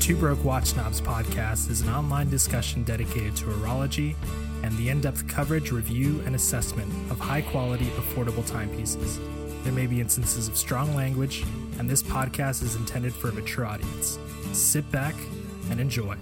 Two 0.00 0.16
Broke 0.16 0.42
Watch 0.42 0.66
Snobs 0.66 1.00
podcast 1.02 1.68
is 1.70 1.82
an 1.82 1.90
online 1.90 2.30
discussion 2.30 2.82
dedicated 2.82 3.36
to 3.36 3.44
horology 3.44 4.14
and 4.62 4.74
the 4.78 4.88
in 4.88 5.00
depth 5.02 5.28
coverage, 5.28 5.70
review, 5.70 6.22
and 6.24 6.34
assessment 6.34 6.90
of 7.10 7.18
high 7.18 7.42
quality, 7.42 7.86
affordable 7.90 8.46
timepieces. 8.46 9.18
There 9.64 9.72
may 9.72 9.86
be 9.86 10.00
instances 10.00 10.48
of 10.48 10.56
strong 10.56 10.94
language, 10.94 11.44
and 11.78 11.90
this 11.90 12.02
podcast 12.02 12.62
is 12.62 12.74
intended 12.74 13.12
for 13.12 13.28
a 13.28 13.32
mature 13.32 13.66
audience. 13.66 14.18
Sit 14.52 14.90
back 14.90 15.14
and 15.70 15.78
enjoy. 15.78 16.16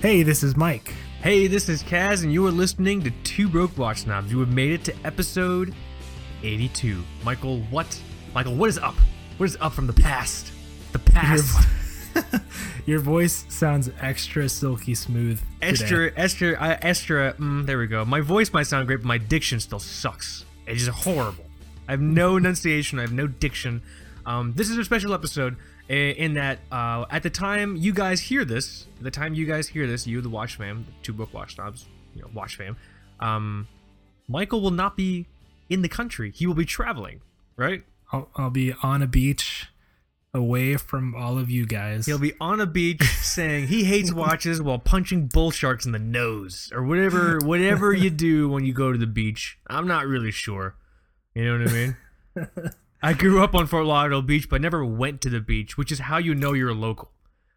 Hey, 0.00 0.22
this 0.24 0.42
is 0.42 0.56
Mike. 0.56 0.92
Hey, 1.22 1.48
this 1.48 1.68
is 1.68 1.82
Kaz, 1.82 2.22
and 2.22 2.32
you 2.32 2.46
are 2.46 2.52
listening 2.52 3.02
to 3.02 3.10
Two 3.24 3.48
Broke 3.48 3.76
Watch 3.76 4.02
Snobs. 4.02 4.30
You 4.30 4.38
have 4.40 4.52
made 4.52 4.70
it 4.72 4.84
to 4.84 4.94
episode 5.04 5.74
82. 6.42 7.02
Michael, 7.24 7.60
what? 7.70 8.00
Michael, 8.34 8.54
what 8.54 8.68
is 8.68 8.78
up? 8.78 8.94
What 9.38 9.46
is 9.46 9.56
up 9.60 9.72
from 9.72 9.86
the 9.88 9.92
past? 9.92 10.52
The 10.92 11.00
past. 11.00 11.66
Your 12.86 13.00
voice 13.00 13.44
sounds 13.48 13.90
extra 14.00 14.48
silky 14.48 14.94
smooth. 14.94 15.40
Extra, 15.60 16.10
today. 16.10 16.22
extra, 16.22 16.52
uh, 16.52 16.78
Esther. 16.82 17.32
Mm, 17.32 17.66
there 17.66 17.78
we 17.78 17.88
go. 17.88 18.04
My 18.04 18.20
voice 18.20 18.52
might 18.52 18.66
sound 18.68 18.86
great, 18.86 18.98
but 18.98 19.06
my 19.06 19.18
diction 19.18 19.58
still 19.58 19.80
sucks. 19.80 20.44
It's 20.66 20.86
horrible. 20.86 21.44
I 21.88 21.92
have 21.92 22.00
no 22.00 22.36
enunciation. 22.36 22.98
I 22.98 23.02
have 23.02 23.12
no 23.12 23.26
diction. 23.26 23.82
Um, 24.24 24.52
this 24.54 24.70
is 24.70 24.78
a 24.78 24.84
special 24.84 25.12
episode 25.12 25.56
in 25.88 26.34
that 26.34 26.58
uh, 26.72 27.04
at 27.10 27.22
the 27.22 27.30
time 27.30 27.76
you 27.76 27.92
guys 27.92 28.20
hear 28.20 28.44
this, 28.44 28.86
the 29.00 29.10
time 29.10 29.34
you 29.34 29.46
guys 29.46 29.68
hear 29.68 29.86
this, 29.86 30.06
you 30.06 30.20
the 30.20 30.28
watch 30.28 30.56
fam, 30.56 30.84
the 30.86 30.92
two 31.02 31.12
book 31.12 31.32
watch 31.32 31.54
snobs, 31.54 31.86
you 32.14 32.22
know, 32.22 32.28
watch 32.34 32.56
fam, 32.56 32.76
um, 33.20 33.68
Michael 34.28 34.60
will 34.60 34.70
not 34.70 34.96
be 34.96 35.26
in 35.68 35.82
the 35.82 35.88
country. 35.88 36.32
He 36.34 36.46
will 36.46 36.54
be 36.54 36.64
traveling, 36.64 37.20
right? 37.56 37.84
I'll, 38.12 38.28
I'll 38.36 38.50
be 38.50 38.72
on 38.82 39.02
a 39.02 39.06
beach 39.06 39.68
away 40.34 40.76
from 40.76 41.14
all 41.14 41.38
of 41.38 41.50
you 41.50 41.66
guys. 41.66 42.06
He'll 42.06 42.18
be 42.18 42.34
on 42.40 42.60
a 42.60 42.66
beach 42.66 43.02
saying 43.20 43.68
he 43.68 43.84
hates 43.84 44.12
watches 44.12 44.60
while 44.60 44.78
punching 44.78 45.28
bull 45.28 45.50
sharks 45.50 45.86
in 45.86 45.92
the 45.92 45.98
nose 45.98 46.70
or 46.74 46.84
whatever 46.84 47.38
whatever 47.44 47.92
you 47.92 48.10
do 48.10 48.48
when 48.48 48.64
you 48.64 48.72
go 48.72 48.92
to 48.92 48.98
the 48.98 49.06
beach. 49.06 49.58
I'm 49.68 49.86
not 49.86 50.06
really 50.06 50.30
sure. 50.30 50.76
You 51.34 51.44
know 51.44 51.64
what 51.64 51.68
I 51.68 51.72
mean? 51.72 51.96
I 53.02 53.12
grew 53.12 53.42
up 53.42 53.54
on 53.54 53.66
Fort 53.66 53.86
Lauderdale 53.86 54.22
Beach, 54.22 54.48
but 54.48 54.60
never 54.60 54.84
went 54.84 55.20
to 55.22 55.30
the 55.30 55.40
beach, 55.40 55.76
which 55.76 55.92
is 55.92 56.00
how 56.00 56.18
you 56.18 56.34
know 56.34 56.52
you're 56.54 56.70
a 56.70 56.74
local. 56.74 57.12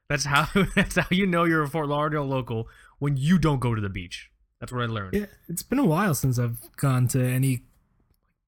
That's 0.09 0.25
how 0.25 0.47
that's 0.75 0.95
how 0.95 1.07
you 1.11 1.25
know 1.25 1.43
you're 1.45 1.63
a 1.63 1.67
Fort 1.67 1.87
Lauderdale 1.87 2.25
local 2.25 2.67
when 2.99 3.17
you 3.17 3.37
don't 3.39 3.59
go 3.59 3.73
to 3.75 3.81
the 3.81 3.89
beach. 3.89 4.29
That's 4.59 4.71
what 4.71 4.81
I 4.81 4.85
learned. 4.87 5.13
Yeah, 5.13 5.25
it's 5.47 5.63
been 5.63 5.79
a 5.79 5.85
while 5.85 6.13
since 6.13 6.37
I've 6.37 6.57
gone 6.75 7.07
to 7.09 7.23
any 7.23 7.63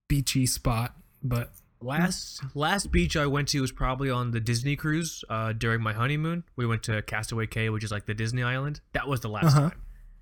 beachy 0.07 0.45
spot, 0.45 0.95
but 1.23 1.51
Last 1.83 2.43
last 2.53 2.91
beach 2.91 3.17
I 3.17 3.25
went 3.25 3.47
to 3.49 3.61
was 3.61 3.71
probably 3.71 4.11
on 4.11 4.29
the 4.29 4.39
Disney 4.39 4.75
cruise 4.75 5.23
uh, 5.29 5.51
during 5.53 5.81
my 5.81 5.93
honeymoon. 5.93 6.43
We 6.55 6.67
went 6.67 6.83
to 6.83 7.01
Castaway 7.01 7.47
Cay, 7.47 7.71
which 7.71 7.83
is 7.83 7.89
like 7.91 8.05
the 8.05 8.13
Disney 8.13 8.43
island. 8.43 8.81
That 8.93 9.07
was 9.07 9.21
the 9.21 9.29
last 9.29 9.45
Uh-huh. 9.47 9.69
time. 9.71 9.81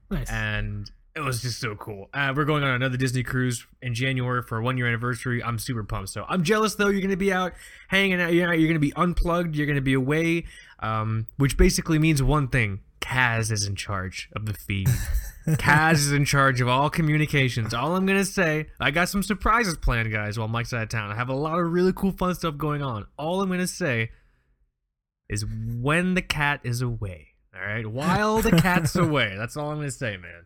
nice. 0.10 0.30
and 0.32 0.90
it 1.20 1.26
was 1.26 1.42
just 1.42 1.60
so 1.60 1.76
cool. 1.76 2.10
Uh, 2.14 2.34
we're 2.36 2.46
going 2.46 2.64
on 2.64 2.72
another 2.72 2.98
Disney 2.98 3.24
cruise 3.24 3.66
in 3.82 3.94
January 3.94 4.42
for 4.42 4.58
a 4.58 4.62
one 4.64 4.78
year 4.78 4.88
anniversary. 4.88 5.44
I'm 5.44 5.60
super 5.60 5.84
pumped. 5.84 6.10
So 6.10 6.26
I'm 6.28 6.44
jealous 6.44 6.76
though. 6.76 6.88
You're 6.90 7.02
gonna 7.02 7.18
be 7.18 7.32
out 7.34 7.54
hanging 7.90 8.20
out. 8.22 8.34
You're, 8.34 8.48
not- 8.48 8.60
you're 8.60 8.68
gonna 8.68 8.80
be 8.80 8.94
unplugged. 8.96 9.56
You're 9.56 9.68
gonna 9.68 9.82
be 9.82 9.94
away, 9.94 10.46
um, 10.80 11.28
which 11.38 11.58
basically 11.58 12.00
means 12.00 12.24
one 12.24 12.48
thing: 12.48 12.80
Kaz 13.02 13.52
is 13.52 13.66
in 13.68 13.76
charge 13.76 14.30
of 14.36 14.46
the 14.46 14.54
feed. 14.54 14.88
Kaz 15.48 15.94
is 15.94 16.12
in 16.12 16.26
charge 16.26 16.62
of 16.62 16.68
all 16.68 16.90
communications. 16.90 17.74
All 17.74 17.96
I'm 17.96 18.06
gonna 18.06 18.26
say, 18.26 18.68
I 18.80 18.92
got 18.92 19.10
some 19.10 19.24
surprises 19.24 19.78
planned, 19.78 20.12
guys. 20.12 20.38
While 20.38 20.48
Mike's 20.48 20.74
out 20.74 20.84
of 20.84 20.90
town, 20.90 21.12
I 21.12 21.16
have 21.16 21.30
a 21.30 21.34
lot 21.36 21.60
of 21.60 21.72
really 21.72 21.94
cool, 21.94 22.12
fun 22.12 22.36
stuff 22.36 22.58
going 22.58 22.82
on. 22.82 23.06
All 23.18 23.42
I'm 23.42 23.50
gonna 23.50 23.66
say 23.68 24.12
is 25.30 25.46
when 25.46 26.14
the 26.14 26.22
cat 26.22 26.62
is 26.64 26.82
away. 26.82 27.28
All 27.56 27.62
right, 27.66 27.86
while 27.86 28.42
the 28.42 28.52
cat's 28.52 28.96
away. 28.96 29.34
That's 29.36 29.58
all 29.58 29.72
I'm 29.72 29.78
gonna 29.78 29.92
say, 29.92 30.18
man. 30.18 30.46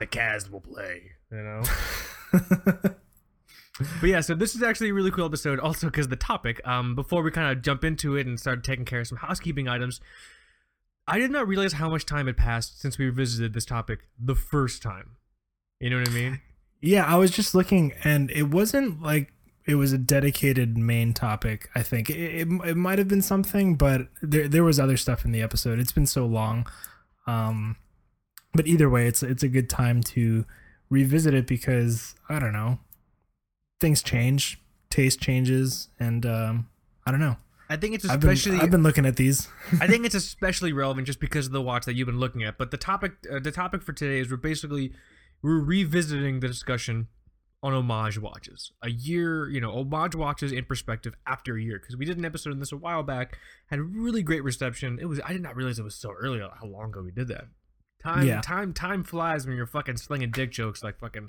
The 0.00 0.06
Kaz 0.06 0.50
will 0.50 0.60
play. 0.60 1.12
You 1.30 1.38
know. 1.38 1.62
But 4.00 4.10
yeah, 4.10 4.20
so 4.20 4.34
this 4.34 4.54
is 4.54 4.62
actually 4.62 4.90
a 4.90 4.94
really 4.94 5.10
cool 5.10 5.24
episode, 5.24 5.58
also 5.58 5.86
because 5.86 6.08
the 6.08 6.16
topic. 6.16 6.60
Um, 6.66 6.94
before 6.94 7.22
we 7.22 7.30
kind 7.30 7.50
of 7.50 7.62
jump 7.62 7.82
into 7.82 8.14
it 8.14 8.26
and 8.26 8.38
start 8.38 8.62
taking 8.62 8.84
care 8.84 9.00
of 9.00 9.06
some 9.06 9.16
housekeeping 9.16 9.68
items, 9.68 10.02
I 11.08 11.18
did 11.18 11.30
not 11.30 11.48
realize 11.48 11.72
how 11.74 11.88
much 11.88 12.04
time 12.04 12.26
had 12.26 12.36
passed 12.36 12.78
since 12.80 12.98
we 12.98 13.06
revisited 13.06 13.54
this 13.54 13.64
topic 13.64 14.00
the 14.22 14.34
first 14.34 14.82
time. 14.82 15.16
You 15.80 15.88
know 15.88 15.98
what 15.98 16.10
I 16.10 16.12
mean? 16.12 16.40
yeah, 16.82 17.04
I 17.04 17.16
was 17.16 17.30
just 17.30 17.54
looking, 17.54 17.92
and 18.04 18.30
it 18.30 18.44
wasn't 18.44 19.02
like 19.02 19.32
it 19.66 19.74
was 19.76 19.92
a 19.92 19.98
dedicated 19.98 20.76
main 20.76 21.12
topic. 21.14 21.68
I 21.74 21.82
think 21.82 22.10
it, 22.10 22.18
it, 22.18 22.48
it 22.64 22.76
might 22.76 22.98
have 22.98 23.08
been 23.08 23.22
something, 23.22 23.76
but 23.76 24.08
there 24.22 24.48
there 24.48 24.64
was 24.64 24.78
other 24.80 24.96
stuff 24.96 25.24
in 25.24 25.32
the 25.32 25.42
episode. 25.42 25.78
It's 25.78 25.92
been 25.92 26.06
so 26.06 26.26
long, 26.26 26.66
um, 27.26 27.76
but 28.52 28.66
either 28.66 28.88
way, 28.88 29.06
it's 29.06 29.22
it's 29.22 29.42
a 29.42 29.48
good 29.48 29.70
time 29.70 30.02
to 30.02 30.44
revisit 30.88 31.34
it 31.34 31.46
because 31.46 32.14
I 32.28 32.38
don't 32.38 32.52
know, 32.52 32.78
things 33.80 34.02
change, 34.02 34.60
taste 34.90 35.20
changes, 35.20 35.88
and 35.98 36.26
um, 36.26 36.68
I 37.06 37.10
don't 37.10 37.20
know. 37.20 37.36
I 37.68 37.76
think 37.76 37.94
it's 37.94 38.08
I've 38.08 38.18
been 38.18 38.30
especially. 38.30 38.58
I've 38.58 38.70
been 38.70 38.82
looking 38.82 39.06
at 39.06 39.16
these. 39.16 39.48
I 39.80 39.86
think 39.86 40.04
it's 40.04 40.14
especially 40.16 40.72
relevant 40.72 41.06
just 41.06 41.20
because 41.20 41.46
of 41.46 41.52
the 41.52 41.62
watch 41.62 41.84
that 41.86 41.94
you've 41.94 42.06
been 42.06 42.18
looking 42.18 42.42
at. 42.42 42.58
But 42.58 42.72
the 42.72 42.76
topic, 42.76 43.12
uh, 43.32 43.38
the 43.38 43.52
topic 43.52 43.82
for 43.82 43.92
today 43.92 44.18
is 44.18 44.30
we're 44.30 44.36
basically 44.36 44.92
we're 45.40 45.60
revisiting 45.60 46.40
the 46.40 46.48
discussion 46.48 47.06
on 47.62 47.72
homage 47.72 48.18
watches. 48.18 48.72
A 48.82 48.90
year, 48.90 49.48
you 49.48 49.60
know, 49.60 49.72
homage 49.72 50.16
watches 50.16 50.50
in 50.50 50.64
perspective 50.64 51.14
after 51.26 51.56
a 51.56 51.62
year 51.62 51.78
because 51.78 51.96
we 51.96 52.04
did 52.04 52.18
an 52.18 52.24
episode 52.24 52.52
on 52.52 52.58
this 52.58 52.72
a 52.72 52.76
while 52.76 53.04
back, 53.04 53.38
had 53.66 53.78
really 53.80 54.22
great 54.22 54.42
reception. 54.42 54.98
It 55.00 55.06
was 55.06 55.20
I 55.24 55.32
did 55.32 55.42
not 55.42 55.54
realize 55.54 55.78
it 55.78 55.84
was 55.84 55.94
so 55.94 56.10
early 56.10 56.40
how 56.40 56.66
long 56.66 56.86
ago 56.88 57.02
we 57.02 57.12
did 57.12 57.28
that. 57.28 57.44
Time, 58.02 58.26
Yeah. 58.26 58.40
time, 58.40 58.72
time 58.72 59.04
flies 59.04 59.46
when 59.46 59.56
you're 59.56 59.66
fucking 59.66 59.96
slinging 59.98 60.30
dick 60.30 60.50
jokes 60.50 60.82
like 60.82 60.98
fucking 60.98 61.28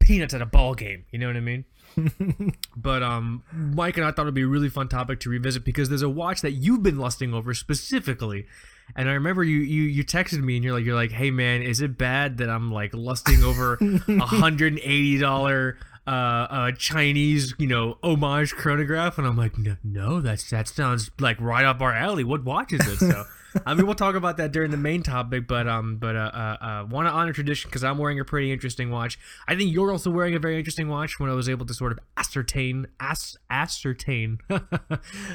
peanuts 0.00 0.32
at 0.32 0.40
a 0.40 0.46
ball 0.46 0.74
game. 0.74 1.04
You 1.10 1.18
know 1.18 1.26
what 1.26 1.36
I 1.36 1.40
mean? 1.40 1.64
But 2.76 3.02
um, 3.02 3.42
Mike 3.52 3.96
and 3.96 4.06
I 4.06 4.12
thought 4.12 4.22
it'd 4.22 4.34
be 4.34 4.42
a 4.42 4.46
really 4.46 4.68
fun 4.68 4.88
topic 4.88 5.20
to 5.20 5.30
revisit 5.30 5.64
because 5.64 5.88
there's 5.88 6.02
a 6.02 6.08
watch 6.08 6.40
that 6.42 6.52
you've 6.52 6.82
been 6.82 6.96
lusting 6.98 7.34
over 7.34 7.52
specifically, 7.54 8.46
and 8.94 9.08
I 9.08 9.12
remember 9.14 9.42
you 9.42 9.58
you 9.58 9.82
you 9.82 10.04
texted 10.04 10.42
me 10.42 10.56
and 10.56 10.64
you're 10.64 10.74
like 10.74 10.84
you're 10.84 10.94
like, 10.94 11.10
hey 11.10 11.30
man, 11.30 11.60
is 11.62 11.80
it 11.80 11.98
bad 11.98 12.38
that 12.38 12.48
I'm 12.48 12.70
like 12.72 12.94
lusting 12.94 13.42
over 13.42 13.78
a 14.08 14.20
hundred 14.26 14.74
and 14.74 14.80
eighty 14.82 15.18
dollar 15.18 15.76
uh 16.06 16.10
uh 16.10 16.72
Chinese 16.72 17.52
you 17.58 17.66
know 17.66 17.98
homage 18.02 18.54
chronograph? 18.54 19.18
And 19.18 19.26
I'm 19.26 19.36
like, 19.36 19.58
no, 19.58 19.76
no, 19.82 20.20
that's 20.20 20.48
that 20.50 20.68
sounds 20.68 21.10
like 21.18 21.40
right 21.40 21.64
up 21.64 21.80
our 21.80 21.92
alley. 21.92 22.22
What 22.24 22.44
watch 22.44 22.72
is 22.72 22.86
it? 22.86 22.98
So. 22.98 23.24
I 23.66 23.74
mean, 23.74 23.86
we'll 23.86 23.94
talk 23.94 24.14
about 24.14 24.36
that 24.36 24.52
during 24.52 24.70
the 24.70 24.76
main 24.76 25.02
topic, 25.02 25.46
but 25.46 25.66
um, 25.66 25.96
but 25.96 26.16
uh, 26.16 26.30
uh, 26.32 26.56
uh 26.60 26.86
want 26.88 27.08
to 27.08 27.12
honor 27.12 27.32
tradition 27.32 27.68
because 27.68 27.84
I'm 27.84 27.98
wearing 27.98 28.20
a 28.20 28.24
pretty 28.24 28.52
interesting 28.52 28.90
watch. 28.90 29.18
I 29.46 29.54
think 29.54 29.72
you're 29.72 29.90
also 29.90 30.10
wearing 30.10 30.34
a 30.34 30.38
very 30.38 30.58
interesting 30.58 30.88
watch. 30.88 31.18
When 31.18 31.30
I 31.30 31.34
was 31.34 31.48
able 31.48 31.66
to 31.66 31.74
sort 31.74 31.92
of 31.92 31.98
ascertain, 32.16 32.86
as 33.00 33.36
ascertain, 33.50 34.38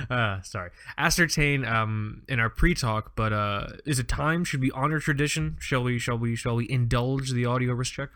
uh, 0.10 0.42
sorry, 0.42 0.72
ascertain 0.98 1.66
um 1.66 2.24
in 2.28 2.40
our 2.40 2.50
pre-talk. 2.50 3.16
But 3.16 3.34
uh, 3.34 3.68
is 3.86 4.00
it 4.00 4.08
time? 4.08 4.44
Should 4.44 4.62
we 4.62 4.72
honor 4.72 5.00
tradition? 5.00 5.58
Shall 5.60 5.84
we? 5.84 6.00
Shall 6.00 6.18
we? 6.18 6.36
Shall 6.36 6.56
we 6.56 6.70
indulge 6.70 7.32
the 7.32 7.46
audio 7.46 7.74
wrist 7.74 7.94
check? 7.94 8.10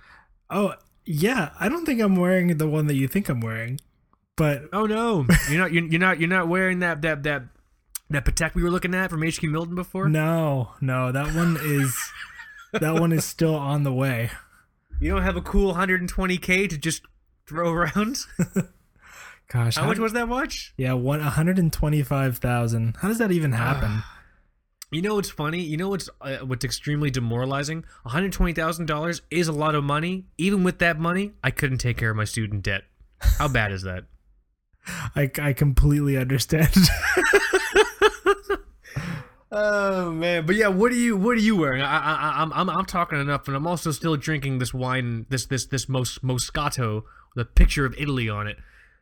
Oh 0.50 0.74
yeah, 1.06 1.52
I 1.59 1.69
don't 1.69 1.85
think 1.85 2.02
I'm 2.02 2.16
wearing 2.16 2.58
the 2.58 2.68
one 2.68 2.88
that 2.88 2.96
you 2.96 3.08
think 3.08 3.29
I'm 3.29 3.41
wearing, 3.41 3.79
but 4.35 4.64
Oh 4.74 4.85
no, 4.85 5.25
you're 5.50 5.59
not. 5.59 5.74
You're, 5.74 5.85
you're 5.85 6.00
not. 6.00 6.19
You're 6.19 6.29
not 6.29 6.47
wearing 6.47 6.79
that 6.79 7.02
that 7.02 7.24
that 7.24 7.44
that 8.09 8.25
Patek 8.25 8.56
we 8.56 8.63
were 8.63 8.72
looking 8.72 8.95
at 8.95 9.09
from 9.09 9.22
HQ 9.22 9.44
Milton 9.44 9.75
before. 9.75 10.07
no, 10.09 10.72
no, 10.81 11.12
that 11.12 11.35
one 11.35 11.57
is 11.62 11.95
that 12.73 12.95
one 12.95 13.12
is 13.12 13.25
still 13.25 13.56
on 13.56 13.84
the 13.84 13.94
way. 13.94 14.31
You 14.99 15.11
don't 15.11 15.23
have 15.23 15.37
a 15.37 15.41
cool 15.41 15.76
120k 15.76 16.70
to 16.70 16.78
just 16.78 17.03
throw 17.47 17.72
around. 17.72 18.17
Gosh, 19.49 19.76
How 19.78 19.85
much 19.85 19.99
was 19.99 20.11
that 20.14 20.28
watch? 20.28 20.73
Yeah, 20.76 20.93
one 20.93 21.22
hundred 21.22 21.58
and 21.59 21.72
twenty-five 21.72 22.37
thousand. 22.40 22.97
How 23.02 23.08
does 23.08 23.17
that 23.20 23.31
even 23.31 23.52
happen? 23.53 24.03
You 24.90 25.02
know 25.02 25.16
what's 25.16 25.29
funny? 25.29 25.59
You 25.59 25.76
know 25.76 25.90
what's 25.90 26.09
uh, 26.22 26.37
what's 26.37 26.64
extremely 26.64 27.09
demoralizing? 27.11 27.84
One 28.03 28.14
hundred 28.14 28.31
twenty 28.31 28.53
thousand 28.53 28.85
dollars 28.85 29.22
is 29.29 29.49
a 29.49 29.52
lot 29.52 29.76
of 29.76 29.84
money. 29.84 30.28
Even 30.37 30.64
with 30.64 30.79
that 30.79 30.97
money, 30.97 31.34
I 31.43 31.52
couldn't 31.52 31.79
take 31.79 31.97
care 31.97 32.09
of 32.09 32.16
my 32.16 32.23
student 32.23 32.64
debt. 32.64 32.84
How 33.20 33.49
bad 33.49 33.73
is 33.73 33.81
that? 33.81 34.05
I 34.87 35.29
I 35.41 35.52
completely 35.52 36.16
understand. 36.16 36.70
Oh 39.52 40.11
man, 40.11 40.46
but 40.46 40.55
yeah, 40.55 40.67
what 40.67 40.91
are 40.91 40.96
you 40.96 41.16
what 41.16 41.38
are 41.38 41.41
you 41.41 41.55
wearing? 41.55 41.82
I, 41.82 41.97
I, 41.97 42.41
I'm 42.41 42.52
I'm 42.53 42.70
I'm 42.70 42.85
talking 42.85 43.20
enough, 43.20 43.47
and 43.47 43.55
I'm 43.55 43.66
also 43.66 43.91
still 43.91 44.17
drinking 44.17 44.59
this 44.59 44.73
wine, 44.73 45.26
this 45.29 45.46
this 45.46 45.66
this 45.66 45.88
Mos 45.88 46.20
Moscato 46.20 47.03
with 47.35 47.47
a 47.47 47.49
picture 47.49 47.85
of 47.85 47.96
Italy 47.97 48.29
on 48.29 48.47
it. 48.47 48.58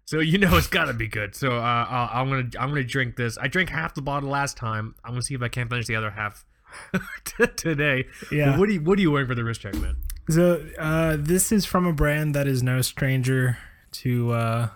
So 0.05 0.19
you 0.19 0.37
know 0.37 0.55
it's 0.55 0.67
gotta 0.67 0.93
be 0.93 1.07
good. 1.07 1.33
So 1.35 1.57
uh, 1.57 1.87
I'll, 1.89 2.21
I'm 2.21 2.29
gonna 2.29 2.49
I'm 2.59 2.69
gonna 2.69 2.83
drink 2.83 3.15
this. 3.15 3.39
I 3.39 3.47
drank 3.47 3.69
half 3.69 3.95
the 3.95 4.03
bottle 4.03 4.29
last 4.29 4.55
time. 4.55 4.93
I'm 5.03 5.13
gonna 5.13 5.23
see 5.23 5.33
if 5.33 5.41
I 5.41 5.47
can't 5.47 5.69
finish 5.69 5.87
the 5.87 5.95
other 5.95 6.11
half 6.11 6.45
t- 7.25 7.47
today. 7.55 8.05
Yeah. 8.31 8.51
But 8.51 8.59
what 8.59 8.69
are 8.69 8.73
you 8.73 8.81
what 8.81 8.99
are 8.99 9.01
you 9.01 9.11
wearing 9.11 9.27
for 9.27 9.35
the 9.35 9.43
wrist 9.43 9.61
check, 9.61 9.73
man? 9.75 9.95
So 10.29 10.63
uh, 10.77 11.17
this 11.19 11.51
is 11.51 11.65
from 11.65 11.87
a 11.87 11.93
brand 11.93 12.35
that 12.35 12.45
is 12.45 12.61
no 12.61 12.81
stranger 12.81 13.57
to 13.93 14.31
uh, 14.31 14.69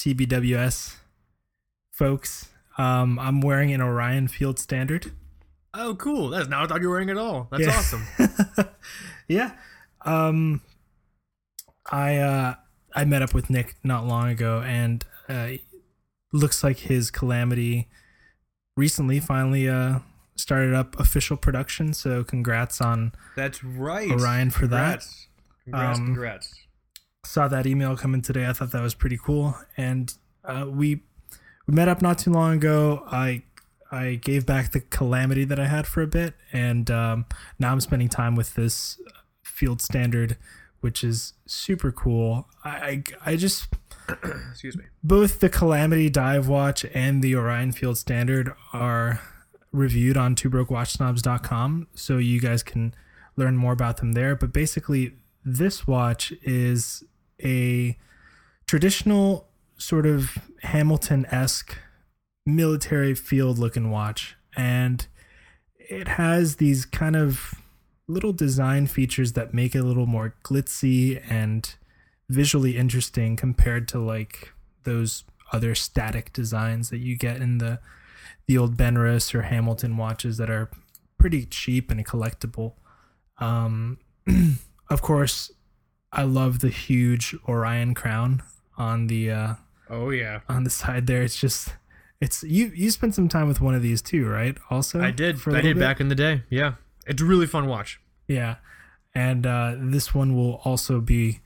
TBWS 0.00 0.96
folks. 1.90 2.49
Um, 2.80 3.18
I'm 3.18 3.40
wearing 3.40 3.72
an 3.72 3.80
Orion 3.82 4.28
Field 4.28 4.58
Standard. 4.58 5.12
Oh, 5.74 5.94
cool. 5.96 6.30
That's 6.30 6.48
not 6.48 6.62
what 6.62 6.70
I 6.70 6.74
thought 6.74 6.82
you 6.82 6.88
were 6.88 6.94
wearing 6.94 7.10
at 7.10 7.18
all. 7.18 7.46
That's 7.50 7.62
Yeah. 7.64 7.76
awesome. 7.76 8.06
yeah. 9.28 9.52
Um, 10.04 10.62
I 11.90 12.16
uh, 12.16 12.54
I 12.94 13.04
met 13.04 13.22
up 13.22 13.34
with 13.34 13.50
Nick 13.50 13.76
not 13.84 14.06
long 14.06 14.28
ago, 14.30 14.62
and 14.64 15.04
uh, 15.28 15.48
looks 16.32 16.64
like 16.64 16.78
his 16.78 17.10
Calamity 17.10 17.88
recently 18.76 19.20
finally 19.20 19.68
uh, 19.68 19.98
started 20.36 20.74
up 20.74 20.98
official 20.98 21.36
production. 21.36 21.92
So 21.92 22.24
congrats 22.24 22.80
on 22.80 23.12
That's 23.36 23.62
right. 23.62 24.10
Orion 24.10 24.50
for 24.50 24.66
that. 24.68 25.00
Congrats. 25.00 25.26
Congrats. 25.64 25.98
Um, 25.98 26.06
congrats. 26.06 26.54
saw 27.24 27.46
that 27.48 27.66
email 27.66 27.96
come 27.96 28.14
in 28.14 28.22
today. 28.22 28.46
I 28.46 28.52
thought 28.54 28.72
that 28.72 28.82
was 28.82 28.94
pretty 28.94 29.18
cool, 29.22 29.54
and 29.76 30.12
uh, 30.44 30.66
we 30.68 31.02
we 31.70 31.76
met 31.76 31.88
up 31.88 32.02
not 32.02 32.18
too 32.18 32.32
long 32.32 32.54
ago. 32.54 33.04
I 33.06 33.42
I 33.92 34.16
gave 34.16 34.44
back 34.44 34.72
the 34.72 34.80
calamity 34.80 35.44
that 35.44 35.60
I 35.60 35.66
had 35.66 35.86
for 35.86 36.02
a 36.02 36.06
bit, 36.06 36.34
and 36.52 36.90
um, 36.90 37.26
now 37.60 37.70
I'm 37.70 37.80
spending 37.80 38.08
time 38.08 38.34
with 38.34 38.54
this 38.54 39.00
field 39.42 39.80
standard, 39.80 40.36
which 40.80 41.04
is 41.04 41.34
super 41.46 41.92
cool. 41.92 42.48
I 42.64 42.70
I, 42.70 43.04
I 43.32 43.36
just 43.36 43.68
Excuse 44.50 44.76
me. 44.76 44.84
both 45.04 45.38
the 45.38 45.48
Calamity 45.48 46.10
Dive 46.10 46.48
Watch 46.48 46.84
and 46.92 47.22
the 47.22 47.36
Orion 47.36 47.70
Field 47.70 47.96
Standard 47.96 48.52
are 48.72 49.20
reviewed 49.70 50.16
on 50.16 50.34
twobrokewatchsnobs.com, 50.34 51.86
so 51.94 52.18
you 52.18 52.40
guys 52.40 52.64
can 52.64 52.94
learn 53.36 53.56
more 53.56 53.72
about 53.72 53.98
them 53.98 54.12
there. 54.12 54.34
But 54.34 54.52
basically, 54.52 55.14
this 55.44 55.86
watch 55.86 56.32
is 56.42 57.04
a 57.40 57.96
traditional 58.66 59.49
sort 59.80 60.06
of 60.06 60.38
Hamilton 60.62 61.26
esque 61.30 61.78
military 62.46 63.14
field 63.14 63.58
looking 63.58 63.90
watch, 63.90 64.36
and 64.56 65.06
it 65.78 66.08
has 66.08 66.56
these 66.56 66.84
kind 66.84 67.16
of 67.16 67.54
little 68.06 68.32
design 68.32 68.86
features 68.86 69.32
that 69.32 69.54
make 69.54 69.74
it 69.74 69.78
a 69.78 69.84
little 69.84 70.06
more 70.06 70.34
glitzy 70.44 71.22
and 71.30 71.76
visually 72.28 72.76
interesting 72.76 73.36
compared 73.36 73.88
to 73.88 73.98
like 73.98 74.52
those 74.84 75.24
other 75.52 75.74
static 75.74 76.32
designs 76.32 76.90
that 76.90 76.98
you 76.98 77.16
get 77.16 77.40
in 77.40 77.58
the 77.58 77.80
the 78.46 78.58
old 78.58 78.76
Benrus 78.76 79.34
or 79.34 79.42
Hamilton 79.42 79.96
watches 79.96 80.36
that 80.36 80.50
are 80.50 80.70
pretty 81.18 81.44
cheap 81.46 81.90
and 81.90 82.04
collectible. 82.04 82.74
Um, 83.38 83.98
of 84.90 85.02
course, 85.02 85.52
I 86.12 86.24
love 86.24 86.58
the 86.58 86.68
huge 86.68 87.36
Orion 87.48 87.94
crown 87.94 88.42
on 88.76 89.06
the 89.06 89.30
uh, 89.30 89.54
Oh 89.90 90.10
yeah. 90.10 90.40
on 90.48 90.64
the 90.64 90.70
side 90.70 91.06
there. 91.06 91.22
It's 91.22 91.38
just 91.40 91.74
it's 92.20 92.42
you 92.42 92.70
you 92.74 92.90
spent 92.90 93.14
some 93.14 93.28
time 93.28 93.48
with 93.48 93.60
one 93.60 93.74
of 93.74 93.82
these 93.82 94.00
too, 94.02 94.26
right? 94.26 94.56
Also, 94.70 95.00
I 95.00 95.10
did. 95.10 95.36
I 95.48 95.60
did 95.60 95.76
bit? 95.76 95.80
back 95.80 96.00
in 96.00 96.08
the 96.08 96.14
day. 96.14 96.42
Yeah. 96.50 96.74
It's 97.06 97.20
a 97.20 97.24
really 97.24 97.46
fun 97.46 97.66
watch. 97.66 98.00
Yeah, 98.28 98.56
and 99.14 99.46
uh, 99.46 99.74
this 99.78 100.14
one 100.14 100.36
will 100.36 100.60
also 100.64 101.00
be 101.00 101.40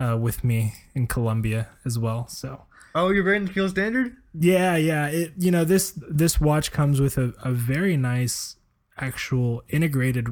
uh, 0.00 0.16
with 0.18 0.42
me 0.44 0.72
in 0.94 1.06
Colombia 1.06 1.68
as 1.84 1.98
well. 1.98 2.26
So 2.28 2.62
Oh, 2.94 3.10
you're 3.10 3.24
wearing 3.24 3.48
standard? 3.68 4.16
yeah, 4.32 4.76
yeah. 4.76 5.08
It 5.08 5.32
you 5.36 5.50
know 5.50 5.64
this 5.64 5.98
this 6.08 6.40
watch 6.40 6.70
comes 6.72 7.00
with 7.00 7.18
a, 7.18 7.34
a 7.42 7.50
very 7.52 7.96
nice 7.96 8.56
actual 8.96 9.62
integrated 9.68 10.28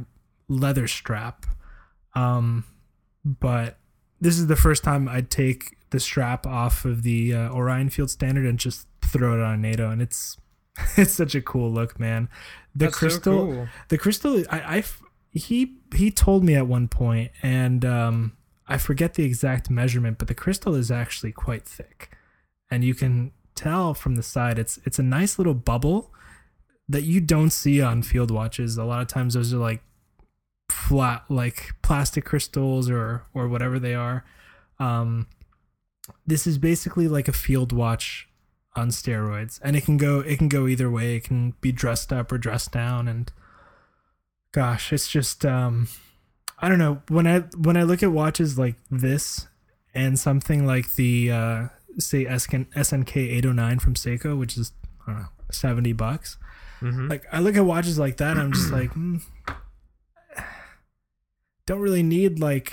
leather 0.49 0.87
strap, 0.87 1.45
um, 2.15 2.65
but 3.25 3.79
this 4.21 4.39
is 4.39 4.47
the 4.47 4.57
first 4.57 4.85
time 4.85 5.09
I'd 5.09 5.29
take 5.31 5.77
the 5.93 6.01
strap 6.01 6.47
off 6.47 6.85
of 6.85 7.03
the 7.05 7.33
uh, 7.33 7.53
Orion 7.53 7.89
Field 7.89 8.11
Standard 8.11 8.45
and 8.45 8.59
just 8.59 8.89
throw 9.01 9.35
it 9.39 9.43
on 9.43 9.55
a 9.55 9.57
NATO, 9.57 9.89
and 9.91 10.03
it's 10.03 10.37
it's 10.97 11.15
such 11.15 11.35
a 11.35 11.41
cool 11.41 11.71
look, 11.71 12.01
man. 12.01 12.29
The 12.75 12.87
That's 12.87 12.97
so 12.97 12.99
crystal, 12.99 13.47
cool. 13.47 13.69
the 13.89 13.99
crystal 13.99 14.45
I, 14.51 14.79
I 14.79 14.85
he 15.33 15.77
he 15.95 16.11
told 16.11 16.45
me 16.45 16.55
at 16.55 16.67
one 16.67 16.89
point 16.89 17.33
and 17.43 17.85
um 17.85 18.37
i 18.69 18.77
forget 18.77 19.15
the 19.15 19.25
exact 19.25 19.71
measurement 19.71 20.19
but 20.19 20.29
the 20.29 20.35
crystal 20.35 20.75
is 20.75 20.91
actually 20.91 21.33
quite 21.33 21.65
thick 21.65 22.15
and 22.71 22.85
you 22.85 22.95
can 22.95 23.33
tell 23.55 23.95
from 23.95 24.15
the 24.17 24.23
side 24.23 24.59
it's 24.59 24.79
it's 24.85 24.99
a 24.99 25.03
nice 25.03 25.39
little 25.39 25.55
bubble 25.55 26.13
that 26.89 27.03
you 27.03 27.21
don't 27.21 27.51
see 27.51 27.81
on 27.81 28.03
field 28.03 28.31
watches 28.31 28.77
a 28.77 28.85
lot 28.85 29.01
of 29.01 29.09
times 29.09 29.35
those 29.35 29.53
are 29.55 29.59
like 29.59 29.83
flat 30.71 31.25
like 31.29 31.73
plastic 31.83 32.25
crystals 32.25 32.91
or 32.91 33.25
or 33.35 33.49
whatever 33.49 33.79
they 33.79 33.95
are 33.95 34.25
um 34.79 35.27
this 36.27 36.47
is 36.47 36.59
basically 36.59 37.09
like 37.09 37.29
a 37.29 37.33
field 37.33 37.73
watch 37.73 38.29
on 38.75 38.89
steroids. 38.89 39.61
And 39.63 39.77
it 39.77 39.85
can 39.85 39.97
go 39.97 40.21
it 40.21 40.39
can 40.39 40.49
go 40.49 40.67
either 40.67 40.91
way. 40.91 41.17
It 41.17 41.25
can 41.25 41.55
be 41.61 41.73
dressed 41.73 42.13
up 42.13 42.33
or 42.33 42.39
dressed 42.39 42.73
down. 42.73 43.09
And 43.09 43.31
gosh 44.53 44.93
it's 44.93 45.09
just 45.09 45.45
um 45.45 45.89
i 46.59 46.69
don't 46.69 46.79
know. 46.79 47.03
When 47.09 47.27
i 47.27 47.41
when 47.57 47.77
i 47.77 47.83
look 47.83 48.03
at 48.03 48.13
watches 48.13 48.59
like 48.59 48.77
this 48.91 49.47
and 49.95 50.19
something 50.19 50.67
like 50.67 50.95
the 50.95 51.31
uh 51.31 51.69
say 51.99 52.25
SN, 52.25 52.67
snk 52.75 53.17
809 53.17 53.79
from 53.79 53.95
seiko 53.95 54.39
which 54.39 54.57
is 54.57 54.73
i 55.07 55.13
don't 55.13 55.21
know 55.21 55.29
70 55.51 55.93
bucks. 55.93 56.39
Mm-hmm. 56.81 57.09
like 57.09 57.25
i 57.31 57.39
look 57.39 57.55
at 57.57 57.65
watches 57.65 57.97
like 57.97 58.17
that 58.17 58.37
i'm 58.39 58.53
just 58.53 58.73
like 58.73 58.91
hmm, 58.93 59.19
don't 61.67 61.81
really 61.81 62.03
need 62.03 62.41
like 62.41 62.73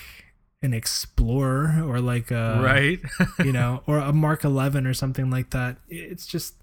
an 0.62 0.74
explorer 0.74 1.82
or 1.86 2.02
like 2.02 2.32
a 2.32 2.60
right. 2.62 3.00
you 3.46 3.54
know, 3.54 3.82
or 3.88 3.98
a 3.98 4.12
Mark 4.12 4.44
11 4.44 4.86
or 4.86 4.94
something 4.94 5.30
like 5.30 5.52
that. 5.52 5.78
It's 5.88 6.26
just 6.26 6.56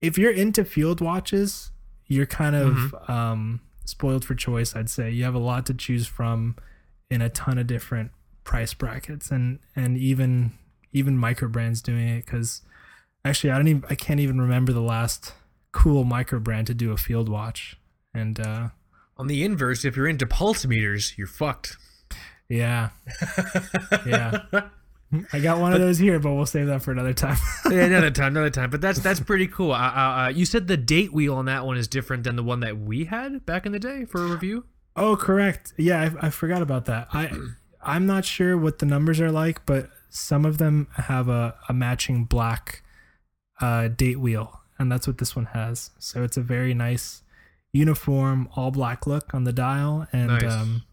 if 0.00 0.16
you're 0.16 0.32
into 0.32 0.64
field 0.64 1.00
watches, 1.00 1.70
you're 2.06 2.26
kind 2.26 2.56
of 2.56 2.94
um, 3.08 3.60
spoiled 3.84 4.24
for 4.24 4.34
choice. 4.34 4.74
I'd 4.74 4.90
say 4.90 5.10
you 5.10 5.24
have 5.24 5.34
a 5.34 5.38
lot 5.38 5.66
to 5.66 5.74
choose 5.74 6.06
from 6.06 6.56
in 7.10 7.20
a 7.20 7.28
ton 7.28 7.58
of 7.58 7.66
different 7.66 8.10
price 8.44 8.74
brackets, 8.74 9.30
and 9.30 9.58
and 9.76 9.98
even 9.98 10.52
even 10.92 11.16
micro 11.16 11.48
brands 11.48 11.82
doing 11.82 12.08
it. 12.08 12.24
Because 12.24 12.62
actually, 13.24 13.50
I 13.50 13.56
don't 13.56 13.68
even 13.68 13.84
I 13.90 13.94
can't 13.94 14.20
even 14.20 14.40
remember 14.40 14.72
the 14.72 14.80
last 14.80 15.34
cool 15.72 16.04
micro 16.04 16.40
brand 16.40 16.66
to 16.68 16.74
do 16.74 16.92
a 16.92 16.96
field 16.96 17.28
watch. 17.28 17.76
And 18.14 18.40
uh, 18.40 18.68
On 19.16 19.26
the 19.26 19.44
inverse, 19.44 19.84
if 19.84 19.96
you're 19.96 20.08
into 20.08 20.26
pulse 20.26 20.66
meters, 20.66 21.14
you're 21.16 21.26
fucked. 21.26 21.76
Yeah, 22.50 22.90
Yeah. 24.06 24.40
I 25.32 25.40
got 25.40 25.58
one 25.58 25.72
of 25.72 25.80
those 25.80 25.98
here, 25.98 26.20
but 26.20 26.32
we'll 26.34 26.46
save 26.46 26.68
that 26.68 26.82
for 26.82 26.92
another 26.92 27.12
time. 27.12 27.36
yeah, 27.70 27.84
another 27.84 28.10
time, 28.12 28.28
another 28.28 28.50
time. 28.50 28.70
But 28.70 28.80
that's 28.80 29.00
that's 29.00 29.18
pretty 29.18 29.48
cool. 29.48 29.72
Uh, 29.72 29.78
uh, 29.78 30.24
uh, 30.26 30.28
you 30.32 30.44
said 30.44 30.68
the 30.68 30.76
date 30.76 31.12
wheel 31.12 31.34
on 31.34 31.46
that 31.46 31.66
one 31.66 31.76
is 31.76 31.88
different 31.88 32.22
than 32.22 32.36
the 32.36 32.44
one 32.44 32.60
that 32.60 32.78
we 32.78 33.06
had 33.06 33.44
back 33.44 33.66
in 33.66 33.72
the 33.72 33.80
day 33.80 34.04
for 34.04 34.22
a 34.24 34.28
review. 34.28 34.66
Oh, 34.94 35.16
correct. 35.16 35.72
Yeah, 35.76 36.12
I, 36.20 36.26
I 36.26 36.30
forgot 36.30 36.62
about 36.62 36.84
that. 36.84 37.08
I 37.12 37.32
I'm 37.82 38.06
not 38.06 38.24
sure 38.24 38.56
what 38.56 38.78
the 38.78 38.86
numbers 38.86 39.20
are 39.20 39.32
like, 39.32 39.66
but 39.66 39.90
some 40.10 40.44
of 40.44 40.58
them 40.58 40.86
have 40.94 41.28
a, 41.28 41.56
a 41.68 41.72
matching 41.72 42.24
black 42.24 42.84
uh, 43.60 43.88
date 43.88 44.20
wheel, 44.20 44.60
and 44.78 44.92
that's 44.92 45.08
what 45.08 45.18
this 45.18 45.34
one 45.34 45.46
has. 45.46 45.90
So 45.98 46.22
it's 46.22 46.36
a 46.36 46.42
very 46.42 46.72
nice 46.74 47.22
uniform 47.72 48.48
all 48.54 48.70
black 48.70 49.08
look 49.08 49.34
on 49.34 49.42
the 49.42 49.52
dial, 49.52 50.06
and 50.12 50.28
Nice. 50.28 50.52
um, 50.52 50.84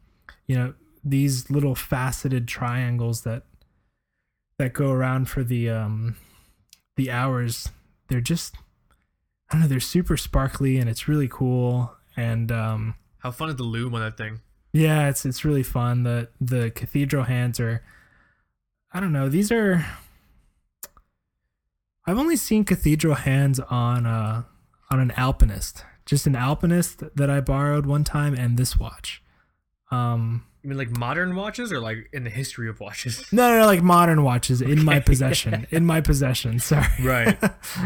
you 0.48 0.56
know 0.56 0.74
these 1.04 1.50
little 1.50 1.76
faceted 1.76 2.48
triangles 2.48 3.22
that 3.22 3.44
that 4.58 4.74
go 4.74 4.92
around 4.92 5.30
for 5.30 5.44
the 5.44 5.70
um 5.70 6.16
the 6.96 7.12
hours. 7.12 7.70
They're 8.10 8.22
just 8.22 8.56
I 9.50 9.54
don't 9.54 9.62
know. 9.62 9.68
They're 9.68 9.80
super 9.80 10.18
sparkly, 10.18 10.78
and 10.78 10.90
it's 10.90 11.08
really 11.08 11.28
cool. 11.30 11.94
And 12.18 12.52
um, 12.52 12.96
How 13.20 13.32
fun 13.32 13.50
is 13.50 13.56
the 13.56 13.64
loom 13.64 13.94
on 13.94 14.02
that 14.02 14.18
thing? 14.18 14.42
yeah, 14.74 15.08
it's 15.10 15.26
it's 15.26 15.46
really 15.46 15.64
fun. 15.64 16.04
The 16.04 16.30
the 16.42 16.72
cathedral 16.72 17.24
hands 17.24 17.60
are 17.60 17.84
I 18.92 19.00
don't 19.00 19.12
know, 19.14 19.30
these 19.30 19.52
are 19.52 19.86
I've 22.06 22.18
only 22.18 22.36
seen 22.38 22.64
cathedral 22.64 23.16
hands 23.16 23.60
on 23.60 24.06
uh 24.06 24.44
on 24.90 25.00
an 25.00 25.12
alpinist. 25.12 25.84
Just 26.06 26.26
an 26.26 26.36
alpinist 26.36 27.04
that 27.16 27.30
I 27.30 27.42
borrowed 27.42 27.86
one 27.86 28.04
time 28.06 28.34
and 28.34 28.58
this 28.58 28.78
watch. 28.78 29.22
Um 29.92 30.46
You 30.64 30.70
mean 30.70 30.78
like 30.78 30.90
modern 30.98 31.36
watches 31.36 31.72
or 31.72 31.80
like 31.80 32.10
in 32.12 32.24
the 32.24 32.30
history 32.30 32.68
of 32.70 32.80
watches? 32.80 33.32
no, 33.32 33.50
no, 33.52 33.60
no 33.60 33.66
like 33.66 33.82
modern 33.82 34.24
watches 34.24 34.62
in 34.62 34.84
my 34.84 35.00
possession. 35.00 35.68
In 35.72 35.86
my 35.86 36.02
possession. 36.02 36.60
Sorry. 36.72 36.88
Right. 37.02 37.38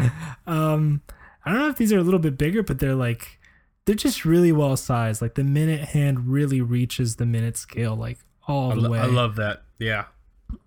um 0.46 1.02
I 1.44 1.50
don't 1.50 1.58
know 1.60 1.68
if 1.68 1.76
these 1.76 1.92
are 1.92 1.98
a 1.98 2.02
little 2.02 2.20
bit 2.20 2.38
bigger, 2.38 2.62
but 2.62 2.78
they're 2.78 2.94
like 2.94 3.38
they're 3.84 3.94
just 3.94 4.24
really 4.24 4.52
well 4.52 4.76
sized. 4.76 5.20
Like 5.22 5.34
the 5.34 5.44
minute 5.44 5.80
hand 5.90 6.28
really 6.28 6.60
reaches 6.60 7.16
the 7.16 7.26
minute 7.26 7.56
scale 7.56 7.94
like 7.96 8.18
all 8.48 8.72
I, 8.72 8.74
the 8.74 8.80
lo- 8.80 8.90
way. 8.90 8.98
I 9.00 9.06
love 9.06 9.36
that. 9.36 9.62
Yeah. 9.78 10.04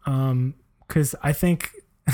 um 0.06 0.54
because 0.88 1.16
I 1.24 1.34
think 1.34 1.72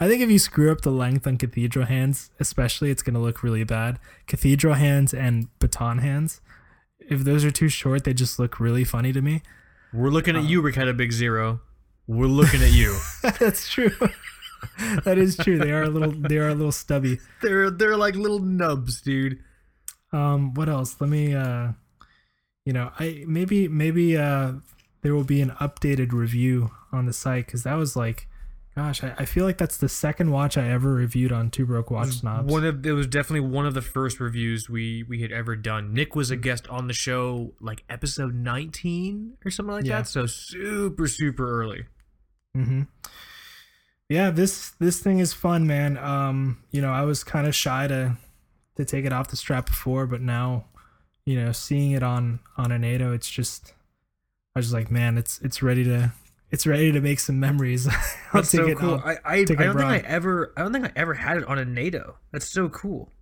I 0.00 0.08
think 0.08 0.22
if 0.22 0.30
you 0.30 0.38
screw 0.38 0.70
up 0.70 0.82
the 0.82 0.90
length 0.90 1.26
on 1.26 1.36
cathedral 1.38 1.86
hands, 1.86 2.30
especially, 2.40 2.90
it's 2.90 3.02
gonna 3.02 3.20
look 3.20 3.42
really 3.42 3.64
bad. 3.64 3.98
Cathedral 4.26 4.74
hands 4.74 5.12
and 5.14 5.48
baton 5.58 5.98
hands, 5.98 6.40
if 7.08 7.20
those 7.24 7.44
are 7.44 7.50
too 7.50 7.68
short, 7.68 8.04
they 8.04 8.14
just 8.14 8.38
look 8.38 8.58
really 8.60 8.84
funny 8.84 9.12
to 9.12 9.22
me. 9.22 9.42
We're 9.92 10.10
looking 10.10 10.36
at 10.36 10.44
you, 10.44 10.60
Ricardo 10.60 10.92
Big 10.92 11.12
Zero. 11.12 11.60
We're 12.06 12.26
looking 12.26 12.62
at 12.62 12.72
you. 12.72 12.98
That's 13.40 13.68
true. 13.68 13.90
that 15.04 15.18
is 15.18 15.36
true. 15.36 15.58
They 15.58 15.70
are 15.70 15.84
a 15.84 15.88
little 15.88 16.12
they 16.12 16.38
are 16.38 16.48
a 16.48 16.54
little 16.54 16.72
stubby. 16.72 17.18
they're 17.42 17.70
they're 17.70 17.96
like 17.96 18.14
little 18.14 18.40
nubs, 18.40 19.00
dude. 19.00 19.38
Um 20.12 20.54
what 20.54 20.68
else? 20.68 21.00
Let 21.00 21.10
me 21.10 21.34
uh 21.34 21.72
you 22.64 22.72
know, 22.72 22.90
I 22.98 23.24
maybe 23.26 23.68
maybe 23.68 24.16
uh 24.16 24.52
there 25.02 25.14
will 25.14 25.24
be 25.24 25.40
an 25.40 25.50
updated 25.60 26.12
review 26.12 26.70
on 26.92 27.06
the 27.06 27.12
site 27.12 27.46
cuz 27.48 27.62
that 27.64 27.74
was 27.74 27.96
like 27.96 28.28
gosh, 28.76 29.02
I, 29.02 29.14
I 29.18 29.24
feel 29.24 29.44
like 29.44 29.56
that's 29.58 29.78
the 29.78 29.88
second 29.88 30.30
watch 30.30 30.56
I 30.58 30.68
ever 30.70 30.92
reviewed 30.92 31.32
on 31.32 31.50
Two 31.50 31.64
Broke 31.66 31.90
Watch 31.90 32.10
Snobs. 32.10 32.52
One 32.52 32.64
of 32.64 32.84
it 32.86 32.92
was 32.92 33.06
definitely 33.06 33.48
one 33.48 33.66
of 33.66 33.74
the 33.74 33.82
first 33.82 34.20
reviews 34.20 34.68
we 34.68 35.02
we 35.04 35.22
had 35.22 35.32
ever 35.32 35.56
done. 35.56 35.92
Nick 35.94 36.14
was 36.14 36.30
a 36.30 36.36
guest 36.36 36.68
on 36.68 36.86
the 36.86 36.92
show 36.92 37.54
like 37.60 37.82
episode 37.88 38.34
19 38.34 39.38
or 39.44 39.50
something 39.50 39.74
like 39.74 39.84
Yeah. 39.86 39.98
that. 40.02 40.08
So 40.08 40.26
super 40.26 41.08
super 41.08 41.60
early. 41.60 41.86
Mm-hmm. 42.56 42.82
Yeah, 44.08 44.30
this 44.30 44.70
this 44.78 45.00
thing 45.00 45.18
is 45.18 45.32
fun, 45.32 45.66
man. 45.66 45.96
Um, 45.98 46.62
you 46.70 46.80
know, 46.80 46.92
I 46.92 47.02
was 47.02 47.24
kind 47.24 47.46
of 47.46 47.54
shy 47.54 47.86
to 47.88 48.16
to 48.76 48.84
take 48.84 49.04
it 49.04 49.12
off 49.12 49.28
the 49.28 49.36
strap 49.36 49.66
before, 49.66 50.06
but 50.06 50.20
now, 50.20 50.66
you 51.24 51.42
know, 51.42 51.50
seeing 51.52 51.92
it 51.92 52.02
on 52.02 52.40
on 52.56 52.70
a 52.70 52.78
NATO, 52.78 53.12
it's 53.12 53.28
just 53.28 53.72
I 54.54 54.58
was 54.60 54.66
just 54.66 54.74
like, 54.74 54.90
man, 54.90 55.18
it's 55.18 55.40
it's 55.40 55.62
ready 55.62 55.82
to 55.84 56.12
it's 56.50 56.66
ready 56.66 56.92
to 56.92 57.00
make 57.00 57.20
some 57.20 57.38
memories. 57.40 57.86
I'll 58.32 58.42
That's 58.42 58.50
so 58.50 58.74
cool. 58.74 59.00
I 59.04 59.12
I, 59.12 59.18
I 59.24 59.44
don't 59.44 59.58
think 59.58 59.60
I 59.80 59.98
ever 59.98 60.52
I 60.56 60.62
don't 60.62 60.72
think 60.72 60.84
I 60.86 60.92
ever 60.96 61.14
had 61.14 61.38
it 61.38 61.44
on 61.44 61.58
a 61.58 61.64
NATO. 61.64 62.16
That's 62.32 62.48
so 62.50 62.68
cool. 62.68 63.12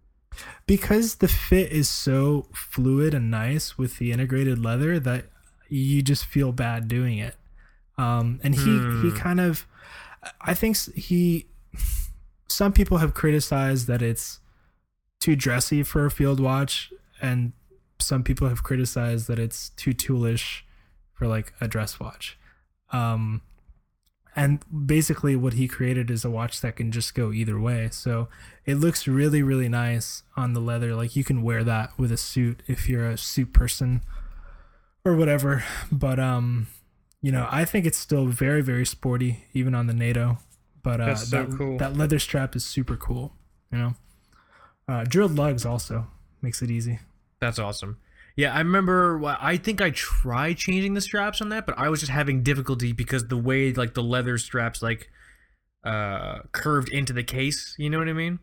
because 0.67 1.17
the 1.17 1.29
fit 1.29 1.71
is 1.73 1.89
so 1.89 2.49
fluid 2.53 3.15
and 3.15 3.31
nice 3.31 3.79
with 3.79 3.99
the 3.99 4.13
integrated 4.13 4.59
leather 4.59 4.99
that 5.01 5.27
you 5.69 6.03
just 6.03 6.25
feel 6.27 6.53
bad 6.53 6.89
doing 6.89 7.19
it. 7.19 7.37
Um, 7.97 8.41
and 8.43 8.55
he 8.55 8.63
he 8.63 9.11
Hmm. 9.11 9.17
kind 9.17 9.41
of, 9.41 9.67
I 10.41 10.55
think 10.55 10.77
he. 10.95 11.47
Some 12.49 12.73
people 12.73 12.99
have 12.99 13.15
criticized 13.15 13.87
that 13.89 14.03
it's 14.03 14.41
too 15.21 15.35
dressy 15.35 15.83
for 15.83 16.05
a 16.05 16.11
field 16.11 16.39
watch, 16.41 16.93
and 17.23 17.53
some 17.99 18.23
people 18.23 18.49
have 18.49 18.63
criticized 18.63 19.29
that 19.29 19.39
it's 19.39 19.71
too 19.71 19.93
toolish 19.93 20.63
for 21.15 21.27
like 21.27 21.53
a 21.61 21.67
dress 21.69 21.99
watch. 21.99 22.37
Um, 22.95 23.43
and 24.37 24.65
basically, 24.87 25.37
what 25.37 25.55
he 25.55 25.69
created 25.69 26.11
is 26.11 26.25
a 26.25 26.31
watch 26.31 26.61
that 26.61 26.77
can 26.77 26.91
just 26.91 27.15
go 27.15 27.33
either 27.33 27.59
way. 27.61 27.89
So 27.93 28.29
it 28.65 28.77
looks 28.77 29.07
really, 29.07 29.43
really 29.43 29.69
nice 29.69 30.25
on 30.37 30.55
the 30.55 30.61
leather. 30.61 30.95
Like 30.95 31.15
you 31.15 31.23
can 31.23 31.43
wear 31.43 31.63
that 31.65 31.97
with 31.99 32.11
a 32.11 32.17
suit 32.17 32.63
if 32.67 32.89
you're 32.89 33.09
a 33.09 33.19
suit 33.19 33.53
person 33.53 34.03
or 35.05 35.15
whatever. 35.15 35.63
But 35.93 36.19
um, 36.19 36.67
you 37.23 37.31
know, 37.31 37.47
I 37.51 37.65
think 37.65 37.87
it's 37.87 37.99
still 37.99 38.27
very, 38.27 38.61
very 38.61 38.85
sporty, 38.85 39.45
even 39.53 39.75
on 39.75 39.87
the 39.87 39.95
NATO. 39.95 40.39
But 40.83 41.01
uh, 41.01 41.15
so 41.15 41.37
that, 41.37 41.57
cool. 41.57 41.79
that 41.79 41.97
leather 41.97 42.19
strap 42.19 42.57
is 42.57 42.65
super 42.65 42.97
cool. 42.97 43.33
You 43.71 43.79
know, 43.79 43.95
uh, 44.89 45.05
drilled 45.05 45.37
lugs 45.37 45.65
also 45.65 46.09
makes 46.43 46.61
it 46.61 46.71
easy. 46.71 46.99
That's 47.41 47.59
awesome. 47.59 47.99
Yeah, 48.37 48.53
I 48.53 48.59
remember. 48.59 49.17
well, 49.19 49.37
I 49.41 49.57
think 49.57 49.81
I 49.81 49.91
tried 49.91 50.57
changing 50.57 50.95
the 50.95 51.01
straps 51.01 51.41
on 51.41 51.51
that, 51.51 51.67
but 51.67 51.79
I 51.79 51.89
was 51.89 52.01
just 52.01 52.11
having 52.13 52.43
difficulty 52.43 52.93
because 52.93 53.29
the 53.29 53.37
way 53.37 53.73
like 53.73 53.95
the 53.95 54.03
leather 54.03 54.39
straps 54.39 54.83
like 54.83 55.09
uh 55.85 56.39
curved 56.53 56.89
into 56.89 57.13
the 57.13 57.23
case. 57.23 57.75
You 57.79 57.91
know 57.91 57.99
what 57.99 58.09
I 58.09 58.13
mean? 58.13 58.41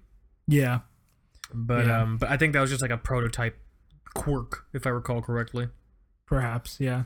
Yeah, 0.47 0.79
But 1.53 1.87
Yeah. 1.87 2.01
um, 2.03 2.17
but 2.17 2.29
I 2.29 2.37
think 2.37 2.53
that 2.53 2.61
was 2.61 2.69
just 2.69 2.81
like 2.81 2.91
a 2.91 2.97
prototype 2.97 3.57
quirk, 4.13 4.65
if 4.73 4.85
I 4.85 4.89
recall 4.89 5.21
correctly. 5.21 5.67
perhaps. 6.25 6.77
Yeah. 6.79 7.03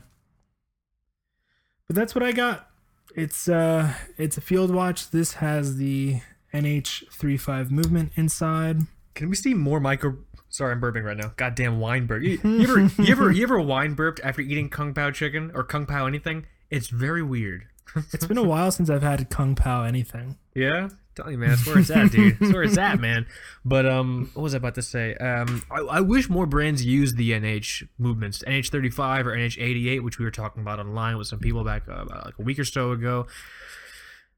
But 1.88 1.96
that's 1.96 2.14
what 2.14 2.22
I 2.24 2.32
got. 2.32 2.68
It's 3.14 3.48
uh, 3.48 3.94
it's 4.18 4.36
a 4.36 4.40
field 4.40 4.70
watch. 4.72 5.10
This 5.10 5.34
has 5.34 5.76
the 5.76 6.20
NH35 6.52 7.70
movement 7.70 8.12
inside. 8.16 8.82
Can 9.14 9.28
we 9.30 9.36
see 9.36 9.54
more 9.54 9.80
micro? 9.80 10.18
Sorry, 10.48 10.72
I'm 10.72 10.80
burping 10.80 11.04
right 11.04 11.16
now. 11.16 11.32
Goddamn 11.36 11.80
wine 11.80 12.06
burp. 12.06 12.22
You, 12.22 12.38
you 12.42 12.62
ever, 12.62 12.80
you 13.02 13.12
ever, 13.12 13.30
you 13.30 13.42
ever 13.42 13.60
wine 13.60 13.94
burped 13.94 14.20
after 14.22 14.42
eating 14.42 14.68
kung 14.68 14.94
pao 14.94 15.10
chicken 15.10 15.50
or 15.54 15.64
kung 15.64 15.86
pao 15.86 16.06
anything? 16.06 16.46
It's 16.70 16.88
very 16.88 17.22
weird. 17.22 17.66
It's 18.12 18.26
been 18.26 18.38
a 18.38 18.42
while 18.42 18.70
since 18.70 18.90
I've 18.90 19.02
had 19.02 19.30
Kung 19.30 19.54
Pao 19.54 19.84
anything. 19.84 20.36
Yeah, 20.54 20.90
tell 21.14 21.30
you, 21.30 21.38
man, 21.38 21.50
that's 21.50 21.66
where 21.66 21.78
it's 21.78 21.90
at, 21.90 22.10
dude. 22.10 22.38
That's 22.38 22.52
where 22.52 22.62
it's 22.62 22.78
at, 22.78 23.00
man. 23.00 23.26
But 23.64 23.86
um, 23.86 24.30
what 24.34 24.42
was 24.42 24.54
I 24.54 24.58
about 24.58 24.74
to 24.74 24.82
say? 24.82 25.14
Um, 25.14 25.62
I, 25.70 25.80
I 25.80 26.00
wish 26.00 26.28
more 26.28 26.46
brands 26.46 26.84
used 26.84 27.16
the 27.16 27.32
NH 27.32 27.88
movements, 27.98 28.42
NH35 28.46 29.24
or 29.24 29.36
NH88, 29.36 30.02
which 30.02 30.18
we 30.18 30.24
were 30.24 30.30
talking 30.30 30.62
about 30.62 30.78
online 30.78 31.16
with 31.16 31.26
some 31.26 31.38
people 31.38 31.64
back 31.64 31.88
uh, 31.88 32.02
about 32.02 32.26
like 32.26 32.38
a 32.38 32.42
week 32.42 32.58
or 32.58 32.64
so 32.64 32.92
ago. 32.92 33.26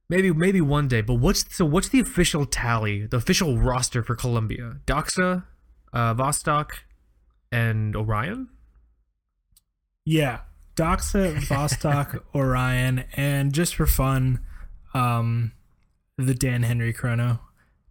Maybe, 0.08 0.32
maybe 0.32 0.60
one 0.60 0.88
day. 0.88 1.00
But 1.02 1.14
what's 1.14 1.44
so? 1.54 1.64
What's 1.66 1.88
the 1.88 2.00
official 2.00 2.46
tally? 2.46 3.06
The 3.06 3.18
official 3.18 3.58
roster 3.58 4.02
for 4.02 4.14
Colombia? 4.14 4.76
Doxa, 4.86 5.44
uh, 5.92 6.14
Vostok, 6.14 6.70
and 7.52 7.94
Orion. 7.96 8.48
Yeah, 10.04 10.40
Doxa, 10.76 11.36
Vostok, 11.48 12.22
Orion, 12.34 13.04
and 13.14 13.52
just 13.52 13.74
for 13.74 13.86
fun, 13.86 14.40
um, 14.94 15.52
the 16.16 16.34
Dan 16.34 16.62
Henry 16.62 16.92
Chrono. 16.92 17.40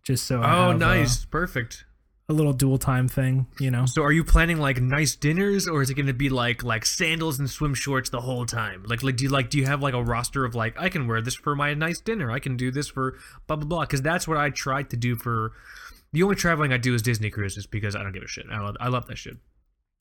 Just 0.04 0.26
so 0.26 0.42
I 0.42 0.54
Oh, 0.54 0.72
have, 0.72 0.76
uh, 0.76 0.78
nice, 0.78 1.26
perfect. 1.26 1.84
a 2.30 2.34
little 2.34 2.54
dual 2.54 2.78
time 2.78 3.08
thing, 3.10 3.48
you 3.60 3.70
know. 3.70 3.86
So 3.86 4.04
are 4.04 4.12
you 4.12 4.24
planning 4.24 4.58
like 4.58 4.82
nice 4.82 5.16
dinners 5.16 5.68
or 5.68 5.82
is 5.82 5.90
it 5.90 5.94
going 5.96 6.08
to 6.08 6.14
be 6.14 6.30
like 6.30 6.64
like 6.64 6.86
sandals 6.86 7.40
and 7.40 7.50
swim 7.50 7.74
shorts 7.74 8.10
the 8.10 8.22
whole 8.22 8.46
time? 8.46 8.84
Like 8.88 9.04
like 9.04 9.18
do 9.18 9.26
you 9.26 9.30
like 9.30 9.50
do 9.50 9.58
you 9.58 9.66
have 9.66 9.82
like 9.82 9.94
a 9.94 10.02
roster 10.04 10.44
of 10.46 10.56
like 10.56 10.80
I 10.80 10.88
can 10.90 11.08
wear 11.08 11.22
this 11.22 11.36
for 11.36 11.56
my 11.56 11.74
nice 11.74 12.00
dinner. 12.00 12.32
I 12.32 12.40
can 12.40 12.56
do 12.58 12.72
this 12.72 12.88
for 12.90 13.18
blah 13.48 13.58
blah 13.58 13.66
blah 13.68 13.86
cuz 13.86 14.02
that's 14.02 14.28
what 14.28 14.38
I 14.38 14.50
tried 14.50 14.90
to 14.92 14.98
do 14.98 15.16
for 15.18 15.52
the 16.14 16.24
only 16.24 16.36
traveling 16.36 16.74
I 16.74 16.78
do 16.78 16.94
is 16.94 17.02
Disney 17.02 17.30
cruises 17.30 17.66
because 17.68 17.96
I 17.96 18.04
don't 18.04 18.14
give 18.14 18.24
a 18.24 18.28
shit. 18.28 18.46
I 18.52 18.60
love, 18.60 18.76
I 18.80 18.88
love 18.88 19.08
that 19.08 19.18
shit. 19.18 19.36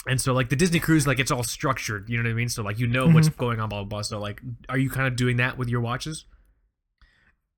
And 0.09 0.21
so 0.21 0.33
like 0.33 0.51
the 0.51 0.57
Disney 0.57 0.79
cruise 0.79 1.07
like 1.07 1.19
it's 1.19 1.33
all 1.33 1.43
structured, 1.43 2.09
you 2.09 2.17
know 2.17 2.23
what 2.29 2.31
I 2.31 2.35
mean? 2.35 2.49
So 2.49 2.63
like 2.63 2.79
you 2.79 2.87
know 2.87 3.09
what's 3.09 3.29
going 3.29 3.59
on 3.59 3.69
blah 3.69 3.81
blah 3.83 3.89
blah. 3.89 4.03
So 4.03 4.21
like 4.21 4.41
are 4.69 4.79
you 4.79 4.89
kind 4.89 5.09
of 5.09 5.17
doing 5.17 5.37
that 5.39 5.59
with 5.59 5.69
your 5.69 5.81
watches? 5.81 6.25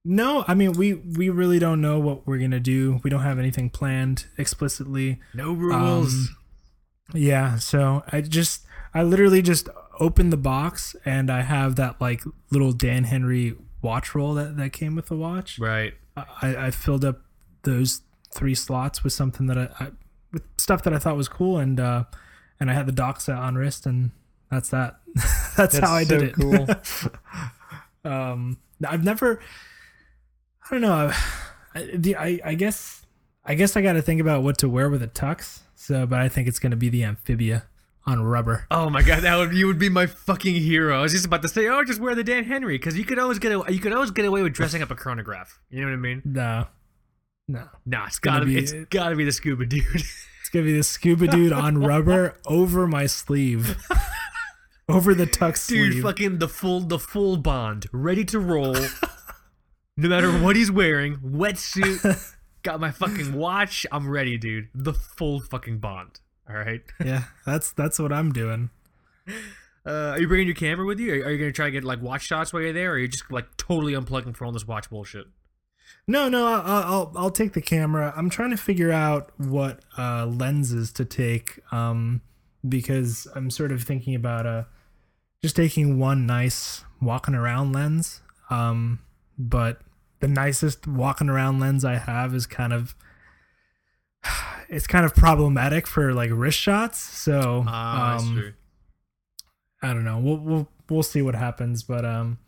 No, 0.05 0.45
I 0.49 0.55
mean 0.55 0.73
we 0.73 0.95
we 0.95 1.29
really 1.29 1.59
don't 1.59 1.81
know 1.83 1.99
what 1.99 2.27
we're 2.27 2.39
gonna 2.39 2.61
do. 2.61 3.01
We 3.03 3.11
don't 3.11 3.21
have 3.23 3.39
anything 3.39 3.69
planned 3.69 4.27
explicitly. 4.39 5.21
No 5.35 5.53
rules. 5.53 6.15
Um, 6.15 6.37
Yeah, 7.15 7.57
so 7.57 8.03
I 8.11 8.23
just 8.23 8.65
I 8.95 9.03
literally 9.03 9.43
just 9.43 9.69
opened 10.01 10.33
the 10.33 10.39
box 10.39 10.97
and 11.05 11.31
I 11.31 11.43
have 11.43 11.77
that 11.77 12.01
like 12.01 12.23
little 12.51 12.73
Dan 12.73 13.05
Henry 13.05 13.57
watch 13.83 14.15
roll 14.15 14.33
that 14.35 14.57
that 14.57 14.73
came 14.73 14.95
with 14.97 15.07
the 15.07 15.17
watch. 15.17 15.59
right. 15.59 15.93
I, 16.17 16.67
I 16.67 16.71
filled 16.71 17.05
up 17.05 17.21
those 17.63 18.01
three 18.39 18.55
slots 18.55 19.03
with 19.05 19.13
something 19.13 19.47
that 19.47 19.59
I, 19.59 19.69
I 19.81 19.89
with 20.33 20.43
stuff 20.57 20.83
that 20.85 20.95
I 20.95 20.99
thought 20.99 21.17
was 21.17 21.29
cool 21.29 21.59
and 21.59 21.79
uh 21.81 22.05
and 22.61 22.71
I 22.71 22.75
had 22.75 22.87
the 22.87 22.93
Doxa 22.93 23.37
on 23.37 23.57
wrist 23.57 23.85
and 23.85 24.13
that's 24.51 24.71
that. 24.71 25.01
that's, 25.57 25.77
how 25.79 25.93
I 25.93 26.05
so 26.05 26.19
did 26.19 26.29
it. 26.29 26.35
cool. 26.35 26.67
um 28.11 28.59
I've 28.87 29.05
never 29.05 29.41
I 30.65 30.75
don't 30.75 30.81
know. 30.81 31.13
I, 31.75 31.91
the 31.95 32.17
I, 32.17 32.41
I 32.45 32.55
guess 32.55 33.05
I 33.45 33.55
guess 33.55 33.77
I 33.77 33.83
got 33.83 33.95
to 33.95 34.03
think 34.03 34.21
about 34.21 34.43
what 34.43 34.59
to 34.59 34.69
wear 34.69 34.91
with 34.91 35.03
a 35.03 35.09
tux. 35.09 35.61
So, 35.75 36.07
but 36.07 36.21
I 36.21 36.29
think 36.29 36.49
it's 36.49 36.59
going 36.59 36.71
to 36.71 36.77
be 36.77 36.91
the 36.91 37.05
amphibia 37.05 37.65
on 38.05 38.23
rubber. 38.23 38.67
Oh 38.71 38.91
my 38.91 39.03
god, 39.03 39.23
that 39.23 39.37
would 39.37 39.53
you 39.55 39.67
would 39.67 39.79
be 39.79 39.89
my 39.89 40.07
fucking 40.07 40.57
hero. 40.57 40.99
I 40.99 41.03
was 41.03 41.13
just 41.13 41.25
about 41.25 41.43
to 41.43 41.49
say, 41.49 41.69
oh, 41.69 41.85
just 41.85 42.01
wear 42.01 42.15
the 42.15 42.25
Dan 42.25 42.45
Henry 42.45 42.77
because 42.77 42.97
you 42.99 43.05
could 43.05 43.19
always 43.19 43.39
get 43.39 43.53
a, 43.53 43.73
you 43.73 43.81
could 43.81 43.93
always 43.93 44.11
get 44.11 44.25
away 44.25 44.43
with 44.43 44.53
dressing 44.53 44.83
up 44.83 44.91
a 44.91 44.95
chronograph. 44.95 45.61
You 45.71 45.81
know 45.81 45.87
what 45.87 45.95
I 45.95 45.97
mean? 45.97 46.23
No. 46.25 46.67
No. 47.49 47.67
no, 47.87 48.05
it's 48.07 48.19
Gonna 48.19 48.41
gotta 48.41 48.47
be 48.47 48.59
it's 48.59 48.73
gotta 48.91 49.17
be 49.17 49.25
the 49.25 49.33
scuba 49.33 49.67
dude. 49.67 49.85
It's 50.49 50.55
to 50.55 50.63
be 50.63 50.73
the 50.73 50.83
scuba 50.83 51.27
dude 51.27 51.53
on 51.53 51.77
rubber 51.77 52.35
over 52.47 52.87
my 52.87 53.05
sleeve. 53.05 53.77
over 54.89 55.13
the 55.15 55.27
tux 55.27 55.69
dude, 55.69 55.93
sleeve. 55.93 56.03
fucking 56.03 56.39
the 56.39 56.49
full 56.49 56.81
the 56.81 56.99
full 56.99 57.37
bond, 57.37 57.85
ready 57.93 58.25
to 58.25 58.41
roll. 58.41 58.75
no 59.99 60.09
matter 60.09 60.33
what 60.33 60.57
he's 60.57 60.71
wearing, 60.71 61.19
wetsuit, 61.19 62.35
got 62.63 62.81
my 62.81 62.91
fucking 62.91 63.35
watch. 63.35 63.85
I'm 63.93 64.09
ready, 64.09 64.39
dude. 64.39 64.69
The 64.75 64.95
full 64.95 65.41
fucking 65.41 65.81
bond. 65.81 66.21
All 66.49 66.57
right. 66.57 66.81
yeah, 67.05 67.25
that's 67.45 67.73
that's 67.73 67.99
what 67.99 68.11
I'm 68.11 68.33
doing. 68.33 68.71
Uh, 69.87 70.13
are 70.13 70.19
you 70.19 70.29
bringing 70.29 70.47
your 70.47 70.57
camera 70.57 70.87
with 70.87 70.99
you? 70.99 71.13
Are, 71.13 71.27
are 71.27 71.31
you 71.31 71.39
gonna 71.39 71.53
try 71.53 71.67
to 71.67 71.73
get 71.73 71.85
like 71.85 72.01
watch 72.01 72.23
shots 72.23 72.55
while 72.55 72.63
you're 72.63 72.73
there, 72.73 72.93
or 72.93 72.95
are 72.95 72.99
you 72.99 73.09
just 73.09 73.31
like 73.31 73.55
totally 73.59 73.93
unplugging 73.93 74.35
from 74.35 74.47
all 74.47 74.53
this 74.55 74.67
watch 74.67 74.89
bullshit? 74.89 75.27
No, 76.07 76.29
no, 76.29 76.47
I'll, 76.47 76.63
I'll 76.65 77.13
I'll 77.17 77.31
take 77.31 77.53
the 77.53 77.61
camera. 77.61 78.13
I'm 78.17 78.31
trying 78.31 78.51
to 78.51 78.57
figure 78.57 78.91
out 78.91 79.31
what 79.39 79.81
uh, 79.99 80.25
lenses 80.27 80.91
to 80.93 81.05
take, 81.05 81.61
um, 81.71 82.23
because 82.67 83.27
I'm 83.35 83.51
sort 83.51 83.73
of 83.73 83.83
thinking 83.83 84.15
about 84.15 84.47
uh, 84.47 84.65
just 85.43 85.55
taking 85.57 85.99
one 85.99 86.25
nice 86.27 86.85
walking 87.03 87.35
around 87.35 87.73
lens. 87.73 88.23
Um, 88.49 89.01
but 89.39 89.81
the 90.21 90.29
nicest 90.29 90.87
walking 90.87 91.29
around 91.29 91.61
lens 91.61 91.85
I 91.85 91.97
have 91.97 92.35
is 92.35 92.47
kind 92.47 92.73
of 92.73 92.95
it's 94.69 94.87
kind 94.87 95.05
of 95.05 95.15
problematic 95.15 95.87
for 95.87 96.15
like 96.15 96.31
wrist 96.33 96.59
shots. 96.59 96.99
So 96.99 97.65
Ah, 97.67 98.17
um. 98.17 98.55
I 99.83 99.93
don't 99.93 100.05
know. 100.05 100.19
We'll 100.19 100.39
we'll 100.39 100.69
we'll 100.91 101.03
see 101.03 101.23
what 101.23 101.35
happens, 101.35 101.83
but 101.83 102.05
um 102.05 102.39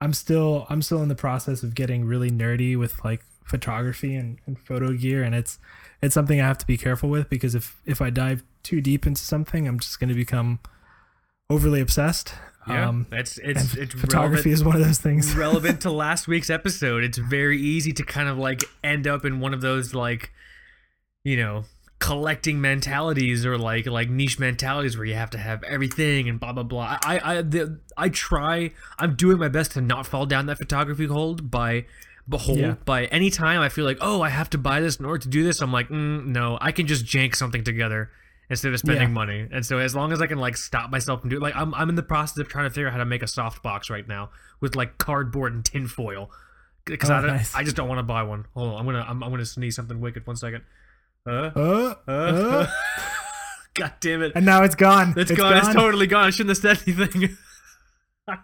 I'm 0.00 0.12
still 0.12 0.66
I'm 0.70 0.82
still 0.82 1.02
in 1.02 1.08
the 1.08 1.14
process 1.14 1.62
of 1.62 1.74
getting 1.74 2.04
really 2.04 2.30
nerdy 2.30 2.76
with 2.76 3.04
like 3.04 3.22
photography 3.44 4.14
and, 4.14 4.38
and 4.46 4.58
photo 4.58 4.92
gear 4.92 5.22
and 5.22 5.34
it's 5.34 5.58
it's 6.02 6.14
something 6.14 6.40
I 6.40 6.46
have 6.46 6.58
to 6.58 6.66
be 6.66 6.76
careful 6.76 7.10
with 7.10 7.28
because 7.28 7.54
if 7.54 7.80
if 7.84 8.00
I 8.00 8.10
dive 8.10 8.42
too 8.62 8.80
deep 8.80 9.06
into 9.06 9.22
something, 9.22 9.66
I'm 9.66 9.78
just 9.78 9.98
going 10.00 10.08
to 10.08 10.14
become 10.14 10.60
overly 11.48 11.80
obsessed. 11.80 12.32
Yeah, 12.68 12.88
Um 12.88 13.06
it's 13.10 13.38
it's 13.38 13.74
it's 13.74 13.94
photography 13.94 14.50
is 14.50 14.62
one 14.62 14.76
of 14.76 14.84
those 14.84 14.98
things. 14.98 15.34
relevant 15.36 15.80
to 15.82 15.90
last 15.90 16.28
week's 16.28 16.50
episode. 16.50 17.04
It's 17.04 17.18
very 17.18 17.60
easy 17.60 17.92
to 17.92 18.02
kind 18.02 18.28
of 18.28 18.38
like 18.38 18.64
end 18.84 19.06
up 19.06 19.24
in 19.24 19.40
one 19.40 19.52
of 19.52 19.60
those 19.60 19.94
like, 19.94 20.32
you 21.24 21.36
know, 21.36 21.64
collecting 22.00 22.60
mentalities 22.60 23.46
or 23.46 23.56
like 23.56 23.86
like 23.86 24.10
niche 24.10 24.38
mentalities 24.40 24.96
where 24.96 25.06
you 25.06 25.14
have 25.14 25.30
to 25.30 25.38
have 25.38 25.62
everything 25.62 26.28
and 26.28 26.40
blah 26.40 26.52
blah 26.52 26.64
blah. 26.64 26.98
I 27.04 27.20
I 27.22 27.42
the, 27.42 27.78
I 27.96 28.08
try. 28.08 28.72
I'm 28.98 29.14
doing 29.14 29.38
my 29.38 29.48
best 29.48 29.72
to 29.72 29.80
not 29.80 30.06
fall 30.06 30.26
down 30.26 30.46
that 30.46 30.58
photography 30.58 31.06
hold 31.06 31.50
by. 31.50 31.84
Behold, 32.28 32.58
Yeah. 32.58 32.74
by 32.84 33.06
any 33.06 33.28
time 33.30 33.60
I 33.60 33.68
feel 33.68 33.84
like, 33.84 33.98
oh, 34.00 34.20
I 34.22 34.28
have 34.28 34.48
to 34.50 34.58
buy 34.58 34.80
this 34.80 34.96
in 34.96 35.04
order 35.04 35.18
to 35.18 35.28
do 35.28 35.42
this, 35.42 35.60
I'm 35.60 35.72
like, 35.72 35.88
mm, 35.88 36.26
no, 36.26 36.58
I 36.60 36.70
can 36.70 36.86
just 36.86 37.04
jank 37.04 37.34
something 37.34 37.64
together 37.64 38.08
instead 38.48 38.72
of 38.72 38.78
spending 38.78 39.08
Yeah. 39.08 39.14
money. 39.14 39.48
And 39.50 39.66
so 39.66 39.78
as 39.78 39.96
long 39.96 40.12
as 40.12 40.22
I 40.22 40.28
can 40.28 40.38
like 40.38 40.56
stop 40.56 40.90
myself 40.90 41.20
from 41.22 41.30
doing 41.30 41.42
like 41.42 41.56
I'm 41.56 41.74
I'm 41.74 41.88
in 41.88 41.96
the 41.96 42.02
process 42.04 42.38
of 42.38 42.48
trying 42.48 42.66
to 42.66 42.70
figure 42.70 42.86
out 42.86 42.92
how 42.92 42.98
to 42.98 43.04
make 43.04 43.22
a 43.22 43.26
soft 43.28 43.62
box 43.62 43.90
right 43.90 44.06
now 44.06 44.30
with 44.60 44.74
like 44.76 44.96
cardboard 44.98 45.52
and 45.54 45.64
tin 45.64 45.86
foil. 45.88 46.30
Because 46.86 47.10
Oh, 47.10 47.14
I 47.14 47.20
don't, 47.20 47.26
nice. 47.28 47.54
I 47.54 47.62
just 47.64 47.76
don't 47.76 47.88
want 47.88 47.98
to 47.98 48.04
buy 48.04 48.22
one. 48.22 48.46
Hold 48.54 48.74
on, 48.74 48.78
I'm 48.80 48.86
gonna 48.86 49.04
I'm, 49.06 49.22
I'm 49.24 49.30
gonna 49.30 49.44
sneeze 49.44 49.74
something 49.76 50.00
wicked. 50.00 50.26
One 50.26 50.36
second. 50.36 50.62
God 53.74 53.92
damn 54.00 54.22
it! 54.22 54.32
and 54.34 54.44
now 54.46 54.62
it's 54.62 54.74
gone. 54.74 55.14
It's 55.16 55.30
gone. 55.30 55.56
It's 55.56 55.72
totally 55.72 56.06
gone. 56.06 56.24
I 56.26 56.30
shouldn't 56.30 56.56
have 56.56 56.78
said 56.78 56.82
anything. 56.86 57.36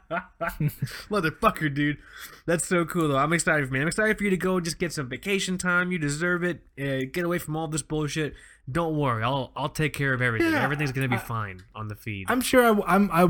Motherfucker, 1.10 1.72
dude. 1.72 1.98
That's 2.46 2.66
so 2.66 2.84
cool, 2.84 3.08
though. 3.08 3.16
I'm 3.18 3.32
excited 3.32 3.66
for 3.66 3.74
me. 3.74 3.80
I'm 3.80 3.88
excited 3.88 4.18
for 4.18 4.24
you 4.24 4.30
to 4.30 4.36
go 4.36 4.60
just 4.60 4.78
get 4.78 4.92
some 4.92 5.08
vacation 5.08 5.58
time. 5.58 5.92
You 5.92 5.98
deserve 5.98 6.44
it. 6.44 6.62
Uh, 6.80 7.06
get 7.12 7.24
away 7.24 7.38
from 7.38 7.56
all 7.56 7.68
this 7.68 7.82
bullshit. 7.82 8.34
Don't 8.70 8.96
worry. 8.96 9.22
I'll 9.22 9.52
I'll 9.56 9.68
take 9.68 9.92
care 9.92 10.12
of 10.12 10.20
everything. 10.20 10.52
Yeah, 10.52 10.62
Everything's 10.62 10.92
gonna 10.92 11.08
be 11.08 11.16
I- 11.16 11.18
fine 11.18 11.60
on 11.74 11.88
the 11.88 11.94
feed. 11.94 12.26
I'm 12.28 12.40
sure 12.40 12.64
I, 12.64 12.94
I'm 12.94 13.10
I 13.12 13.28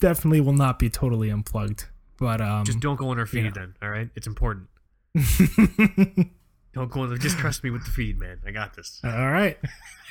definitely 0.00 0.40
will 0.40 0.52
not 0.52 0.78
be 0.78 0.90
totally 0.90 1.30
unplugged, 1.30 1.86
but 2.18 2.40
um 2.40 2.64
just 2.64 2.80
don't 2.80 2.96
go 2.96 3.08
on 3.08 3.18
our 3.18 3.26
feed 3.26 3.44
yeah. 3.44 3.50
then. 3.54 3.74
All 3.82 3.88
right. 3.90 4.10
It's 4.14 4.26
important. 4.26 4.68
Don't 6.74 6.90
go 6.90 7.02
on. 7.02 7.10
The, 7.10 7.18
just 7.18 7.38
trust 7.38 7.62
me 7.64 7.70
with 7.70 7.84
the 7.84 7.90
feed, 7.90 8.18
man. 8.18 8.40
I 8.46 8.50
got 8.50 8.74
this. 8.74 9.00
all 9.04 9.30
right. 9.30 9.58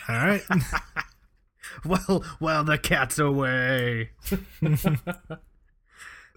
All 0.10 0.16
right. 0.16 0.44
Well, 1.86 2.24
well, 2.40 2.64
the 2.64 2.78
cat's 2.78 3.18
away. 3.20 4.12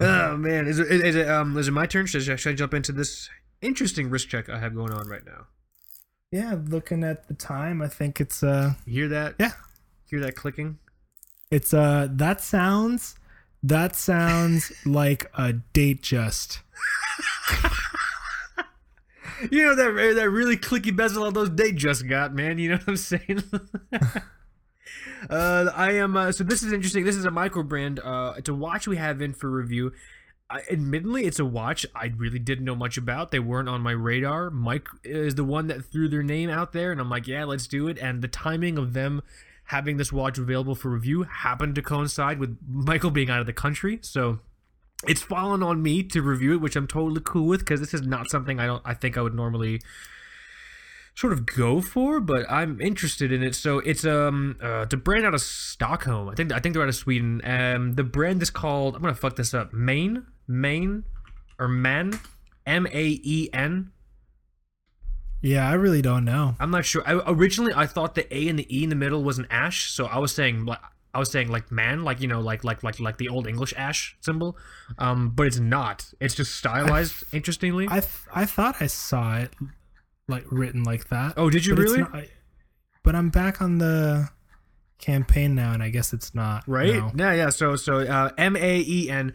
oh 0.01 0.37
man, 0.37 0.67
is 0.67 0.79
it, 0.79 0.91
is 0.91 1.17
it 1.17 1.29
um 1.29 1.57
is 1.59 1.69
it 1.69 1.73
my 1.73 1.87
turn? 1.87 2.07
Should 2.07 2.29
I, 2.31 2.37
should 2.37 2.51
I 2.51 2.55
jump 2.55 2.73
into 2.75 2.93
this 2.93 3.29
interesting 3.61 4.09
wrist 4.09 4.29
check 4.29 4.49
I 4.49 4.59
have 4.59 4.75
going 4.75 4.93
on 4.93 5.09
right 5.09 5.25
now? 5.27 5.47
yeah, 6.31 6.57
looking 6.67 7.05
at 7.05 7.29
the 7.29 7.35
time, 7.35 7.83
I 7.83 7.89
think 7.89 8.21
it's 8.21 8.43
uh 8.43 8.75
You 8.87 8.93
hear 9.01 9.09
that? 9.09 9.35
Yeah. 9.39 9.53
Hear 10.09 10.21
that 10.21 10.37
clicking? 10.37 10.79
it's 11.51 11.75
uh 11.75 12.09
that 12.13 12.41
sounds 12.41 13.17
that 13.63 13.95
sounds 13.97 14.73
like 14.87 15.31
a 15.37 15.53
date 15.55 16.03
just. 16.03 16.61
You 19.51 19.65
know 19.65 19.75
that 19.75 20.15
that 20.15 20.31
really 20.31 20.57
clicky 20.57 20.95
bezel 20.95 21.25
all 21.25 21.33
those 21.33 21.55
they 21.55 21.73
just 21.73 22.09
got, 22.09 22.35
man. 22.35 22.59
You 22.59 22.71
know 22.71 22.77
what 22.77 22.89
I'm 22.89 22.97
saying? 22.97 23.43
uh, 25.31 25.71
I 25.75 25.93
am. 25.93 26.17
Uh, 26.17 26.33
so 26.33 26.45
this 26.45 26.63
is 26.63 26.73
interesting. 26.73 27.05
This 27.05 27.17
is 27.17 27.25
a 27.25 27.31
micro 27.31 27.63
brand. 27.63 28.01
Uh, 28.01 28.35
it's 28.37 28.49
a 28.49 28.55
watch 28.55 28.87
we 28.87 28.97
have 28.97 29.21
in 29.21 29.35
for 29.35 29.51
review. 29.51 29.93
I, 30.49 30.63
admittedly, 30.71 31.25
it's 31.25 31.39
a 31.39 31.45
watch 31.45 31.85
I 31.95 32.13
really 32.17 32.39
didn't 32.39 32.65
know 32.65 32.77
much 32.77 32.97
about. 32.97 33.31
They 33.31 33.41
weren't 33.41 33.69
on 33.69 33.81
my 33.81 33.91
radar. 33.91 34.51
Mike 34.51 34.89
is 35.03 35.35
the 35.35 35.45
one 35.45 35.67
that 35.67 35.85
threw 35.85 36.09
their 36.09 36.23
name 36.23 36.51
out 36.51 36.73
there, 36.73 36.93
and 36.93 37.01
I'm 37.01 37.11
like, 37.11 37.27
yeah, 37.27 37.45
let's 37.45 37.67
do 37.67 37.89
it. 37.89 37.99
And 37.99 38.23
the 38.23 38.29
timing 38.29 38.79
of 38.79 38.93
them 38.93 39.23
having 39.65 39.97
this 39.97 40.13
watch 40.13 40.39
available 40.39 40.77
for 40.77 40.91
review 40.91 41.25
happened 41.25 41.75
to 41.75 41.83
coincide 41.83 42.39
with 42.39 42.57
Michael 42.69 43.11
being 43.11 43.29
out 43.29 43.41
of 43.41 43.47
the 43.47 43.53
country, 43.53 43.99
so 44.03 44.39
it's 45.09 45.23
fallen 45.23 45.63
on 45.63 45.83
me 45.83 46.03
to 46.03 46.23
review 46.23 46.55
it, 46.55 46.61
which 46.61 46.77
I'm 46.77 46.87
totally 46.87 47.21
cool 47.25 47.47
with 47.47 47.61
because 47.61 47.81
this 47.81 47.95
is 47.95 48.03
not 48.03 48.31
something 48.31 48.61
I 48.61 48.67
don't 48.67 48.83
I 48.85 48.95
think 48.95 49.17
I 49.17 49.23
would 49.23 49.35
normally 49.35 49.81
sort 51.15 51.33
of 51.33 51.47
go 51.47 51.81
for, 51.81 52.21
but 52.21 52.49
I'm 52.51 52.81
interested 52.81 53.33
in 53.33 53.43
it. 53.43 53.55
So 53.55 53.79
it's 53.81 54.05
um 54.05 54.57
uh, 54.63 54.87
a 54.91 54.97
brand 54.97 55.27
out 55.27 55.35
of 55.35 55.41
Stockholm. 55.41 56.29
I 56.29 56.35
think 56.35 56.53
I 56.53 56.61
think 56.61 56.75
they're 56.75 56.83
out 56.83 56.89
of 56.89 56.95
Sweden. 56.95 57.41
Um, 57.45 57.95
the 57.95 58.05
brand 58.05 58.43
is 58.43 58.51
called 58.51 58.95
I'm 58.95 59.03
gonna 59.03 59.15
fuck 59.15 59.37
this 59.37 59.55
up. 59.55 59.73
Maine, 59.73 60.27
Maine, 60.47 61.05
or 61.59 61.69
Man, 61.69 62.19
M 62.67 62.87
A 62.93 63.21
E 63.23 63.49
N. 63.53 63.93
Yeah, 65.43 65.69
I 65.69 65.75
really 65.75 66.03
don't 66.03 66.25
know. 66.25 66.57
I'm 66.59 66.71
not 66.71 66.85
sure. 66.85 67.03
I, 67.07 67.23
originally, 67.27 67.73
I 67.75 67.87
thought 67.87 68.15
the 68.15 68.35
A 68.35 68.49
and 68.49 68.59
the 68.59 68.77
E 68.77 68.83
in 68.83 68.91
the 68.91 68.97
middle 68.97 69.23
was 69.23 69.39
an 69.39 69.47
ash, 69.51 69.93
so 69.93 70.07
I 70.07 70.19
was 70.19 70.35
saying 70.35 70.65
like 70.65 70.81
I 71.17 71.19
was 71.19 71.31
saying 71.31 71.49
like 71.49 71.73
man, 71.73 72.05
like 72.05 72.21
you 72.21 72.29
know, 72.29 72.41
like 72.41 72.63
like 72.63 72.83
like 72.83 73.01
like 73.01 73.17
the 73.17 73.29
old 73.29 73.47
English 73.47 73.73
ash 73.77 74.17
symbol. 74.21 74.57
Um, 74.99 75.31
but 75.31 75.47
it's 75.47 75.59
not. 75.59 76.13
It's 76.21 76.35
just 76.35 76.55
stylized. 76.55 77.25
interestingly. 77.33 77.87
I 77.91 78.01
th- 78.01 78.29
I 78.35 78.45
thought 78.45 78.77
I 78.81 78.87
saw 78.87 79.39
it 79.39 79.51
like 80.29 80.45
written 80.51 80.83
like 80.85 81.09
that. 81.09 81.35
oh, 81.37 81.49
did 81.51 81.65
you 81.65 81.75
but 81.75 81.83
really? 81.83 82.01
not- 82.01 82.25
but 83.03 83.15
I'm 83.15 83.31
back 83.31 83.63
on 83.63 83.79
the 83.79 84.29
campaign 84.99 85.55
now, 85.55 85.73
and 85.73 85.83
I 85.83 85.89
guess 85.91 86.13
it's 86.13 86.35
not 86.35 86.65
right? 86.67 86.95
no. 86.95 87.13
Yeah, 87.17 87.33
yeah. 87.33 87.49
So 87.51 87.77
so 87.77 88.01
uh, 88.01 88.31
M 88.37 88.57
A 88.57 88.81
E 88.87 89.09
N. 89.11 89.33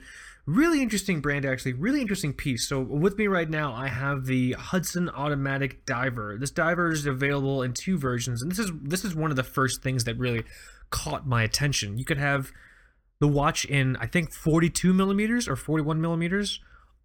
Really 0.47 0.81
interesting 0.81 1.21
brand, 1.21 1.45
actually. 1.45 1.73
Really 1.73 2.01
interesting 2.01 2.33
piece. 2.33 2.67
So 2.67 2.79
with 2.81 3.15
me 3.17 3.27
right 3.27 3.49
now, 3.49 3.73
I 3.73 3.87
have 3.87 4.25
the 4.25 4.53
Hudson 4.53 5.07
Automatic 5.09 5.85
Diver. 5.85 6.35
This 6.39 6.49
diver 6.49 6.91
is 6.91 7.05
available 7.05 7.61
in 7.61 7.73
two 7.73 7.97
versions, 7.97 8.41
and 8.41 8.51
this 8.51 8.57
is 8.59 8.71
this 8.81 9.05
is 9.05 9.13
one 9.15 9.29
of 9.29 9.37
the 9.37 9.43
first 9.43 9.83
things 9.83 10.03
that 10.05 10.17
really 10.17 10.43
caught 10.91 11.25
my 11.25 11.41
attention. 11.41 11.97
You 11.97 12.05
could 12.05 12.19
have 12.19 12.51
the 13.19 13.27
watch 13.27 13.65
in 13.65 13.95
I 13.97 14.05
think 14.05 14.31
42 14.31 14.93
millimeters 14.93 15.47
or 15.47 15.55
41 15.55 15.99
millimeters, 15.99 16.59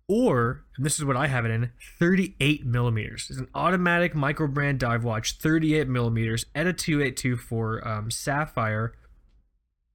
or 0.08 0.64
and 0.76 0.84
this 0.84 0.98
is 0.98 1.04
what 1.04 1.16
I 1.16 1.28
have 1.28 1.44
it 1.44 1.50
in 1.50 1.70
38 1.98 2.66
millimeters. 2.66 3.28
It's 3.30 3.38
an 3.38 3.48
automatic 3.54 4.14
micro 4.14 4.46
brand 4.48 4.78
dive 4.78 5.04
watch, 5.04 5.38
38 5.38 5.88
millimeters, 5.88 6.44
ETA 6.54 6.72
2824 6.72 7.88
um, 7.88 8.10
sapphire. 8.10 8.94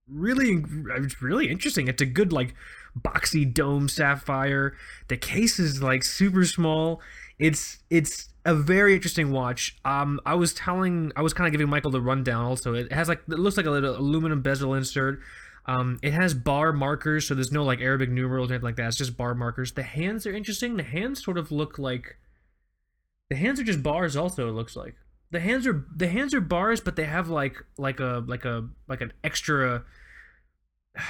Really, 0.10 0.64
it's 0.98 1.22
really 1.22 1.50
interesting. 1.50 1.88
It's 1.88 2.02
a 2.02 2.06
good 2.06 2.34
like 2.34 2.56
boxy 3.00 3.52
dome 3.52 3.88
sapphire. 3.88 4.76
The 5.08 5.18
case 5.18 5.60
is 5.60 5.82
like 5.82 6.04
super 6.04 6.46
small. 6.46 7.02
It's 7.40 7.80
it's 7.90 8.31
a 8.46 8.56
very 8.56 8.94
interesting 8.94 9.32
watch. 9.32 9.78
Um, 9.86 10.20
I 10.26 10.36
was 10.36 10.54
telling, 10.54 11.12
I 11.16 11.22
was 11.22 11.34
kind 11.34 11.48
of 11.48 11.52
giving 11.52 11.70
Michael 11.70 11.92
the 11.92 12.02
rundown. 12.02 12.46
Also, 12.46 12.74
it 12.74 12.92
has 12.92 13.08
like 13.08 13.22
it 13.30 13.40
looks 13.40 13.58
like 13.58 13.66
a 13.66 13.72
little 13.72 13.96
aluminum 13.96 14.42
bezel 14.42 14.74
insert. 14.74 15.20
Um, 15.68 16.00
it 16.02 16.14
has 16.14 16.34
bar 16.34 16.74
markers, 16.74 17.28
so 17.28 17.36
there's 17.36 17.52
no 17.52 17.64
like 17.64 17.82
Arabic 17.82 18.10
numerals 18.10 18.50
or 18.50 18.56
anything 18.56 18.66
like 18.66 18.76
that. 18.78 18.88
It's 18.88 18.98
just 18.98 19.16
bar 19.16 19.36
markers. 19.36 19.74
The 19.74 19.84
hands 19.84 20.26
are 20.26 20.34
interesting. 20.34 20.78
The 20.78 20.84
hands 20.84 21.24
sort 21.24 21.38
of 21.38 21.52
look 21.52 21.78
like 21.78 22.18
the 23.30 23.36
hands 23.36 23.60
are 23.60 23.64
just 23.64 23.84
bars. 23.84 24.16
Also, 24.16 24.50
it 24.50 24.54
looks 24.54 24.76
like 24.76 24.96
the 25.30 25.40
hands 25.40 25.68
are 25.68 25.86
the 25.96 26.08
hands 26.08 26.34
are 26.34 26.42
bars, 26.42 26.82
but 26.82 26.96
they 26.96 27.06
have 27.06 27.30
like 27.30 27.56
like 27.78 28.00
a 28.00 28.24
like 28.28 28.46
a 28.46 28.68
like 28.88 29.02
an 29.02 29.14
extra. 29.24 29.84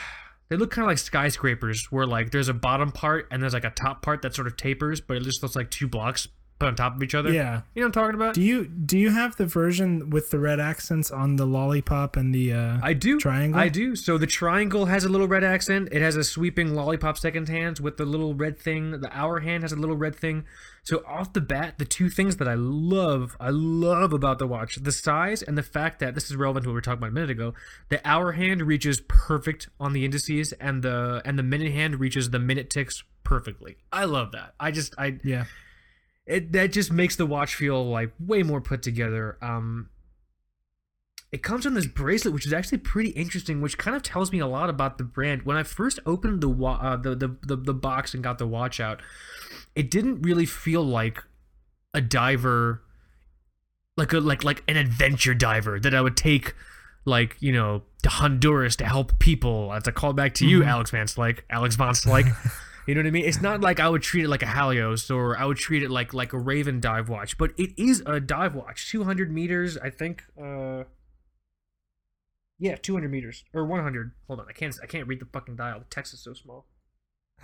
They 0.49 0.57
look 0.57 0.69
kind 0.69 0.83
of 0.83 0.89
like 0.89 0.97
skyscrapers, 0.97 1.87
where 1.91 2.05
like 2.05 2.31
there's 2.31 2.49
a 2.49 2.53
bottom 2.53 2.91
part 2.91 3.25
and 3.31 3.41
there's 3.41 3.53
like 3.53 3.63
a 3.63 3.69
top 3.69 4.01
part 4.01 4.21
that 4.23 4.35
sort 4.35 4.47
of 4.47 4.57
tapers, 4.57 4.99
but 4.99 5.15
it 5.15 5.23
just 5.23 5.41
looks 5.41 5.55
like 5.55 5.71
two 5.71 5.87
blocks 5.87 6.27
put 6.61 6.67
on 6.67 6.75
top 6.75 6.95
of 6.95 7.03
each 7.03 7.15
other. 7.15 7.31
Yeah. 7.33 7.61
you 7.75 7.81
know 7.81 7.87
what 7.87 7.97
I'm 7.97 8.03
talking 8.03 8.15
about. 8.15 8.35
Do 8.35 8.41
you 8.41 8.65
do 8.65 8.97
you 8.97 9.09
have 9.11 9.35
the 9.35 9.45
version 9.45 10.09
with 10.11 10.29
the 10.29 10.39
red 10.39 10.59
accents 10.59 11.11
on 11.11 11.35
the 11.35 11.45
lollipop 11.45 12.15
and 12.15 12.33
the 12.33 12.53
uh 12.53 12.77
I 12.81 12.93
do. 12.93 13.19
triangle? 13.19 13.59
I 13.59 13.67
do. 13.67 13.95
So 13.95 14.17
the 14.17 14.27
triangle 14.27 14.85
has 14.85 15.03
a 15.03 15.09
little 15.09 15.27
red 15.27 15.43
accent. 15.43 15.89
It 15.91 16.01
has 16.01 16.15
a 16.15 16.23
sweeping 16.23 16.73
lollipop 16.75 17.17
second 17.17 17.49
hands 17.49 17.81
with 17.81 17.97
the 17.97 18.05
little 18.05 18.33
red 18.35 18.57
thing. 18.59 18.91
The 19.01 19.09
hour 19.17 19.39
hand 19.41 19.63
has 19.63 19.71
a 19.71 19.75
little 19.75 19.97
red 19.97 20.15
thing. 20.15 20.45
So 20.83 21.03
off 21.07 21.33
the 21.33 21.41
bat, 21.41 21.77
the 21.77 21.85
two 21.85 22.09
things 22.09 22.37
that 22.37 22.47
I 22.47 22.55
love, 22.55 23.35
I 23.39 23.49
love 23.51 24.13
about 24.13 24.39
the 24.39 24.47
watch, 24.47 24.77
the 24.77 24.91
size 24.91 25.43
and 25.43 25.55
the 25.57 25.63
fact 25.63 25.99
that 25.99 26.15
this 26.15 26.25
is 26.31 26.35
relevant 26.35 26.63
to 26.63 26.69
what 26.69 26.73
we 26.73 26.77
were 26.77 26.81
talking 26.81 26.97
about 26.99 27.09
a 27.09 27.13
minute 27.13 27.29
ago. 27.29 27.53
The 27.89 28.01
hour 28.07 28.31
hand 28.31 28.61
reaches 28.63 29.01
perfect 29.07 29.69
on 29.79 29.93
the 29.93 30.05
indices, 30.05 30.53
and 30.53 30.81
the 30.83 31.21
and 31.25 31.37
the 31.37 31.43
minute 31.43 31.71
hand 31.71 31.99
reaches 31.99 32.29
the 32.31 32.39
minute 32.39 32.69
ticks 32.69 33.03
perfectly. 33.23 33.77
I 33.91 34.05
love 34.05 34.31
that. 34.31 34.53
I 34.59 34.71
just 34.71 34.93
I 34.97 35.19
Yeah. 35.23 35.45
It 36.25 36.51
that 36.51 36.71
just 36.71 36.91
makes 36.91 37.15
the 37.15 37.25
watch 37.25 37.55
feel 37.55 37.83
like 37.89 38.13
way 38.19 38.43
more 38.43 38.61
put 38.61 38.83
together. 38.83 39.37
Um, 39.41 39.89
it 41.31 41.41
comes 41.43 41.65
on 41.65 41.73
this 41.73 41.87
bracelet, 41.87 42.33
which 42.33 42.45
is 42.45 42.53
actually 42.53 42.79
pretty 42.79 43.09
interesting, 43.11 43.61
which 43.61 43.77
kind 43.77 43.95
of 43.95 44.03
tells 44.03 44.31
me 44.31 44.39
a 44.39 44.47
lot 44.47 44.69
about 44.69 44.97
the 44.97 45.03
brand. 45.03 45.43
When 45.43 45.57
I 45.57 45.63
first 45.63 45.99
opened 46.05 46.41
the 46.41 46.49
wa- 46.49 46.79
uh, 46.81 46.97
the, 46.97 47.15
the 47.15 47.37
the 47.43 47.55
the 47.55 47.73
box 47.73 48.13
and 48.13 48.23
got 48.23 48.37
the 48.37 48.47
watch 48.47 48.79
out, 48.79 49.01
it 49.75 49.89
didn't 49.89 50.21
really 50.21 50.45
feel 50.45 50.83
like 50.83 51.23
a 51.93 52.01
diver 52.01 52.81
like 53.97 54.13
a 54.13 54.19
like 54.19 54.43
like 54.43 54.63
an 54.67 54.77
adventure 54.77 55.33
diver 55.33 55.79
that 55.79 55.93
I 55.93 56.01
would 56.01 56.17
take 56.17 56.55
like 57.05 57.35
you 57.39 57.51
know 57.51 57.83
to 58.03 58.09
Honduras 58.09 58.75
to 58.77 58.85
help 58.85 59.19
people. 59.19 59.69
That's 59.69 59.87
a 59.87 59.91
callback 59.91 60.33
to 60.35 60.47
you, 60.47 60.63
Alex 60.63 60.91
Van 60.91 61.05
Slyke. 61.07 61.39
Alex 61.49 61.75
Von 61.75 61.93
Slyke. 61.93 62.33
you 62.87 62.95
know 62.95 62.99
what 63.01 63.07
I 63.07 63.11
mean? 63.11 63.25
It's 63.25 63.41
not 63.41 63.61
like 63.61 63.79
I 63.79 63.87
would 63.89 64.01
treat 64.01 64.23
it 64.23 64.29
like 64.29 64.43
a 64.43 64.47
Halios 64.47 65.13
or 65.13 65.37
I 65.37 65.45
would 65.45 65.57
treat 65.57 65.83
it 65.83 65.91
like 65.91 66.13
like 66.13 66.33
a 66.33 66.39
Raven 66.39 66.79
dive 66.79 67.09
watch, 67.09 67.37
but 67.37 67.51
it 67.57 67.71
is 67.77 68.01
a 68.05 68.19
dive 68.19 68.55
watch. 68.55 68.89
200 68.89 69.31
meters, 69.31 69.77
I 69.77 69.89
think. 69.89 70.23
Uh, 70.41 70.83
yeah, 72.59 72.75
200 72.75 73.09
meters 73.09 73.43
or 73.53 73.65
100. 73.65 74.11
Hold 74.27 74.39
on, 74.39 74.45
I 74.49 74.53
can't 74.53 74.75
I 74.81 74.85
can't 74.85 75.07
read 75.07 75.19
the 75.19 75.25
fucking 75.25 75.55
dial. 75.55 75.79
The 75.79 75.85
text 75.85 76.13
is 76.13 76.21
so 76.21 76.33
small. 76.33 76.67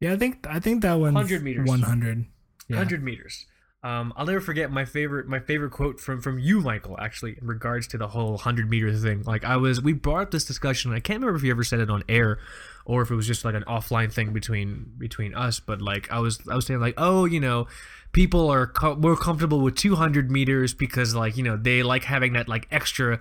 yeah, 0.00 0.12
I 0.12 0.16
think 0.16 0.46
I 0.48 0.58
think 0.58 0.82
that 0.82 0.94
one's 0.94 1.14
100 1.14 1.42
meters. 1.42 1.68
100. 1.68 2.26
Yeah. 2.68 2.76
100 2.76 3.02
meters. 3.02 3.46
Um, 3.82 4.12
I'll 4.14 4.26
never 4.26 4.40
forget 4.40 4.70
my 4.70 4.84
favorite 4.84 5.26
my 5.26 5.38
favorite 5.38 5.70
quote 5.70 6.00
from 6.00 6.20
from 6.20 6.38
you, 6.38 6.60
Michael, 6.60 6.98
actually, 7.00 7.38
in 7.40 7.46
regards 7.46 7.86
to 7.88 7.98
the 7.98 8.08
whole 8.08 8.36
hundred 8.36 8.68
meter 8.68 8.92
thing. 8.92 9.22
Like 9.22 9.42
I 9.42 9.56
was, 9.56 9.80
we 9.80 9.94
brought 9.94 10.22
up 10.22 10.30
this 10.32 10.44
discussion. 10.44 10.92
I 10.92 11.00
can't 11.00 11.20
remember 11.20 11.36
if 11.36 11.42
you 11.42 11.50
ever 11.50 11.64
said 11.64 11.80
it 11.80 11.88
on 11.88 12.04
air, 12.06 12.38
or 12.84 13.00
if 13.00 13.10
it 13.10 13.14
was 13.14 13.26
just 13.26 13.42
like 13.42 13.54
an 13.54 13.64
offline 13.64 14.12
thing 14.12 14.34
between 14.34 14.92
between 14.98 15.34
us. 15.34 15.60
But 15.60 15.80
like 15.80 16.12
I 16.12 16.18
was, 16.18 16.40
I 16.50 16.56
was 16.56 16.66
saying 16.66 16.80
like, 16.80 16.94
oh, 16.98 17.24
you 17.24 17.40
know, 17.40 17.68
people 18.12 18.50
are 18.50 18.66
co- 18.66 18.96
more 18.96 19.16
comfortable 19.16 19.60
with 19.60 19.76
200 19.76 20.30
meters 20.30 20.74
because 20.74 21.14
like 21.14 21.38
you 21.38 21.42
know 21.42 21.56
they 21.56 21.82
like 21.82 22.04
having 22.04 22.34
that 22.34 22.48
like 22.48 22.66
extra 22.70 23.18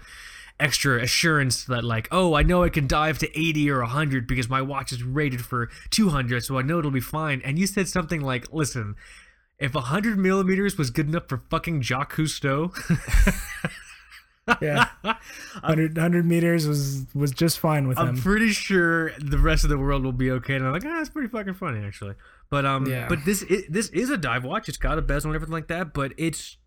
extra 0.60 1.02
assurance 1.02 1.64
that 1.64 1.86
like 1.86 2.10
oh 2.12 2.34
i 2.34 2.44
know 2.44 2.64
i 2.64 2.70
can 2.70 2.86
dive 2.86 3.18
to 3.18 3.40
80 3.40 3.72
or 3.72 3.80
100 3.80 4.28
because 4.28 4.50
my 4.50 4.62
watch 4.62 4.92
is 4.92 5.04
rated 5.04 5.40
for 5.46 5.70
200 5.90 6.44
so 6.44 6.58
i 6.58 6.62
know 6.62 6.80
it'll 6.80 6.92
be 6.92 7.00
fine 7.00 7.42
and 7.46 7.58
you 7.58 7.66
said 7.66 7.88
something 7.88 8.20
like 8.20 8.52
listen 8.52 8.96
if 9.60 9.74
100 9.74 10.18
millimeters 10.18 10.78
was 10.78 10.90
good 10.90 11.08
enough 11.08 11.28
for 11.28 11.44
fucking 11.50 11.82
Jacques 11.82 12.14
Cousteau, 12.16 12.72
yeah, 14.62 14.88
100, 15.04 15.96
100 15.96 16.26
meters 16.26 16.68
was 16.68 17.06
was 17.14 17.32
just 17.32 17.60
fine 17.60 17.88
with 17.88 17.98
him. 17.98 18.08
I'm 18.10 18.18
pretty 18.18 18.50
sure 18.50 19.12
the 19.20 19.38
rest 19.38 19.64
of 19.64 19.70
the 19.70 19.78
world 19.78 20.04
will 20.04 20.12
be 20.12 20.32
okay. 20.32 20.56
And 20.56 20.66
I'm 20.66 20.72
like, 20.74 20.86
ah, 20.86 20.96
that's 20.98 21.10
pretty 21.10 21.28
fucking 21.28 21.54
funny 21.54 21.86
actually. 21.86 22.16
But 22.50 22.66
um, 22.66 22.88
Yeah. 22.88 23.08
but 23.08 23.20
this 23.26 23.46
this 23.70 23.90
is 23.90 24.10
a 24.10 24.18
dive 24.18 24.44
watch. 24.44 24.68
It's 24.68 24.78
got 24.78 24.98
a 24.98 25.02
bezel 25.02 25.30
and 25.32 25.36
everything 25.36 25.54
like 25.54 25.68
that. 25.68 25.94
But 25.94 26.14
it's 26.18 26.58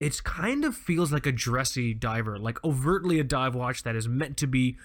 it's 0.00 0.20
kind 0.20 0.64
of 0.64 0.74
feels 0.76 1.12
like 1.12 1.26
a 1.26 1.32
dressy 1.32 1.92
diver, 1.92 2.38
like 2.38 2.62
overtly 2.64 3.18
a 3.20 3.24
dive 3.24 3.54
watch 3.54 3.82
that 3.82 3.96
is 3.96 4.08
meant 4.08 4.36
to 4.38 4.46
be 4.46 4.76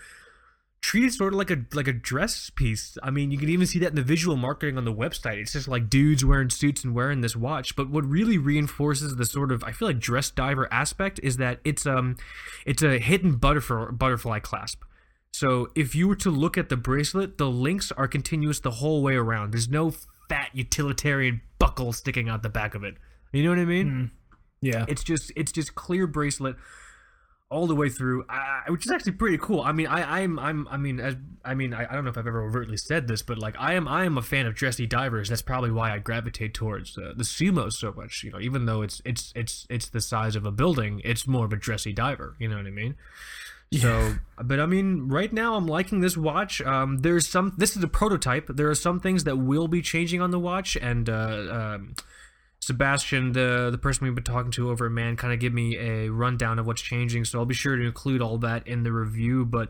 treated 0.83 1.13
sort 1.13 1.33
of 1.33 1.37
like 1.37 1.49
a 1.49 1.65
like 1.73 1.87
a 1.87 1.93
dress 1.93 2.51
piece. 2.51 2.97
I 3.01 3.09
mean, 3.09 3.31
you 3.31 3.37
can 3.37 3.49
even 3.49 3.65
see 3.65 3.79
that 3.79 3.87
in 3.87 3.95
the 3.95 4.03
visual 4.03 4.35
marketing 4.35 4.77
on 4.77 4.83
the 4.83 4.93
website. 4.93 5.37
It's 5.37 5.53
just 5.53 5.67
like 5.67 5.89
dudes 5.89 6.23
wearing 6.25 6.49
suits 6.49 6.83
and 6.83 6.93
wearing 6.93 7.21
this 7.21 7.35
watch. 7.35 7.75
But 7.75 7.89
what 7.89 8.05
really 8.05 8.37
reinforces 8.37 9.15
the 9.15 9.25
sort 9.25 9.51
of 9.51 9.63
I 9.63 9.71
feel 9.71 9.87
like 9.87 9.99
dress 9.99 10.29
diver 10.29 10.71
aspect 10.71 11.21
is 11.23 11.37
that 11.37 11.61
it's 11.63 11.87
um 11.87 12.17
it's 12.65 12.83
a 12.83 12.99
hidden 12.99 13.37
butterfly 13.37 13.91
butterfly 13.91 14.39
clasp. 14.39 14.83
So 15.31 15.69
if 15.73 15.95
you 15.95 16.07
were 16.07 16.17
to 16.17 16.29
look 16.29 16.57
at 16.57 16.69
the 16.69 16.77
bracelet, 16.77 17.37
the 17.37 17.49
links 17.49 17.91
are 17.93 18.07
continuous 18.07 18.59
the 18.59 18.69
whole 18.71 19.01
way 19.01 19.15
around. 19.15 19.51
There's 19.53 19.69
no 19.69 19.93
fat 20.29 20.49
utilitarian 20.53 21.41
buckle 21.57 21.93
sticking 21.93 22.29
out 22.29 22.43
the 22.43 22.49
back 22.49 22.75
of 22.75 22.83
it. 22.83 22.95
You 23.31 23.43
know 23.43 23.49
what 23.49 23.59
I 23.59 23.65
mean? 23.65 24.11
yeah, 24.61 24.85
It's 24.87 25.03
just 25.03 25.31
it's 25.35 25.51
just 25.51 25.75
clear 25.75 26.07
bracelet 26.07 26.57
all 27.53 27.67
the 27.67 27.75
way 27.75 27.87
through, 27.87 28.25
uh, 28.27 28.61
which 28.67 28.85
is 28.85 28.91
actually 28.91 29.11
pretty 29.11 29.37
cool. 29.37 29.61
I 29.61 29.71
mean, 29.71 29.87
I 29.87 30.21
I'm 30.21 30.39
I'm 30.39 30.67
I 30.69 30.77
mean 30.77 30.99
as 30.99 31.15
I 31.45 31.53
mean 31.53 31.73
I, 31.73 31.85
I 31.89 31.93
don't 31.93 32.03
know 32.03 32.09
if 32.09 32.17
I've 32.17 32.27
ever 32.27 32.43
overtly 32.43 32.77
said 32.77 33.07
this, 33.07 33.21
but 33.21 33.37
like 33.37 33.55
I 33.59 33.75
am 33.75 33.87
I 33.87 34.05
am 34.05 34.17
a 34.17 34.21
fan 34.23 34.47
of 34.47 34.55
dressy 34.55 34.87
divers. 34.87 35.29
That's 35.29 35.43
probably 35.43 35.71
why 35.71 35.93
I 35.93 35.99
gravitate 35.99 36.55
towards 36.55 36.97
uh, 36.97 37.13
the 37.15 37.23
sumo 37.23 37.71
so 37.71 37.93
much. 37.93 38.23
You 38.23 38.31
know, 38.31 38.39
even 38.39 38.65
though 38.65 38.81
it's 38.81 39.01
it's 39.05 39.31
it's 39.35 39.67
it's 39.69 39.89
the 39.89 40.01
size 40.01 40.35
of 40.35 40.45
a 40.45 40.51
building, 40.51 41.01
it's 41.05 41.27
more 41.27 41.45
of 41.45 41.53
a 41.53 41.57
dressy 41.57 41.93
diver. 41.93 42.35
You 42.39 42.49
know 42.49 42.57
what 42.57 42.65
I 42.65 42.71
mean? 42.71 42.95
So, 43.79 44.15
but 44.41 44.59
I 44.59 44.65
mean, 44.65 45.07
right 45.07 45.31
now 45.33 45.55
I'm 45.55 45.65
liking 45.65 46.01
this 46.01 46.15
watch. 46.15 46.61
Um, 46.61 46.97
there's 46.99 47.27
some. 47.27 47.53
This 47.57 47.75
is 47.75 47.83
a 47.83 47.87
prototype. 47.87 48.47
There 48.47 48.69
are 48.69 48.75
some 48.75 48.99
things 48.99 49.23
that 49.23 49.37
will 49.37 49.67
be 49.67 49.81
changing 49.81 50.21
on 50.21 50.31
the 50.31 50.39
watch, 50.39 50.75
and 50.75 51.09
uh, 51.09 51.47
um, 51.49 51.95
Sebastian, 52.65 53.33
the 53.33 53.69
the 53.71 53.77
person 53.77 54.05
we've 54.05 54.15
been 54.15 54.23
talking 54.23 54.51
to 54.51 54.69
over 54.69 54.85
at 54.85 54.91
Maen, 54.91 55.17
kind 55.17 55.33
of 55.33 55.39
give 55.39 55.53
me 55.53 55.77
a 55.77 56.09
rundown 56.09 56.59
of 56.59 56.65
what's 56.65 56.81
changing. 56.81 57.25
So 57.25 57.39
I'll 57.39 57.45
be 57.45 57.53
sure 57.53 57.75
to 57.75 57.83
include 57.83 58.21
all 58.21 58.37
that 58.39 58.67
in 58.67 58.83
the 58.83 58.91
review. 58.91 59.45
But 59.45 59.69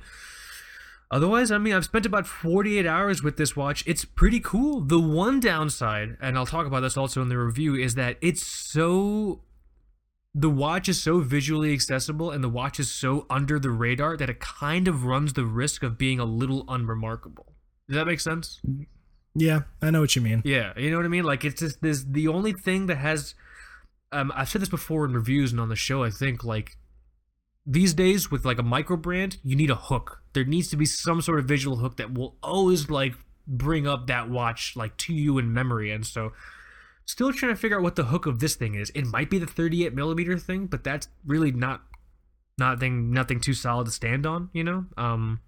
otherwise, 1.09 1.51
I 1.51 1.57
mean, 1.57 1.73
I've 1.73 1.85
spent 1.85 2.05
about 2.05 2.27
48 2.27 2.85
hours 2.85 3.23
with 3.23 3.37
this 3.37 3.55
watch. 3.55 3.83
It's 3.87 4.05
pretty 4.05 4.39
cool. 4.39 4.81
The 4.81 4.99
one 4.99 5.39
downside, 5.39 6.17
and 6.21 6.37
I'll 6.37 6.45
talk 6.45 6.67
about 6.67 6.81
this 6.81 6.97
also 6.97 7.21
in 7.21 7.29
the 7.29 7.37
review, 7.37 7.75
is 7.75 7.95
that 7.95 8.17
it's 8.21 8.45
so 8.45 9.43
the 10.35 10.49
watch 10.49 10.89
is 10.89 11.01
so 11.01 11.19
visually 11.19 11.73
accessible 11.73 12.31
and 12.31 12.43
the 12.43 12.49
watch 12.49 12.79
is 12.79 12.91
so 12.91 13.25
under 13.29 13.59
the 13.59 13.69
radar 13.69 14.17
that 14.17 14.29
it 14.29 14.39
kind 14.39 14.87
of 14.87 15.05
runs 15.05 15.33
the 15.33 15.45
risk 15.45 15.83
of 15.83 15.97
being 15.97 16.19
a 16.19 16.25
little 16.25 16.65
unremarkable. 16.67 17.53
Does 17.87 17.95
that 17.95 18.07
make 18.07 18.19
sense? 18.19 18.61
Yeah, 19.35 19.61
I 19.81 19.89
know 19.89 20.01
what 20.01 20.15
you 20.15 20.21
mean. 20.21 20.41
Yeah, 20.45 20.73
you 20.77 20.91
know 20.91 20.97
what 20.97 21.05
I 21.05 21.09
mean? 21.09 21.23
Like 21.23 21.43
it's 21.43 21.59
just 21.59 21.81
this 21.81 22.03
the 22.03 22.27
only 22.27 22.53
thing 22.53 22.87
that 22.87 22.97
has 22.97 23.35
um 24.11 24.31
I've 24.35 24.49
said 24.49 24.61
this 24.61 24.69
before 24.69 25.05
in 25.05 25.13
reviews 25.13 25.51
and 25.51 25.59
on 25.59 25.69
the 25.69 25.75
show, 25.75 26.03
I 26.03 26.09
think 26.09 26.43
like 26.43 26.77
these 27.65 27.93
days 27.93 28.29
with 28.29 28.45
like 28.45 28.59
a 28.59 28.63
micro 28.63 28.97
brand, 28.97 29.37
you 29.43 29.55
need 29.55 29.69
a 29.69 29.75
hook. 29.75 30.21
There 30.33 30.43
needs 30.43 30.69
to 30.69 30.77
be 30.77 30.85
some 30.85 31.21
sort 31.21 31.39
of 31.39 31.45
visual 31.45 31.77
hook 31.77 31.97
that 31.97 32.13
will 32.13 32.35
always 32.43 32.89
like 32.89 33.13
bring 33.47 33.87
up 33.87 34.07
that 34.07 34.29
watch 34.29 34.75
like 34.75 34.97
to 34.97 35.13
you 35.13 35.37
in 35.37 35.53
memory. 35.53 35.91
And 35.91 36.05
so 36.05 36.33
still 37.05 37.33
trying 37.33 37.53
to 37.53 37.59
figure 37.59 37.77
out 37.77 37.83
what 37.83 37.95
the 37.95 38.05
hook 38.05 38.25
of 38.25 38.39
this 38.39 38.55
thing 38.55 38.75
is. 38.75 38.89
It 38.91 39.05
might 39.05 39.29
be 39.29 39.39
the 39.39 39.47
38 39.47 39.93
millimeter 39.93 40.37
thing, 40.37 40.67
but 40.67 40.83
that's 40.83 41.07
really 41.25 41.51
not 41.51 41.83
nothing 42.57 43.11
nothing 43.11 43.39
too 43.39 43.53
solid 43.53 43.85
to 43.85 43.91
stand 43.91 44.25
on, 44.25 44.49
you 44.53 44.63
know? 44.63 44.85
Um 44.97 45.39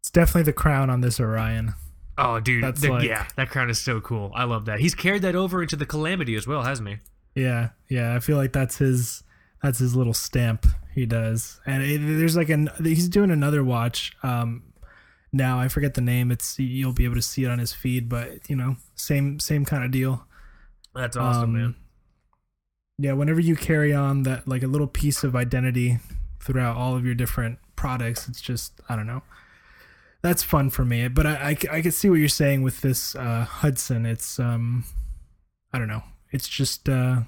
It's 0.00 0.10
definitely 0.10 0.44
the 0.44 0.52
crown 0.52 0.90
on 0.90 1.00
this 1.00 1.20
Orion. 1.20 1.74
Oh, 2.18 2.40
dude, 2.40 2.62
That's 2.62 2.80
the- 2.82 2.90
like- 2.90 3.08
yeah, 3.08 3.26
that 3.36 3.50
crown 3.50 3.70
is 3.70 3.80
so 3.80 4.00
cool. 4.00 4.32
I 4.34 4.44
love 4.44 4.66
that. 4.66 4.80
He's 4.80 4.94
carried 4.94 5.22
that 5.22 5.34
over 5.34 5.62
into 5.62 5.76
the 5.76 5.86
Calamity 5.86 6.34
as 6.36 6.46
well, 6.46 6.62
hasn't 6.62 6.88
he? 6.88 6.96
Yeah, 7.34 7.70
yeah. 7.88 8.14
I 8.14 8.20
feel 8.20 8.36
like 8.36 8.52
that's 8.52 8.76
his 8.78 9.22
that's 9.62 9.78
his 9.78 9.94
little 9.96 10.12
stamp 10.12 10.66
he 10.94 11.06
does. 11.06 11.60
And 11.66 11.82
it, 11.82 11.98
there's 11.98 12.36
like 12.36 12.50
an 12.50 12.68
he's 12.82 13.08
doing 13.08 13.30
another 13.30 13.64
watch. 13.64 14.12
Um, 14.22 14.64
now 15.32 15.58
I 15.58 15.68
forget 15.68 15.94
the 15.94 16.02
name. 16.02 16.30
It's 16.30 16.58
you'll 16.58 16.92
be 16.92 17.04
able 17.06 17.14
to 17.14 17.22
see 17.22 17.44
it 17.44 17.48
on 17.50 17.58
his 17.58 17.72
feed, 17.72 18.08
but 18.10 18.50
you 18.50 18.56
know, 18.56 18.76
same 18.94 19.40
same 19.40 19.64
kind 19.64 19.82
of 19.84 19.90
deal. 19.90 20.26
That's 20.94 21.16
awesome, 21.16 21.44
Um, 21.44 21.52
man. 21.54 21.74
Yeah, 22.98 23.12
whenever 23.14 23.40
you 23.40 23.56
carry 23.56 23.94
on 23.94 24.24
that 24.24 24.46
like 24.46 24.62
a 24.62 24.66
little 24.66 24.86
piece 24.86 25.24
of 25.24 25.34
identity 25.34 25.98
throughout 26.40 26.76
all 26.76 26.94
of 26.94 27.06
your 27.06 27.14
different 27.14 27.58
products, 27.76 28.28
it's 28.28 28.42
just 28.42 28.78
I 28.90 28.96
don't 28.96 29.06
know. 29.06 29.22
That's 30.22 30.42
fun 30.42 30.70
for 30.70 30.84
me, 30.84 31.08
but 31.08 31.26
I 31.26 31.56
I 31.70 31.80
can 31.82 31.90
see 31.90 32.08
what 32.08 32.16
you're 32.20 32.28
saying 32.28 32.62
with 32.62 32.80
this 32.80 33.16
uh, 33.16 33.44
Hudson. 33.44 34.06
It's 34.06 34.38
um, 34.38 34.84
I 35.72 35.78
don't 35.78 35.88
know. 35.88 36.02
It's 36.30 36.48
just 36.48 36.88
uh, 36.88 37.22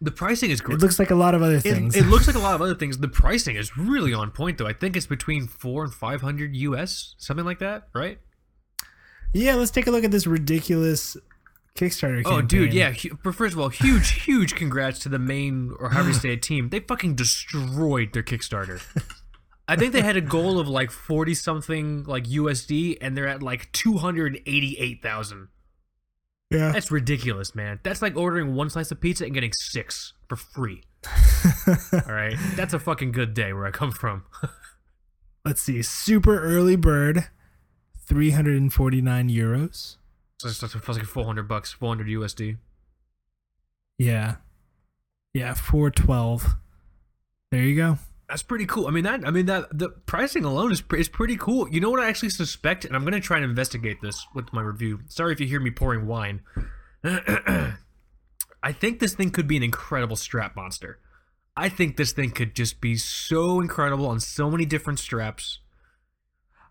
The 0.00 0.12
pricing 0.12 0.50
is 0.50 0.60
great. 0.60 0.76
it 0.76 0.80
looks 0.80 0.98
like 0.98 1.10
a 1.10 1.14
lot 1.16 1.34
of 1.34 1.42
other 1.42 1.58
things. 1.60 1.96
it 1.96 2.06
looks 2.06 2.26
like 2.26 2.36
a 2.36 2.38
lot 2.48 2.54
of 2.54 2.62
other 2.62 2.74
things. 2.76 2.98
The 2.98 3.08
pricing 3.08 3.56
is 3.56 3.76
really 3.76 4.14
on 4.14 4.30
point, 4.30 4.58
though. 4.58 4.66
I 4.66 4.72
think 4.72 4.96
it's 4.96 5.06
between 5.06 5.48
four 5.48 5.82
and 5.84 5.92
five 5.92 6.20
hundred 6.22 6.54
US, 6.56 7.14
something 7.18 7.44
like 7.44 7.58
that, 7.58 7.88
right? 7.94 8.18
Yeah, 9.32 9.56
let's 9.56 9.72
take 9.72 9.86
a 9.88 9.90
look 9.90 10.04
at 10.04 10.12
this 10.12 10.26
ridiculous 10.26 11.16
Kickstarter 11.76 12.22
campaign. 12.22 12.32
Oh, 12.32 12.40
dude, 12.42 12.72
yeah. 12.72 12.94
but 13.22 13.34
First 13.34 13.52
of 13.54 13.60
all, 13.60 13.68
huge, 13.68 14.22
huge 14.22 14.54
congrats 14.54 14.98
to 15.00 15.08
the 15.10 15.18
main 15.18 15.74
or 15.78 15.90
however 15.90 16.08
you 16.10 16.14
say 16.14 16.32
it 16.32 16.42
team. 16.42 16.70
They 16.70 16.80
fucking 16.80 17.16
destroyed 17.16 18.12
their 18.14 18.22
Kickstarter. 18.22 18.80
I 19.68 19.76
think 19.76 19.92
they 19.92 20.02
had 20.02 20.16
a 20.16 20.20
goal 20.20 20.60
of 20.60 20.68
like 20.68 20.90
forty 20.90 21.34
something 21.34 22.04
like 22.04 22.24
USD, 22.24 22.98
and 23.00 23.16
they're 23.16 23.26
at 23.26 23.42
like 23.42 23.70
two 23.72 23.98
hundred 23.98 24.36
eighty 24.46 24.76
eight 24.78 25.02
thousand. 25.02 25.48
Yeah. 26.50 26.70
That's 26.70 26.92
ridiculous, 26.92 27.54
man. 27.54 27.80
That's 27.82 28.00
like 28.00 28.16
ordering 28.16 28.54
one 28.54 28.70
slice 28.70 28.92
of 28.92 29.00
pizza 29.00 29.24
and 29.24 29.34
getting 29.34 29.52
six 29.52 30.12
for 30.28 30.36
free. 30.36 30.82
All 31.92 32.14
right, 32.14 32.36
that's 32.54 32.74
a 32.74 32.78
fucking 32.78 33.12
good 33.12 33.34
day 33.34 33.52
where 33.52 33.66
I 33.66 33.70
come 33.70 33.92
from. 33.92 34.24
Let's 35.44 35.62
see. 35.62 35.82
Super 35.82 36.40
early 36.40 36.76
bird, 36.76 37.28
349 38.06 39.28
euros. 39.28 39.96
So 40.38 40.48
it's 40.48 40.62
like 40.62 41.04
four 41.04 41.24
hundred 41.24 41.48
bucks, 41.48 41.72
four 41.72 41.88
hundred 41.88 42.08
USD. 42.08 42.58
Yeah. 43.98 44.36
Yeah, 45.36 45.54
412. 45.54 46.56
There 47.50 47.62
you 47.62 47.76
go. 47.76 47.98
That's 48.28 48.42
pretty 48.42 48.66
cool. 48.66 48.88
I 48.88 48.90
mean 48.90 49.04
that. 49.04 49.26
I 49.26 49.30
mean 49.30 49.46
that. 49.46 49.78
The 49.78 49.90
pricing 49.90 50.44
alone 50.44 50.72
is 50.72 50.80
pre- 50.80 51.00
is 51.00 51.08
pretty 51.08 51.36
cool. 51.36 51.68
You 51.68 51.80
know 51.80 51.90
what 51.90 52.00
I 52.00 52.08
actually 52.08 52.30
suspect, 52.30 52.84
and 52.84 52.96
I'm 52.96 53.04
gonna 53.04 53.20
try 53.20 53.36
and 53.36 53.44
investigate 53.44 54.00
this 54.02 54.26
with 54.34 54.52
my 54.52 54.62
review. 54.62 55.00
Sorry 55.08 55.32
if 55.32 55.40
you 55.40 55.46
hear 55.46 55.60
me 55.60 55.70
pouring 55.70 56.06
wine. 56.06 56.40
I 57.04 58.72
think 58.72 58.98
this 58.98 59.14
thing 59.14 59.30
could 59.30 59.46
be 59.46 59.56
an 59.56 59.62
incredible 59.62 60.16
strap 60.16 60.56
monster. 60.56 60.98
I 61.56 61.68
think 61.68 61.96
this 61.96 62.12
thing 62.12 62.32
could 62.32 62.54
just 62.54 62.80
be 62.80 62.96
so 62.96 63.60
incredible 63.60 64.08
on 64.08 64.18
so 64.18 64.50
many 64.50 64.66
different 64.66 64.98
straps. 64.98 65.60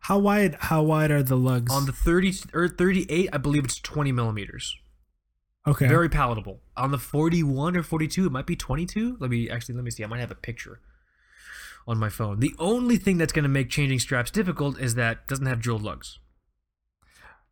How 0.02 0.20
wide 0.20 0.58
how 0.60 0.84
wide 0.84 1.10
are 1.10 1.24
the 1.24 1.38
lugs? 1.38 1.74
On 1.74 1.86
the 1.86 1.94
30 1.94 2.34
or 2.54 2.68
38, 2.68 3.30
I 3.32 3.38
believe 3.38 3.63
it's 3.63 3.80
20 3.80 4.12
millimeters. 4.12 4.76
Okay. 5.65 5.88
Very 5.88 6.10
palatable. 6.10 6.60
On 6.76 6.91
the 6.91 7.00
41 7.00 7.78
or 7.78 7.82
42, 7.82 8.26
it 8.26 8.32
might 8.32 8.46
be 8.46 8.58
22. 8.58 9.18
Let 9.20 9.32
me 9.32 9.50
actually 9.50 9.76
let 9.76 9.86
me 9.86 9.89
see. 9.89 10.04
I 10.04 10.08
might 10.08 10.20
have 10.20 10.32
a 10.32 10.36
picture 10.36 10.82
on 11.88 11.98
my 11.98 12.10
phone. 12.10 12.39
The 12.39 12.54
only 12.60 12.98
thing 12.98 13.17
that's 13.17 13.34
going 13.34 13.43
to 13.43 13.50
make 13.50 13.69
changing 13.69 14.00
straps 14.00 14.32
difficult 14.32 14.80
is 14.80 14.95
that 14.95 15.12
it 15.17 15.28
doesn't 15.28 15.45
have 15.45 15.62
drilled 15.62 15.84
lugs. 15.84 16.19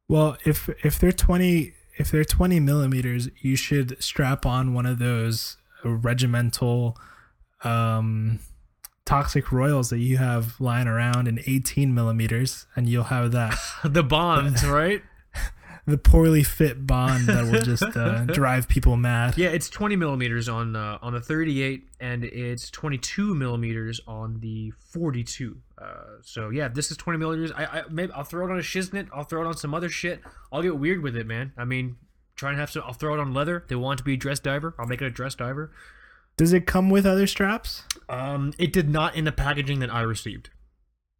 well, 0.07 0.37
if 0.45 0.69
if 0.83 0.99
they're 0.99 1.11
twenty 1.11 1.73
if 1.97 2.11
they're 2.11 2.25
twenty 2.25 2.59
millimeters, 2.59 3.29
you 3.41 3.55
should 3.55 4.01
strap 4.01 4.45
on 4.45 4.73
one 4.73 4.85
of 4.85 4.99
those 4.99 5.57
regimental 5.83 6.97
um 7.63 8.39
toxic 9.05 9.51
royals 9.51 9.89
that 9.89 9.99
you 9.99 10.17
have 10.17 10.59
lying 10.61 10.87
around 10.87 11.27
in 11.27 11.39
18 11.45 11.93
millimeters 11.93 12.67
and 12.75 12.87
you'll 12.87 13.03
have 13.03 13.31
that 13.33 13.57
the 13.83 14.03
bonds, 14.03 14.65
right? 14.65 15.01
The 15.85 15.97
poorly 15.97 16.43
fit 16.43 16.87
bond 16.87 17.27
that 17.27 17.51
will 17.51 17.61
just 17.61 17.83
uh, 17.95 18.25
drive 18.25 18.67
people 18.67 18.95
mad 18.95 19.37
Yeah, 19.37 19.49
it's 19.49 19.69
20 19.69 19.95
millimeters 19.95 20.47
on 20.47 20.75
uh, 20.75 20.97
on 21.01 21.13
the 21.13 21.21
38, 21.21 21.87
and 21.99 22.23
it's 22.23 22.69
22 22.69 23.35
millimeters 23.35 23.99
on 24.07 24.39
the 24.39 24.71
42. 24.71 25.57
Uh, 25.77 25.85
so 26.21 26.49
yeah, 26.49 26.67
this 26.69 26.89
is 26.91 26.97
20 26.97 27.19
millimeters. 27.19 27.51
I, 27.51 27.65
I 27.65 27.83
maybe 27.89 28.11
I'll 28.13 28.23
throw 28.23 28.47
it 28.47 28.51
on 28.51 28.57
a 28.57 28.61
shiznit. 28.61 29.09
I'll 29.13 29.23
throw 29.25 29.41
it 29.43 29.47
on 29.47 29.57
some 29.57 29.73
other 29.73 29.89
shit. 29.89 30.21
I'll 30.51 30.61
get 30.61 30.77
weird 30.77 31.01
with 31.03 31.15
it, 31.17 31.27
man. 31.27 31.51
I 31.57 31.65
mean, 31.65 31.97
try 32.35 32.51
and 32.51 32.59
have 32.59 32.71
some. 32.71 32.83
I'll 32.85 32.93
throw 32.93 33.13
it 33.13 33.19
on 33.19 33.33
leather. 33.33 33.65
They 33.67 33.75
want 33.75 33.97
to 33.97 34.03
be 34.03 34.13
a 34.13 34.17
dress 34.17 34.39
diver. 34.39 34.75
I'll 34.79 34.87
make 34.87 35.01
it 35.01 35.05
a 35.05 35.09
dress 35.11 35.35
diver. 35.35 35.71
does 36.37 36.53
it 36.53 36.65
come 36.65 36.89
with 36.89 37.05
other 37.05 37.27
straps 37.27 37.83
Um, 38.09 38.53
it 38.57 38.71
did 38.73 38.89
not 38.89 39.15
in 39.15 39.25
the 39.25 39.31
packaging 39.31 39.79
that 39.79 39.93
I 39.93 40.01
received. 40.01 40.49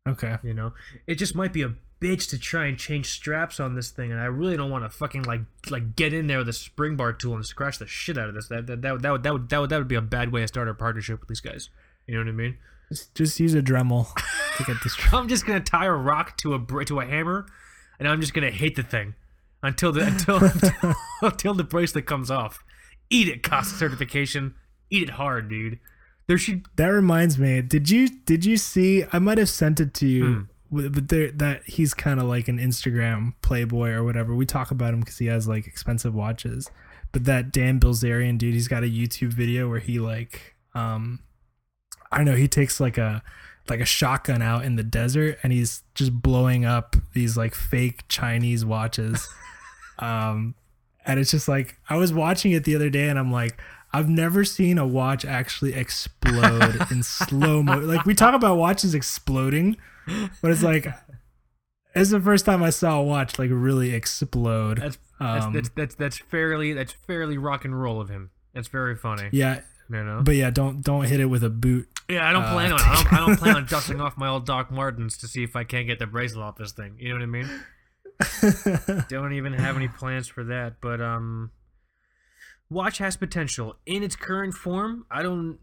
okay 0.07 0.37
You 0.43 0.53
know, 0.53 0.73
it 1.07 1.15
just 1.15 1.35
might 1.35 1.53
be 1.53 1.61
a 1.63 1.73
bitch 2.03 2.29
to 2.31 2.37
try 2.37 2.65
and 2.65 2.77
change 2.77 3.09
straps 3.11 3.59
on 3.59 3.75
this 3.75 3.89
thing, 3.91 4.11
and 4.11 4.19
I 4.19 4.25
really 4.25 4.57
don't 4.57 4.69
want 4.69 4.83
to 4.83 4.89
fucking 4.89 5.23
like 5.23 5.41
like 5.69 5.95
get 5.95 6.13
in 6.13 6.27
there 6.27 6.39
with 6.39 6.49
a 6.49 6.53
spring 6.53 6.95
bar 6.95 7.13
tool 7.13 7.35
and 7.35 7.45
scratch 7.45 7.77
the 7.79 7.87
shit 7.87 8.17
out 8.17 8.27
of 8.29 8.35
this. 8.35 8.47
That 8.49 8.67
that 8.67 8.81
that, 8.81 8.91
would- 8.93 9.01
that 9.03 9.11
would 9.13 9.23
that 9.23 9.33
would 9.33 9.49
that 9.49 9.59
would 9.61 9.69
that 9.69 9.77
would 9.79 9.87
be 9.87 9.95
a 9.95 10.01
bad 10.01 10.31
way 10.31 10.41
to 10.41 10.47
start 10.47 10.67
a 10.67 10.73
partnership 10.73 11.19
with 11.21 11.29
these 11.29 11.39
guys. 11.41 11.69
You 12.07 12.15
know 12.15 12.21
what 12.21 12.27
I 12.29 12.33
mean? 12.33 12.57
just, 12.89 13.15
just 13.15 13.39
use 13.39 13.53
a 13.53 13.61
dremel 13.61 14.13
to 14.57 14.63
get 14.65 14.75
strap 14.89 15.13
I'm 15.13 15.27
just 15.29 15.45
gonna 15.45 15.61
tie 15.61 15.85
a 15.85 15.93
rock 15.93 16.37
to 16.39 16.53
a 16.55 16.85
to 16.85 16.99
a 16.99 17.05
hammer, 17.05 17.45
and 17.99 18.07
I'm 18.07 18.19
just 18.21 18.33
gonna 18.33 18.51
hate 18.51 18.75
the 18.75 18.83
thing 18.83 19.15
until 19.63 19.91
the 19.93 20.01
until 20.05 20.43
until, 20.43 20.93
until 21.21 21.53
the 21.53 21.63
bracelet 21.63 22.05
comes 22.05 22.29
off. 22.29 22.63
Eat 23.09 23.27
it, 23.29 23.43
COSC 23.43 23.77
certification. 23.77 24.55
Eat 24.89 25.03
it 25.03 25.09
hard, 25.11 25.49
dude. 25.49 25.79
There 26.27 26.37
should 26.37 26.65
That 26.75 26.87
reminds 26.87 27.37
me. 27.39 27.61
Did 27.61 27.89
you 27.89 28.07
did 28.09 28.43
you 28.45 28.57
see? 28.57 29.05
I 29.13 29.19
might 29.19 29.37
have 29.37 29.49
sent 29.49 29.79
it 29.79 29.93
to 29.95 30.07
you, 30.07 30.25
Hmm. 30.25 30.41
But 30.73 31.09
there 31.09 31.31
that 31.31 31.63
he's 31.65 31.93
kind 31.93 32.19
of 32.19 32.27
like 32.27 32.47
an 32.47 32.59
Instagram 32.59 33.33
playboy 33.41 33.91
or 33.91 34.03
whatever. 34.03 34.33
We 34.33 34.45
talk 34.45 34.71
about 34.71 34.93
him 34.93 35.01
because 35.01 35.17
he 35.17 35.27
has 35.27 35.47
like 35.47 35.67
expensive 35.67 36.13
watches. 36.13 36.69
But 37.11 37.25
that 37.25 37.51
Dan 37.51 37.79
Bilzerian 37.79 38.37
dude, 38.37 38.55
he's 38.55 38.67
got 38.67 38.83
a 38.83 38.87
YouTube 38.87 39.33
video 39.33 39.69
where 39.69 39.79
he 39.79 39.99
like, 39.99 40.55
um, 40.73 41.19
I 42.11 42.17
don't 42.17 42.25
know, 42.25 42.35
he 42.35 42.47
takes 42.47 42.79
like 42.79 42.97
a 42.97 43.23
like 43.69 43.79
a 43.79 43.85
shotgun 43.85 44.41
out 44.41 44.65
in 44.65 44.75
the 44.75 44.83
desert 44.83 45.39
and 45.41 45.53
he's 45.53 45.83
just 45.95 46.11
blowing 46.21 46.65
up 46.65 46.95
these 47.13 47.37
like 47.37 47.55
fake 47.55 48.03
Chinese 48.09 48.65
watches. 48.65 49.29
um, 49.99 50.55
and 51.05 51.19
it's 51.19 51.31
just 51.31 51.47
like 51.47 51.77
I 51.89 51.97
was 51.97 52.11
watching 52.11 52.51
it 52.51 52.63
the 52.63 52.75
other 52.75 52.89
day 52.89 53.09
and 53.09 53.19
I'm 53.19 53.31
like, 53.31 53.59
I've 53.93 54.09
never 54.09 54.43
seen 54.43 54.79
a 54.79 54.87
watch 54.87 55.23
actually 55.23 55.75
explode 55.75 56.87
in 56.89 57.03
slow 57.03 57.61
mo. 57.61 57.77
Like 57.77 58.05
we 58.05 58.15
talk 58.15 58.33
about 58.33 58.57
watches 58.57 58.95
exploding, 58.95 59.77
but 60.41 60.51
it's 60.51 60.63
like 60.63 60.87
it's 61.95 62.09
the 62.11 62.19
first 62.19 62.45
time 62.45 62.63
I 62.63 62.69
saw 62.71 62.99
a 62.99 63.03
watch 63.03 63.37
like 63.39 63.49
really 63.53 63.93
explode. 63.93 64.79
that's 64.79 64.97
that's, 65.19 65.45
Um, 65.45 65.53
that's 65.53 65.69
that's 65.69 65.95
that's 65.95 66.17
fairly 66.17 66.73
that's 66.73 66.91
fairly 66.93 67.37
rock 67.37 67.65
and 67.65 67.79
roll 67.79 68.01
of 68.01 68.09
him. 68.09 68.31
That's 68.53 68.67
very 68.67 68.95
funny. 68.95 69.29
yeah, 69.31 69.61
You 69.89 70.03
know. 70.03 70.21
but 70.23 70.35
yeah, 70.35 70.49
don't 70.49 70.81
don't 70.83 71.05
hit 71.05 71.19
it 71.19 71.25
with 71.27 71.43
a 71.43 71.49
boot. 71.49 71.87
Yeah, 72.09 72.27
I 72.27 72.33
don't 72.33 72.43
Uh, 72.43 72.53
plan 72.53 72.73
on. 72.73 72.79
I 72.81 72.95
don't, 72.95 73.13
I 73.13 73.17
don't 73.25 73.37
plan 73.39 73.55
on 73.55 73.65
dusting 73.69 74.01
off 74.01 74.17
my 74.17 74.27
old 74.27 74.45
Doc 74.45 74.69
Martens 74.71 75.17
to 75.19 75.27
see 75.27 75.43
if 75.43 75.55
I 75.55 75.63
can't 75.63 75.87
get 75.87 75.99
the 75.99 76.05
bracelet 76.07 76.43
off 76.43 76.57
this 76.57 76.71
thing. 76.73 76.95
You 76.99 77.09
know 77.09 77.15
what 77.15 77.23
I 77.23 77.25
mean? 77.27 79.05
don't 79.09 79.33
even 79.33 79.53
have 79.53 79.75
any 79.75 79.87
plans 79.87 80.27
for 80.27 80.43
that. 80.45 80.75
But 80.81 81.01
um, 81.01 81.51
watch 82.69 82.97
has 82.97 83.17
potential 83.17 83.75
in 83.85 84.03
its 84.03 84.15
current 84.15 84.53
form. 84.53 85.05
I 85.11 85.23
don't. 85.23 85.59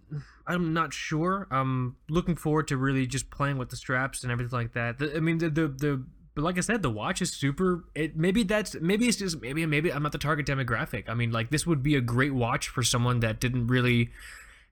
I'm 0.46 0.72
not 0.72 0.92
sure. 0.92 1.46
I'm 1.50 1.96
looking 2.08 2.36
forward 2.36 2.68
to 2.68 2.76
really 2.76 3.06
just 3.06 3.30
playing 3.30 3.58
with 3.58 3.70
the 3.70 3.76
straps 3.76 4.22
and 4.22 4.32
everything 4.32 4.58
like 4.58 4.72
that. 4.74 4.98
The, 4.98 5.16
I 5.16 5.20
mean, 5.20 5.38
the 5.38 5.50
the 5.50 5.68
the. 5.68 6.04
But 6.34 6.44
like 6.44 6.58
I 6.58 6.60
said, 6.60 6.82
the 6.82 6.90
watch 6.90 7.20
is 7.20 7.32
super. 7.32 7.84
It 7.94 8.16
maybe 8.16 8.44
that's 8.44 8.76
maybe 8.80 9.06
it's 9.08 9.18
just 9.18 9.40
maybe 9.40 9.66
maybe 9.66 9.92
I'm 9.92 10.02
not 10.02 10.12
the 10.12 10.18
target 10.18 10.46
demographic. 10.46 11.08
I 11.08 11.14
mean, 11.14 11.32
like 11.32 11.50
this 11.50 11.66
would 11.66 11.82
be 11.82 11.96
a 11.96 12.00
great 12.00 12.32
watch 12.32 12.68
for 12.68 12.82
someone 12.82 13.20
that 13.20 13.40
didn't 13.40 13.66
really 13.66 14.10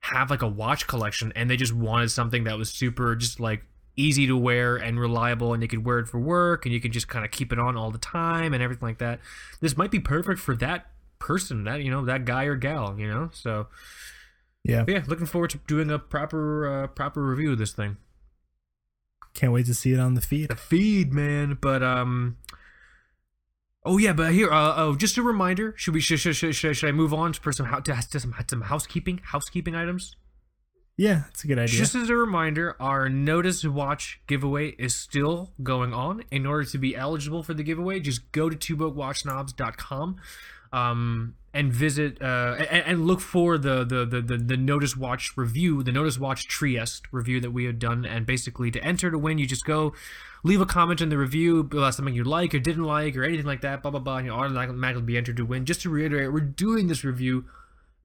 have 0.01 0.29
like 0.29 0.41
a 0.41 0.47
watch 0.47 0.87
collection 0.87 1.33
and 1.35 1.49
they 1.49 1.57
just 1.57 1.73
wanted 1.73 2.09
something 2.09 2.45
that 2.45 2.57
was 2.57 2.69
super 2.69 3.15
just 3.15 3.39
like 3.39 3.63
easy 3.97 4.25
to 4.27 4.37
wear 4.37 4.77
and 4.77 4.97
reliable 4.97 5.53
and 5.53 5.61
you 5.61 5.67
could 5.67 5.85
wear 5.85 5.99
it 5.99 6.07
for 6.07 6.19
work 6.19 6.65
and 6.65 6.73
you 6.73 6.79
could 6.79 6.93
just 6.93 7.09
kind 7.09 7.25
of 7.25 7.31
keep 7.31 7.51
it 7.51 7.59
on 7.59 7.75
all 7.75 7.91
the 7.91 7.97
time 7.97 8.53
and 8.53 8.63
everything 8.63 8.87
like 8.87 8.99
that 8.99 9.19
this 9.59 9.75
might 9.75 9.91
be 9.91 9.99
perfect 9.99 10.39
for 10.39 10.55
that 10.55 10.85
person 11.19 11.63
that 11.65 11.81
you 11.83 11.91
know 11.91 12.05
that 12.05 12.25
guy 12.25 12.45
or 12.45 12.55
gal 12.55 12.95
you 12.97 13.07
know 13.07 13.29
so 13.33 13.67
yeah, 14.63 14.85
yeah 14.87 15.03
looking 15.07 15.25
forward 15.25 15.49
to 15.49 15.59
doing 15.67 15.89
a 15.91 15.99
proper 15.99 16.67
uh, 16.83 16.87
proper 16.87 17.23
review 17.25 17.51
of 17.51 17.57
this 17.57 17.71
thing 17.73 17.97
can't 19.33 19.53
wait 19.53 19.65
to 19.65 19.73
see 19.73 19.93
it 19.93 19.99
on 19.99 20.15
the 20.15 20.21
feed. 20.21 20.49
the 20.49 20.55
feed 20.55 21.13
man 21.13 21.57
but 21.61 21.83
um 21.83 22.37
oh 23.85 23.97
yeah 23.97 24.13
but 24.13 24.33
here 24.33 24.51
uh, 24.51 24.73
oh 24.77 24.95
just 24.95 25.17
a 25.17 25.21
reminder 25.23 25.73
should 25.77 25.93
we 25.93 25.99
should, 26.01 26.19
should, 26.19 26.35
should, 26.35 26.55
should, 26.55 26.75
should 26.75 26.89
i 26.89 26.91
move 26.91 27.13
on 27.13 27.33
for 27.33 27.51
some 27.51 27.67
hou- 27.67 27.81
to, 27.81 27.93
to 28.09 28.19
some, 28.19 28.33
some 28.49 28.61
housekeeping 28.61 29.19
housekeeping 29.23 29.75
items 29.75 30.15
Yeah, 30.97 31.23
it's 31.29 31.45
a 31.45 31.47
good 31.47 31.59
idea. 31.59 31.77
Just 31.79 31.95
as 31.95 32.09
a 32.09 32.15
reminder, 32.15 32.75
our 32.81 33.07
Nodus 33.07 33.63
Watch 33.63 34.19
giveaway 34.27 34.71
is 34.77 34.93
still 34.93 35.53
going 35.63 35.93
on. 35.93 36.25
In 36.29 36.45
order 36.45 36.65
to 36.65 36.77
be 36.77 36.93
eligible 36.93 37.41
for 37.41 37.53
the 37.53 37.63
giveaway, 37.63 38.01
just 38.01 38.33
go 38.33 38.49
to 38.49 38.57
twobrokewatchsnobs.com 38.57 40.17
um, 40.71 41.35
and 41.53 41.73
visit 41.73 42.21
uh, 42.21 42.55
and, 42.69 42.83
and 42.85 43.07
look 43.07 43.21
for 43.21 43.57
the, 43.57 43.83
the, 43.83 44.05
the, 44.05 44.37
the, 44.37 44.57
Nodus 44.57 44.95
Watch 44.95 45.35
review, 45.35 45.81
the 45.81 45.91
Nodus 45.91 46.19
Watch 46.19 46.47
Trieste 46.47 47.07
review 47.11 47.39
that 47.41 47.51
we 47.51 47.65
had 47.65 47.79
done. 47.79 48.05
And 48.05 48.25
basically, 48.25 48.69
to 48.71 48.83
enter 48.83 49.09
to 49.09 49.17
win, 49.17 49.39
you 49.39 49.47
just 49.47 49.65
go 49.65 49.93
leave 50.43 50.61
a 50.61 50.65
comment 50.65 51.01
in 51.01 51.09
the 51.09 51.17
review 51.17 51.59
about 51.59 51.95
something 51.95 52.13
you 52.13 52.23
like 52.23 52.53
or 52.53 52.59
didn't 52.59 52.83
like 52.83 53.17
or 53.17 53.23
anything 53.23 53.45
like 53.45 53.61
that, 53.61 53.81
blah, 53.81 53.91
blah, 53.91 53.99
blah. 53.99 54.17
And 54.17 54.27
you'll 54.27 54.37
automatically 54.37 55.01
be 55.01 55.17
entered 55.17 55.37
to 55.37 55.45
win. 55.45 55.65
Just 55.65 55.81
to 55.81 55.89
reiterate, 55.89 56.31
we're 56.31 56.39
doing 56.41 56.87
this 56.87 57.03
review 57.03 57.45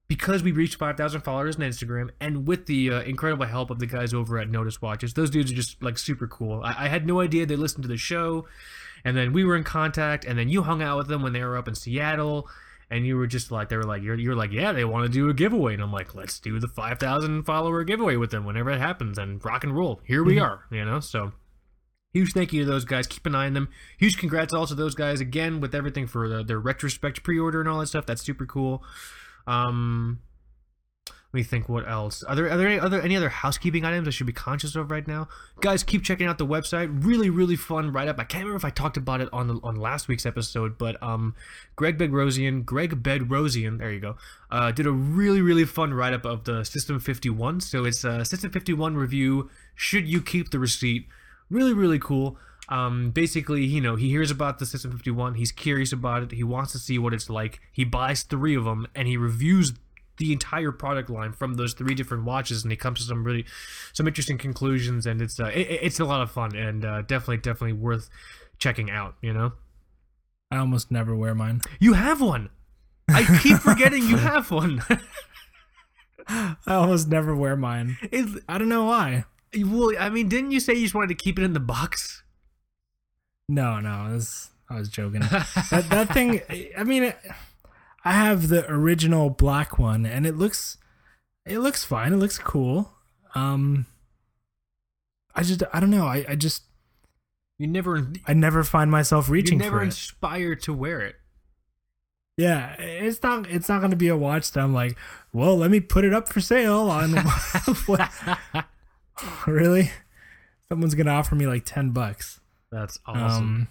because 0.07 0.43
we 0.43 0.51
reached 0.51 0.75
5,000 0.75 1.21
followers 1.21 1.55
on 1.55 1.63
Instagram, 1.63 2.11
and 2.19 2.47
with 2.47 2.67
the 2.67 2.91
uh, 2.91 3.01
incredible 3.01 3.45
help 3.45 3.71
of 3.71 3.79
the 3.79 3.87
guys 3.87 4.13
over 4.13 4.37
at 4.37 4.49
Nodus 4.49 4.81
Watches, 4.81 5.13
those 5.13 5.29
dudes 5.29 5.51
are 5.51 5.55
just 5.55 5.81
like 5.81 5.97
super 5.97 6.27
cool. 6.27 6.61
I, 6.63 6.85
I 6.85 6.87
had 6.89 7.07
no 7.07 7.21
idea 7.21 7.45
they 7.45 7.55
listened 7.55 7.83
to 7.83 7.87
the 7.87 7.97
show, 7.97 8.45
and 9.05 9.15
then 9.15 9.31
we 9.31 9.45
were 9.45 9.55
in 9.55 9.63
contact, 9.63 10.25
and 10.25 10.37
then 10.37 10.49
you 10.49 10.63
hung 10.63 10.81
out 10.81 10.97
with 10.97 11.07
them 11.07 11.21
when 11.21 11.31
they 11.31 11.43
were 11.43 11.57
up 11.57 11.67
in 11.67 11.75
Seattle, 11.75 12.49
and 12.89 13.05
you 13.05 13.15
were 13.15 13.27
just 13.27 13.51
like, 13.51 13.69
they 13.69 13.77
were 13.77 13.83
like, 13.83 14.01
you're, 14.01 14.19
you're 14.19 14.35
like, 14.35 14.51
yeah, 14.51 14.73
they 14.73 14.83
want 14.83 15.05
to 15.05 15.11
do 15.11 15.29
a 15.29 15.33
giveaway, 15.33 15.75
and 15.75 15.83
I'm 15.83 15.93
like, 15.93 16.13
let's 16.15 16.39
do 16.39 16.59
the 16.59 16.67
5,000 16.67 17.43
follower 17.43 17.83
giveaway 17.83 18.17
with 18.17 18.31
them 18.31 18.45
whenever 18.45 18.71
it 18.71 18.79
happens, 18.79 19.17
and 19.17 19.43
rock 19.45 19.63
and 19.63 19.75
roll. 19.75 20.01
Here 20.05 20.23
we 20.23 20.39
are, 20.39 20.65
you 20.71 20.83
know, 20.83 20.99
so. 20.99 21.31
Huge 22.13 22.31
thank 22.31 22.53
you 22.53 22.63
to 22.63 22.71
those 22.71 22.85
guys. 22.85 23.07
Keep 23.07 23.25
an 23.25 23.35
eye 23.35 23.45
on 23.45 23.53
them. 23.53 23.67
Huge 23.97 24.17
congrats 24.17 24.53
also 24.53 24.73
to 24.73 24.81
those 24.81 24.95
guys 24.95 25.19
again 25.19 25.59
with 25.59 25.75
everything 25.75 26.07
for 26.07 26.29
the, 26.29 26.45
their 26.45 26.59
retrospect 26.59 27.23
pre-order 27.23 27.59
and 27.59 27.67
all 27.67 27.79
that 27.79 27.87
stuff. 27.87 28.05
That's 28.05 28.21
super 28.21 28.45
cool. 28.45 28.81
Um, 29.47 30.21
let 31.35 31.39
me 31.39 31.43
think. 31.43 31.67
What 31.67 31.85
else? 31.85 32.23
Are 32.23 32.33
there 32.33 32.49
are 32.49 32.55
there 32.55 32.69
any 32.69 32.79
other 32.79 33.01
any 33.01 33.17
other 33.17 33.27
housekeeping 33.27 33.83
items 33.83 34.07
I 34.07 34.11
should 34.11 34.25
be 34.25 34.31
conscious 34.31 34.73
of 34.77 34.89
right 34.89 35.05
now? 35.05 35.27
Guys, 35.59 35.83
keep 35.83 36.01
checking 36.01 36.27
out 36.27 36.37
the 36.37 36.45
website. 36.45 37.03
Really, 37.03 37.29
really 37.29 37.57
fun 37.57 37.91
write 37.91 38.07
up. 38.07 38.17
I 38.19 38.23
can't 38.23 38.45
remember 38.45 38.55
if 38.55 38.63
I 38.63 38.69
talked 38.69 38.95
about 38.95 39.19
it 39.19 39.27
on 39.33 39.47
the, 39.47 39.59
on 39.61 39.75
last 39.75 40.07
week's 40.07 40.25
episode, 40.25 40.77
but 40.77 41.01
um, 41.03 41.35
Greg 41.75 41.97
Bedrosian, 41.97 42.63
Greg 42.63 43.03
Bedrosian, 43.03 43.79
there 43.79 43.91
you 43.91 43.99
go, 43.99 44.15
uh, 44.49 44.71
did 44.71 44.87
a 44.87 44.91
really 44.91 45.41
really 45.41 45.65
fun 45.65 45.93
write 45.93 46.13
up 46.13 46.23
of 46.23 46.45
the 46.45 46.61
Sistem51. 46.61 47.61
So 47.61 47.83
it's 47.83 48.05
a 48.05 48.19
Sistem51 48.21 48.95
review. 48.95 49.49
Should 49.75 50.07
you 50.07 50.21
keep 50.21 50.51
the 50.51 50.59
receipt? 50.59 51.05
Really, 51.49 51.73
really 51.73 51.99
cool. 51.99 52.37
Um, 52.69 53.11
basically, 53.11 53.65
you 53.65 53.81
know, 53.81 53.97
he 53.97 54.07
hears 54.07 54.31
about 54.31 54.59
the 54.59 54.65
Sistem51. 54.65 55.35
He's 55.35 55.51
curious 55.51 55.91
about 55.91 56.23
it. 56.23 56.31
He 56.31 56.45
wants 56.45 56.71
to 56.71 56.79
see 56.79 56.97
what 56.97 57.13
it's 57.13 57.29
like. 57.29 57.59
He 57.73 57.83
buys 57.83 58.23
three 58.23 58.55
of 58.55 58.63
them 58.63 58.87
and 58.95 59.07
he 59.07 59.17
reviews 59.17 59.73
the 60.17 60.31
entire 60.31 60.71
product 60.71 61.09
line 61.09 61.33
from 61.33 61.55
those 61.55 61.73
three 61.73 61.95
different 61.95 62.23
watches, 62.23 62.63
and 62.63 62.71
he 62.71 62.77
comes 62.77 62.99
to 62.99 63.05
some 63.05 63.23
really, 63.23 63.45
some 63.93 64.07
interesting 64.07 64.37
conclusions. 64.37 65.05
And 65.05 65.21
it's 65.21 65.39
uh, 65.39 65.45
it, 65.53 65.67
it's 65.81 65.99
a 65.99 66.05
lot 66.05 66.21
of 66.21 66.31
fun 66.31 66.55
and 66.55 66.85
uh, 66.85 67.01
definitely, 67.01 67.37
definitely 67.37 67.73
worth 67.73 68.09
checking 68.57 68.89
out. 68.89 69.15
You 69.21 69.33
know, 69.33 69.53
I 70.51 70.57
almost 70.57 70.91
never 70.91 71.15
wear 71.15 71.35
mine. 71.35 71.61
you 71.79 71.93
have 71.93 72.21
one. 72.21 72.49
I 73.09 73.39
keep 73.43 73.57
forgetting 73.59 74.03
you 74.03 74.17
have 74.17 74.49
one. 74.51 74.81
I 76.27 76.55
almost 76.67 77.07
never 77.07 77.35
wear 77.35 77.55
mine. 77.55 77.97
It's- 78.11 78.37
I 78.49 78.57
don't 78.57 78.69
know 78.69 78.85
why. 78.85 79.25
well, 79.55 79.91
I 79.99 80.09
mean, 80.09 80.27
didn't 80.27 80.51
you 80.51 80.59
say 80.59 80.73
you 80.73 80.81
just 80.83 80.95
wanted 80.95 81.09
to 81.09 81.23
keep 81.23 81.37
it 81.37 81.43
in 81.43 81.53
the 81.53 81.59
box? 81.59 82.23
No, 83.47 83.79
no, 83.79 84.07
it 84.07 84.13
was, 84.13 84.49
I 84.69 84.75
was 84.79 84.89
joking. 84.89 85.19
that 85.21 85.85
that 85.89 86.13
thing. 86.13 86.41
I 86.77 86.83
mean, 86.83 87.13
I 88.05 88.13
have 88.13 88.49
the 88.49 88.69
original 88.71 89.29
black 89.31 89.77
one, 89.79 90.05
and 90.05 90.25
it 90.25 90.35
looks 90.37 90.77
it 91.45 91.59
looks 91.59 91.83
fine. 91.83 92.13
It 92.13 92.17
looks 92.17 92.37
cool. 92.37 92.93
Um, 93.33 93.85
I 95.33 95.43
just 95.43 95.63
I 95.73 95.79
don't 95.79 95.89
know. 95.89 96.05
I 96.05 96.23
I 96.29 96.35
just 96.35 96.63
You 97.57 97.67
never 97.67 98.07
I 98.27 98.33
never 98.33 98.63
find 98.63 98.89
myself 98.91 99.27
reaching. 99.29 99.57
For 99.59 99.63
it. 99.63 99.65
You're 99.65 99.71
never 99.73 99.83
it. 99.83 99.87
inspired 99.87 100.61
to 100.61 100.73
wear 100.73 101.01
it. 101.01 101.15
Yeah, 102.37 102.75
it's 102.79 103.23
not 103.23 103.49
it's 103.49 103.67
not 103.69 103.81
gonna 103.81 103.95
be 103.95 104.07
a 104.09 104.15
watch 104.17 104.51
that 104.51 104.61
I'm 104.61 104.73
like, 104.73 104.97
well, 105.33 105.57
let 105.57 105.71
me 105.71 105.79
put 105.79 106.05
it 106.05 106.13
up 106.13 106.27
for 106.29 106.41
sale 106.41 106.89
on. 106.89 107.15
Really? 109.47 109.91
Someone's 110.69 110.95
gonna 110.95 111.11
offer 111.11 111.35
me 111.35 111.47
like 111.47 111.63
ten 111.65 111.91
bucks. 111.91 112.41
That's 112.71 112.99
awesome. 113.05 113.43
Um, 113.43 113.67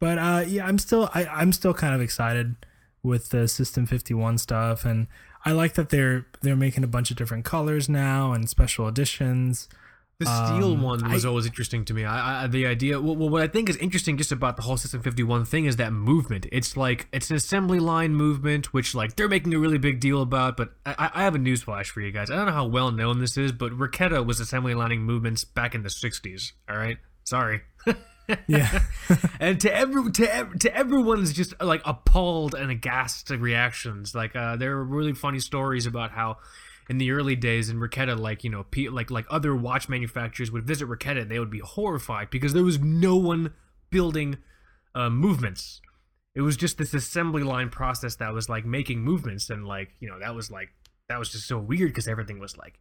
but 0.00 0.18
uh, 0.18 0.44
yeah, 0.46 0.66
I'm 0.66 0.78
still 0.78 1.10
I, 1.14 1.26
I'm 1.26 1.52
still 1.52 1.74
kind 1.74 1.94
of 1.94 2.00
excited 2.00 2.56
with 3.02 3.28
the 3.30 3.38
Sistem51 3.44 4.40
stuff, 4.40 4.84
and 4.84 5.06
I 5.44 5.52
like 5.52 5.74
that 5.74 5.90
they're 5.90 6.26
they're 6.42 6.56
making 6.56 6.84
a 6.84 6.88
bunch 6.88 7.10
of 7.10 7.16
different 7.16 7.44
colors 7.44 7.88
now 7.88 8.32
and 8.32 8.48
special 8.48 8.88
editions. 8.88 9.68
The 10.20 10.26
steel 10.26 10.74
Um, 10.74 10.80
one 10.82 11.10
was 11.12 11.24
I- 11.24 11.28
always 11.28 11.44
interesting 11.44 11.84
to 11.86 11.92
me. 11.92 12.04
I, 12.04 12.44
I 12.44 12.46
the 12.46 12.66
idea. 12.66 13.00
Well, 13.00 13.28
what 13.28 13.42
I 13.42 13.48
think 13.48 13.68
is 13.68 13.76
interesting 13.78 14.16
just 14.16 14.30
about 14.30 14.54
the 14.56 14.62
whole 14.62 14.76
Sistem51 14.76 15.46
thing 15.48 15.64
is 15.64 15.74
that 15.76 15.92
movement. 15.92 16.46
It's 16.52 16.76
like 16.76 17.08
it's 17.12 17.30
an 17.30 17.36
assembly 17.36 17.80
line 17.80 18.14
movement, 18.14 18.72
which 18.72 18.94
like 18.94 19.16
they're 19.16 19.28
making 19.28 19.52
a 19.54 19.58
really 19.58 19.76
big 19.76 19.98
deal 19.98 20.22
about. 20.22 20.56
But 20.56 20.70
I, 20.86 21.10
I- 21.14 21.22
have 21.24 21.34
a 21.34 21.38
newsflash 21.38 21.86
for 21.86 22.00
you 22.00 22.12
guys. 22.12 22.30
I 22.30 22.36
don't 22.36 22.46
know 22.46 22.52
how 22.52 22.66
well 22.66 22.92
known 22.92 23.18
this 23.18 23.36
is, 23.36 23.50
but 23.50 23.72
Raketa 23.72 24.24
was 24.24 24.38
assembly 24.38 24.74
lining 24.74 25.02
movements 25.02 25.42
back 25.44 25.74
in 25.74 25.82
the 25.82 25.88
60s. 25.88 26.52
All 26.70 26.76
right, 26.76 26.98
sorry. 27.24 27.62
Yeah, 28.46 28.80
and 29.40 29.60
to 29.60 29.74
every 29.74 30.10
to 30.12 30.48
to 30.60 30.74
everyone's 30.74 31.32
just 31.32 31.60
like 31.60 31.82
appalled 31.84 32.54
and 32.54 32.70
aghast 32.70 33.30
reactions. 33.30 34.14
Like 34.14 34.34
uh, 34.34 34.56
there 34.56 34.72
are 34.72 34.84
really 34.84 35.12
funny 35.12 35.40
stories 35.40 35.86
about 35.86 36.10
how 36.10 36.38
in 36.88 36.98
the 36.98 37.10
early 37.10 37.36
days 37.36 37.68
in 37.68 37.78
Raketa, 37.78 38.18
like 38.18 38.44
you 38.44 38.50
know, 38.50 38.64
like 38.90 39.10
like 39.10 39.26
other 39.30 39.54
watch 39.54 39.88
manufacturers 39.88 40.50
would 40.50 40.66
visit 40.66 40.88
Raketa, 40.88 41.22
and 41.22 41.30
they 41.30 41.38
would 41.38 41.50
be 41.50 41.60
horrified 41.60 42.30
because 42.30 42.52
there 42.52 42.64
was 42.64 42.78
no 42.78 43.16
one 43.16 43.52
building 43.90 44.38
uh, 44.94 45.10
movements. 45.10 45.80
It 46.34 46.40
was 46.40 46.56
just 46.56 46.78
this 46.78 46.94
assembly 46.94 47.42
line 47.42 47.68
process 47.70 48.16
that 48.16 48.32
was 48.32 48.48
like 48.48 48.64
making 48.64 49.00
movements, 49.00 49.50
and 49.50 49.66
like 49.66 49.90
you 50.00 50.08
know 50.08 50.18
that 50.20 50.34
was 50.34 50.50
like 50.50 50.70
that 51.08 51.18
was 51.18 51.30
just 51.30 51.46
so 51.46 51.58
weird 51.58 51.90
because 51.90 52.08
everything 52.08 52.38
was 52.38 52.56
like 52.56 52.78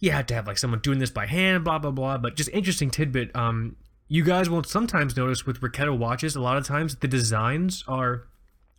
you 0.00 0.10
had 0.10 0.28
to 0.28 0.34
have 0.34 0.46
like 0.46 0.58
someone 0.58 0.80
doing 0.80 0.98
this 0.98 1.10
by 1.10 1.26
hand, 1.26 1.64
blah 1.64 1.78
blah 1.78 1.90
blah. 1.90 2.18
But 2.18 2.36
just 2.36 2.50
interesting 2.50 2.90
tidbit. 2.90 3.34
Um, 3.34 3.76
you 4.12 4.22
guys 4.22 4.50
will 4.50 4.62
sometimes 4.62 5.16
notice 5.16 5.46
with 5.46 5.62
Raketa 5.62 5.96
watches, 5.96 6.36
a 6.36 6.40
lot 6.40 6.58
of 6.58 6.66
times 6.66 6.96
the 6.96 7.08
designs 7.08 7.82
are 7.88 8.24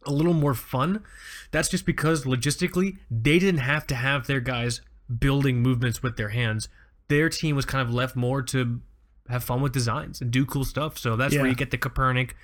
a 0.05 0.11
little 0.11 0.35
more 0.35 0.53
fun. 0.53 1.03
That's 1.49 1.69
just 1.69 1.87
because 1.87 2.23
logistically 2.23 2.97
they 3.09 3.39
didn't 3.39 3.61
have 3.61 3.87
to 3.87 3.95
have 3.95 4.27
their 4.27 4.39
guys 4.39 4.81
building 5.17 5.63
movements 5.63 6.03
with 6.03 6.17
their 6.17 6.29
hands. 6.29 6.69
Their 7.07 7.29
team 7.29 7.55
was 7.55 7.65
kind 7.65 7.81
of 7.81 7.91
left 7.91 8.15
more 8.15 8.43
to 8.43 8.79
have 9.27 9.43
fun 9.43 9.63
with 9.63 9.73
designs 9.73 10.21
and 10.21 10.29
do 10.29 10.45
cool 10.45 10.65
stuff. 10.65 10.99
So 10.99 11.15
that's 11.15 11.35
where 11.35 11.47
you 11.47 11.55
get 11.55 11.71
the 11.71 11.79
Copernic, 11.79 12.35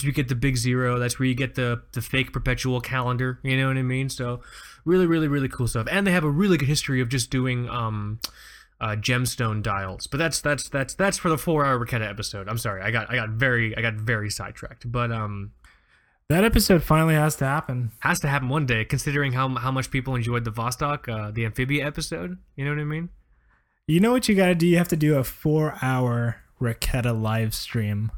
you 0.00 0.10
get 0.10 0.28
the 0.28 0.34
Big 0.34 0.56
Zero. 0.56 0.98
That's 0.98 1.18
where 1.18 1.28
you 1.28 1.34
get 1.34 1.56
the 1.56 1.82
the 1.92 2.00
fake 2.00 2.32
perpetual 2.32 2.80
calendar. 2.80 3.38
You 3.42 3.58
know 3.58 3.68
what 3.68 3.76
I 3.76 3.82
mean? 3.82 4.08
So 4.08 4.40
really, 4.86 5.06
really, 5.06 5.28
really 5.28 5.48
cool 5.50 5.68
stuff. 5.68 5.88
And 5.90 6.06
they 6.06 6.12
have 6.12 6.24
a 6.24 6.30
really 6.30 6.56
good 6.56 6.68
history 6.68 7.02
of 7.02 7.10
just 7.10 7.28
doing 7.28 7.68
um 7.68 8.18
uh, 8.80 8.96
gemstone 8.96 9.62
dials. 9.62 10.06
But 10.06 10.18
that's 10.18 10.40
that's 10.40 10.68
that's 10.68 10.94
that's 10.94 11.18
for 11.18 11.28
the 11.28 11.38
four 11.38 11.64
hour 11.64 11.84
Raketa 11.84 12.08
episode. 12.08 12.48
I'm 12.48 12.58
sorry, 12.58 12.82
I 12.82 12.90
got 12.90 13.10
I 13.10 13.16
got 13.16 13.30
very 13.30 13.76
I 13.76 13.82
got 13.82 13.94
very 13.94 14.30
sidetracked. 14.30 14.90
But 14.90 15.12
um 15.12 15.52
that 16.28 16.44
episode 16.44 16.84
finally 16.84 17.14
has 17.14 17.34
to 17.36 17.44
happen. 17.44 17.90
has 18.00 18.20
to 18.20 18.28
happen 18.28 18.48
one 18.48 18.64
day, 18.64 18.84
considering 18.84 19.32
how 19.32 19.48
how 19.56 19.72
much 19.72 19.90
people 19.90 20.14
enjoyed 20.14 20.44
the 20.44 20.52
Vostok, 20.52 21.08
uh, 21.08 21.30
the 21.32 21.44
amphibia 21.44 21.84
episode. 21.84 22.38
You 22.56 22.64
know 22.64 22.70
what 22.70 22.80
I 22.80 22.84
mean? 22.84 23.08
You 23.86 23.98
know 23.98 24.12
what 24.12 24.28
you 24.28 24.36
got 24.36 24.46
to 24.46 24.54
do? 24.54 24.66
You 24.66 24.76
have 24.78 24.88
to 24.88 24.96
do 24.96 25.16
a 25.18 25.24
four-hour 25.24 26.36
Raketa 26.60 27.20
live 27.20 27.52
stream 27.52 28.12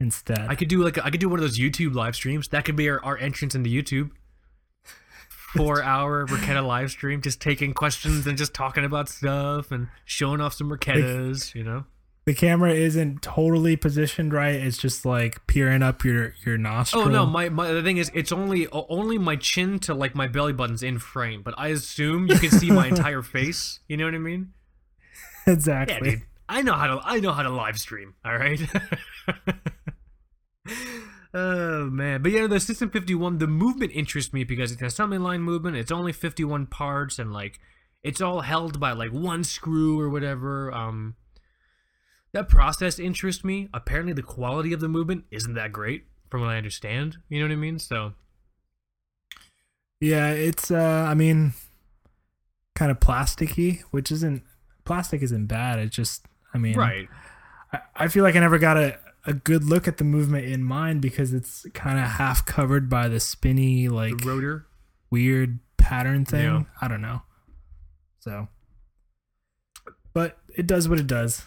instead. 0.00 0.46
I 0.48 0.54
could 0.54 0.68
do 0.68 0.82
like 0.82 0.96
I 0.96 1.10
could 1.10 1.20
do 1.20 1.28
one 1.28 1.38
of 1.38 1.42
those 1.42 1.58
YouTube 1.58 1.94
live 1.94 2.16
streams. 2.16 2.48
That 2.48 2.64
could 2.64 2.76
be 2.76 2.88
our, 2.88 3.04
our 3.04 3.18
entrance 3.18 3.54
into 3.54 3.68
YouTube. 3.68 4.12
Four 5.56 5.82
hour 5.82 6.26
Raketa 6.26 6.66
live 6.66 6.90
stream, 6.90 7.20
just 7.20 7.40
taking 7.40 7.74
questions 7.74 8.26
and 8.26 8.38
just 8.38 8.54
talking 8.54 8.84
about 8.84 9.08
stuff 9.08 9.70
and 9.70 9.88
showing 10.04 10.40
off 10.40 10.54
some 10.54 10.70
Raketas, 10.70 11.54
you 11.54 11.62
know. 11.62 11.84
the 12.24 12.34
camera 12.34 12.72
isn't 12.72 13.20
totally 13.20 13.76
positioned 13.76 14.32
right. 14.32 14.54
It's 14.54 14.78
just 14.78 15.04
like 15.04 15.46
peering 15.46 15.82
up 15.82 16.04
your 16.04 16.34
your 16.46 16.56
nostril. 16.56 17.02
Oh 17.04 17.08
no, 17.08 17.26
my, 17.26 17.48
my 17.48 17.70
the 17.72 17.82
thing 17.82 17.96
is, 17.98 18.10
it's 18.14 18.32
only 18.32 18.66
only 18.72 19.18
my 19.18 19.36
chin 19.36 19.78
to 19.80 19.92
like 19.94 20.14
my 20.14 20.26
belly 20.28 20.52
button's 20.52 20.82
in 20.82 20.98
frame, 20.98 21.42
but 21.42 21.54
I 21.58 21.68
assume 21.68 22.28
you 22.28 22.36
can 22.38 22.50
see 22.50 22.70
my 22.70 22.86
entire 22.94 23.22
face. 23.22 23.80
You 23.88 23.96
know 23.96 24.04
what 24.04 24.14
I 24.14 24.18
mean? 24.18 24.52
Exactly. 25.46 25.94
Yeah, 25.96 26.14
dude. 26.16 26.22
I 26.48 26.62
know 26.62 26.74
how 26.74 26.86
to 26.86 27.00
I 27.04 27.18
know 27.20 27.32
how 27.32 27.42
to 27.42 27.50
live 27.50 27.78
stream. 27.78 28.14
All 28.24 28.36
right. 28.36 28.60
oh 31.34 31.86
man, 31.86 32.22
but 32.22 32.32
yeah, 32.32 32.46
the 32.46 32.56
Sistem51, 32.56 33.38
the 33.38 33.46
movement 33.46 33.92
interests 33.94 34.32
me 34.32 34.44
because 34.44 34.72
it's 34.72 34.80
an 34.80 34.86
assembly 34.86 35.18
line 35.18 35.42
movement. 35.42 35.76
It's 35.76 35.92
only 35.92 36.12
51 36.12 36.66
parts, 36.66 37.18
and 37.18 37.32
like 37.32 37.58
it's 38.02 38.20
all 38.20 38.40
held 38.40 38.80
by 38.80 38.92
like 38.92 39.12
one 39.12 39.44
screw 39.44 40.00
or 40.00 40.08
whatever. 40.08 40.72
Um, 40.72 41.16
that 42.32 42.48
process 42.48 42.98
interests 42.98 43.44
me. 43.44 43.68
Apparently, 43.74 44.12
the 44.12 44.22
quality 44.22 44.72
of 44.72 44.80
the 44.80 44.88
movement 44.88 45.24
isn't 45.30 45.54
that 45.54 45.72
great, 45.72 46.04
from 46.30 46.40
what 46.40 46.50
I 46.50 46.56
understand. 46.56 47.18
You 47.28 47.40
know 47.40 47.46
what 47.46 47.52
I 47.52 47.56
mean? 47.56 47.78
So 47.78 48.14
Yeah, 50.00 50.30
it's 50.30 50.70
uh 50.70 51.06
I 51.08 51.14
mean 51.14 51.52
kind 52.74 52.90
of 52.90 53.00
plasticky, 53.00 53.82
which 53.90 54.10
isn't 54.10 54.42
plastic 54.84 55.22
isn't 55.22 55.46
bad. 55.46 55.78
It's 55.78 55.94
just 55.94 56.26
I 56.54 56.58
mean 56.58 56.76
right. 56.76 57.08
I, 57.72 57.80
I 57.94 58.08
feel 58.08 58.24
like 58.24 58.34
I 58.34 58.40
never 58.40 58.58
got 58.58 58.76
a, 58.76 58.98
a 59.26 59.32
good 59.32 59.64
look 59.64 59.86
at 59.86 59.98
the 59.98 60.04
movement 60.04 60.46
in 60.46 60.62
mind 60.64 61.00
because 61.00 61.32
it's 61.32 61.64
kind 61.74 61.98
of 61.98 62.06
half 62.06 62.44
covered 62.44 62.88
by 62.88 63.08
the 63.08 63.20
spinny 63.20 63.88
like 63.88 64.18
The 64.18 64.28
rotor. 64.28 64.66
weird 65.10 65.60
pattern 65.76 66.24
thing. 66.24 66.44
Yeah. 66.44 66.62
I 66.80 66.88
don't 66.88 67.02
know. 67.02 67.22
So 68.20 68.48
but 70.12 70.38
it 70.56 70.66
does 70.66 70.88
what 70.88 70.98
it 70.98 71.06
does. 71.06 71.44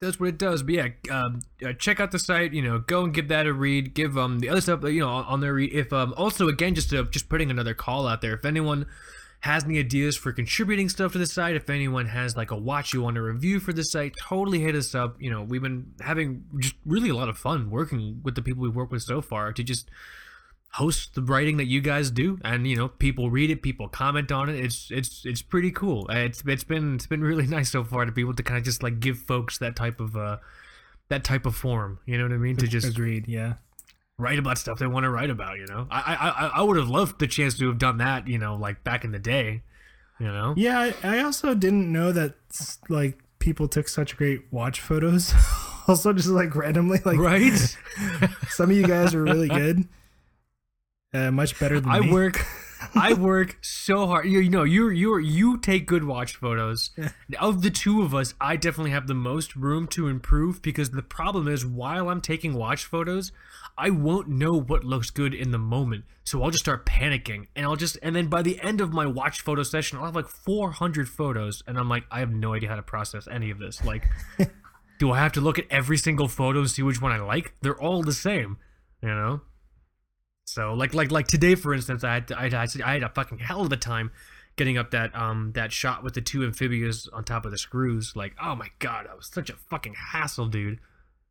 Does 0.00 0.20
what 0.20 0.28
it 0.28 0.38
does. 0.38 0.62
But 0.62 0.74
yeah, 0.74 0.88
um, 1.10 1.40
uh, 1.66 1.72
check 1.72 1.98
out 1.98 2.12
the 2.12 2.18
site. 2.20 2.52
You 2.52 2.62
know, 2.62 2.78
go 2.78 3.02
and 3.02 3.12
give 3.12 3.26
that 3.28 3.46
a 3.46 3.52
read. 3.52 3.94
Give 3.94 4.16
um 4.16 4.38
the 4.38 4.48
other 4.48 4.60
stuff. 4.60 4.84
You 4.84 5.00
know, 5.00 5.08
on, 5.08 5.24
on 5.24 5.40
there. 5.40 5.58
If 5.58 5.92
um 5.92 6.14
also 6.16 6.46
again 6.48 6.74
just 6.76 6.94
uh, 6.94 7.02
just 7.10 7.28
putting 7.28 7.50
another 7.50 7.74
call 7.74 8.06
out 8.06 8.20
there. 8.20 8.34
If 8.34 8.44
anyone 8.44 8.86
has 9.40 9.64
any 9.64 9.78
ideas 9.78 10.16
for 10.16 10.32
contributing 10.32 10.88
stuff 10.88 11.12
to 11.12 11.18
the 11.18 11.26
site, 11.26 11.54
if 11.54 11.70
anyone 11.70 12.06
has 12.06 12.36
like 12.36 12.50
a 12.50 12.56
watch 12.56 12.92
you 12.92 13.02
want 13.02 13.14
to 13.14 13.22
review 13.22 13.60
for 13.60 13.72
the 13.72 13.84
site, 13.84 14.14
totally 14.20 14.60
hit 14.60 14.74
us 14.74 14.94
up. 14.94 15.16
You 15.20 15.30
know, 15.30 15.42
we've 15.42 15.62
been 15.62 15.92
having 16.00 16.44
just 16.58 16.74
really 16.84 17.08
a 17.08 17.14
lot 17.14 17.28
of 17.28 17.38
fun 17.38 17.70
working 17.70 18.20
with 18.24 18.34
the 18.34 18.42
people 18.42 18.62
we've 18.62 18.74
worked 18.74 18.92
with 18.92 19.02
so 19.02 19.22
far 19.22 19.52
to 19.52 19.62
just 19.62 19.88
host 20.72 21.14
the 21.14 21.22
writing 21.22 21.56
that 21.58 21.66
you 21.66 21.80
guys 21.80 22.10
do. 22.10 22.38
And 22.44 22.66
you 22.66 22.76
know 22.76 22.88
people 22.88 23.30
read 23.30 23.50
it 23.50 23.62
people 23.62 23.88
comment 23.88 24.32
on 24.32 24.48
it. 24.48 24.56
It's 24.56 24.90
it's 24.90 25.24
it's 25.24 25.42
pretty 25.42 25.70
cool. 25.70 26.06
It's 26.08 26.42
it's 26.46 26.64
been 26.64 26.96
it's 26.96 27.06
been 27.06 27.22
really 27.22 27.46
nice 27.58 27.70
so 27.70 27.84
far 27.84 28.04
to 28.04 28.12
be 28.12 28.22
able 28.22 28.34
to 28.34 28.42
kind 28.42 28.58
of 28.58 28.64
just 28.64 28.82
like 28.82 28.98
give 28.98 29.18
folks 29.18 29.58
that 29.58 29.76
type 29.76 30.00
of 30.00 30.16
uh 30.16 30.38
that 31.08 31.22
type 31.24 31.46
of 31.46 31.54
form. 31.54 32.00
You 32.06 32.18
know 32.18 32.24
what 32.24 32.32
i 32.32 32.38
mean? 32.38 32.56
To 32.56 32.66
just 32.66 32.88
Agreed, 32.88 33.28
yeah. 33.28 33.54
Write 34.18 34.38
about 34.38 34.58
stuff 34.58 34.78
they 34.78 34.86
want 34.86 35.04
to 35.04 35.10
write 35.10 35.30
about 35.30 35.58
you 35.58 35.66
know 35.66 35.86
i 35.90 36.16
i 36.20 36.60
i, 36.60 36.62
would 36.62 36.76
have 36.76 36.88
loved 36.88 37.18
the 37.20 37.26
chance 37.26 37.56
to 37.56 37.66
have 37.68 37.78
done 37.78 37.98
that 37.98 38.26
you 38.26 38.36
know 38.36 38.56
like 38.56 38.82
back 38.82 39.04
in 39.04 39.12
the 39.12 39.18
day 39.18 39.62
you 40.18 40.26
know 40.26 40.52
Yeah, 40.56 40.90
I, 41.04 41.18
I 41.18 41.22
also 41.22 41.54
didn't 41.54 41.92
know 41.92 42.10
that 42.10 42.34
like 42.88 43.20
people 43.38 43.68
took 43.68 43.86
such 43.86 44.16
great 44.16 44.42
watch 44.50 44.80
photos. 44.80 45.32
also 45.88 46.12
just 46.12 46.28
like 46.28 46.54
randomly 46.56 46.98
like 47.04 47.16
right 47.18 47.54
some 48.48 48.70
of 48.70 48.76
you 48.76 48.84
guys 48.84 49.14
are 49.14 49.22
really 49.22 49.48
good. 49.62 49.86
Uh, 51.14 51.30
much 51.30 51.58
better 51.60 51.78
than 51.80 51.90
I 51.90 52.00
me. 52.00 52.10
work 52.12 52.44
I 52.94 53.14
work 53.14 53.58
so 53.60 54.06
hard. 54.06 54.26
You, 54.26 54.32
know, 54.32 54.40
you 54.40 54.50
know, 54.50 54.64
you 54.64 54.90
you 54.90 55.18
you 55.18 55.58
take 55.58 55.86
good 55.86 56.04
watch 56.04 56.36
photos. 56.36 56.90
Of 57.38 57.62
the 57.62 57.70
two 57.70 58.02
of 58.02 58.14
us, 58.14 58.34
I 58.40 58.56
definitely 58.56 58.90
have 58.92 59.06
the 59.06 59.14
most 59.14 59.54
room 59.54 59.86
to 59.88 60.08
improve 60.08 60.62
because 60.62 60.90
the 60.90 61.02
problem 61.02 61.46
is 61.46 61.64
while 61.64 62.08
I'm 62.08 62.20
taking 62.20 62.54
watch 62.54 62.84
photos, 62.84 63.32
I 63.76 63.90
won't 63.90 64.28
know 64.28 64.58
what 64.58 64.84
looks 64.84 65.10
good 65.10 65.34
in 65.34 65.50
the 65.50 65.58
moment. 65.58 66.04
So 66.24 66.42
I'll 66.42 66.50
just 66.50 66.64
start 66.64 66.84
panicking 66.84 67.46
and 67.54 67.64
I'll 67.64 67.76
just 67.76 67.98
and 68.02 68.16
then 68.16 68.28
by 68.28 68.42
the 68.42 68.60
end 68.60 68.80
of 68.80 68.92
my 68.92 69.06
watch 69.06 69.40
photo 69.40 69.62
session, 69.62 69.98
I'll 69.98 70.06
have 70.06 70.16
like 70.16 70.28
400 70.28 71.08
photos 71.08 71.62
and 71.66 71.78
I'm 71.78 71.88
like 71.88 72.04
I 72.10 72.20
have 72.20 72.32
no 72.32 72.54
idea 72.54 72.68
how 72.68 72.76
to 72.76 72.82
process 72.82 73.28
any 73.28 73.50
of 73.50 73.58
this. 73.58 73.84
Like 73.84 74.06
do 74.98 75.12
I 75.12 75.18
have 75.18 75.32
to 75.32 75.40
look 75.40 75.58
at 75.58 75.66
every 75.70 75.96
single 75.96 76.28
photo 76.28 76.60
and 76.60 76.70
see 76.70 76.82
which 76.82 77.00
one 77.00 77.12
I 77.12 77.20
like? 77.20 77.54
They're 77.62 77.80
all 77.80 78.02
the 78.02 78.12
same, 78.12 78.58
you 79.02 79.08
know? 79.08 79.42
So 80.58 80.74
like 80.74 80.92
like 80.92 81.12
like 81.12 81.28
today 81.28 81.54
for 81.54 81.72
instance, 81.72 82.02
I 82.02 82.14
had 82.14 82.26
to, 82.28 82.36
I 82.36 82.50
had, 82.50 82.54
I 82.82 82.92
had 82.94 83.04
a 83.04 83.08
fucking 83.10 83.38
hell 83.38 83.60
of 83.60 83.70
a 83.70 83.76
time 83.76 84.10
getting 84.56 84.76
up 84.76 84.90
that 84.90 85.14
um 85.14 85.52
that 85.54 85.70
shot 85.70 86.02
with 86.02 86.14
the 86.14 86.20
two 86.20 86.42
amphibias 86.42 87.08
on 87.12 87.22
top 87.22 87.44
of 87.44 87.52
the 87.52 87.58
screws. 87.58 88.14
Like 88.16 88.34
oh 88.42 88.56
my 88.56 88.66
god, 88.80 89.06
that 89.06 89.16
was 89.16 89.28
such 89.28 89.50
a 89.50 89.54
fucking 89.54 89.94
hassle, 89.94 90.48
dude. 90.48 90.80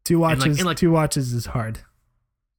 two 0.05 0.19
watches. 0.19 0.57
and 0.59 0.65
like- 0.65 0.77
two 0.77 0.91
watches 0.91 1.33
is 1.33 1.47
hard. 1.47 1.79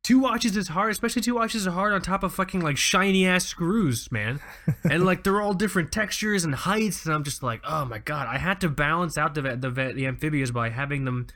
two 0.04 0.18
watches 0.18 0.58
is 0.58 0.68
hard, 0.68 0.90
especially 0.90 1.22
two 1.22 1.36
watches 1.36 1.66
are 1.66 1.70
hard 1.70 1.94
on 1.94 2.02
top 2.02 2.22
of 2.22 2.34
fucking 2.34 2.60
like 2.60 2.76
shiny 2.76 3.26
ass 3.26 3.46
screws, 3.46 4.12
man. 4.12 4.38
and 4.90 5.06
like 5.06 5.24
they're 5.24 5.40
all 5.40 5.54
different 5.54 5.90
textures 5.90 6.44
and 6.44 6.54
heights, 6.54 7.06
and 7.06 7.14
I'm 7.14 7.24
just 7.24 7.42
like, 7.42 7.62
oh 7.66 7.86
my 7.86 7.96
god, 7.96 8.28
I 8.28 8.36
had 8.36 8.60
to 8.60 8.68
balance 8.68 9.16
out 9.16 9.34
the 9.34 9.40
the 9.40 9.70
the, 9.70 9.92
the 9.94 10.06
amphibias 10.06 10.50
by 10.50 10.68
having 10.68 11.06
them. 11.06 11.28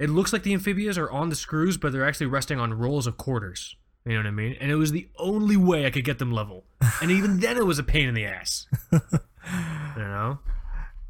It 0.00 0.10
looks 0.10 0.32
like 0.32 0.42
the 0.42 0.54
amphibias 0.54 0.98
are 0.98 1.08
on 1.08 1.28
the 1.28 1.36
screws, 1.36 1.76
but 1.76 1.92
they're 1.92 2.04
actually 2.04 2.26
resting 2.26 2.58
on 2.58 2.74
rolls 2.74 3.06
of 3.06 3.16
quarters. 3.16 3.76
You 4.04 4.12
know 4.14 4.18
what 4.18 4.26
I 4.26 4.30
mean? 4.32 4.56
And 4.60 4.70
it 4.70 4.76
was 4.76 4.90
the 4.90 5.08
only 5.18 5.56
way 5.56 5.86
I 5.86 5.90
could 5.90 6.04
get 6.04 6.18
them 6.18 6.32
level, 6.32 6.64
and 7.00 7.10
even 7.10 7.38
then 7.40 7.56
it 7.56 7.64
was 7.64 7.78
a 7.78 7.84
pain 7.84 8.08
in 8.08 8.14
the 8.14 8.24
ass. 8.24 8.66
you 8.92 9.00
know. 9.96 10.38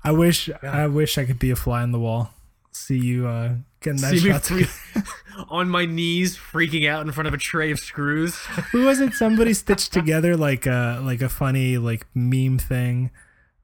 I 0.04 0.10
wish 0.12 0.50
I 0.62 0.86
wish 0.88 1.16
I 1.16 1.24
could 1.24 1.38
be 1.38 1.50
a 1.50 1.56
fly 1.56 1.82
on 1.82 1.92
the 1.92 1.98
wall. 1.98 2.34
See 2.72 2.98
you 2.98 3.26
uh, 3.28 3.54
getting 3.80 4.00
that 4.00 4.10
See 4.18 4.24
me 4.24 4.32
shot. 4.32 4.44
free- 4.44 4.66
on 5.48 5.68
my 5.68 5.84
knees, 5.84 6.36
freaking 6.36 6.88
out 6.88 7.04
in 7.06 7.12
front 7.12 7.28
of 7.28 7.34
a 7.34 7.38
tray 7.38 7.70
of 7.70 7.78
screws. 7.78 8.34
Who 8.72 8.84
was 8.86 9.00
it? 9.00 9.12
Somebody 9.14 9.52
stitched 9.54 9.92
together 9.92 10.36
like 10.36 10.66
a 10.66 11.00
like 11.02 11.22
a 11.22 11.28
funny 11.28 11.78
like 11.78 12.06
meme 12.14 12.58
thing, 12.58 13.10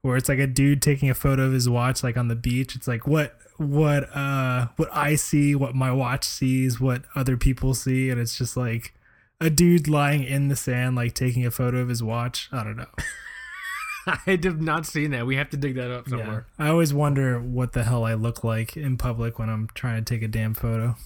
where 0.03 0.17
it's 0.17 0.29
like 0.29 0.39
a 0.39 0.47
dude 0.47 0.81
taking 0.83 1.11
a 1.11 1.15
photo 1.15 1.45
of 1.45 1.53
his 1.53 1.69
watch 1.69 2.03
like 2.03 2.17
on 2.17 2.29
the 2.29 2.37
beach. 2.37 2.77
It's 2.77 2.87
like 2.89 3.07
what 3.07 3.37
what 3.57 4.09
uh 4.15 4.69
what 4.77 4.89
I 4.93 5.17
see, 5.17 5.55
what 5.55 5.75
my 5.75 5.91
watch 5.91 6.25
sees, 6.25 6.81
what 6.81 7.03
other 7.17 7.37
people 7.37 7.75
see, 7.75 8.11
and 8.11 8.21
it's 8.21 8.39
just 8.39 8.57
like 8.57 8.95
a 9.41 9.51
dude 9.51 9.89
lying 9.89 10.25
in 10.25 10.49
the 10.49 10.57
sand 10.57 10.97
like 10.97 11.15
taking 11.15 11.47
a 11.47 11.51
photo 11.51 11.79
of 11.79 11.89
his 11.89 12.03
watch. 12.03 12.49
I 12.53 12.65
don't 12.65 12.77
know. 12.77 12.87
I 14.07 14.39
have 14.43 14.61
not 14.63 14.87
seen 14.87 15.11
that. 15.11 15.27
We 15.27 15.37
have 15.37 15.51
to 15.51 15.57
dig 15.59 15.75
that 15.75 15.91
up 15.91 16.07
Yeah. 16.09 16.17
somewhere. 16.19 16.47
I 16.59 16.69
always 16.69 16.95
wonder 16.95 17.39
what 17.41 17.73
the 17.75 17.85
hell 17.85 18.05
I 18.05 18.15
look 18.15 18.43
like 18.43 18.77
in 18.77 18.97
public 18.97 19.39
when 19.39 19.51
I'm 19.51 19.69
trying 19.75 20.03
to 20.03 20.15
take 20.15 20.23
a 20.23 20.29
damn 20.29 20.55
photo. 20.55 20.97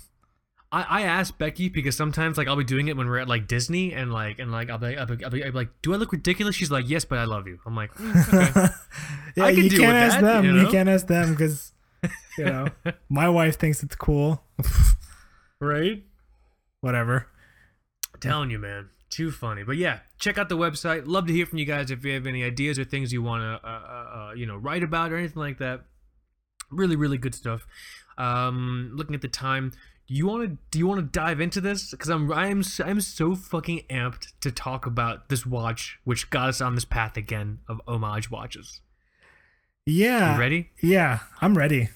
I, 0.71 0.87
I 0.89 1.03
asked 1.03 1.37
Becky 1.37 1.69
because 1.69 1.97
sometimes 1.97 2.39
like 2.39 2.47
I'll 2.49 2.57
be 2.57 2.65
doing 2.65 2.89
it 2.89 2.97
when 2.97 3.07
we're 3.09 3.19
at 3.19 3.29
like 3.29 3.47
Disney 3.49 3.93
and 3.93 4.13
like 4.13 4.39
and 4.39 4.53
like 4.53 4.71
I'll 4.71 4.79
be, 4.79 4.97
I'll 4.97 5.05
be, 5.07 5.23
I'll 5.25 5.31
be, 5.31 5.45
I'll 5.45 5.51
be 5.51 5.57
like, 5.59 5.69
do 5.83 5.93
I 5.93 5.97
look 5.97 6.13
ridiculous? 6.13 6.55
She's 6.55 6.71
like, 6.71 6.89
yes, 6.89 7.05
but 7.05 7.19
I 7.19 7.25
love 7.25 7.47
you. 7.49 7.59
I'm 7.67 7.75
like, 7.77 7.93
"Mm, 7.95 8.29
okay. 8.29 8.73
yeah, 9.37 9.51
can 9.53 9.65
you 9.65 9.71
can't 9.71 9.97
ask 9.97 10.21
that, 10.21 10.23
them. 10.23 10.45
you 10.45 10.55
You, 10.55 10.63
know? 10.63 10.71
can't 10.71 10.89
ask 10.89 11.07
them 11.09 11.33
because 11.33 11.73
you 12.39 12.45
know 12.45 12.69
my 13.11 13.29
wife 13.29 13.59
thinks 13.59 13.83
it's 13.83 13.97
cool. 13.97 14.45
right? 15.61 16.03
Whatever. 16.81 17.27
Telling 18.23 18.51
you, 18.51 18.59
man, 18.59 18.89
too 19.11 19.31
funny. 19.31 19.63
But 19.63 19.77
yeah, 19.77 20.01
check 20.19 20.39
out 20.39 20.49
the 20.49 20.57
website. 20.57 21.03
Love 21.07 21.27
to 21.27 21.33
hear 21.33 21.47
from 21.47 21.59
you 21.59 21.67
guys 21.67 21.91
if 21.91 22.05
you 22.05 22.15
have 22.15 22.27
any 22.27 22.43
ideas 22.43 22.79
or 22.79 22.85
things 22.85 23.13
you 23.13 23.23
want 23.23 23.43
to, 23.43 23.69
uh, 23.69 23.73
uh, 23.73 24.19
uh, 24.19 24.33
you 24.35 24.47
know, 24.47 24.57
write 24.57 24.83
about 24.83 25.13
or 25.13 25.17
anything 25.17 25.41
like 25.41 25.59
that. 25.59 25.83
Really, 26.71 26.97
really 26.97 27.19
good 27.19 27.35
stuff. 27.35 27.67
Um, 28.17 28.93
looking 28.95 29.15
at 29.15 29.21
the 29.21 29.29
time, 29.29 29.73
do 30.09 30.15
you 30.15 30.27
want 30.27 30.49
to 30.49 30.59
do 30.71 30.79
you 30.79 30.87
want 30.87 31.01
to 31.01 31.07
dive 31.07 31.41
into 31.41 31.61
this? 31.61 31.91
Because 31.91 32.09
I'm 32.09 32.33
I'm 32.33 32.63
i'm 32.85 33.01
so 33.01 33.35
fucking 33.35 33.83
amped 33.91 34.29
to 34.41 34.51
talk 34.51 34.87
about 34.87 35.29
this 35.29 35.45
watch, 35.45 35.99
which 36.05 36.31
got 36.31 36.49
us 36.49 36.61
on 36.61 36.75
this 36.75 36.85
path 36.85 37.17
again 37.17 37.59
of 37.69 37.81
homage 37.87 38.31
watches. 38.31 38.81
Yeah. 39.85 40.35
You 40.35 40.41
ready? 40.41 40.71
Yeah, 40.83 41.21
I'm 41.41 41.59
ready. 41.59 41.91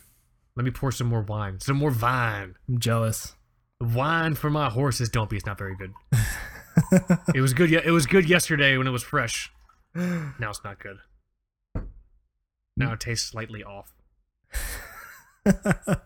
Let 0.56 0.64
me 0.64 0.70
pour 0.70 0.90
some 0.90 1.06
more 1.06 1.22
wine, 1.22 1.60
some 1.60 1.76
more 1.76 1.90
vine. 1.90 2.54
I'm 2.68 2.78
jealous. 2.78 3.35
Wine 3.80 4.34
for 4.34 4.50
my 4.50 4.70
horses. 4.70 5.08
Don't 5.08 5.28
be. 5.28 5.36
It's 5.36 5.46
not 5.46 5.58
very 5.58 5.76
good. 5.76 5.92
it 7.34 7.40
was 7.40 7.52
good. 7.54 7.72
It 7.72 7.90
was 7.90 8.06
good 8.06 8.28
yesterday 8.28 8.76
when 8.78 8.86
it 8.86 8.90
was 8.90 9.02
fresh. 9.02 9.50
Now 9.94 10.50
it's 10.50 10.62
not 10.64 10.78
good. 10.78 10.96
Now 12.76 12.92
it 12.92 13.00
tastes 13.00 13.28
slightly 13.28 13.62
off. 13.64 13.92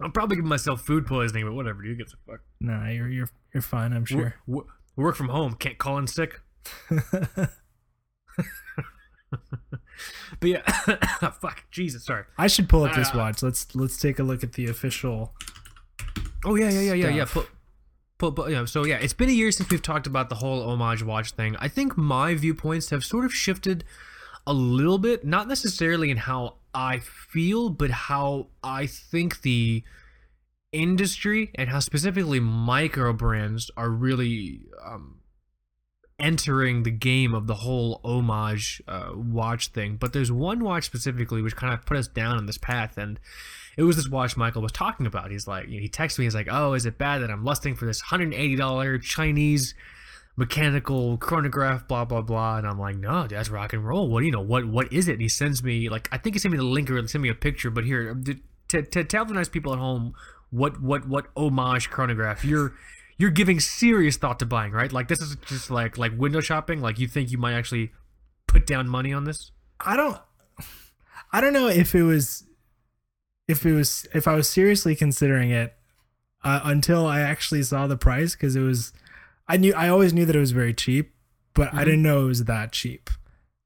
I'm 0.00 0.10
probably 0.12 0.36
giving 0.36 0.48
myself 0.48 0.82
food 0.82 1.06
poisoning, 1.06 1.44
but 1.46 1.52
whatever. 1.54 1.84
You 1.84 1.94
get 1.94 2.10
the 2.10 2.16
fuck. 2.26 2.40
nah, 2.60 2.88
you're 2.88 3.08
you're 3.08 3.30
you're 3.54 3.62
fine. 3.62 3.92
I'm 3.92 4.04
sure. 4.04 4.34
Wo- 4.46 4.60
wo- 4.62 4.66
work 4.96 5.16
from 5.16 5.28
home. 5.28 5.54
Can't 5.54 5.78
call 5.78 5.98
in 5.98 6.06
sick. 6.06 6.40
But 10.40 10.48
yeah, 10.48 10.62
fuck. 11.40 11.64
Jesus. 11.70 12.04
Sorry. 12.04 12.24
I 12.36 12.46
should 12.48 12.68
pull 12.68 12.84
up 12.84 12.94
this 12.96 13.10
Uh, 13.14 13.18
watch. 13.18 13.42
Let's 13.42 13.74
let's 13.74 13.96
take 13.98 14.18
a 14.18 14.22
look 14.22 14.42
at 14.42 14.54
the 14.54 14.66
official. 14.66 15.34
Oh 16.44 16.54
yeah, 16.54 16.70
yeah, 16.70 16.80
yeah, 16.80 16.94
yeah, 16.94 17.08
yeah. 17.08 17.24
Put, 17.24 17.48
put, 18.18 18.34
put, 18.34 18.50
yeah. 18.50 18.64
So 18.64 18.84
yeah, 18.84 18.96
it's 18.96 19.12
been 19.12 19.28
a 19.28 19.32
year 19.32 19.50
since 19.52 19.70
we've 19.70 19.82
talked 19.82 20.06
about 20.06 20.28
the 20.28 20.36
whole 20.36 20.68
homage 20.68 21.02
watch 21.02 21.32
thing. 21.32 21.56
I 21.58 21.68
think 21.68 21.96
my 21.96 22.34
viewpoints 22.34 22.90
have 22.90 23.04
sort 23.04 23.24
of 23.24 23.32
shifted 23.32 23.84
a 24.46 24.52
little 24.52 24.98
bit, 24.98 25.24
not 25.24 25.48
necessarily 25.48 26.10
in 26.10 26.16
how 26.16 26.56
I 26.74 26.98
feel, 26.98 27.70
but 27.70 27.90
how 27.90 28.48
I 28.62 28.86
think 28.86 29.42
the 29.42 29.84
industry 30.72 31.50
and 31.54 31.68
how 31.68 31.80
specifically 31.80 32.40
micro 32.40 33.12
brands 33.12 33.70
are 33.76 33.90
really 33.90 34.62
um, 34.84 35.20
entering 36.18 36.82
the 36.82 36.90
game 36.90 37.34
of 37.34 37.46
the 37.46 37.56
whole 37.56 38.00
homage 38.04 38.82
uh, 38.88 39.10
watch 39.14 39.68
thing. 39.68 39.96
But 39.96 40.12
there's 40.12 40.32
one 40.32 40.64
watch 40.64 40.84
specifically 40.84 41.42
which 41.42 41.56
kind 41.56 41.74
of 41.74 41.84
put 41.84 41.96
us 41.96 42.08
down 42.08 42.36
on 42.36 42.46
this 42.46 42.58
path, 42.58 42.96
and 42.96 43.20
it 43.76 43.82
was 43.82 43.96
this 43.96 44.08
watch 44.08 44.36
Michael 44.36 44.62
was 44.62 44.72
talking 44.72 45.06
about. 45.06 45.30
He's 45.30 45.46
like, 45.46 45.68
he 45.68 45.88
texted 45.88 46.18
me. 46.18 46.24
He's 46.24 46.34
like, 46.34 46.48
"Oh, 46.50 46.74
is 46.74 46.86
it 46.86 46.98
bad 46.98 47.22
that 47.22 47.30
I'm 47.30 47.44
lusting 47.44 47.74
for 47.74 47.86
this 47.86 48.02
$180 48.02 49.02
Chinese 49.02 49.74
mechanical 50.36 51.16
chronograph? 51.18 51.88
Blah 51.88 52.04
blah 52.04 52.22
blah." 52.22 52.58
And 52.58 52.66
I'm 52.66 52.78
like, 52.78 52.96
"No, 52.96 53.26
that's 53.26 53.48
rock 53.48 53.72
and 53.72 53.86
roll. 53.86 54.08
What 54.08 54.20
do 54.20 54.26
you 54.26 54.32
know? 54.32 54.40
What 54.40 54.66
what 54.66 54.92
is 54.92 55.08
it?" 55.08 55.12
And 55.12 55.22
he 55.22 55.28
sends 55.28 55.62
me 55.62 55.88
like, 55.88 56.08
I 56.12 56.18
think 56.18 56.34
he 56.34 56.38
sent 56.38 56.52
me 56.52 56.58
the 56.58 56.64
link 56.64 56.90
or 56.90 57.06
sent 57.06 57.22
me 57.22 57.28
a 57.28 57.34
picture. 57.34 57.70
But 57.70 57.84
here, 57.84 58.14
to, 58.68 58.82
to 58.82 59.04
tell 59.04 59.24
the 59.24 59.34
nice 59.34 59.48
people 59.48 59.72
at 59.72 59.78
home 59.78 60.14
what 60.50 60.82
what 60.82 61.08
what 61.08 61.26
homage 61.36 61.90
chronograph 61.90 62.44
you're. 62.44 62.74
You're 63.18 63.30
giving 63.30 63.60
serious 63.60 64.16
thought 64.16 64.40
to 64.40 64.46
buying, 64.46 64.72
right? 64.72 64.90
Like 64.90 65.06
this 65.06 65.20
is 65.20 65.36
just 65.46 65.70
like 65.70 65.96
like 65.96 66.12
window 66.16 66.40
shopping. 66.40 66.80
Like 66.80 66.98
you 66.98 67.06
think 67.06 67.30
you 67.30 67.38
might 67.38 67.52
actually 67.52 67.92
put 68.48 68.66
down 68.66 68.88
money 68.88 69.12
on 69.12 69.24
this? 69.24 69.52
I 69.80 69.96
don't. 69.96 70.18
I 71.32 71.40
don't 71.40 71.52
know 71.52 71.68
if 71.68 71.94
it 71.94 72.02
was, 72.02 72.44
if 73.52 73.64
it 73.64 73.72
was, 73.72 74.06
if 74.12 74.26
I 74.26 74.34
was 74.34 74.48
seriously 74.48 74.96
considering 74.96 75.50
it, 75.50 75.74
uh, 76.42 76.60
until 76.64 77.06
I 77.06 77.20
actually 77.20 77.62
saw 77.62 77.86
the 77.86 77.96
price 77.96 78.34
because 78.34 78.56
it 78.56 78.62
was. 78.62 78.92
I 79.48 79.56
knew 79.56 79.72
I 79.74 79.88
always 79.88 80.12
knew 80.12 80.24
that 80.26 80.34
it 80.34 80.40
was 80.40 80.52
very 80.52 80.74
cheap, 80.74 81.12
but 81.54 81.72
I 81.72 81.84
didn't 81.84 82.02
know 82.02 82.24
it 82.24 82.28
was 82.28 82.44
that 82.44 82.72
cheap. 82.72 83.10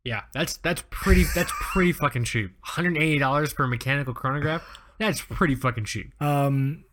Yeah, 0.05 0.23
that's 0.35 0.57
that's 0.59 0.83
pretty 0.91 1.25
that's 1.35 1.53
pretty 1.61 1.93
fucking 1.93 2.25
cheap. 2.25 2.51
One 2.51 2.57
hundred 2.63 2.97
eighty 2.99 3.19
dollars 3.19 3.53
for 3.53 3.65
a 3.65 3.69
mechanical 3.69 4.13
chronograph. 4.15 4.63
That's 4.99 5.21
pretty 5.23 5.55
fucking 5.55 5.85
cheap. 5.85 6.13
um 6.23 6.85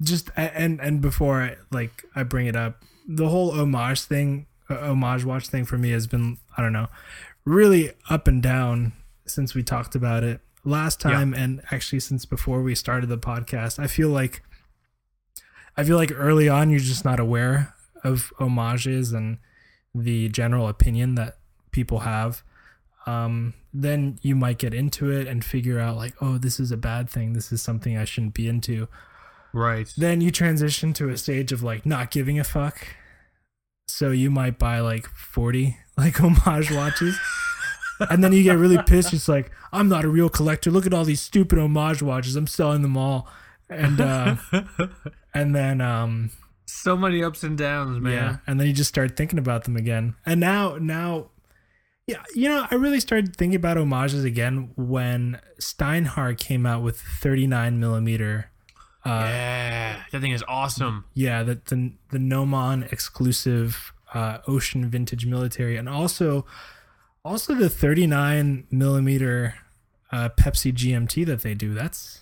just 0.00 0.30
and 0.36 0.80
and 0.80 1.00
before 1.00 1.42
I, 1.42 1.56
like 1.72 2.04
i 2.14 2.22
bring 2.22 2.46
it 2.46 2.54
up 2.54 2.84
the 3.08 3.28
whole 3.28 3.50
homage 3.50 4.02
thing 4.02 4.46
uh, 4.70 4.76
homage 4.76 5.24
watch 5.24 5.48
thing 5.48 5.64
for 5.64 5.76
me 5.76 5.90
has 5.90 6.06
been 6.06 6.38
i 6.56 6.62
don't 6.62 6.72
know 6.72 6.86
really 7.44 7.90
up 8.08 8.28
and 8.28 8.40
down 8.40 8.92
since 9.26 9.54
we 9.56 9.64
talked 9.64 9.96
about 9.96 10.22
it 10.22 10.40
last 10.68 11.00
time 11.00 11.32
and 11.34 11.62
actually 11.70 12.00
since 12.00 12.24
before 12.24 12.62
we 12.62 12.74
started 12.74 13.08
the 13.08 13.18
podcast 13.18 13.78
i 13.78 13.86
feel 13.86 14.08
like 14.10 14.42
i 15.76 15.82
feel 15.84 15.96
like 15.96 16.12
early 16.14 16.48
on 16.48 16.70
you're 16.70 16.78
just 16.78 17.04
not 17.04 17.18
aware 17.18 17.74
of 18.04 18.32
homages 18.38 19.12
and 19.12 19.38
the 19.94 20.28
general 20.28 20.68
opinion 20.68 21.14
that 21.14 21.38
people 21.70 22.00
have 22.00 22.42
um, 23.06 23.54
then 23.72 24.18
you 24.20 24.36
might 24.36 24.58
get 24.58 24.74
into 24.74 25.10
it 25.10 25.26
and 25.26 25.42
figure 25.44 25.78
out 25.78 25.96
like 25.96 26.14
oh 26.20 26.36
this 26.38 26.60
is 26.60 26.70
a 26.70 26.76
bad 26.76 27.08
thing 27.08 27.32
this 27.32 27.50
is 27.50 27.62
something 27.62 27.96
i 27.96 28.04
shouldn't 28.04 28.34
be 28.34 28.46
into 28.48 28.86
Right. 29.54 29.90
then 29.96 30.20
you 30.20 30.30
transition 30.30 30.92
to 30.94 31.08
a 31.08 31.16
stage 31.16 31.52
of 31.52 31.62
like 31.62 31.86
not 31.86 32.10
giving 32.10 32.38
a 32.38 32.44
fuck. 32.44 32.86
So 33.86 34.10
you 34.10 34.30
might 34.30 34.58
buy 34.58 34.80
like 34.80 35.06
40 35.08 35.74
like 35.96 36.16
homage 36.20 36.70
watches. 36.70 37.18
and 38.10 38.22
then 38.22 38.32
you 38.32 38.42
get 38.42 38.58
really 38.58 38.78
pissed. 38.82 39.12
It's 39.12 39.28
like, 39.28 39.50
I'm 39.72 39.88
not 39.88 40.04
a 40.04 40.08
real 40.08 40.28
collector. 40.28 40.70
Look 40.70 40.86
at 40.86 40.94
all 40.94 41.04
these 41.04 41.20
stupid 41.20 41.58
homage 41.58 42.02
watches. 42.02 42.36
I'm 42.36 42.46
selling 42.46 42.82
them 42.82 42.96
all. 42.96 43.28
And 43.70 44.00
uh 44.00 44.36
and 45.34 45.54
then 45.54 45.80
um 45.80 46.30
So 46.66 46.96
many 46.96 47.22
ups 47.22 47.42
and 47.42 47.56
downs, 47.58 48.00
man. 48.00 48.12
yeah, 48.12 48.36
and 48.46 48.58
then 48.58 48.66
you 48.66 48.72
just 48.72 48.88
start 48.88 49.16
thinking 49.16 49.38
about 49.38 49.64
them 49.64 49.76
again. 49.76 50.14
And 50.24 50.40
now 50.40 50.76
now 50.80 51.30
yeah, 52.06 52.22
you 52.34 52.48
know, 52.48 52.66
I 52.70 52.74
really 52.76 53.00
started 53.00 53.36
thinking 53.36 53.56
about 53.56 53.76
homages 53.76 54.24
again 54.24 54.70
when 54.76 55.40
Steinhart 55.60 56.38
came 56.38 56.64
out 56.64 56.82
with 56.82 56.98
39 56.98 57.78
millimeter 57.78 58.50
uh, 59.04 59.26
Yeah, 59.28 60.02
that 60.10 60.20
thing 60.20 60.32
is 60.32 60.42
awesome. 60.48 61.04
Yeah, 61.14 61.42
the 61.42 61.60
the, 61.66 61.92
the 62.10 62.18
Gnomon 62.18 62.84
exclusive 62.90 63.92
uh, 64.14 64.38
Ocean 64.46 64.88
Vintage 64.88 65.26
Military, 65.26 65.76
and 65.76 65.86
also 65.88 66.46
also 67.28 67.54
the 67.54 67.68
39 67.68 68.66
millimeter 68.70 69.54
uh, 70.12 70.28
Pepsi 70.30 70.72
GMT 70.72 71.26
that 71.26 71.42
they 71.42 71.54
do. 71.54 71.74
That's 71.74 72.20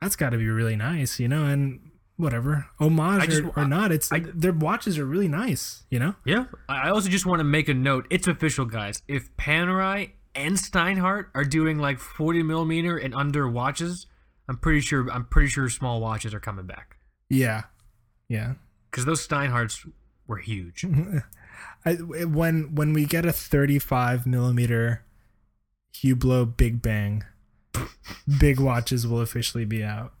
that's 0.00 0.16
got 0.16 0.30
to 0.30 0.38
be 0.38 0.48
really 0.48 0.76
nice, 0.76 1.18
you 1.20 1.28
know. 1.28 1.44
And 1.44 1.90
whatever 2.16 2.66
homage 2.78 3.22
I 3.22 3.26
just- 3.26 3.42
or, 3.42 3.52
or 3.58 3.66
not, 3.66 3.90
it's 3.92 4.10
their 4.34 4.52
watches 4.52 4.98
are 4.98 5.04
really 5.06 5.28
nice, 5.28 5.84
you 5.90 5.98
know. 5.98 6.14
Yeah. 6.24 6.44
I 6.68 6.88
I 6.88 6.90
also 6.90 7.08
just 7.08 7.26
want 7.26 7.40
to 7.40 7.44
make 7.44 7.68
a 7.68 7.74
note. 7.74 8.06
It's 8.10 8.28
official, 8.28 8.64
guys. 8.66 9.02
If 9.08 9.34
Panerai 9.36 10.12
and 10.34 10.56
Steinhart 10.58 11.30
are 11.34 11.44
doing 11.44 11.78
like 11.78 11.98
forty 11.98 12.42
millimeter 12.42 12.96
and 12.96 13.14
under 13.14 13.48
watches, 13.48 14.06
I'm 14.48 14.58
pretty 14.58 14.80
sure 14.80 15.08
I'm 15.10 15.24
pretty 15.24 15.48
sure 15.48 15.68
small 15.68 16.00
watches 16.00 16.34
are 16.34 16.40
coming 16.40 16.66
back. 16.66 16.96
Yeah, 17.30 17.62
yeah. 18.28 18.54
because 18.90 19.06
those 19.06 19.26
Steinharts 19.26 19.88
were 20.26 20.36
huge. 20.38 20.84
I, 21.84 21.94
when 21.94 22.74
when 22.74 22.92
we 22.92 23.04
get 23.04 23.26
a 23.26 23.32
35 23.32 24.26
millimeter 24.26 25.04
Hublot 25.94 26.56
Big 26.56 26.82
Bang, 26.82 27.24
big 28.38 28.58
watches 28.58 29.06
will 29.06 29.20
officially 29.20 29.64
be 29.64 29.82
out. 29.82 30.12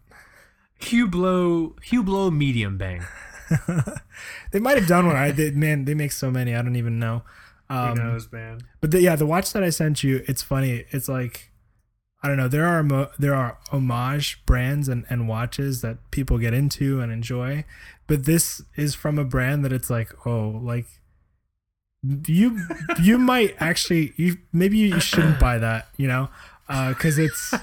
Hublot 0.80 1.76
Hublot 1.90 2.34
medium 2.34 2.76
bang. 2.76 3.04
they 4.50 4.60
might 4.60 4.76
have 4.78 4.86
done 4.88 5.06
one. 5.06 5.16
I 5.16 5.30
they, 5.30 5.50
man, 5.50 5.84
they 5.84 5.94
make 5.94 6.12
so 6.12 6.30
many. 6.30 6.54
I 6.54 6.62
don't 6.62 6.76
even 6.76 6.98
know. 6.98 7.22
Um, 7.70 7.96
Who 7.96 8.04
knows, 8.04 8.30
man? 8.30 8.60
But 8.80 8.90
the, 8.90 9.00
yeah, 9.00 9.16
the 9.16 9.26
watch 9.26 9.52
that 9.52 9.62
I 9.62 9.70
sent 9.70 10.04
you, 10.04 10.22
it's 10.26 10.42
funny. 10.42 10.84
It's 10.90 11.08
like 11.08 11.50
I 12.24 12.28
don't 12.28 12.38
know. 12.38 12.48
There 12.48 12.64
are 12.64 12.82
mo- 12.82 13.10
there 13.18 13.34
are 13.34 13.58
homage 13.70 14.44
brands 14.46 14.88
and, 14.88 15.04
and 15.10 15.28
watches 15.28 15.82
that 15.82 16.10
people 16.10 16.38
get 16.38 16.54
into 16.54 17.02
and 17.02 17.12
enjoy, 17.12 17.66
but 18.06 18.24
this 18.24 18.62
is 18.76 18.94
from 18.94 19.18
a 19.18 19.24
brand 19.24 19.62
that 19.62 19.74
it's 19.74 19.90
like, 19.90 20.10
oh, 20.26 20.48
like 20.62 20.86
you 22.26 22.60
you 23.02 23.18
might 23.18 23.54
actually 23.58 24.12
you 24.16 24.38
maybe 24.52 24.78
you 24.78 25.00
shouldn't 25.00 25.40
buy 25.40 25.58
that, 25.58 25.88
you 25.96 26.06
know, 26.06 26.28
because 26.66 27.18
it's 27.18 27.54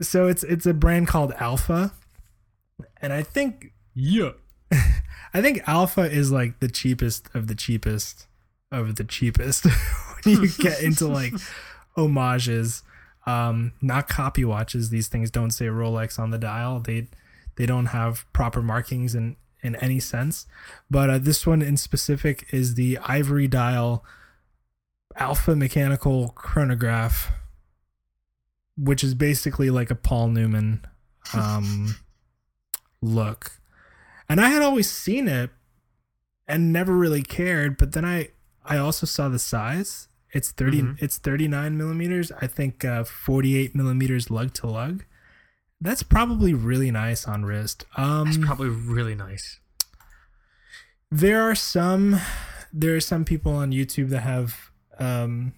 so 0.00 0.26
it's 0.28 0.44
it's 0.44 0.66
a 0.66 0.74
brand 0.74 1.08
called 1.08 1.32
Alpha, 1.38 1.92
and 3.00 3.12
I 3.12 3.22
think 3.22 3.72
Yeah. 3.94 4.30
I 5.34 5.40
think 5.40 5.62
Alpha 5.66 6.02
is 6.02 6.30
like 6.30 6.60
the 6.60 6.68
cheapest 6.68 7.28
of 7.34 7.46
the 7.46 7.54
cheapest 7.54 8.26
of 8.70 8.96
the 8.96 9.04
cheapest 9.04 9.64
when 10.24 10.40
you 10.42 10.48
get 10.58 10.82
into 10.82 11.06
like 11.08 11.34
homages. 11.96 12.82
Um, 13.24 13.72
not 13.80 14.08
copy 14.08 14.44
watches. 14.44 14.90
These 14.90 15.06
things 15.08 15.30
don't 15.30 15.52
say 15.52 15.66
Rolex 15.66 16.18
on 16.18 16.30
the 16.30 16.38
dial. 16.38 16.80
They 16.80 17.06
they 17.56 17.66
don't 17.66 17.86
have 17.86 18.30
proper 18.32 18.62
markings 18.62 19.14
in 19.14 19.36
in 19.62 19.76
any 19.76 20.00
sense. 20.00 20.46
But 20.90 21.10
uh, 21.10 21.18
this 21.18 21.46
one 21.46 21.62
in 21.62 21.76
specific 21.76 22.46
is 22.52 22.74
the 22.74 22.98
ivory 22.98 23.48
dial 23.48 24.04
Alpha 25.16 25.54
mechanical 25.54 26.30
chronograph, 26.30 27.30
which 28.76 29.04
is 29.04 29.14
basically 29.14 29.68
like 29.70 29.90
a 29.90 29.94
Paul 29.94 30.28
Newman 30.28 30.84
um, 31.34 31.96
look. 33.00 33.60
And 34.28 34.40
I 34.40 34.48
had 34.48 34.62
always 34.62 34.90
seen 34.90 35.28
it 35.28 35.50
and 36.48 36.72
never 36.72 36.96
really 36.96 37.22
cared, 37.22 37.76
but 37.76 37.92
then 37.92 38.04
I 38.04 38.28
I 38.64 38.78
also 38.78 39.06
saw 39.06 39.28
the 39.28 39.38
size. 39.38 40.08
It's 40.32 40.50
30 40.50 40.82
Mhm. 40.82 41.02
it's 41.02 41.18
39 41.18 41.76
millimeters. 41.76 42.32
I 42.40 42.46
think 42.46 42.84
uh, 42.84 43.04
48 43.04 43.74
millimeters 43.74 44.30
lug 44.30 44.54
to 44.54 44.66
lug. 44.66 45.04
That's 45.82 46.02
probably 46.04 46.54
really 46.54 46.90
nice 46.90 47.26
on 47.26 47.44
wrist. 47.44 47.84
Um, 47.96 48.26
That's 48.26 48.38
probably 48.38 48.68
really 48.68 49.16
nice. 49.16 49.58
there 51.10 51.42
are 51.42 51.54
some 51.54 52.20
there 52.72 52.94
are 52.96 53.00
some 53.00 53.24
people 53.24 53.52
on 53.52 53.72
YouTube 53.72 54.08
that 54.10 54.20
have 54.20 54.70
um, 54.98 55.52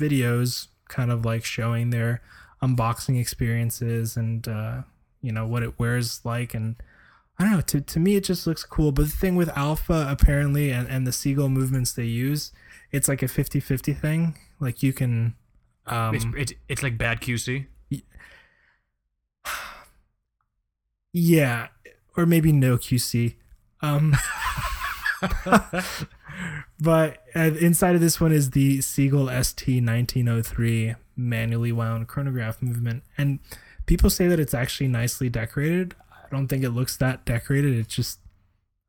videos 0.00 0.68
kind 0.88 1.12
of 1.12 1.24
like 1.24 1.44
showing 1.44 1.90
their 1.90 2.22
unboxing 2.62 3.20
experiences 3.20 4.16
and 4.16 4.48
uh, 4.48 4.82
you 5.20 5.30
know 5.30 5.46
what 5.46 5.62
it 5.62 5.78
wears 5.78 6.24
like 6.24 6.54
and 6.54 6.76
I 7.38 7.44
don't 7.44 7.52
know 7.52 7.60
to, 7.60 7.80
to 7.80 8.00
me 8.00 8.16
it 8.16 8.24
just 8.24 8.46
looks 8.46 8.64
cool 8.64 8.92
but 8.92 9.02
the 9.06 9.10
thing 9.12 9.36
with 9.36 9.50
alpha 9.56 10.06
apparently 10.08 10.70
and, 10.70 10.88
and 10.88 11.06
the 11.06 11.12
seagull 11.12 11.50
movements 11.50 11.92
they 11.92 12.04
use 12.04 12.52
it's 12.90 13.08
like 13.08 13.22
a 13.22 13.26
50-50 13.26 13.98
thing 13.98 14.38
like 14.60 14.82
you 14.82 14.92
can 14.92 15.34
um, 15.86 16.14
it's, 16.14 16.26
it's 16.36 16.52
it's 16.68 16.82
like 16.82 16.96
bad 16.96 17.20
QC. 17.20 17.66
Yeah 21.12 21.68
or 22.16 22.26
maybe 22.26 22.52
no 22.52 22.76
QC 22.76 23.34
um 23.80 24.14
but 26.80 27.22
uh, 27.34 27.50
inside 27.60 27.94
of 27.94 28.00
this 28.00 28.20
one 28.20 28.32
is 28.32 28.50
the 28.50 28.80
Seagull 28.80 29.28
ST 29.42 29.82
1903 29.84 30.94
manually 31.16 31.72
wound 31.72 32.08
chronograph 32.08 32.60
movement, 32.60 33.02
and 33.16 33.38
people 33.86 34.10
say 34.10 34.26
that 34.26 34.40
it's 34.40 34.52
actually 34.54 34.88
nicely 34.88 35.28
decorated. 35.28 35.94
I 36.12 36.26
don't 36.30 36.48
think 36.48 36.64
it 36.64 36.70
looks 36.70 36.96
that 36.98 37.24
decorated. 37.24 37.72
It's 37.78 37.94
just, 37.94 38.18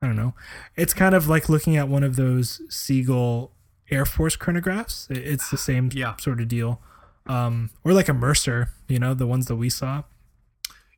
I 0.01 0.07
don't 0.07 0.15
know. 0.15 0.33
It's 0.75 0.93
kind 0.93 1.13
of 1.15 1.27
like 1.27 1.47
looking 1.49 1.77
at 1.77 1.87
one 1.87 2.03
of 2.03 2.15
those 2.15 2.61
Seagull 2.69 3.51
Air 3.91 4.05
Force 4.05 4.35
chronographs. 4.35 5.09
It's 5.11 5.49
the 5.49 5.57
same 5.57 5.89
Yeah. 5.93 6.15
sort 6.17 6.41
of 6.41 6.47
deal, 6.47 6.81
um, 7.27 7.69
or 7.83 7.93
like 7.93 8.09
a 8.09 8.13
Mercer. 8.13 8.71
You 8.87 8.99
know, 8.99 9.13
the 9.13 9.27
ones 9.27 9.45
that 9.45 9.55
we 9.55 9.69
saw. 9.69 10.03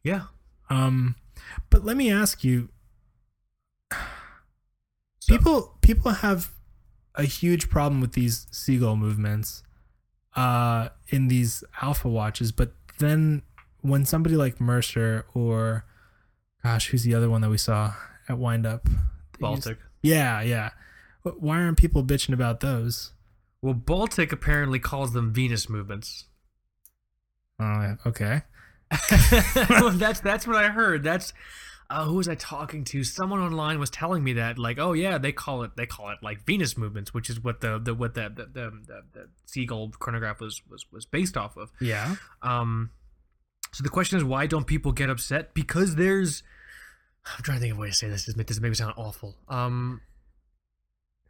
Yeah. 0.03 0.23
Um, 0.69 1.15
but 1.69 1.83
let 1.85 1.97
me 1.97 2.11
ask 2.11 2.43
you, 2.43 2.69
So- 5.19 5.35
people 5.37 5.77
people 5.81 6.11
have 6.11 6.51
a 7.15 7.23
huge 7.23 7.69
problem 7.69 7.99
with 8.01 8.13
these 8.13 8.47
seagull 8.51 8.95
movements 8.95 9.63
uh 10.35 10.89
in 11.07 11.27
these 11.29 11.63
alpha 11.81 12.07
watches 12.07 12.51
but 12.51 12.71
then 12.99 13.41
when 13.81 14.05
somebody 14.05 14.35
like 14.35 14.61
mercer 14.61 15.25
or 15.33 15.83
gosh 16.63 16.89
who's 16.89 17.03
the 17.03 17.15
other 17.15 17.29
one 17.29 17.41
that 17.41 17.49
we 17.49 17.57
saw 17.57 17.93
at 18.29 18.37
windup 18.37 18.83
They 18.85 18.91
used- 18.93 19.39
Baltic. 19.65 19.79
yeah 20.03 20.41
yeah 20.41 20.69
why 21.23 21.61
aren't 21.61 21.77
people 21.77 22.03
bitching 22.03 22.33
about 22.33 22.59
those 22.61 23.11
Well, 23.61 23.73
Baltic 23.73 24.31
apparently 24.31 24.79
calls 24.79 25.11
them 25.13 25.33
Venus 25.33 25.67
movements. 25.67 26.25
oh 27.59 27.95
okay 28.05 28.43
well, 29.69 29.89
that's 29.91 30.19
that's 30.19 30.47
what 30.47 30.55
I 30.55 30.69
heard. 30.69 31.03
That's 31.03 31.33
uh, 31.89 32.05
who 32.05 32.15
was 32.15 32.27
I 32.27 32.35
talking 32.35 32.83
to? 32.85 33.03
Someone 33.03 33.39
online 33.39 33.79
was 33.79 33.89
telling 33.89 34.23
me 34.23 34.33
that, 34.33 34.59
like, 34.59 34.77
oh 34.77 34.93
yeah, 34.93 35.17
they 35.17 35.31
call 35.31 35.63
it 35.63 35.71
they 35.77 35.85
call 35.85 36.09
it 36.09 36.17
like 36.21 36.45
Venus 36.45 36.77
movements, 36.77 37.13
which 37.13 37.29
is 37.29 37.41
what 37.43 37.61
the 37.61 37.79
the 37.79 37.93
what 37.93 38.13
the 38.13 38.29
the 38.29 38.45
the, 38.45 38.71
the, 38.85 39.01
the 39.13 39.29
seagull 39.45 39.89
chronograph 39.99 40.39
was 40.39 40.61
was 40.69 40.85
was 40.91 41.05
based 41.05 41.37
off 41.37 41.57
of. 41.57 41.71
yeah 41.79 42.15
Um, 42.41 42.91
so 43.71 43.83
the 43.83 43.89
question 43.89 44.17
is, 44.17 44.23
why 44.23 44.47
don't 44.47 44.65
people 44.65 44.91
get 44.91 45.09
upset? 45.09 45.53
Because 45.53 45.95
there's, 45.95 46.43
I'm 47.25 47.43
trying 47.43 47.57
to 47.57 47.61
think 47.61 47.73
of 47.73 47.77
a 47.77 47.81
way 47.81 47.89
to 47.89 47.93
say 47.93 48.07
this. 48.07 48.25
This 48.25 48.35
make 48.35 48.47
this 48.47 48.59
make 48.59 48.69
me 48.69 48.75
sound 48.75 48.93
awful. 48.97 49.35
Um, 49.47 50.01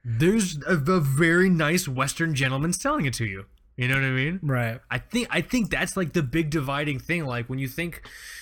there's 0.03 0.57
a, 0.65 0.73
a 0.73 0.99
very 0.99 1.49
nice 1.49 1.87
Western 1.87 2.33
gentleman 2.33 2.73
selling 2.73 3.05
it 3.05 3.13
to 3.15 3.25
you. 3.25 3.45
You 3.77 3.87
know 3.87 3.93
what 3.93 4.03
I 4.03 4.09
mean? 4.09 4.39
right 4.41 4.81
I 4.89 4.97
think 4.97 5.27
I 5.29 5.41
think 5.41 5.69
that's 5.69 5.95
like 5.95 6.13
the 6.13 6.23
big 6.23 6.49
dividing 6.49 6.97
thing. 6.97 7.25
Like 7.25 7.47
when 7.47 7.59
you 7.59 7.67
think, 7.67 8.01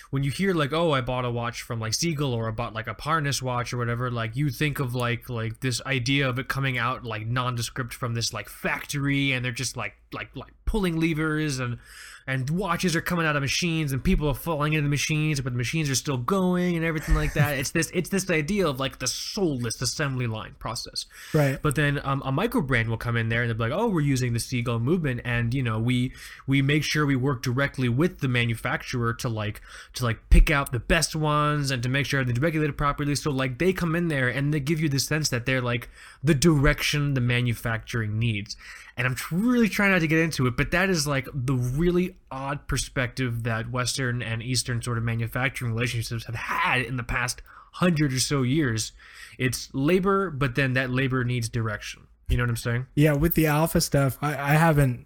when 0.10 0.24
you 0.24 0.32
hear 0.32 0.54
like, 0.54 0.72
oh, 0.72 0.94
I 0.94 1.02
bought 1.02 1.26
a 1.26 1.30
watch 1.30 1.62
from 1.62 1.82
like 1.82 1.94
Seagull 1.94 2.34
or 2.34 2.48
I 2.48 2.52
bought 2.52 2.74
like 2.74 2.88
a 2.88 2.94
Parnis 2.94 3.42
watch 3.42 3.74
or 3.74 3.78
whatever. 3.78 4.10
Like 4.10 4.38
you 4.38 4.50
think 4.50 4.80
of 4.80 4.96
like 4.96 5.30
like 5.30 5.60
this 5.60 5.82
idea 5.86 6.30
of 6.30 6.40
it 6.40 6.48
coming 6.48 6.78
out 6.78 7.04
like 7.04 7.28
nondescript 7.28 7.94
from 7.94 8.14
this 8.14 8.34
like 8.34 8.48
factory, 8.48 9.34
and 9.34 9.44
they're 9.44 9.52
just 9.52 9.76
like 9.76 9.96
like 10.14 10.34
like 10.36 10.54
pulling 10.64 11.02
levers 11.02 11.60
and 11.60 11.80
and 12.28 12.50
watches 12.50 12.96
are 12.96 13.02
coming 13.02 13.26
out 13.26 13.36
of 13.36 13.42
machines 13.42 13.92
and 13.92 14.04
people 14.04 14.28
are 14.28 14.34
falling 14.34 14.74
into 14.74 14.84
the 14.84 14.90
machines, 14.90 15.40
but 15.42 15.54
the 15.54 15.58
machines 15.58 15.90
are 15.90 15.96
still 15.96 16.18
going 16.18 16.76
and 16.76 16.84
everything 16.84 17.14
like 17.14 17.34
that. 17.34 17.58
it's 17.58 17.72
this 17.72 17.92
it's 17.94 18.10
this 18.10 18.30
idea 18.30 18.68
of 18.68 18.80
like 18.80 18.98
the 19.00 19.08
soulless 19.08 19.82
assembly 19.82 20.26
line 20.26 20.56
process. 20.58 21.06
right 21.34 21.62
But 21.62 21.76
then 21.76 22.02
um, 22.04 22.24
a 22.26 22.32
micro 22.32 22.62
brand 22.62 22.90
will 22.90 22.98
come 22.98 23.16
in 23.16 23.30
there 23.30 23.44
and 23.44 23.50
they'll 23.50 23.58
be 23.58 23.72
like, 23.72 23.80
"Oh, 23.80 23.88
we're 23.88 24.02
using 24.02 24.34
the 24.34 24.40
Seagull 24.40 24.80
movement, 24.80 25.22
and 25.24 25.54
you 25.54 25.62
know, 25.62 25.80
we 25.80 26.14
we 26.48 26.62
make 26.62 26.84
sure 26.84 27.06
we 27.06 27.16
work 27.16 27.44
directly 27.44 27.90
with 27.90 28.20
the 28.20 28.28
manufacturer 28.28 29.14
to 29.14 29.30
like 29.30 29.62
to 29.94 30.04
like 30.04 30.30
pick 30.30 30.50
out 30.50 30.72
the 30.72 30.80
best 30.80 31.16
ones 31.16 31.70
and 31.70 31.84
to 31.84 31.90
make 31.90 32.06
sure 32.06 32.24
they're 32.24 32.34
regulated 32.36 32.78
properly. 32.78 33.16
So 33.16 33.30
like 33.30 33.60
they 33.60 33.72
come 33.72 33.96
in 33.96 34.08
there 34.08 34.30
and 34.30 34.54
they 34.54 34.60
give 34.60 34.80
you 34.80 34.90
the 34.90 35.00
sense 35.00 35.30
that 35.30 35.46
they're 35.46 35.62
like 35.62 35.90
the 36.24 36.34
direction 36.34 37.14
the 37.14 37.22
manufacturing 37.22 38.18
needs. 38.18 38.58
And 38.98 39.06
I'm 39.06 39.16
really 39.32 39.68
trying 39.68 39.92
not 39.92 40.00
to 40.00 40.08
get 40.08 40.20
into 40.20 40.48
it, 40.48 40.56
but 40.56 40.72
that 40.72 40.90
is 40.90 41.06
like 41.06 41.28
the 41.34 41.56
really 41.56 42.16
odd 42.32 42.66
perspective 42.68 43.44
that 43.44 43.70
Western 43.70 44.22
and 44.22 44.42
Eastern 44.42 44.82
sort 44.82 44.98
of 44.98 45.04
manufacturing 45.04 45.74
relationships 45.74 46.26
have 46.26 46.36
had 46.36 46.82
in 46.82 46.96
the 46.96 47.04
past 47.04 47.42
hundred 47.74 48.14
or 48.14 48.20
so 48.22 48.42
years. 48.42 48.94
It's 49.38 49.70
labor, 49.74 50.30
but 50.32 50.56
then 50.56 50.74
that 50.74 50.90
labor 50.92 51.26
needs 51.26 51.50
direction. 51.50 52.08
You 52.30 52.38
know 52.38 52.44
what 52.44 52.50
I'm 52.52 52.56
saying? 52.58 52.86
yeah 52.96 53.14
with 53.14 53.36
the 53.36 53.46
alpha 53.46 53.80
stuff 53.80 54.18
i 54.22 54.30
i 54.34 54.54
haven't 54.54 55.06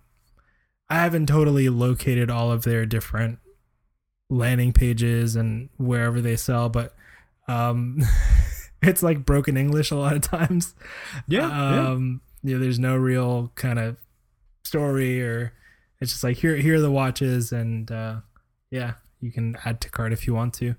i 0.89 0.95
haven't 0.95 1.25
totally 1.25 1.67
located 1.67 2.29
all 2.31 2.49
of 2.49 2.63
their 2.63 2.85
different 2.85 3.39
landing 4.29 4.71
pages 4.71 5.35
and 5.35 5.67
wherever 5.77 6.21
they 6.21 6.37
sell 6.37 6.69
but 6.69 6.95
um 7.49 7.99
it's 8.81 9.03
like 9.03 9.25
broken 9.25 9.57
english 9.57 9.91
a 9.91 9.95
lot 9.95 10.15
of 10.15 10.21
times 10.21 10.75
Yeah. 11.27 11.45
um 11.89 12.21
yeah 12.21 12.28
there's 12.43 12.79
no 12.79 12.95
real 12.95 13.51
kind 13.55 13.79
of 13.79 13.97
story 14.63 15.21
or 15.21 15.53
it's 15.99 16.11
just 16.11 16.23
like 16.23 16.37
here 16.37 16.55
here 16.55 16.75
are 16.75 16.79
the 16.79 16.91
watches 16.91 17.51
and 17.51 17.91
uh 17.91 18.15
yeah 18.71 18.93
you 19.19 19.31
can 19.31 19.57
add 19.65 19.81
to 19.81 19.89
cart 19.89 20.13
if 20.13 20.25
you 20.25 20.33
want 20.33 20.53
to 20.53 20.75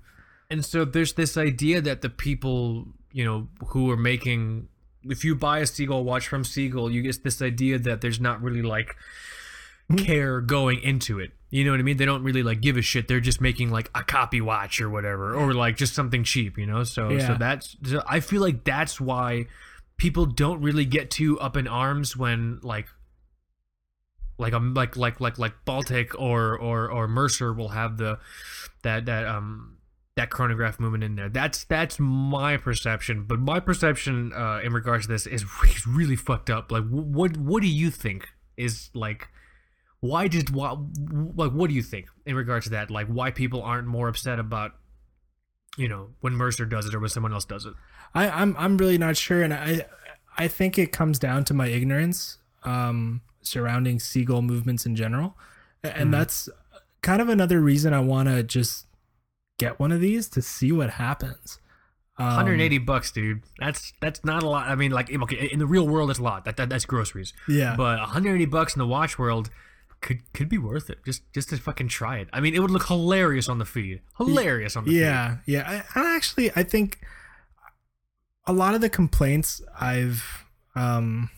And 0.49 0.65
so 0.65 0.83
there's 0.83 1.13
this 1.13 1.37
idea 1.37 1.79
that 1.79 2.01
the 2.01 2.09
people, 2.09 2.85
you 3.13 3.23
know, 3.23 3.47
who 3.67 3.89
are 3.89 3.95
making, 3.95 4.67
if 5.03 5.23
you 5.23 5.33
buy 5.33 5.59
a 5.59 5.65
Seagull 5.65 6.03
watch 6.03 6.27
from 6.27 6.43
Seagull, 6.43 6.91
you 6.91 7.01
get 7.01 7.23
this 7.23 7.41
idea 7.41 7.79
that 7.79 8.01
there's 8.01 8.19
not 8.19 8.41
really 8.41 8.61
like 8.61 8.97
care 9.97 10.41
going 10.41 10.81
into 10.81 11.19
it. 11.19 11.31
You 11.51 11.63
know 11.63 11.71
what 11.71 11.79
I 11.79 11.83
mean? 11.83 11.97
They 11.97 12.05
don't 12.05 12.23
really 12.23 12.43
like 12.43 12.59
give 12.59 12.77
a 12.77 12.81
shit. 12.81 13.07
They're 13.07 13.19
just 13.19 13.41
making 13.41 13.71
like 13.71 13.89
a 13.95 14.03
copy 14.03 14.41
watch 14.41 14.81
or 14.81 14.89
whatever, 14.89 15.35
or 15.35 15.53
like 15.53 15.77
just 15.77 15.93
something 15.93 16.23
cheap, 16.23 16.57
you 16.57 16.65
know. 16.65 16.83
So 16.83 17.17
so 17.19 17.35
that's 17.39 17.77
so 17.83 18.03
I 18.07 18.19
feel 18.19 18.41
like 18.41 18.63
that's 18.63 18.99
why 19.01 19.47
people 20.01 20.25
don't 20.25 20.59
really 20.61 20.83
get 20.83 21.11
too 21.11 21.39
up 21.39 21.55
in 21.55 21.67
arms 21.67 22.17
when 22.17 22.59
like 22.63 22.87
like 24.39 24.51
um 24.51 24.73
like 24.73 24.97
like 24.97 25.19
like 25.19 25.37
like 25.37 25.53
Baltic 25.63 26.19
or 26.19 26.57
or 26.57 26.89
or 26.89 27.07
Mercer 27.07 27.53
will 27.53 27.69
have 27.69 27.97
the 27.97 28.17
that 28.81 29.05
that 29.05 29.27
um 29.27 29.77
that 30.15 30.31
chronograph 30.31 30.79
movement 30.79 31.03
in 31.03 31.15
there. 31.15 31.29
That's 31.29 31.65
that's 31.65 31.99
my 31.99 32.57
perception, 32.57 33.25
but 33.25 33.39
my 33.39 33.59
perception 33.59 34.33
uh, 34.33 34.61
in 34.63 34.73
regards 34.73 35.05
to 35.05 35.11
this 35.11 35.27
is 35.27 35.45
really, 35.87 36.15
fucked 36.15 36.49
up. 36.49 36.71
Like, 36.71 36.89
what 36.89 37.37
what 37.37 37.61
do 37.61 37.69
you 37.69 37.91
think 37.91 38.27
is 38.57 38.89
like? 38.95 39.27
Why 39.99 40.27
did 40.27 40.49
why, 40.49 40.77
like 41.35 41.51
what 41.51 41.69
do 41.69 41.75
you 41.75 41.83
think 41.83 42.07
in 42.25 42.35
regards 42.35 42.65
to 42.65 42.71
that? 42.71 42.89
Like, 42.89 43.05
why 43.05 43.29
people 43.29 43.61
aren't 43.61 43.87
more 43.87 44.07
upset 44.07 44.39
about 44.39 44.71
you 45.77 45.87
know 45.87 46.09
when 46.21 46.33
Mercer 46.33 46.65
does 46.65 46.87
it 46.87 46.95
or 46.95 46.99
when 46.99 47.09
someone 47.09 47.33
else 47.33 47.45
does 47.45 47.67
it? 47.67 47.75
I, 48.13 48.29
I'm 48.29 48.55
I'm 48.57 48.77
really 48.77 48.97
not 48.97 49.17
sure, 49.17 49.41
and 49.41 49.53
I 49.53 49.85
I 50.37 50.47
think 50.47 50.77
it 50.77 50.91
comes 50.91 51.19
down 51.19 51.43
to 51.45 51.53
my 51.53 51.67
ignorance 51.67 52.37
um, 52.63 53.21
surrounding 53.41 53.99
seagull 53.99 54.41
movements 54.41 54.85
in 54.85 54.95
general, 54.95 55.35
and 55.83 56.09
Mhm. 56.09 56.11
that's 56.11 56.49
kind 57.01 57.21
of 57.21 57.29
another 57.29 57.59
reason 57.61 57.93
I 57.93 57.99
want 58.01 58.29
to 58.29 58.43
just 58.43 58.85
get 59.57 59.79
one 59.79 59.91
of 59.91 60.01
these 60.01 60.27
to 60.29 60.41
see 60.41 60.71
what 60.71 60.91
happens. 60.91 61.59
Um, 62.17 62.27
180 62.35 62.77
bucks, 62.79 63.11
dude. 63.11 63.41
That's 63.59 63.93
that's 64.01 64.23
not 64.23 64.43
a 64.43 64.49
lot. 64.49 64.67
I 64.67 64.75
mean, 64.75 64.91
like 64.91 65.11
okay, 65.11 65.47
in 65.51 65.59
the 65.59 65.65
real 65.65 65.87
world, 65.87 66.09
it's 66.09 66.19
a 66.19 66.23
lot. 66.23 66.45
That, 66.45 66.57
that 66.57 66.69
that's 66.69 66.85
groceries. 66.85 67.33
Yeah, 67.47 67.75
But 67.75 67.97
180 67.99 68.45
bucks 68.45 68.75
in 68.75 68.79
the 68.79 68.85
watch 68.87 69.17
world 69.17 69.49
could 70.01 70.19
could 70.33 70.49
be 70.49 70.57
worth 70.57 70.89
it. 70.89 70.99
Just 71.05 71.23
just 71.33 71.49
to 71.49 71.57
fucking 71.57 71.87
try 71.87 72.17
it. 72.17 72.27
I 72.33 72.39
mean, 72.41 72.53
it 72.53 72.59
would 72.59 72.69
look 72.71 72.87
hilarious 72.87 73.47
on 73.49 73.57
the 73.59 73.65
feed. 73.65 74.01
Hilarious 74.17 74.75
on 74.75 74.83
the 74.85 74.91
feed. 74.91 74.99
yeah, 74.99 75.37
yeah. 75.45 75.83
I, 75.95 75.99
I 75.99 76.15
actually 76.15 76.51
I 76.55 76.63
think 76.63 76.99
a 78.45 78.53
lot 78.53 78.75
of 78.75 78.81
the 78.81 78.89
complaints 78.89 79.61
I've 79.79 80.45
um 80.75 81.29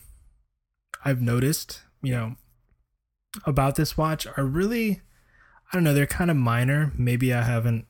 I've 1.04 1.20
noticed, 1.20 1.82
you 2.02 2.12
know, 2.12 2.36
about 3.44 3.76
this 3.76 3.96
watch 3.96 4.26
are 4.36 4.44
really 4.44 5.02
I 5.72 5.76
don't 5.76 5.84
know, 5.84 5.94
they're 5.94 6.06
kind 6.06 6.30
of 6.30 6.36
minor. 6.36 6.92
Maybe 6.96 7.34
I 7.34 7.42
haven't 7.42 7.86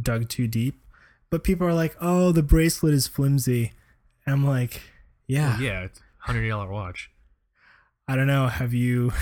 dug 0.00 0.28
too 0.28 0.46
deep. 0.46 0.82
But 1.30 1.44
people 1.44 1.66
are 1.66 1.74
like, 1.74 1.96
"Oh, 2.00 2.32
the 2.32 2.42
bracelet 2.42 2.94
is 2.94 3.06
flimsy." 3.06 3.72
And 4.26 4.34
I'm 4.34 4.46
like, 4.46 4.82
"Yeah, 5.26 5.52
Well, 5.52 5.62
yeah, 5.62 5.80
it's 5.82 6.00
a 6.00 6.26
hundred 6.26 6.48
dollar 6.48 6.68
watch. 6.68 7.10
I 8.08 8.16
don't 8.16 8.26
know. 8.26 8.48
Have 8.48 8.74
you 8.74 9.12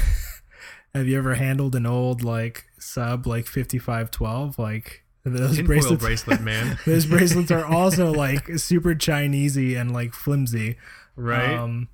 have 0.95 1.07
you 1.07 1.19
ever 1.19 1.35
handled 1.35 1.75
an 1.75 1.85
old 1.85 2.25
like 2.25 2.65
sub 2.79 3.27
like 3.27 3.47
5512 3.47 4.59
like 4.59 5.05
those 5.29 5.61
bracelets 5.63 6.03
bracelet, 6.03 6.41
man. 6.41 6.79
those 6.87 7.07
bracelets 7.07 7.51
are 7.51 7.65
also 7.65 8.13
like 8.13 8.59
super 8.59 8.95
Chinesey 8.95 9.79
and 9.79 9.93
like 9.93 10.15
flimsy. 10.15 10.77
Right? 11.17 11.55
Um, 11.55 11.89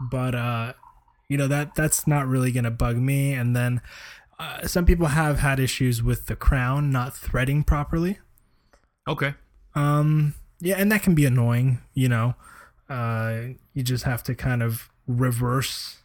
but 0.00 0.34
uh, 0.34 0.72
you 1.28 1.36
know 1.36 1.48
that 1.48 1.74
that's 1.74 2.06
not 2.06 2.26
really 2.26 2.52
gonna 2.52 2.70
bug 2.70 2.96
me. 2.96 3.32
And 3.32 3.54
then 3.54 3.80
uh, 4.38 4.66
some 4.66 4.84
people 4.84 5.08
have 5.08 5.40
had 5.40 5.58
issues 5.58 6.02
with 6.02 6.26
the 6.26 6.36
crown 6.36 6.90
not 6.90 7.16
threading 7.16 7.62
properly. 7.64 8.18
okay. 9.08 9.34
Um, 9.74 10.34
yeah, 10.60 10.76
and 10.78 10.90
that 10.90 11.02
can 11.02 11.14
be 11.14 11.26
annoying. 11.26 11.80
You 11.94 12.08
know, 12.08 12.34
uh, 12.88 13.40
you 13.74 13.82
just 13.82 14.04
have 14.04 14.22
to 14.24 14.34
kind 14.34 14.62
of 14.62 14.90
reverse, 15.06 15.98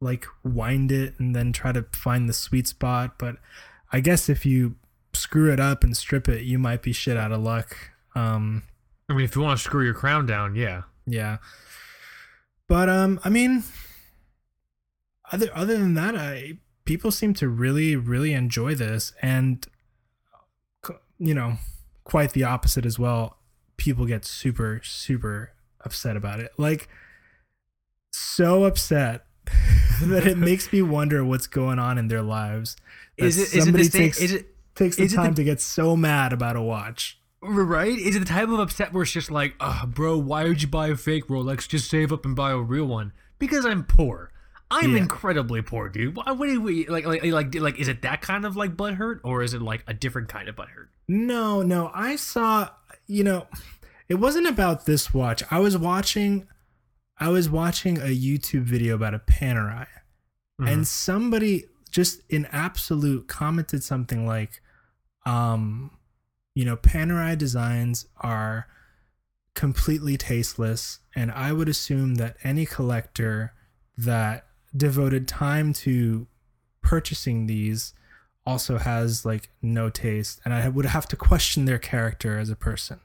like 0.00 0.26
wind 0.42 0.90
it, 0.90 1.14
and 1.18 1.34
then 1.34 1.52
try 1.52 1.72
to 1.72 1.84
find 1.92 2.28
the 2.28 2.32
sweet 2.32 2.66
spot. 2.66 3.18
But 3.18 3.36
I 3.92 4.00
guess 4.00 4.28
if 4.28 4.46
you 4.46 4.76
screw 5.18 5.52
it 5.52 5.60
up 5.60 5.84
and 5.84 5.96
strip 5.96 6.28
it, 6.28 6.42
you 6.42 6.58
might 6.58 6.82
be 6.82 6.92
shit 6.92 7.16
out 7.16 7.32
of 7.32 7.40
luck. 7.40 7.76
Um, 8.14 8.62
I 9.08 9.14
mean, 9.14 9.24
if 9.24 9.34
you 9.34 9.42
want 9.42 9.58
to 9.58 9.64
screw 9.64 9.84
your 9.84 9.94
crown 9.94 10.26
down, 10.26 10.54
yeah. 10.54 10.82
yeah. 11.06 11.38
But 12.68 12.88
um, 12.88 13.18
I 13.24 13.30
mean, 13.30 13.64
other 15.32 15.48
other 15.54 15.78
than 15.78 15.94
that, 15.94 16.14
I 16.14 16.58
people 16.84 17.10
seem 17.10 17.34
to 17.34 17.48
really 17.48 17.96
really 17.96 18.34
enjoy 18.34 18.74
this, 18.74 19.12
and 19.22 19.66
you 21.18 21.34
know, 21.34 21.54
quite 22.04 22.32
the 22.32 22.44
opposite 22.44 22.84
as 22.84 22.98
well. 22.98 23.38
People 23.78 24.04
get 24.04 24.24
super 24.24 24.80
super 24.84 25.52
upset 25.80 26.16
about 26.16 26.40
it, 26.40 26.52
like 26.58 26.88
so 28.12 28.64
upset 28.64 29.24
that 30.02 30.26
it 30.26 30.36
makes 30.36 30.70
me 30.72 30.82
wonder 30.82 31.24
what's 31.24 31.46
going 31.46 31.78
on 31.78 31.96
in 31.96 32.08
their 32.08 32.22
lives. 32.22 32.76
Is 33.16 33.38
it, 33.38 33.42
is 33.42 33.48
it 33.48 33.56
the 33.56 33.62
somebody 33.62 33.84
same? 33.84 34.02
takes 34.02 34.20
Is 34.20 34.32
it 34.32 34.54
takes 34.78 34.96
the 34.96 35.04
is 35.04 35.12
it 35.12 35.16
the- 35.16 35.22
time 35.22 35.34
to 35.34 35.44
get 35.44 35.60
so 35.60 35.96
mad 35.96 36.32
about 36.32 36.56
a 36.56 36.62
watch? 36.62 37.20
right? 37.40 37.96
Is 37.96 38.16
it 38.16 38.20
the 38.20 38.24
type 38.24 38.48
of 38.48 38.58
upset 38.58 38.92
where 38.92 39.04
it's 39.04 39.12
just 39.12 39.30
like, 39.30 39.54
oh, 39.60 39.84
bro, 39.86 40.18
why 40.18 40.44
would 40.44 40.60
you 40.60 40.66
buy 40.66 40.88
a 40.88 40.96
fake 40.96 41.28
Rolex? 41.28 41.68
Just 41.68 41.88
save 41.88 42.12
up 42.12 42.24
and 42.24 42.34
buy 42.34 42.50
a 42.50 42.58
real 42.58 42.86
one. 42.86 43.12
Because 43.38 43.64
I'm 43.64 43.84
poor. 43.84 44.32
I'm 44.72 44.92
Yeah. 44.92 45.02
incredibly 45.02 45.62
poor, 45.62 45.88
dude. 45.88 46.16
Why 46.16 46.32
what 46.32 46.48
do 46.48 46.60
we 46.60 46.86
like 46.88 47.06
like 47.06 47.22
like 47.24 47.54
like? 47.54 47.78
Is 47.78 47.88
it 47.88 48.02
that 48.02 48.20
kind 48.22 48.44
of 48.44 48.56
like 48.56 48.76
butt 48.76 48.94
hurt, 48.94 49.20
or 49.22 49.42
is 49.42 49.54
it 49.54 49.62
like 49.62 49.84
a 49.86 49.94
different 49.94 50.28
kind 50.28 50.48
of 50.48 50.56
butt 50.56 50.68
hurt? 50.68 50.90
No, 51.06 51.62
no. 51.62 51.90
I 51.94 52.16
saw, 52.16 52.70
you 53.06 53.24
know, 53.24 53.46
it 54.08 54.16
wasn't 54.16 54.46
about 54.46 54.84
this 54.84 55.14
watch. 55.14 55.42
I 55.50 55.60
was 55.60 55.78
watching 55.78 56.48
I 57.20 57.28
was 57.28 57.48
watching 57.48 57.98
a 57.98 58.14
YouTube 58.14 58.62
video 58.62 58.94
about 58.94 59.14
a 59.14 59.18
Panerai. 59.18 59.86
And 60.58 60.68
mm-hmm. 60.68 60.82
somebody 60.82 61.66
just 61.90 62.20
in 62.28 62.46
absolute 62.46 63.28
commented 63.28 63.82
something 63.82 64.26
like 64.26 64.60
um 65.28 65.90
you 66.54 66.64
know, 66.64 66.76
Panerai 66.76 67.38
designs 67.38 68.06
are 68.16 68.66
completely 69.54 70.16
tasteless 70.16 70.98
and 71.14 71.30
I 71.30 71.52
would 71.52 71.68
assume 71.68 72.16
that 72.16 72.36
any 72.42 72.64
collector 72.66 73.52
that 73.96 74.46
devoted 74.76 75.28
time 75.28 75.72
to 75.72 76.26
purchasing 76.82 77.46
these 77.46 77.94
also 78.46 78.78
has 78.78 79.24
like 79.24 79.50
no 79.62 79.88
taste 79.90 80.40
and 80.44 80.52
I 80.54 80.68
would 80.68 80.86
have 80.86 81.06
to 81.08 81.16
question 81.16 81.64
their 81.64 81.78
character 81.78 82.38
as 82.38 82.50
a 82.50 82.56
person. 82.56 83.00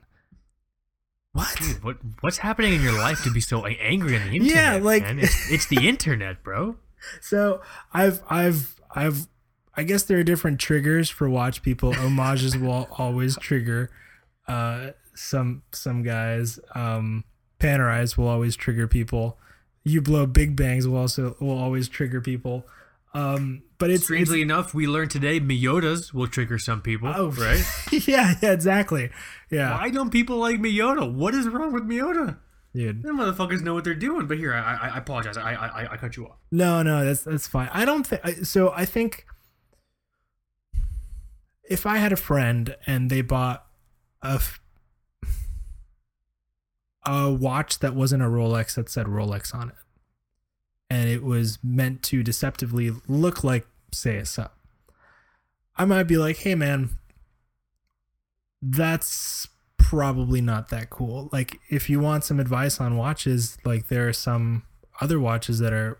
What? 1.33 1.55
Dude, 1.59 1.83
what 1.83 1.97
what's 2.21 2.37
happening 2.39 2.73
in 2.73 2.81
your 2.81 2.93
life 2.93 3.23
to 3.23 3.31
be 3.31 3.41
so 3.41 3.65
angry 3.65 4.15
on 4.15 4.21
the 4.29 4.35
internet? 4.35 4.55
Yeah, 4.55 4.77
like- 4.77 5.03
It's, 5.03 5.51
it's 5.51 5.65
the 5.67 5.87
internet, 5.93 6.43
bro. 6.43 6.75
So 7.21 7.61
I've 7.93 8.21
I've 8.29 8.75
I've 8.91 9.27
I 9.75 9.83
guess 9.83 10.03
there 10.03 10.19
are 10.19 10.23
different 10.23 10.59
triggers 10.59 11.09
for 11.09 11.29
watch 11.29 11.61
people. 11.63 11.93
Homages 11.93 12.57
will 12.57 12.87
always 12.97 13.37
trigger 13.37 13.89
uh 14.47 14.91
some 15.15 15.63
some 15.71 16.03
guys. 16.03 16.59
Um 16.75 17.23
Panerais 17.59 18.17
will 18.17 18.27
always 18.27 18.55
trigger 18.55 18.87
people. 18.87 19.37
Hublot 19.87 20.33
big 20.33 20.55
bangs 20.55 20.87
will 20.87 20.97
also 20.97 21.35
will 21.39 21.57
always 21.57 21.87
trigger 21.87 22.21
people. 22.21 22.65
Um 23.13 23.63
but 23.77 23.89
it's 23.89 24.05
Strangely 24.05 24.41
enough, 24.41 24.73
we 24.73 24.87
learned 24.87 25.11
today 25.11 25.39
Miyotas 25.39 26.13
will 26.13 26.27
trigger 26.27 26.57
some 26.57 26.81
people, 26.81 27.11
Oh, 27.15 27.27
right? 27.31 27.63
yeah, 28.07 28.35
yeah, 28.41 28.51
exactly. 28.51 29.09
Yeah. 29.49 29.77
Why 29.77 29.89
don't 29.89 30.09
people 30.09 30.37
like 30.37 30.57
Miyota? 30.59 31.11
What 31.11 31.33
is 31.33 31.47
wrong 31.47 31.73
with 31.73 31.83
Miyota? 31.83 32.37
Dude. 32.75 33.03
Them 33.03 33.17
motherfuckers 33.19 33.61
know 33.61 33.73
what 33.75 33.83
they're 33.83 33.93
doing. 33.93 34.25
But 34.25 34.37
here, 34.37 34.53
I 34.53 34.59
I, 34.75 34.87
I 34.95 34.97
apologize. 34.97 35.37
I, 35.37 35.53
I 35.53 35.93
I 35.93 35.97
cut 35.97 36.15
you 36.17 36.25
off. 36.27 36.37
No, 36.51 36.81
no, 36.81 37.05
that's 37.05 37.23
that's 37.23 37.45
fine. 37.47 37.69
I 37.73 37.85
don't 37.85 38.05
think 38.07 38.45
so. 38.45 38.71
I 38.71 38.85
think 38.85 39.25
if 41.63 41.85
I 41.85 41.97
had 41.97 42.11
a 42.11 42.17
friend 42.17 42.75
and 42.85 43.09
they 43.09 43.21
bought 43.21 43.65
a 44.21 44.41
a 47.05 47.29
watch 47.29 47.79
that 47.79 47.95
wasn't 47.95 48.23
a 48.23 48.27
Rolex 48.27 48.75
that 48.75 48.89
said 48.89 49.07
Rolex 49.07 49.53
on 49.53 49.69
it, 49.69 49.75
and 50.89 51.09
it 51.09 51.23
was 51.23 51.59
meant 51.63 52.01
to 52.03 52.23
deceptively 52.23 52.91
look 53.07 53.43
like 53.43 53.67
say 53.91 54.17
a 54.17 54.25
sub, 54.25 54.51
I 55.75 55.85
might 55.85 56.03
be 56.03 56.17
like, 56.17 56.37
"Hey, 56.37 56.55
man, 56.55 56.97
that's 58.61 59.47
probably 59.77 60.41
not 60.41 60.69
that 60.69 60.89
cool." 60.89 61.29
Like, 61.31 61.59
if 61.69 61.89
you 61.89 61.99
want 61.99 62.23
some 62.23 62.39
advice 62.39 62.79
on 62.79 62.97
watches, 62.97 63.57
like 63.65 63.87
there 63.87 64.07
are 64.07 64.13
some 64.13 64.63
other 65.01 65.19
watches 65.19 65.59
that 65.59 65.73
are 65.73 65.99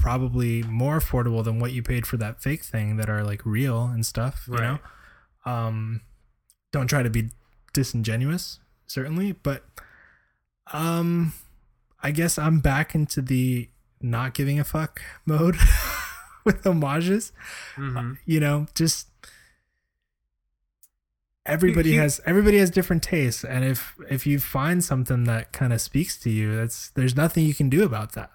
probably 0.00 0.62
more 0.64 0.98
affordable 0.98 1.44
than 1.44 1.58
what 1.60 1.72
you 1.72 1.82
paid 1.82 2.06
for 2.06 2.16
that 2.16 2.40
fake 2.42 2.64
thing 2.64 2.96
that 2.96 3.08
are 3.10 3.22
like 3.22 3.44
real 3.44 3.84
and 3.84 4.04
stuff 4.06 4.44
you 4.48 4.54
know? 4.56 4.78
Um 5.44 6.00
don't 6.72 6.86
try 6.88 7.02
to 7.02 7.10
be 7.10 7.30
disingenuous 7.72 8.60
certainly 8.86 9.32
but 9.32 9.64
um 10.72 11.32
i 12.02 12.10
guess 12.10 12.38
i'm 12.38 12.60
back 12.60 12.94
into 12.94 13.20
the 13.22 13.68
not 14.00 14.34
giving 14.34 14.58
a 14.58 14.64
fuck 14.64 15.00
mode 15.26 15.56
with 16.44 16.64
homages. 16.64 17.32
Mhm. 17.76 18.18
you 18.24 18.40
know 18.40 18.66
just 18.74 19.08
everybody 21.46 21.94
has 21.94 22.20
everybody 22.26 22.58
has 22.58 22.70
different 22.70 23.02
tastes 23.02 23.44
and 23.44 23.64
if 23.64 23.94
if 24.10 24.26
you 24.26 24.38
find 24.38 24.84
something 24.84 25.24
that 25.24 25.52
kind 25.52 25.72
of 25.72 25.80
speaks 25.80 26.18
to 26.18 26.30
you 26.30 26.54
that's 26.56 26.90
there's 26.90 27.16
nothing 27.16 27.44
you 27.46 27.54
can 27.54 27.68
do 27.68 27.82
about 27.82 28.12
that 28.12 28.30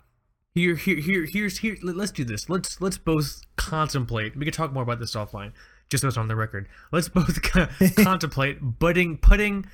Here, 0.55 0.75
here, 0.75 0.95
here, 1.01 1.25
here's 1.25 1.57
here. 1.59 1.75
let- 1.83 1.97
Let's 1.97 2.11
do 2.13 2.23
this. 2.23 2.49
Let's 2.49 2.79
let's 2.81 2.97
both 2.97 3.41
contemplate. 3.57 4.35
We 4.37 4.45
can 4.45 4.53
talk 4.53 4.71
more 4.71 4.83
about 4.83 4.99
this 4.99 5.13
offline, 5.13 5.51
just 5.89 6.01
so 6.01 6.07
it's 6.07 6.15
on 6.17 6.29
the 6.29 6.35
record. 6.35 6.69
Let's 6.93 7.09
both 7.09 7.41
contemplate 7.97 8.79
putting 8.79 9.17
putting 9.17 9.65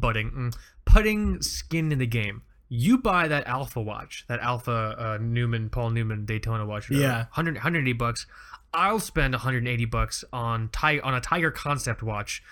putting 0.00 0.30
mm, 0.30 0.56
putting 0.86 1.42
skin 1.42 1.92
in 1.92 1.98
the 1.98 2.06
game. 2.06 2.42
You 2.70 2.96
buy 2.98 3.28
that 3.28 3.46
Alpha 3.46 3.80
watch, 3.80 4.24
that 4.28 4.40
Alpha 4.40 4.96
uh, 4.98 5.18
Newman 5.20 5.68
Paul 5.68 5.90
Newman 5.90 6.24
Daytona 6.24 6.64
watch. 6.66 6.90
Yeah. 6.90 7.18
100, 7.34 7.54
180 7.56 7.92
bucks. 7.92 8.26
I'll 8.74 8.98
spend 8.98 9.34
180 9.34 9.84
bucks 9.84 10.24
on 10.32 10.70
ti- 10.70 11.00
on 11.00 11.14
a 11.14 11.20
Tiger 11.20 11.50
Concept 11.50 12.02
watch. 12.02 12.42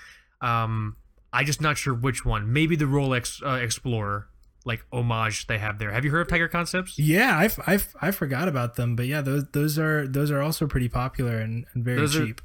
Um, 0.41 0.97
I 1.33 1.43
just 1.45 1.61
not 1.62 1.79
sure 1.79 1.95
which 1.95 2.25
one. 2.27 2.53
Maybe 2.53 2.77
the 2.77 2.85
Rolex 2.85 3.43
uh, 3.45 3.55
Explorer, 3.62 4.29
like 4.65 4.85
homage 4.93 5.47
they 5.47 5.59
have 5.59 5.79
there. 5.79 5.91
Have 5.93 6.05
you 6.05 6.11
heard 6.11 6.23
of 6.23 6.29
Tiger 6.29 6.49
Concepts? 6.49 6.99
Yeah, 6.99 7.37
I've, 7.39 7.59
I've, 7.67 7.95
I 8.01 8.11
forgot 8.11 8.49
about 8.49 8.77
them, 8.77 8.97
but 8.97 9.07
yeah, 9.07 9.21
those 9.21 9.45
those 9.53 9.79
are 9.79 10.07
those 10.09 10.31
are 10.31 10.41
also 10.41 10.67
pretty 10.67 10.89
popular 10.89 11.39
and, 11.39 11.67
and 11.75 11.85
very 11.85 11.99
Those 11.99 12.17
are- 12.17 12.27
cheap. 12.27 12.41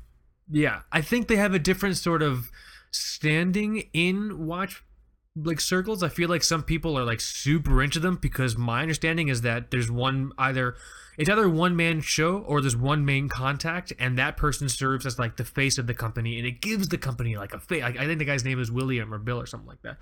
Yeah, 0.51 0.81
I 0.91 1.01
think 1.01 1.27
they 1.27 1.35
have 1.35 1.53
a 1.53 1.59
different 1.59 1.95
sort 1.97 2.21
of 2.23 2.49
standing 2.91 3.87
in 3.93 4.45
watch 4.47 4.83
like 5.43 5.59
circles. 5.59 6.03
I 6.03 6.09
feel 6.09 6.29
like 6.29 6.43
some 6.43 6.63
people 6.63 6.97
are 6.97 7.03
like 7.03 7.21
super 7.21 7.81
into 7.81 7.99
them 7.99 8.17
because 8.21 8.57
my 8.57 8.81
understanding 8.81 9.27
is 9.27 9.41
that 9.41 9.71
there's 9.71 9.89
one 9.91 10.31
either 10.37 10.75
it's 11.17 11.29
either 11.29 11.49
one 11.49 11.75
man 11.75 11.99
show 11.99 12.37
or 12.37 12.61
there's 12.61 12.77
one 12.77 13.03
main 13.03 13.27
contact 13.27 13.91
and 13.99 14.17
that 14.17 14.37
person 14.37 14.69
serves 14.69 15.05
as 15.05 15.19
like 15.19 15.35
the 15.35 15.43
face 15.43 15.77
of 15.77 15.85
the 15.85 15.93
company 15.93 16.37
and 16.37 16.47
it 16.47 16.61
gives 16.61 16.87
the 16.87 16.97
company 16.97 17.35
like 17.35 17.53
a 17.53 17.59
face. 17.59 17.83
I 17.83 17.91
think 18.05 18.19
the 18.19 18.25
guy's 18.25 18.45
name 18.45 18.57
is 18.57 18.71
William 18.71 19.13
or 19.13 19.17
Bill 19.17 19.37
or 19.37 19.45
something 19.45 19.67
like 19.67 19.81
that. 19.81 19.97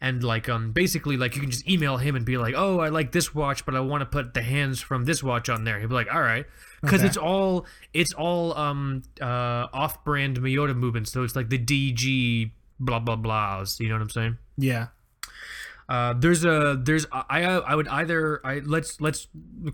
And 0.00 0.24
like 0.24 0.48
um 0.48 0.72
basically 0.72 1.16
like 1.16 1.36
you 1.36 1.40
can 1.40 1.52
just 1.52 1.68
email 1.68 1.98
him 1.98 2.16
and 2.16 2.26
be 2.26 2.36
like, 2.36 2.54
"Oh, 2.56 2.80
I 2.80 2.88
like 2.88 3.12
this 3.12 3.32
watch, 3.32 3.64
but 3.64 3.76
I 3.76 3.80
want 3.80 4.00
to 4.00 4.06
put 4.06 4.34
the 4.34 4.42
hands 4.42 4.80
from 4.80 5.04
this 5.04 5.22
watch 5.22 5.48
on 5.48 5.62
there." 5.62 5.78
He'll 5.78 5.88
be 5.88 5.94
like, 5.94 6.12
"All 6.12 6.20
right." 6.20 6.46
Cuz 6.84 6.94
Okay. 6.94 7.06
it's 7.06 7.16
all 7.16 7.64
it's 7.94 8.12
all 8.12 8.56
um 8.58 9.02
uh 9.20 9.68
off-brand 9.72 10.40
Miyota 10.40 10.74
movements. 10.76 11.12
So 11.12 11.22
it's 11.22 11.36
like 11.36 11.48
the 11.48 11.58
DG 11.58 12.50
blah 12.78 12.98
blah 12.98 13.16
blahs, 13.16 13.80
you 13.80 13.88
know 13.88 13.94
what 13.94 14.02
I'm 14.02 14.10
saying? 14.10 14.38
Yeah. 14.56 14.88
Uh, 15.88 16.14
there's 16.14 16.44
a 16.44 16.80
there's 16.82 17.06
I 17.12 17.42
I 17.44 17.74
would 17.74 17.86
either 17.88 18.40
I 18.44 18.58
let's 18.58 19.00
let's 19.00 19.28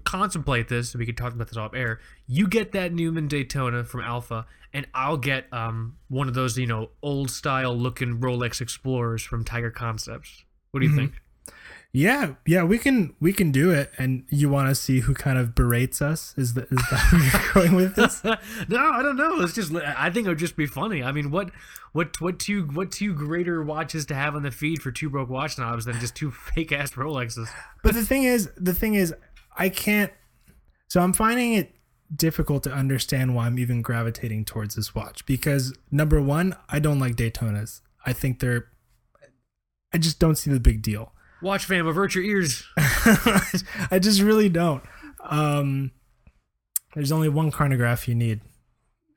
contemplate 0.04 0.68
this. 0.68 0.94
We 0.94 1.06
could 1.06 1.16
talk 1.16 1.32
about 1.32 1.48
this 1.48 1.56
off 1.56 1.74
air. 1.74 2.00
You 2.26 2.46
get 2.46 2.72
that 2.72 2.92
Newman 2.92 3.28
Daytona 3.28 3.82
from 3.84 4.02
Alpha, 4.02 4.46
and 4.74 4.86
I'll 4.94 5.16
get 5.16 5.46
um 5.52 5.96
one 6.08 6.28
of 6.28 6.34
those 6.34 6.58
you 6.58 6.66
know 6.66 6.90
old 7.02 7.30
style 7.30 7.74
looking 7.74 8.18
Rolex 8.18 8.60
Explorers 8.60 9.22
from 9.22 9.44
Tiger 9.44 9.70
Concepts. 9.70 10.44
What 10.72 10.80
do 10.80 10.86
you 10.86 10.94
think? 10.94 11.12
Yeah, 11.94 12.36
yeah, 12.46 12.64
we 12.64 12.78
can 12.78 13.14
we 13.20 13.34
can 13.34 13.52
do 13.52 13.70
it. 13.70 13.92
And 13.98 14.24
you 14.30 14.48
want 14.48 14.70
to 14.70 14.74
see 14.74 15.00
who 15.00 15.12
kind 15.12 15.38
of 15.38 15.54
berates 15.54 16.00
us? 16.00 16.32
Is 16.38 16.54
that 16.54 16.72
is 16.72 16.78
that 16.90 17.12
where 17.12 17.22
you're 17.22 17.52
going 17.52 17.74
with 17.74 17.96
this? 17.96 18.24
no, 18.68 18.78
I 18.78 19.02
don't 19.02 19.16
know. 19.16 19.40
It's 19.40 19.54
just 19.54 19.74
I 19.74 20.08
think 20.08 20.26
it 20.26 20.30
would 20.30 20.38
just 20.38 20.56
be 20.56 20.66
funny. 20.66 21.02
I 21.02 21.12
mean, 21.12 21.30
what 21.30 21.50
what 21.92 22.18
what 22.18 22.38
two 22.38 22.64
what 22.64 22.92
two 22.92 23.12
greater 23.12 23.62
watches 23.62 24.06
to 24.06 24.14
have 24.14 24.34
on 24.34 24.42
the 24.42 24.50
feed 24.50 24.80
for 24.80 24.90
two 24.90 25.10
broke 25.10 25.28
watch 25.28 25.56
snobs 25.56 25.84
than 25.84 26.00
just 26.00 26.14
two 26.14 26.30
fake 26.54 26.72
ass 26.72 26.92
Rolexes? 26.92 27.48
But 27.82 27.92
the 27.92 28.06
thing 28.06 28.22
is, 28.22 28.50
the 28.56 28.74
thing 28.74 28.94
is, 28.94 29.14
I 29.58 29.68
can't. 29.68 30.10
So 30.88 31.00
I'm 31.00 31.12
finding 31.12 31.52
it 31.52 31.74
difficult 32.14 32.62
to 32.62 32.72
understand 32.72 33.34
why 33.34 33.46
I'm 33.46 33.58
even 33.58 33.82
gravitating 33.82 34.46
towards 34.46 34.76
this 34.76 34.94
watch 34.94 35.26
because 35.26 35.74
number 35.90 36.22
one, 36.22 36.56
I 36.70 36.78
don't 36.78 36.98
like 36.98 37.16
Daytonas. 37.16 37.82
I 38.06 38.14
think 38.14 38.40
they're. 38.40 38.68
I 39.92 39.98
just 39.98 40.18
don't 40.18 40.36
see 40.36 40.50
the 40.50 40.58
big 40.58 40.80
deal. 40.80 41.12
Watch 41.42 41.64
fam, 41.64 41.86
avert 41.86 42.14
your 42.14 42.24
ears. 42.24 42.64
I 42.76 43.98
just 44.00 44.20
really 44.22 44.48
don't. 44.48 44.82
Um, 45.24 45.90
there's 46.94 47.12
only 47.12 47.28
one 47.28 47.50
chronograph 47.50 48.06
you 48.08 48.14
need, 48.14 48.40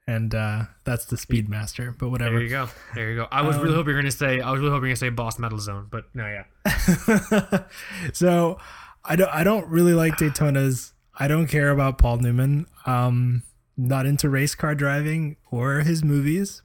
and 0.07 0.34
uh, 0.34 0.63
that's 0.86 1.05
the 1.05 1.15
Speedmaster. 1.17 1.97
But 1.97 2.09
whatever. 2.09 2.34
There 2.36 2.41
you 2.43 2.49
go. 2.49 2.69
There 2.95 3.09
you 3.11 3.15
go. 3.17 3.28
I 3.32 3.41
was 3.43 3.57
really 3.57 3.69
Um, 3.69 3.76
hoping 3.76 3.93
you're 3.93 4.01
gonna 4.01 4.11
say. 4.11 4.39
I 4.41 4.51
was 4.51 4.59
really 4.59 4.71
hoping 4.71 4.88
you're 4.88 4.95
gonna 4.95 4.97
say 4.97 5.09
Boss 5.09 5.38
Metal 5.39 5.59
Zone, 5.59 5.88
but 5.91 6.05
no, 6.13 6.26
yeah. 6.28 7.63
so 8.13 8.57
I 9.03 9.15
don't 9.15 9.30
I 9.34 9.43
don't 9.43 9.67
really 9.67 9.93
like 9.93 10.15
Daytonas. 10.17 10.93
I 11.17 11.28
don't 11.28 11.47
care 11.47 11.69
about 11.69 11.97
Paul 11.97 12.17
Newman. 12.17 12.65
Um 12.86 13.43
not 13.78 14.05
into 14.05 14.30
race 14.30 14.55
car 14.55 14.73
driving 14.73 15.36
or 15.51 15.80
his 15.82 16.03
movies. 16.03 16.61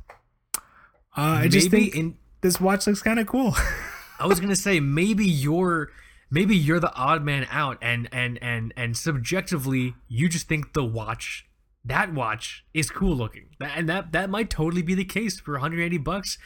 Uh, 1.16 1.42
I 1.42 1.48
just 1.48 1.70
think 1.70 1.96
in. 1.96 2.16
this 2.40 2.60
watch 2.60 2.86
looks 2.86 3.02
kind 3.02 3.18
of 3.18 3.26
cool. 3.26 3.54
I 4.20 4.26
was 4.26 4.38
gonna 4.40 4.54
say 4.56 4.78
maybe 4.80 5.24
you're 5.26 5.90
maybe 6.30 6.54
you're 6.56 6.80
the 6.80 6.94
odd 6.94 7.24
man 7.24 7.46
out, 7.50 7.78
and 7.82 8.08
and 8.12 8.38
and 8.42 8.72
and 8.76 8.96
subjectively 8.96 9.94
you 10.08 10.28
just 10.28 10.46
think 10.48 10.72
the 10.74 10.84
watch 10.84 11.46
that 11.84 12.12
watch 12.12 12.64
is 12.74 12.90
cool 12.90 13.16
looking, 13.16 13.46
and 13.60 13.88
that 13.88 14.12
that 14.12 14.28
might 14.30 14.50
totally 14.50 14.82
be 14.82 14.94
the 14.94 15.04
case 15.04 15.40
for 15.40 15.52
180 15.52 15.96
bucks. 15.98 16.38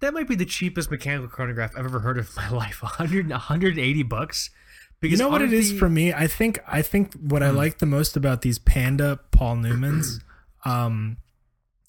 That 0.00 0.12
might 0.12 0.26
be 0.26 0.34
the 0.34 0.44
cheapest 0.44 0.90
mechanical 0.90 1.28
chronograph 1.28 1.70
I've 1.76 1.84
ever 1.84 2.00
heard 2.00 2.18
of 2.18 2.28
in 2.36 2.42
my 2.42 2.50
life. 2.64 2.82
100 2.82 3.30
180 3.30 4.02
bucks. 4.02 4.50
you 5.00 5.16
know 5.16 5.28
what 5.28 5.40
it 5.42 5.52
is 5.52 5.66
honestly- 5.66 5.78
for 5.78 5.88
me? 5.88 6.12
I 6.12 6.26
think 6.26 6.58
I 6.66 6.82
think 6.82 7.14
what 7.14 7.42
I 7.42 7.50
Hmm. 7.50 7.56
like 7.56 7.78
the 7.78 7.86
most 7.86 8.16
about 8.16 8.42
these 8.42 8.58
Panda 8.58 9.20
Paul 9.30 9.56
Newmans 9.58 10.20
um 10.64 11.18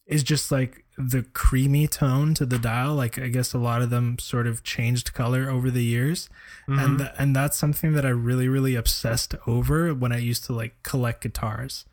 is 0.05 0.21
just 0.23 0.51
like 0.51 0.82
the 0.97 1.23
creamy 1.33 1.87
tone 1.87 2.33
to 2.35 2.45
the 2.45 2.59
dial. 2.59 2.93
Like 2.95 3.17
I 3.17 3.27
guess 3.27 3.53
a 3.53 3.57
lot 3.57 3.81
of 3.81 3.89
them 3.89 4.17
sort 4.19 4.47
of 4.47 4.63
changed 4.63 5.13
color 5.13 5.49
over 5.49 5.71
the 5.71 5.83
years. 5.83 6.29
Mm-hmm. 6.67 6.79
and 6.79 7.11
and 7.17 7.35
that's 7.35 7.57
something 7.57 7.93
that 7.93 8.05
I 8.05 8.09
really 8.09 8.47
really 8.47 8.75
obsessed 8.75 9.35
over 9.47 9.93
when 9.93 10.11
I 10.11 10.17
used 10.17 10.45
to 10.45 10.53
like 10.53 10.81
collect 10.83 11.21
guitars. 11.21 11.85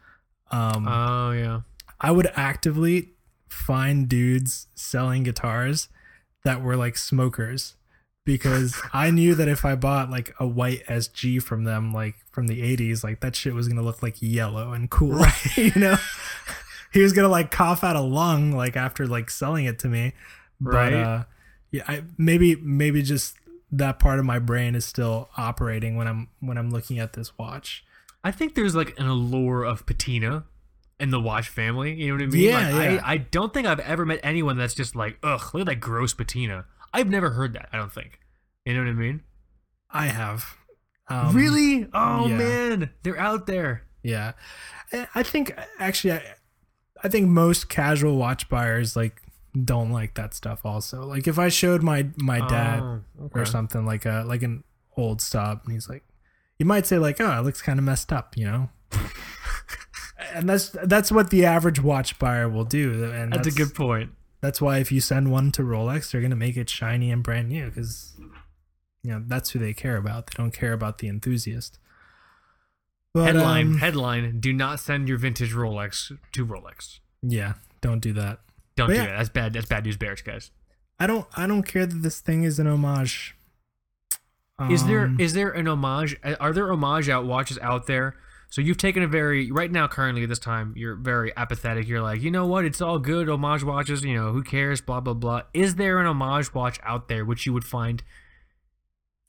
Um, 0.50 0.86
Oh 0.88 1.30
yeah. 1.32 1.60
I 2.00 2.10
would 2.10 2.30
actively 2.34 3.10
find 3.48 4.08
dudes 4.08 4.68
selling 4.74 5.22
guitars 5.24 5.88
that 6.44 6.62
were 6.62 6.76
like 6.76 6.96
smokers 6.96 7.74
because 8.24 8.80
I 8.92 9.10
knew 9.10 9.34
that 9.34 9.48
if 9.48 9.64
I 9.64 9.74
bought 9.74 10.10
like 10.10 10.34
a 10.38 10.46
white 10.46 10.84
SG 10.86 11.42
from 11.42 11.64
them, 11.64 11.92
like 11.92 12.14
from 12.30 12.46
the 12.46 12.62
80s, 12.76 13.02
like 13.02 13.20
that 13.20 13.36
shit 13.36 13.54
was 13.54 13.68
gonna 13.68 13.82
look 13.82 14.02
like 14.02 14.16
yellow 14.20 14.72
and 14.72 14.90
cool, 14.90 15.12
right. 15.12 15.56
you 15.56 15.72
know. 15.76 15.96
He 16.92 17.00
was 17.02 17.12
gonna 17.12 17.28
like 17.28 17.50
cough 17.50 17.84
out 17.84 17.96
a 17.96 18.00
lung 18.00 18.52
like 18.52 18.76
after 18.76 19.06
like 19.06 19.30
selling 19.30 19.64
it 19.66 19.78
to 19.80 19.88
me, 19.88 20.12
but 20.60 20.74
Right. 20.74 20.92
uh, 20.94 21.24
yeah, 21.70 21.84
I, 21.86 22.02
maybe 22.18 22.56
maybe 22.56 23.02
just 23.02 23.36
that 23.72 23.98
part 24.00 24.18
of 24.18 24.24
my 24.24 24.38
brain 24.40 24.74
is 24.74 24.84
still 24.84 25.28
operating 25.36 25.96
when 25.96 26.08
I'm 26.08 26.28
when 26.40 26.58
I'm 26.58 26.70
looking 26.70 26.98
at 26.98 27.12
this 27.12 27.36
watch. 27.38 27.84
I 28.24 28.32
think 28.32 28.54
there's 28.54 28.74
like 28.74 28.98
an 28.98 29.06
allure 29.06 29.62
of 29.64 29.86
patina 29.86 30.44
in 30.98 31.10
the 31.10 31.20
watch 31.20 31.48
family. 31.48 31.94
You 31.94 32.08
know 32.08 32.14
what 32.14 32.22
I 32.24 32.26
mean? 32.26 32.42
Yeah, 32.42 32.70
like, 32.76 32.90
yeah. 32.90 33.00
I, 33.04 33.12
I 33.12 33.16
don't 33.18 33.54
think 33.54 33.66
I've 33.66 33.80
ever 33.80 34.04
met 34.04 34.20
anyone 34.22 34.56
that's 34.58 34.74
just 34.74 34.94
like, 34.96 35.16
ugh, 35.22 35.40
look 35.54 35.60
at 35.62 35.66
that 35.66 35.76
gross 35.80 36.12
patina. 36.12 36.66
I've 36.92 37.08
never 37.08 37.30
heard 37.30 37.52
that. 37.54 37.68
I 37.72 37.76
don't 37.78 37.92
think. 37.92 38.18
You 38.66 38.74
know 38.74 38.80
what 38.80 38.88
I 38.90 38.92
mean? 38.94 39.22
I 39.90 40.06
have. 40.06 40.56
Um, 41.08 41.34
really? 41.34 41.88
Oh 41.94 42.26
yeah. 42.26 42.36
man, 42.36 42.90
they're 43.04 43.18
out 43.18 43.46
there. 43.46 43.84
Yeah, 44.02 44.32
I- 44.92 45.08
I 45.14 45.22
think 45.22 45.54
actually, 45.78 46.12
I, 46.14 46.22
I 47.02 47.08
think 47.08 47.28
most 47.28 47.68
casual 47.68 48.16
watch 48.16 48.48
buyers 48.48 48.96
like 48.96 49.22
don't 49.64 49.90
like 49.90 50.14
that 50.14 50.34
stuff. 50.34 50.64
Also, 50.64 51.04
like 51.04 51.26
if 51.26 51.38
I 51.38 51.48
showed 51.48 51.82
my 51.82 52.08
my 52.16 52.40
ah, 52.40 52.48
dad 52.48 52.80
Oh, 53.20 53.30
or 53.32 53.44
something 53.44 53.84
like 53.84 54.06
a 54.06 54.24
like 54.26 54.42
an 54.42 54.64
old 54.96 55.20
stop, 55.20 55.64
and 55.64 55.72
he's 55.72 55.88
like, 55.88 56.04
you 56.58 56.66
might 56.66 56.86
say 56.86 56.98
like, 56.98 57.20
oh, 57.20 57.38
it 57.38 57.42
looks 57.42 57.62
kind 57.62 57.78
of 57.78 57.84
messed 57.84 58.12
up, 58.12 58.36
you 58.36 58.44
know. 58.44 58.70
and 60.34 60.48
that's 60.48 60.70
that's 60.84 61.12
what 61.12 61.30
the 61.30 61.44
average 61.44 61.82
watch 61.82 62.18
buyer 62.18 62.48
will 62.48 62.64
do, 62.64 63.04
and 63.12 63.32
That's, 63.32 63.48
a 63.48 63.50
good 63.50 63.74
point. 63.74 64.10
That's 64.40 64.60
why 64.60 64.78
if 64.78 64.90
you 64.90 65.00
send 65.00 65.30
one 65.30 65.52
to 65.52 65.62
Rolex, 65.62 66.10
they're 66.10 66.20
gonna 66.20 66.36
make 66.36 66.56
it 66.56 66.70
shiny 66.70 67.10
and 67.10 67.22
brand 67.22 67.48
new 67.48 67.66
because 67.66 68.14
you 69.02 69.10
know 69.10 69.22
that's 69.26 69.50
who 69.50 69.58
they 69.58 69.72
care 69.72 69.96
about. 69.96 70.26
They 70.26 70.34
don't 70.36 70.52
care 70.52 70.72
about 70.72 70.98
the 70.98 71.08
enthusiast. 71.08 71.78
But, 73.12 73.24
headline, 73.26 73.66
um, 73.66 73.78
headline: 73.78 74.40
Do 74.40 74.52
not 74.52 74.78
send 74.80 75.08
your 75.08 75.18
vintage 75.18 75.52
Rolex 75.52 76.16
to 76.32 76.46
Rolex. 76.46 77.00
yeah, 77.22 77.54
don't 77.80 78.00
do 78.00 78.12
that. 78.12 78.38
Don't 78.76 78.86
But 78.88 78.92
do 78.94 78.98
yeah. 79.00 79.06
that. 79.06 79.16
That's 79.18 79.28
bad. 79.30 79.52
That's 79.52 79.66
bad 79.66 79.84
news 79.84 79.96
bears, 79.96 80.22
guys. 80.22 80.50
I 80.98 81.06
don't. 81.06 81.26
I 81.36 81.46
don't 81.46 81.64
care 81.64 81.86
that 81.86 82.02
this 82.02 82.20
thing 82.20 82.44
is 82.44 82.58
an 82.58 82.66
homage. 82.66 83.34
Is 84.70 84.84
there 84.86 85.04
Um, 85.04 85.18
is 85.18 85.32
there 85.32 85.50
an 85.50 85.66
homage? 85.66 86.16
Are 86.38 86.52
there 86.52 86.70
homage 86.70 87.08
out 87.08 87.24
watches 87.24 87.58
out 87.62 87.86
there? 87.86 88.14
So 88.50 88.60
you've 88.60 88.76
taken 88.76 89.02
a 89.02 89.06
very 89.06 89.50
right 89.50 89.70
now, 89.72 89.88
currently 89.88 90.22
at 90.24 90.28
this 90.28 90.38
time, 90.38 90.74
you're 90.76 90.96
very 90.96 91.32
apathetic. 91.36 91.88
You're 91.88 92.02
like, 92.02 92.20
you 92.20 92.30
know 92.30 92.46
what? 92.46 92.64
It's 92.66 92.80
all 92.82 92.98
good. 92.98 93.28
Homage 93.28 93.64
watches. 93.64 94.04
You 94.04 94.14
know, 94.14 94.32
who 94.32 94.42
cares? 94.42 94.80
Blah 94.82 95.00
blah 95.00 95.14
blah. 95.14 95.42
Is 95.54 95.76
there 95.76 95.98
an 95.98 96.06
homage 96.06 96.52
watch 96.52 96.78
out 96.82 97.08
there 97.08 97.24
which 97.24 97.46
you 97.46 97.52
would 97.54 97.64
find 97.64 98.02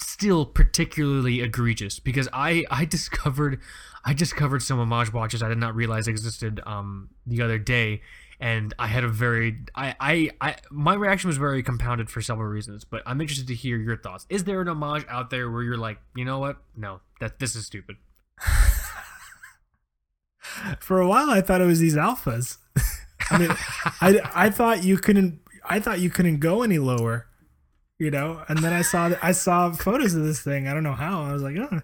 still 0.02 0.46
particularly 0.46 1.42
egregious? 1.42 2.00
Because 2.00 2.28
I 2.34 2.66
I 2.70 2.86
discovered 2.86 3.60
I 4.04 4.14
discovered 4.14 4.62
some 4.62 4.80
homage 4.80 5.14
watches 5.14 5.44
I 5.44 5.50
did 5.50 5.58
not 5.58 5.76
realize 5.76 6.08
existed 6.08 6.62
um 6.66 7.10
the 7.26 7.42
other 7.42 7.58
day. 7.58 8.02
And 8.40 8.74
I 8.80 8.88
had 8.88 9.04
a 9.04 9.08
very, 9.08 9.60
I, 9.76 9.94
I, 10.00 10.32
I, 10.42 10.56
my 10.72 10.96
reaction 10.96 11.28
was 11.28 11.38
very 11.38 11.62
compounded 11.62 12.10
for 12.10 12.24
several 12.24 12.48
reasons. 12.48 12.84
But 12.84 13.04
I'm 13.06 13.22
interested 13.22 13.46
to 13.50 13.54
hear 13.54 13.78
your 13.78 13.98
thoughts. 13.98 14.26
Is 14.30 14.46
there 14.46 14.62
an 14.62 14.68
homage 14.68 15.06
out 15.08 15.30
there 15.30 15.52
where 15.52 15.62
you're 15.62 15.78
like, 15.78 16.00
you 16.16 16.26
know 16.26 16.40
what? 16.40 16.58
No, 16.76 17.02
that 17.20 17.38
this 17.38 17.56
is 17.56 17.68
stupid. 17.68 17.98
for 20.80 21.00
a 21.00 21.08
while 21.08 21.30
I 21.30 21.42
thought 21.42 21.62
it 21.62 21.66
was 21.66 21.80
these 21.80 21.96
alphas. 21.96 22.58
I 23.32 23.38
mean, 23.38 23.50
I 24.02 24.20
I 24.34 24.50
thought 24.50 24.84
you 24.84 24.98
couldn't 24.98 25.40
I 25.64 25.80
thought 25.80 26.00
you 26.00 26.10
couldn't 26.10 26.40
go 26.40 26.64
any 26.64 26.80
lower, 26.80 27.28
you 28.02 28.10
know. 28.10 28.44
And 28.48 28.60
then 28.60 28.74
I 28.74 28.82
saw 28.82 29.12
I 29.22 29.32
saw 29.32 29.72
photos 29.72 30.16
of 30.16 30.24
this 30.24 30.42
thing. 30.42 30.68
I 30.68 30.74
don't 30.74 30.84
know 30.84 30.96
how. 30.96 31.22
I 31.24 31.34
was 31.34 31.44
like, 31.44 31.56
oh, 31.56 31.82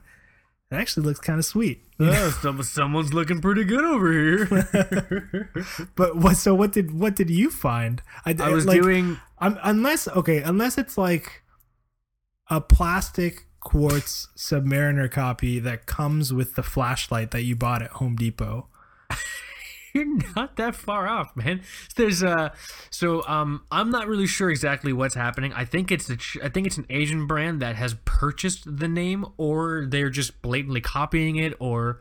it 0.71 0.75
actually 0.75 1.05
looks 1.05 1.19
kind 1.19 1.37
of 1.39 1.45
sweet. 1.45 1.83
Oh, 1.99 2.29
some, 2.43 2.61
someone's 2.61 3.11
looking 3.11 3.41
pretty 3.41 3.63
good 3.63 3.83
over 3.83 4.11
here. 4.11 5.49
But 5.95 6.17
what? 6.17 6.37
So 6.37 6.53
what 6.53 6.71
did 6.71 6.91
what 6.91 7.15
did 7.15 7.29
you 7.29 7.49
find? 7.49 8.01
I 8.23 8.33
was 8.49 8.67
like, 8.67 8.81
doing 8.81 9.19
um, 9.39 9.57
unless 9.63 10.07
okay, 10.07 10.41
unless 10.41 10.77
it's 10.77 10.95
like 10.97 11.41
a 12.49 12.61
plastic 12.61 13.47
quartz 13.59 14.27
Submariner 14.37 15.09
copy 15.09 15.59
that 15.59 15.87
comes 15.87 16.33
with 16.33 16.55
the 16.55 16.63
flashlight 16.63 17.31
that 17.31 17.43
you 17.43 17.55
bought 17.55 17.81
at 17.81 17.91
Home 17.91 18.15
Depot. 18.15 18.67
You're 19.97 20.19
not 20.35 20.57
that 20.57 20.75
far 20.75 21.07
off, 21.07 21.35
man. 21.35 21.61
There's 21.95 22.23
uh 22.23 22.49
so 22.91 23.27
um 23.27 23.63
I'm 23.71 23.89
not 23.89 24.07
really 24.07 24.27
sure 24.27 24.51
exactly 24.51 24.93
what's 24.93 25.15
happening. 25.15 25.53
I 25.53 25.65
think 25.65 25.91
it's 25.91 26.07
a, 26.09 26.17
I 26.43 26.49
think 26.49 26.67
it's 26.67 26.77
an 26.77 26.85
Asian 26.91 27.25
brand 27.25 27.63
that 27.63 27.75
has 27.75 27.95
purchased 28.05 28.77
the 28.77 28.87
name 28.87 29.25
or 29.37 29.87
they're 29.89 30.11
just 30.11 30.41
blatantly 30.43 30.81
copying 30.81 31.37
it 31.37 31.55
or 31.59 31.99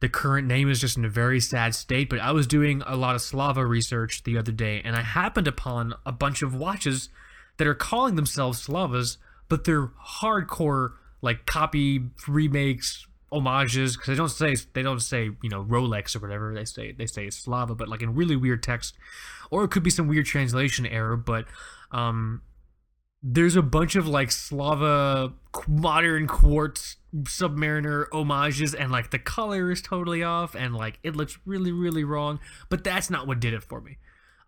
the 0.00 0.08
current 0.08 0.48
name 0.48 0.68
is 0.68 0.80
just 0.80 0.96
in 0.96 1.04
a 1.04 1.08
very 1.08 1.40
sad 1.40 1.74
state, 1.74 2.08
but 2.08 2.20
I 2.20 2.32
was 2.32 2.46
doing 2.46 2.82
a 2.86 2.96
lot 2.96 3.14
of 3.14 3.20
Slava 3.20 3.64
research 3.64 4.24
the 4.24 4.36
other 4.36 4.52
day 4.52 4.82
and 4.84 4.96
I 4.96 5.02
happened 5.02 5.46
upon 5.46 5.94
a 6.04 6.12
bunch 6.12 6.42
of 6.42 6.56
watches 6.56 7.08
that 7.58 7.68
are 7.68 7.74
calling 7.74 8.16
themselves 8.16 8.60
Slavas 8.60 9.18
but 9.48 9.62
they're 9.62 9.90
hardcore 10.20 10.94
like 11.22 11.46
copy 11.46 12.02
remakes 12.26 13.06
homages 13.32 13.96
because 13.96 14.08
they 14.08 14.14
don't 14.14 14.28
say 14.28 14.56
they 14.72 14.82
don't 14.82 15.00
say 15.00 15.30
you 15.42 15.48
know 15.50 15.64
Rolex 15.64 16.16
or 16.16 16.20
whatever. 16.20 16.54
They 16.54 16.64
say 16.64 16.92
they 16.92 17.06
say 17.06 17.30
Slava 17.30 17.74
but 17.74 17.88
like 17.88 18.02
in 18.02 18.14
really 18.14 18.36
weird 18.36 18.62
text. 18.62 18.94
Or 19.50 19.64
it 19.64 19.70
could 19.70 19.82
be 19.82 19.90
some 19.90 20.08
weird 20.08 20.26
translation 20.26 20.86
error 20.86 21.16
but 21.16 21.46
um 21.92 22.42
there's 23.22 23.56
a 23.56 23.62
bunch 23.62 23.96
of 23.96 24.06
like 24.06 24.30
Slava 24.30 25.32
modern 25.66 26.26
quartz 26.26 26.96
submariner 27.22 28.06
homages 28.12 28.74
and 28.74 28.92
like 28.92 29.10
the 29.10 29.18
color 29.18 29.70
is 29.70 29.82
totally 29.82 30.22
off 30.22 30.54
and 30.54 30.74
like 30.74 30.98
it 31.02 31.16
looks 31.16 31.38
really 31.44 31.72
really 31.72 32.04
wrong 32.04 32.38
but 32.68 32.84
that's 32.84 33.10
not 33.10 33.26
what 33.26 33.40
did 33.40 33.54
it 33.54 33.62
for 33.62 33.80
me. 33.80 33.98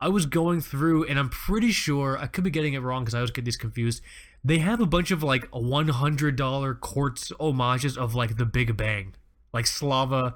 I 0.01 0.09
was 0.09 0.25
going 0.25 0.63
through 0.63 1.05
and 1.05 1.19
I'm 1.19 1.29
pretty 1.29 1.73
sure 1.73 2.17
I 2.19 2.27
could 2.27 2.45
be 2.45 2.51
getting 2.51 2.75
it 2.75 2.81
wrong 2.81 3.03
because 3.03 3.15
I 3.15 3.19
always 3.19 3.31
get 3.31 3.45
these 3.45 3.57
confused 3.57 4.03
they 4.45 4.59
have 4.59 4.81
a 4.81 4.87
bunch 4.87 5.11
of 5.11 5.23
like 5.23 5.51
$100 5.51 6.81
quartz 6.81 7.33
homages 7.39 7.99
of 7.99 8.15
like 8.15 8.37
the 8.37 8.47
Big 8.47 8.77
Bang, 8.77 9.15
like 9.53 9.67
Slava, 9.67 10.35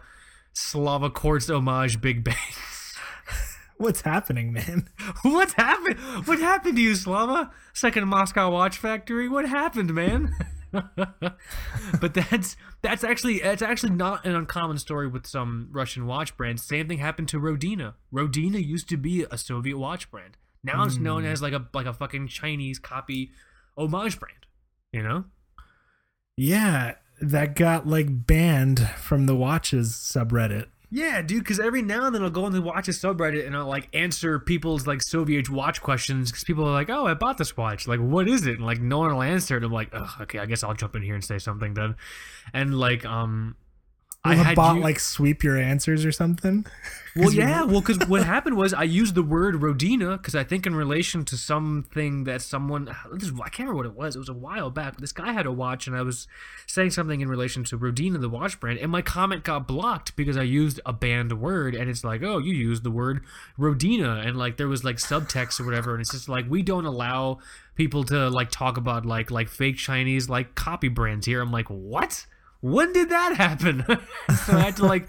Slava 0.52 1.10
quartz 1.10 1.48
homage 1.48 2.00
Big 2.00 2.24
Bang. 2.24 2.36
What's 3.76 4.02
happening, 4.02 4.52
man? 4.52 4.88
What's 5.22 5.54
happened? 5.54 5.98
What 6.26 6.38
happened 6.38 6.76
to 6.76 6.82
you, 6.82 6.94
Slava? 6.94 7.50
Second 7.72 8.06
Moscow 8.08 8.50
Watch 8.50 8.78
Factory. 8.78 9.28
What 9.28 9.48
happened, 9.48 9.92
man? 9.94 10.32
but 10.72 12.14
that's 12.14 12.56
that's 12.82 13.04
actually 13.04 13.40
that's 13.40 13.62
actually 13.62 13.92
not 13.92 14.24
an 14.24 14.34
uncommon 14.34 14.78
story 14.78 15.06
with 15.06 15.26
some 15.26 15.68
Russian 15.70 16.06
watch 16.06 16.36
brands. 16.36 16.62
Same 16.62 16.88
thing 16.88 16.98
happened 16.98 17.28
to 17.28 17.40
Rodina. 17.40 17.94
Rodina 18.12 18.64
used 18.64 18.88
to 18.88 18.96
be 18.96 19.24
a 19.30 19.38
Soviet 19.38 19.78
watch 19.78 20.10
brand. 20.10 20.36
Now 20.62 20.84
it's 20.84 20.96
known 20.96 21.22
hmm. 21.22 21.28
as 21.28 21.42
like 21.42 21.52
a 21.52 21.66
like 21.72 21.86
a 21.86 21.92
fucking 21.92 22.28
Chinese 22.28 22.78
copy 22.78 23.32
homage 23.76 24.18
brand, 24.18 24.46
you 24.92 25.02
know? 25.02 25.24
Yeah, 26.36 26.94
that 27.20 27.54
got 27.54 27.86
like 27.86 28.26
banned 28.26 28.88
from 28.90 29.26
the 29.26 29.36
watches 29.36 29.92
subreddit. 29.92 30.66
Yeah, 30.90 31.22
dude, 31.22 31.42
because 31.42 31.58
every 31.58 31.82
now 31.82 32.06
and 32.06 32.14
then 32.14 32.22
I'll 32.22 32.30
go 32.30 32.44
on 32.44 32.52
the 32.52 32.62
watches 32.62 33.00
subreddit 33.00 33.46
and 33.46 33.56
I'll 33.56 33.66
like 33.66 33.88
answer 33.92 34.38
people's 34.38 34.86
like 34.86 35.02
Soviet 35.02 35.50
watch 35.50 35.82
questions 35.82 36.30
because 36.30 36.44
people 36.44 36.64
are 36.64 36.72
like, 36.72 36.88
"Oh, 36.88 37.06
I 37.06 37.14
bought 37.14 37.36
this 37.36 37.56
watch. 37.56 37.88
Like, 37.88 37.98
what 37.98 38.28
is 38.28 38.46
it?" 38.46 38.58
And 38.58 38.66
like 38.66 38.80
no 38.80 38.98
one 38.98 39.12
will 39.12 39.22
answer 39.22 39.56
it. 39.56 39.64
I'm 39.64 39.72
like, 39.72 39.88
"Ugh, 39.92 40.20
okay, 40.20 40.38
I 40.38 40.46
guess 40.46 40.62
I'll 40.62 40.74
jump 40.74 40.94
in 40.94 41.02
here 41.02 41.16
and 41.16 41.24
say 41.24 41.38
something 41.38 41.74
then." 41.74 41.96
And 42.52 42.78
like, 42.78 43.04
um, 43.04 43.56
I 44.24 44.34
had 44.34 44.56
bot 44.56 44.76
you... 44.76 44.82
like 44.82 44.98
sweep 44.98 45.44
your 45.44 45.58
answers 45.58 46.04
or 46.04 46.12
something. 46.12 46.66
Well, 47.16 47.32
yeah, 47.32 47.62
well, 47.62 47.80
because 47.80 48.08
what 48.08 48.24
happened 48.24 48.56
was 48.56 48.74
I 48.74 48.82
used 48.82 49.14
the 49.14 49.22
word 49.22 49.54
Rodina 49.60 50.16
because 50.16 50.34
I 50.34 50.42
think 50.42 50.66
in 50.66 50.74
relation 50.74 51.24
to 51.26 51.36
something 51.36 52.24
that 52.24 52.42
someone 52.42 52.86
this, 53.12 53.30
I 53.40 53.48
can't 53.50 53.68
remember 53.68 53.76
what 53.76 53.86
it 53.86 53.94
was. 53.94 54.16
It 54.16 54.18
was 54.18 54.28
a 54.28 54.34
while 54.34 54.68
back. 54.68 54.96
This 54.96 55.12
guy 55.12 55.32
had 55.32 55.46
a 55.46 55.52
watch, 55.52 55.86
and 55.86 55.94
I 55.94 56.02
was 56.02 56.26
saying 56.66 56.90
something 56.90 57.20
in 57.20 57.28
relation 57.28 57.62
to 57.64 57.78
Rodina, 57.78 58.20
the 58.20 58.28
watch 58.28 58.58
brand, 58.58 58.80
and 58.80 58.90
my 58.90 59.00
comment 59.00 59.44
got 59.44 59.68
blocked 59.68 60.16
because 60.16 60.36
I 60.36 60.42
used 60.42 60.80
a 60.84 60.92
banned 60.92 61.40
word, 61.40 61.76
and 61.76 61.88
it's 61.88 62.02
like, 62.02 62.24
oh, 62.24 62.38
you 62.38 62.52
used 62.52 62.82
the 62.82 62.90
word 62.90 63.22
Rodina, 63.56 64.26
and 64.26 64.36
like 64.36 64.56
there 64.56 64.68
was 64.68 64.82
like 64.82 64.96
subtext 64.96 65.60
or 65.60 65.64
whatever, 65.64 65.92
and 65.92 66.00
it's 66.00 66.10
just 66.10 66.28
like 66.28 66.46
we 66.50 66.62
don't 66.62 66.84
allow 66.84 67.38
people 67.76 68.02
to 68.04 68.28
like 68.28 68.50
talk 68.50 68.76
about 68.76 69.06
like 69.06 69.30
like 69.30 69.48
fake 69.48 69.76
Chinese 69.76 70.28
like 70.28 70.56
copy 70.56 70.88
brands 70.88 71.26
here. 71.26 71.40
I'm 71.40 71.52
like, 71.52 71.68
what? 71.68 72.26
When 72.64 72.94
did 72.94 73.10
that 73.10 73.36
happen? 73.36 73.84
so 74.46 74.56
I 74.56 74.60
had 74.60 74.76
to 74.76 74.86
like 74.86 75.06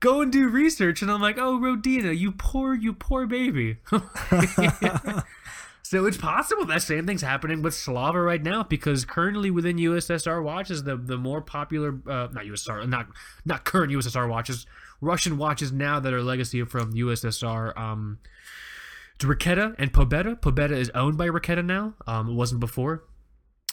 go 0.00 0.22
and 0.22 0.32
do 0.32 0.48
research, 0.48 1.02
and 1.02 1.10
I'm 1.10 1.20
like, 1.20 1.36
oh, 1.36 1.58
Rodina, 1.58 2.16
you 2.16 2.32
poor, 2.32 2.72
you 2.72 2.94
poor 2.94 3.26
baby. 3.26 3.76
so 5.82 6.06
it's 6.06 6.16
possible 6.16 6.64
that 6.64 6.80
same 6.80 7.06
thing's 7.06 7.20
happening 7.20 7.60
with 7.60 7.74
Slava 7.74 8.22
right 8.22 8.42
now 8.42 8.62
because 8.62 9.04
currently 9.04 9.50
within 9.50 9.76
USSR 9.76 10.42
watches, 10.42 10.84
the 10.84 10.96
the 10.96 11.18
more 11.18 11.42
popular, 11.42 11.90
uh, 12.06 12.28
not 12.32 12.46
USSR, 12.46 12.88
not 12.88 13.08
not 13.44 13.66
current 13.66 13.92
USSR 13.92 14.26
watches, 14.26 14.64
Russian 15.02 15.36
watches 15.36 15.72
now 15.72 16.00
that 16.00 16.14
are 16.14 16.22
legacy 16.22 16.64
from 16.64 16.94
USSR. 16.94 17.78
Um, 17.78 18.18
it's 19.16 19.26
Raketa 19.26 19.74
and 19.76 19.92
Pobeda. 19.92 20.40
Pobeda 20.40 20.72
is 20.72 20.88
owned 20.94 21.18
by 21.18 21.28
Raketa 21.28 21.66
now. 21.66 21.96
Um, 22.06 22.30
it 22.30 22.34
wasn't 22.34 22.60
before. 22.60 23.04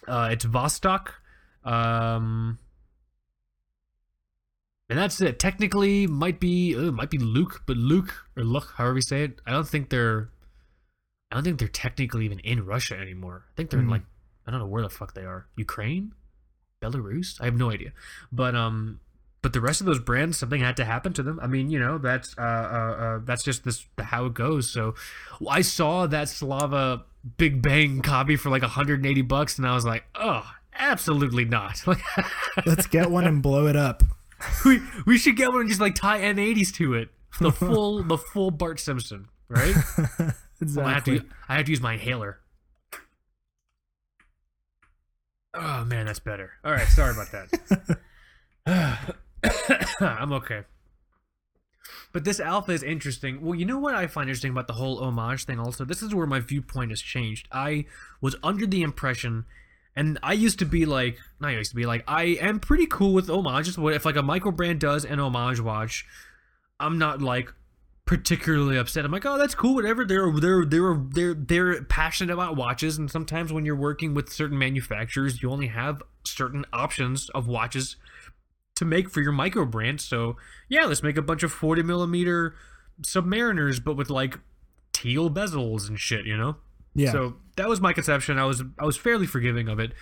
Uh, 0.05 0.27
it's 0.33 0.43
Vostok. 0.43 1.11
Um, 1.63 2.59
and 4.91 4.99
that's 4.99 5.21
it. 5.21 5.39
Technically, 5.39 6.05
might 6.05 6.41
be 6.41 6.75
uh, 6.75 6.91
might 6.91 7.09
be 7.09 7.17
Luke, 7.17 7.63
but 7.65 7.77
Luke 7.77 8.13
or 8.35 8.43
Luke, 8.43 8.73
however 8.75 8.95
you 8.95 9.01
say 9.01 9.23
it. 9.23 9.39
I 9.47 9.51
don't 9.51 9.67
think 9.67 9.89
they're. 9.89 10.29
I 11.31 11.35
don't 11.35 11.45
think 11.45 11.59
they're 11.59 11.69
technically 11.69 12.25
even 12.25 12.39
in 12.39 12.65
Russia 12.65 12.97
anymore. 12.97 13.45
I 13.49 13.55
think 13.55 13.69
they're 13.69 13.79
mm. 13.79 13.83
in 13.83 13.87
hmm. 13.87 13.93
like 13.93 14.01
I 14.45 14.51
don't 14.51 14.59
know 14.59 14.67
where 14.67 14.83
the 14.83 14.89
fuck 14.89 15.13
they 15.13 15.21
are. 15.21 15.47
Ukraine, 15.55 16.13
Belarus. 16.81 17.39
I 17.39 17.45
have 17.45 17.55
no 17.55 17.71
idea. 17.71 17.93
But 18.33 18.53
um, 18.53 18.99
but 19.41 19.53
the 19.53 19.61
rest 19.61 19.79
of 19.79 19.87
those 19.87 19.99
brands, 19.99 20.37
something 20.37 20.59
had 20.59 20.75
to 20.75 20.83
happen 20.83 21.13
to 21.13 21.23
them. 21.23 21.39
I 21.41 21.47
mean, 21.47 21.69
you 21.69 21.79
know, 21.79 21.97
that's 21.97 22.37
uh, 22.37 22.41
uh, 22.41 22.43
uh 22.43 23.19
that's 23.23 23.43
just 23.43 23.63
this 23.63 23.85
how 23.97 24.25
it 24.25 24.33
goes. 24.33 24.69
So 24.69 24.95
I 25.49 25.61
saw 25.61 26.05
that 26.07 26.27
Slava 26.27 27.05
Big 27.37 27.61
Bang 27.61 28.01
copy 28.01 28.35
for 28.35 28.49
like 28.49 28.61
180 28.61 29.21
bucks, 29.21 29.57
and 29.57 29.65
I 29.65 29.73
was 29.73 29.85
like, 29.85 30.03
oh, 30.15 30.51
absolutely 30.75 31.45
not. 31.45 31.81
Let's 32.65 32.87
get 32.87 33.09
one 33.09 33.23
and 33.23 33.41
blow 33.41 33.67
it 33.67 33.77
up. 33.77 34.03
we 34.65 34.81
we 35.05 35.17
should 35.17 35.35
get 35.35 35.51
one 35.51 35.61
and 35.61 35.69
just 35.69 35.81
like 35.81 35.95
tie 35.95 36.19
M80s 36.19 36.73
to 36.75 36.93
it. 36.93 37.09
The 37.39 37.51
full 37.51 38.03
the 38.03 38.17
full 38.17 38.51
Bart 38.51 38.79
Simpson, 38.79 39.27
right? 39.47 39.75
exactly. 40.61 40.83
Oh, 40.83 40.85
I 40.85 40.93
have 40.93 41.03
to 41.05 41.25
I 41.49 41.55
have 41.57 41.65
to 41.65 41.71
use 41.71 41.81
my 41.81 41.93
inhaler. 41.93 42.39
Oh 45.53 45.85
man, 45.85 46.05
that's 46.05 46.19
better. 46.19 46.51
All 46.63 46.71
right, 46.71 46.87
sorry 46.87 47.13
about 47.13 47.31
that. 47.31 47.97
I'm 50.01 50.33
okay. 50.33 50.63
But 52.13 52.25
this 52.25 52.39
alpha 52.39 52.73
is 52.73 52.83
interesting. 52.83 53.41
Well, 53.41 53.55
you 53.55 53.65
know 53.65 53.79
what 53.79 53.95
I 53.95 54.07
find 54.07 54.29
interesting 54.29 54.51
about 54.51 54.67
the 54.67 54.73
whole 54.73 54.99
homage 54.99 55.45
thing 55.45 55.59
also? 55.59 55.85
This 55.85 56.01
is 56.01 56.13
where 56.13 56.27
my 56.27 56.39
viewpoint 56.39 56.91
has 56.91 57.01
changed. 57.01 57.47
I 57.51 57.85
was 58.19 58.35
under 58.43 58.65
the 58.65 58.81
impression 58.81 59.45
and 59.95 60.19
I 60.23 60.33
used 60.33 60.59
to 60.59 60.65
be 60.65 60.85
like, 60.85 61.17
not 61.39 61.49
I 61.49 61.57
used 61.57 61.71
to 61.71 61.75
be 61.75 61.85
like, 61.85 62.03
I 62.07 62.23
am 62.41 62.59
pretty 62.59 62.85
cool 62.85 63.13
with 63.13 63.27
homages. 63.27 63.77
What 63.77 63.93
if 63.93 64.05
like 64.05 64.15
a 64.15 64.23
micro 64.23 64.51
brand 64.51 64.79
does 64.79 65.05
an 65.05 65.19
homage 65.19 65.59
watch? 65.59 66.05
I'm 66.79 66.97
not 66.97 67.21
like 67.21 67.53
particularly 68.05 68.77
upset. 68.77 69.05
I'm 69.05 69.11
like, 69.11 69.25
oh, 69.25 69.37
that's 69.37 69.55
cool, 69.55 69.75
whatever. 69.75 70.05
They're 70.05 70.31
they're 70.31 70.65
they're 70.65 70.95
they're 70.95 71.33
they're 71.33 71.83
passionate 71.83 72.33
about 72.33 72.55
watches, 72.55 72.97
and 72.97 73.11
sometimes 73.11 73.53
when 73.53 73.65
you're 73.65 73.75
working 73.75 74.13
with 74.13 74.31
certain 74.31 74.57
manufacturers, 74.57 75.41
you 75.41 75.51
only 75.51 75.67
have 75.67 76.01
certain 76.25 76.65
options 76.73 77.29
of 77.29 77.47
watches 77.47 77.95
to 78.75 78.85
make 78.85 79.09
for 79.09 79.21
your 79.21 79.31
micro 79.31 79.65
brand. 79.65 80.01
So 80.01 80.37
yeah, 80.69 80.85
let's 80.85 81.03
make 81.03 81.17
a 81.17 81.21
bunch 81.21 81.43
of 81.43 81.51
40 81.51 81.83
millimeter 81.83 82.55
Submariners, 83.01 83.83
but 83.83 83.95
with 83.95 84.09
like 84.09 84.39
teal 84.93 85.29
bezels 85.29 85.87
and 85.87 85.99
shit, 85.99 86.25
you 86.25 86.37
know. 86.37 86.57
Yeah. 86.93 87.11
So 87.11 87.35
that 87.61 87.69
was 87.69 87.79
my 87.79 87.93
conception. 87.93 88.39
I 88.39 88.45
was 88.45 88.63
I 88.79 88.85
was 88.85 88.97
fairly 88.97 89.27
forgiving 89.27 89.69
of 89.69 89.79
it. 89.79 89.93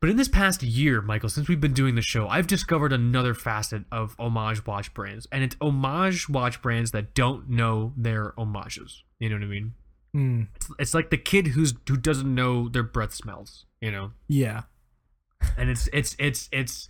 But 0.00 0.08
in 0.08 0.16
this 0.16 0.28
past 0.28 0.62
year, 0.62 1.02
Michael, 1.02 1.28
since 1.28 1.46
we've 1.46 1.60
been 1.60 1.74
doing 1.74 1.94
the 1.94 2.02
show, 2.02 2.26
I've 2.26 2.46
discovered 2.46 2.92
another 2.92 3.34
facet 3.34 3.84
of 3.92 4.16
homage 4.18 4.66
watch 4.66 4.94
brands, 4.94 5.28
and 5.30 5.44
it's 5.44 5.56
homage 5.60 6.28
watch 6.28 6.62
brands 6.62 6.90
that 6.92 7.14
don't 7.14 7.50
know 7.50 7.92
their 7.96 8.32
homages. 8.36 9.04
You 9.18 9.28
know 9.28 9.36
what 9.36 9.44
I 9.44 9.46
mean? 9.46 9.72
Mm. 10.16 10.48
It's, 10.56 10.70
it's 10.78 10.94
like 10.94 11.10
the 11.10 11.18
kid 11.18 11.48
who's 11.48 11.74
who 11.88 11.96
doesn't 11.96 12.34
know 12.34 12.68
their 12.68 12.82
breath 12.82 13.14
smells. 13.14 13.66
You 13.80 13.92
know? 13.92 14.10
Yeah. 14.26 14.62
And 15.56 15.70
it's 15.70 15.88
it's 15.92 16.16
it's 16.18 16.48
it's 16.50 16.88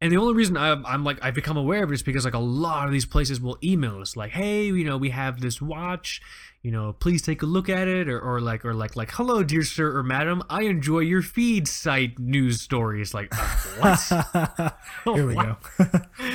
And 0.00 0.12
the 0.12 0.16
only 0.16 0.34
reason 0.34 0.56
I'm, 0.56 0.86
I'm 0.86 1.02
like 1.02 1.18
I've 1.22 1.34
become 1.34 1.56
aware 1.56 1.82
of 1.82 1.90
it 1.90 1.94
is 1.94 2.04
because 2.04 2.24
like 2.24 2.34
a 2.34 2.38
lot 2.38 2.86
of 2.86 2.92
these 2.92 3.06
places 3.06 3.40
will 3.40 3.58
email 3.64 4.00
us 4.00 4.16
like, 4.16 4.30
hey, 4.30 4.66
you 4.66 4.84
know, 4.84 4.96
we 4.96 5.10
have 5.10 5.40
this 5.40 5.60
watch, 5.60 6.22
you 6.62 6.70
know, 6.70 6.92
please 6.92 7.20
take 7.20 7.42
a 7.42 7.46
look 7.46 7.68
at 7.68 7.88
it, 7.88 8.08
or, 8.08 8.20
or 8.20 8.40
like 8.40 8.64
or 8.64 8.74
like 8.74 8.94
like, 8.94 9.10
hello, 9.10 9.42
dear 9.42 9.64
sir 9.64 9.96
or 9.96 10.04
madam, 10.04 10.42
I 10.48 10.62
enjoy 10.62 11.00
your 11.00 11.22
feed 11.22 11.66
site 11.66 12.16
news 12.16 12.60
stories. 12.60 13.12
Like, 13.12 13.34
uh, 13.36 13.56
what? 13.78 14.76
Here 15.16 15.26
we 15.26 15.34
go. 15.34 15.56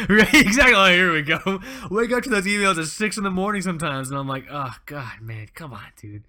right, 0.10 0.34
exactly. 0.34 0.76
Oh, 0.76 0.88
here 0.88 1.14
we 1.14 1.22
go. 1.22 1.62
Wake 1.90 2.12
up 2.12 2.24
to 2.24 2.30
those 2.30 2.46
emails 2.46 2.78
at 2.78 2.88
six 2.88 3.18
in 3.18 3.24
the 3.24 3.32
morning 3.32 3.62
sometimes, 3.62 4.10
and 4.10 4.20
I'm 4.20 4.28
like, 4.28 4.46
oh 4.52 4.76
god, 4.86 5.22
man, 5.22 5.48
come 5.56 5.72
on, 5.72 5.88
dude. 5.96 6.24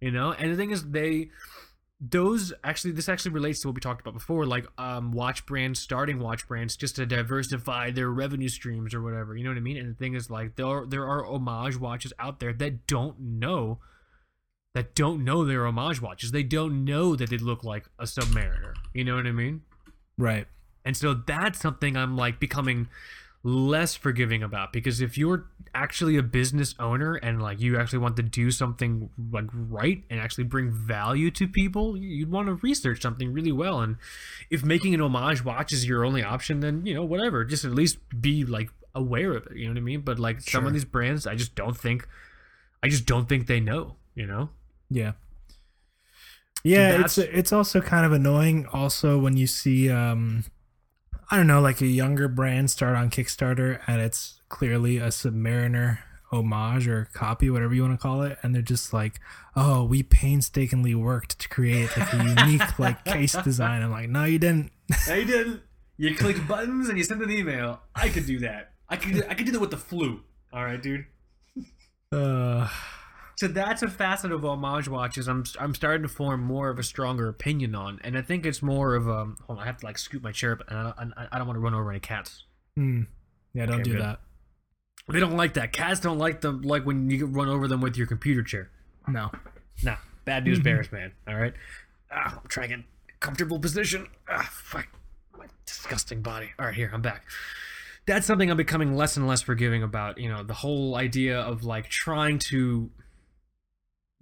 You 0.00 0.12
know. 0.12 0.32
And 0.32 0.50
the 0.50 0.56
thing 0.56 0.70
is, 0.70 0.90
they 0.90 1.28
those 2.00 2.52
actually 2.64 2.92
this 2.92 3.08
actually 3.08 3.32
relates 3.32 3.60
to 3.60 3.68
what 3.68 3.74
we 3.74 3.80
talked 3.80 4.00
about 4.00 4.14
before, 4.14 4.46
like 4.46 4.66
um 4.78 5.12
watch 5.12 5.44
brands 5.44 5.78
starting 5.78 6.18
watch 6.18 6.48
brands 6.48 6.76
just 6.76 6.96
to 6.96 7.04
diversify 7.04 7.90
their 7.90 8.10
revenue 8.10 8.48
streams 8.48 8.94
or 8.94 9.02
whatever. 9.02 9.36
You 9.36 9.44
know 9.44 9.50
what 9.50 9.58
I 9.58 9.60
mean? 9.60 9.76
And 9.76 9.90
the 9.90 9.98
thing 9.98 10.14
is, 10.14 10.30
like 10.30 10.56
there 10.56 10.66
are, 10.66 10.86
there 10.86 11.06
are 11.06 11.24
homage 11.26 11.76
watches 11.76 12.12
out 12.18 12.40
there 12.40 12.52
that 12.54 12.86
don't 12.86 13.20
know 13.20 13.78
that 14.74 14.94
don't 14.94 15.24
know 15.24 15.44
they're 15.44 15.66
homage 15.66 16.00
watches. 16.00 16.30
They 16.30 16.42
don't 16.42 16.84
know 16.84 17.16
that 17.16 17.28
they 17.28 17.38
look 17.38 17.64
like 17.64 17.86
a 17.98 18.04
Submariner. 18.04 18.74
You 18.94 19.04
know 19.04 19.16
what 19.16 19.26
I 19.26 19.32
mean? 19.32 19.62
right. 20.16 20.46
And 20.82 20.96
so 20.96 21.12
that's 21.12 21.60
something 21.60 21.94
I'm 21.94 22.16
like 22.16 22.40
becoming 22.40 22.88
less 23.42 23.94
forgiving 23.94 24.42
about 24.42 24.72
because 24.72 25.00
if 25.02 25.18
you're 25.18 25.46
actually 25.74 26.16
a 26.16 26.22
business 26.22 26.74
owner 26.78 27.14
and 27.16 27.40
like 27.40 27.60
you 27.60 27.78
actually 27.78 28.00
want 28.00 28.16
to 28.16 28.22
do 28.22 28.50
something 28.50 29.08
like 29.32 29.46
right 29.52 30.02
and 30.10 30.18
actually 30.20 30.44
bring 30.44 30.70
value 30.70 31.30
to 31.30 31.46
people, 31.46 31.96
you'd 31.96 32.30
want 32.30 32.48
to 32.48 32.54
research 32.54 33.00
something 33.02 33.32
really 33.32 33.52
well. 33.52 33.80
And 33.80 33.96
if 34.50 34.64
making 34.64 34.94
an 34.94 35.00
homage 35.00 35.44
watch 35.44 35.72
is 35.72 35.86
your 35.86 36.04
only 36.04 36.22
option, 36.24 36.60
then 36.60 36.84
you 36.86 36.94
know 36.94 37.04
whatever, 37.04 37.44
just 37.44 37.64
at 37.64 37.72
least 37.74 37.98
be 38.20 38.44
like 38.44 38.70
aware 38.94 39.32
of 39.34 39.46
it. 39.46 39.56
You 39.56 39.66
know 39.66 39.72
what 39.74 39.78
I 39.78 39.82
mean? 39.82 40.00
But 40.00 40.18
like 40.18 40.40
some 40.40 40.66
of 40.66 40.72
these 40.72 40.84
brands, 40.84 41.26
I 41.26 41.34
just 41.36 41.54
don't 41.54 41.76
think, 41.76 42.06
I 42.82 42.88
just 42.88 43.06
don't 43.06 43.28
think 43.28 43.46
they 43.46 43.60
know. 43.60 43.96
You 44.14 44.26
know? 44.26 44.50
Yeah. 44.90 45.12
Yeah, 46.62 46.90
that's- 46.92 47.16
it's 47.18 47.28
it's 47.32 47.52
also 47.52 47.80
kind 47.80 48.04
of 48.04 48.12
annoying 48.12 48.66
also 48.72 49.18
when 49.18 49.36
you 49.36 49.46
see 49.46 49.88
um 49.90 50.44
I 51.30 51.36
don't 51.36 51.46
know, 51.46 51.60
like 51.60 51.80
a 51.80 51.86
younger 51.86 52.26
brand 52.26 52.70
start 52.72 52.96
on 52.96 53.08
Kickstarter 53.08 53.78
and 53.86 54.00
it's 54.00 54.39
clearly 54.50 54.98
a 54.98 55.06
Submariner 55.08 55.98
homage 56.30 56.86
or 56.86 57.08
copy, 57.12 57.48
whatever 57.50 57.74
you 57.74 57.82
want 57.82 57.94
to 57.98 58.02
call 58.02 58.22
it, 58.22 58.36
and 58.42 58.54
they're 58.54 58.60
just 58.62 58.92
like, 58.92 59.18
"Oh, 59.56 59.84
we 59.84 60.02
painstakingly 60.02 60.94
worked 60.94 61.38
to 61.40 61.48
create 61.48 61.96
like 61.96 62.12
a 62.12 62.16
unique 62.42 62.78
like 62.78 63.02
case 63.06 63.32
design." 63.42 63.82
I'm 63.82 63.90
like, 63.90 64.08
"No, 64.10 64.24
you 64.24 64.38
didn't." 64.38 64.70
No, 65.08 65.14
you 65.14 65.24
didn't. 65.24 65.62
You 65.96 66.14
click 66.16 66.46
buttons 66.48 66.88
and 66.88 66.98
you 66.98 67.04
send 67.04 67.22
an 67.22 67.30
email. 67.30 67.80
I 67.94 68.08
could 68.08 68.26
do 68.26 68.38
that. 68.40 68.72
I 68.88 68.96
could. 68.96 69.24
I 69.28 69.34
could 69.34 69.46
do 69.46 69.52
that 69.52 69.60
with 69.60 69.70
the 69.70 69.76
flu. 69.76 70.20
All 70.52 70.64
right, 70.64 70.80
dude. 70.82 71.06
Uh, 72.12 72.68
So 73.36 73.46
that's 73.48 73.82
a 73.82 73.88
facet 73.88 74.32
of 74.32 74.44
homage 74.44 74.88
watches. 74.88 75.28
I'm 75.28 75.44
I'm 75.58 75.74
starting 75.74 76.02
to 76.02 76.08
form 76.08 76.42
more 76.42 76.68
of 76.70 76.78
a 76.78 76.82
stronger 76.82 77.28
opinion 77.28 77.74
on, 77.74 78.00
and 78.04 78.18
I 78.18 78.22
think 78.22 78.44
it's 78.46 78.62
more 78.62 78.94
of 78.94 79.08
um. 79.08 79.36
Hold 79.46 79.58
on, 79.58 79.62
I 79.62 79.66
have 79.66 79.78
to 79.78 79.86
like 79.86 79.96
scoop 79.98 80.22
my 80.22 80.32
chair 80.32 80.52
up, 80.52 80.62
and 80.68 80.76
I, 80.78 81.22
I, 81.22 81.28
I 81.32 81.38
don't 81.38 81.46
want 81.46 81.56
to 81.56 81.60
run 81.60 81.74
over 81.74 81.90
any 81.90 82.00
cats. 82.00 82.44
hmm. 82.76 83.02
Yeah, 83.54 83.66
don't 83.66 83.76
Okay, 83.76 83.82
do 83.84 83.92
good. 83.92 84.02
that. 84.02 84.20
They 85.12 85.20
don't 85.20 85.36
like 85.36 85.54
that. 85.54 85.72
Cats 85.72 86.00
don't 86.00 86.18
like 86.18 86.40
them 86.40 86.62
like 86.62 86.84
when 86.84 87.10
you 87.10 87.26
run 87.26 87.48
over 87.48 87.68
them 87.68 87.80
with 87.80 87.96
your 87.96 88.06
computer 88.06 88.42
chair. 88.42 88.70
No. 89.08 89.30
Nah, 89.82 89.96
bad 90.24 90.44
news 90.44 90.58
bears, 90.62 90.90
man. 90.92 91.12
All 91.26 91.34
right. 91.36 91.54
Ah, 92.10 92.38
I'm 92.42 92.48
trying 92.48 92.70
to 92.70 92.76
get 92.76 92.84
comfortable 93.20 93.58
position. 93.58 94.06
Ah, 94.28 94.48
fuck. 94.52 94.88
My 95.38 95.46
disgusting 95.66 96.22
body. 96.22 96.50
All 96.58 96.66
right, 96.66 96.74
here, 96.74 96.90
I'm 96.92 97.02
back. 97.02 97.24
That's 98.06 98.26
something 98.26 98.50
I'm 98.50 98.56
becoming 98.56 98.96
less 98.96 99.16
and 99.16 99.26
less 99.28 99.42
forgiving 99.42 99.82
about. 99.82 100.18
You 100.18 100.28
know, 100.30 100.42
the 100.42 100.54
whole 100.54 100.96
idea 100.96 101.38
of 101.40 101.64
like 101.64 101.88
trying 101.88 102.38
to. 102.50 102.90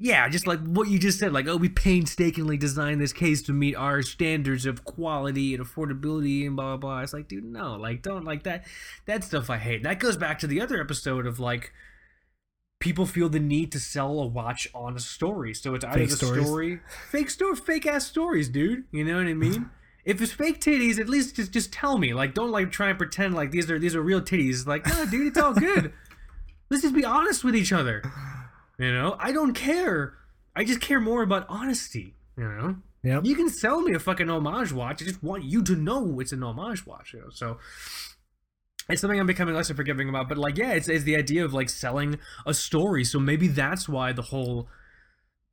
Yeah, 0.01 0.28
just 0.28 0.46
like 0.46 0.61
what 0.61 0.88
you 0.88 0.99
just 0.99 1.18
said, 1.18 1.32
like, 1.32 1.49
oh, 1.49 1.57
we 1.57 1.68
painstakingly 1.68 2.57
designed 2.57 3.01
this 3.01 3.12
case 3.12 3.42
to 3.42 3.53
meet 3.53 3.74
our 3.74 4.01
standards 4.03 4.64
of 4.64 4.84
quality 4.84 5.55
and 5.55 5.64
affordability 5.64 6.46
and 6.46 6.55
blah 6.55 6.76
blah 6.76 6.76
blah. 6.76 7.01
It's 7.01 7.12
like, 7.12 7.26
dude, 7.26 7.44
no, 7.44 7.74
like, 7.74 8.03
don't 8.03 8.24
like 8.24 8.44
that. 8.44 8.64
That 9.07 9.24
stuff 9.24 9.51
I 9.51 9.59
hate. 9.59 9.82
That 9.82 9.99
goes 9.99 10.16
back 10.16 10.38
to 10.38 10.46
the 10.46 10.61
other 10.61 10.80
episode 10.80 11.26
of 11.26 11.40
like, 11.40 11.72
people 12.78 13.07
feel 13.07 13.28
the 13.28 13.40
need 13.40 13.72
to 13.72 13.80
sell 13.80 14.20
a 14.20 14.26
watch 14.26 14.68
on 14.72 14.96
a 14.96 15.01
story. 15.01 15.53
So 15.53 15.74
it's 15.74 15.84
either 15.84 15.99
Fake 15.99 16.11
the 16.11 16.16
stories. 16.16 16.46
story, 16.46 16.80
fake 17.11 17.30
story, 17.30 17.57
fake 17.57 17.86
ass 17.86 18.07
stories, 18.07 18.49
dude. 18.49 18.84
You 18.92 19.05
know 19.05 19.16
what 19.16 19.26
I 19.26 19.34
mean? 19.34 19.68
if 20.05 20.22
it's 20.22 20.32
fake 20.32 20.61
titties, 20.61 21.01
at 21.01 21.09
least 21.09 21.34
just 21.34 21.51
just 21.51 21.72
tell 21.72 21.99
me. 21.99 22.14
Like, 22.14 22.34
don't 22.34 22.53
like 22.53 22.70
try 22.70 22.90
and 22.90 22.99
pretend 22.99 23.34
like 23.34 23.51
these 23.51 23.68
are 23.68 23.80
these 23.80 23.96
are 23.96 24.03
real 24.03 24.20
titties. 24.20 24.64
Like, 24.64 24.86
no, 24.86 25.07
dude, 25.07 25.26
it's 25.26 25.38
all 25.38 25.55
good. 25.55 25.92
Let's 26.70 26.82
just 26.82 26.94
be 26.94 27.05
honest 27.05 27.42
with 27.42 27.57
each 27.57 27.72
other. 27.72 28.03
You 28.78 28.92
know, 28.92 29.16
I 29.18 29.32
don't 29.32 29.54
care. 29.54 30.14
I 30.54 30.64
just 30.64 30.80
care 30.80 31.00
more 31.00 31.22
about 31.22 31.46
honesty. 31.48 32.14
You 32.36 32.44
know, 32.48 32.76
Yep. 33.02 33.24
you 33.24 33.34
can 33.34 33.48
sell 33.48 33.80
me 33.80 33.94
a 33.94 33.98
fucking 33.98 34.28
homage 34.30 34.72
watch. 34.72 35.02
I 35.02 35.04
just 35.06 35.22
want 35.22 35.44
you 35.44 35.62
to 35.64 35.74
know 35.74 36.20
it's 36.20 36.32
an 36.32 36.42
homage 36.42 36.86
watch. 36.86 37.12
You 37.14 37.20
know? 37.20 37.30
So 37.30 37.58
it's 38.88 39.00
something 39.00 39.18
I'm 39.18 39.26
becoming 39.26 39.54
less 39.54 39.70
forgiving 39.70 40.08
about. 40.08 40.28
But 40.28 40.38
like, 40.38 40.56
yeah, 40.56 40.72
it's, 40.72 40.88
it's 40.88 41.04
the 41.04 41.16
idea 41.16 41.44
of 41.44 41.52
like 41.52 41.68
selling 41.68 42.18
a 42.46 42.54
story. 42.54 43.04
So 43.04 43.18
maybe 43.18 43.48
that's 43.48 43.88
why 43.88 44.12
the 44.12 44.22
whole, 44.22 44.68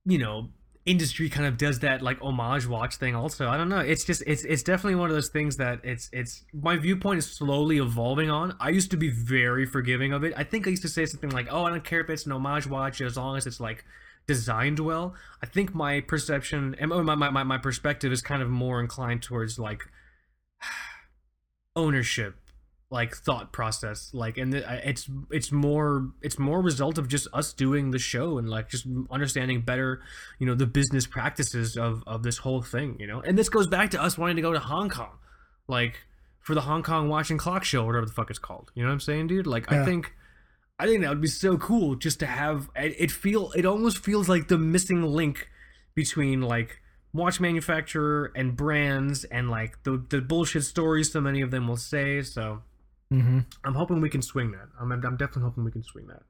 you 0.06 0.18
know, 0.20 0.50
industry 0.86 1.30
kind 1.30 1.48
of 1.48 1.58
does 1.58 1.80
that 1.80 2.02
like 2.02 2.22
homage 2.22 2.68
watch 2.68 2.98
thing. 2.98 3.16
Also, 3.16 3.48
I 3.50 3.58
don't 3.58 3.70
know. 3.70 3.80
It's 3.80 4.04
just 4.04 4.24
it's 4.28 4.44
it's 4.44 4.64
definitely 4.64 4.96
one 4.96 5.10
of 5.10 5.16
those 5.16 5.30
things 5.30 5.58
that 5.58 5.80
it's 5.84 6.10
it's 6.14 6.44
my 6.54 6.78
viewpoint 6.78 7.20
is 7.20 7.26
slowly 7.26 7.78
evolving 7.78 8.30
on. 8.30 8.56
I 8.60 8.70
used 8.70 8.92
to 8.92 8.98
be 8.98 9.10
very 9.10 9.66
forgiving 9.66 10.14
of 10.14 10.24
it. 10.24 10.34
I 10.38 10.44
think 10.44 10.68
I 10.68 10.70
used 10.70 10.84
to 10.84 10.90
say 10.90 11.06
something 11.06 11.32
like, 11.32 11.48
"Oh, 11.50 11.64
I 11.64 11.72
don't 11.72 11.84
care 11.84 12.02
if 12.02 12.10
it's 12.10 12.26
an 12.26 12.32
homage 12.32 12.68
watch 12.68 13.02
as 13.02 13.18
long 13.18 13.38
as 13.38 13.48
it's 13.48 13.60
like." 13.60 13.84
designed 14.28 14.80
well 14.80 15.14
i 15.44 15.46
think 15.46 15.76
my 15.76 16.02
perception 16.02 16.76
and 16.80 16.92
oh, 16.92 17.04
my, 17.04 17.14
my, 17.14 17.30
my, 17.30 17.44
my 17.44 17.60
perspective 17.60 18.12
is 18.12 18.24
kind 18.24 18.42
of 18.42 18.50
more 18.50 18.80
inclined 18.82 19.22
towards 19.22 19.60
like 19.60 19.84
ownership 21.76 22.36
like 22.92 23.16
thought 23.16 23.52
process 23.52 24.12
like 24.14 24.38
and 24.38 24.54
the, 24.54 24.88
it's 24.88 25.10
it's 25.32 25.52
more 25.52 26.12
it's 26.22 26.38
more 26.38 26.62
result 26.62 27.00
of 27.00 27.08
just 27.08 27.28
us 27.34 27.52
doing 27.52 27.90
the 27.90 27.98
show 27.98 28.38
and 28.38 28.48
like 28.48 28.70
just 28.70 28.86
understanding 29.10 29.60
better 29.60 30.04
you 30.38 30.46
know 30.46 30.54
the 30.54 30.68
business 30.68 31.08
practices 31.08 31.76
of 31.76 32.04
of 32.06 32.22
this 32.22 32.38
whole 32.38 32.62
thing 32.62 32.96
you 33.00 33.08
know? 33.08 33.22
And 33.22 33.38
this 33.38 33.50
goes 33.50 33.68
back 33.68 33.92
to 33.92 34.02
us 34.02 34.18
wanting 34.18 34.36
to 34.38 34.42
go 34.42 34.54
to 34.54 34.60
hong 34.60 34.90
kong. 34.90 35.18
Like 35.68 36.06
for 36.40 36.54
the 36.54 36.62
hong 36.62 36.84
kong 36.84 37.10
watching 37.10 37.38
clock 37.38 37.64
show 37.64 37.84
or 37.84 37.88
whatever 37.88 38.06
the 38.06 38.14
fuck 38.14 38.30
it's 38.30 38.40
called. 38.40 38.72
You 38.76 38.84
know 38.84 38.90
what 38.90 38.94
i'm 38.94 39.00
saying 39.00 39.28
dude? 39.28 39.48
Like 39.48 39.72
i 39.72 39.84
think 39.84 40.14
i 40.78 40.86
think 40.86 41.02
that 41.02 41.10
would 41.10 41.22
be 41.22 41.28
so 41.28 41.58
cool 41.58 41.96
just 41.96 42.20
to 42.20 42.28
have 42.28 42.70
it, 42.76 42.96
it 43.00 43.12
feel 43.12 43.52
it 43.56 43.66
almost 43.66 44.04
feels 44.04 44.30
like 44.30 44.48
the 44.48 44.58
missing 44.58 45.02
link 45.02 45.50
between 45.96 46.42
like 46.42 46.82
watch 47.14 47.40
manufacturer 47.40 48.32
and 48.36 48.56
brands 48.56 49.24
and 49.24 49.50
like 49.50 49.82
the 49.84 50.04
the 50.10 50.22
bullshit 50.22 50.64
stories 50.64 51.12
so 51.12 51.22
many 51.22 51.42
of 51.42 51.50
them 51.50 51.68
will 51.68 51.78
say 51.78 52.22
so 52.22 52.62
hmm 53.10 53.40
I'm 53.64 53.76
hoping 53.76 54.02
we 54.02 54.10
can 54.10 54.22
swing 54.22 54.52
that. 54.52 54.68
I'm, 54.80 54.92
I'm 54.92 55.18
definitely 55.18 55.44
hoping 55.44 55.64
we 55.64 55.72
can 55.72 55.84
swing 55.84 56.08
that. 56.08 56.24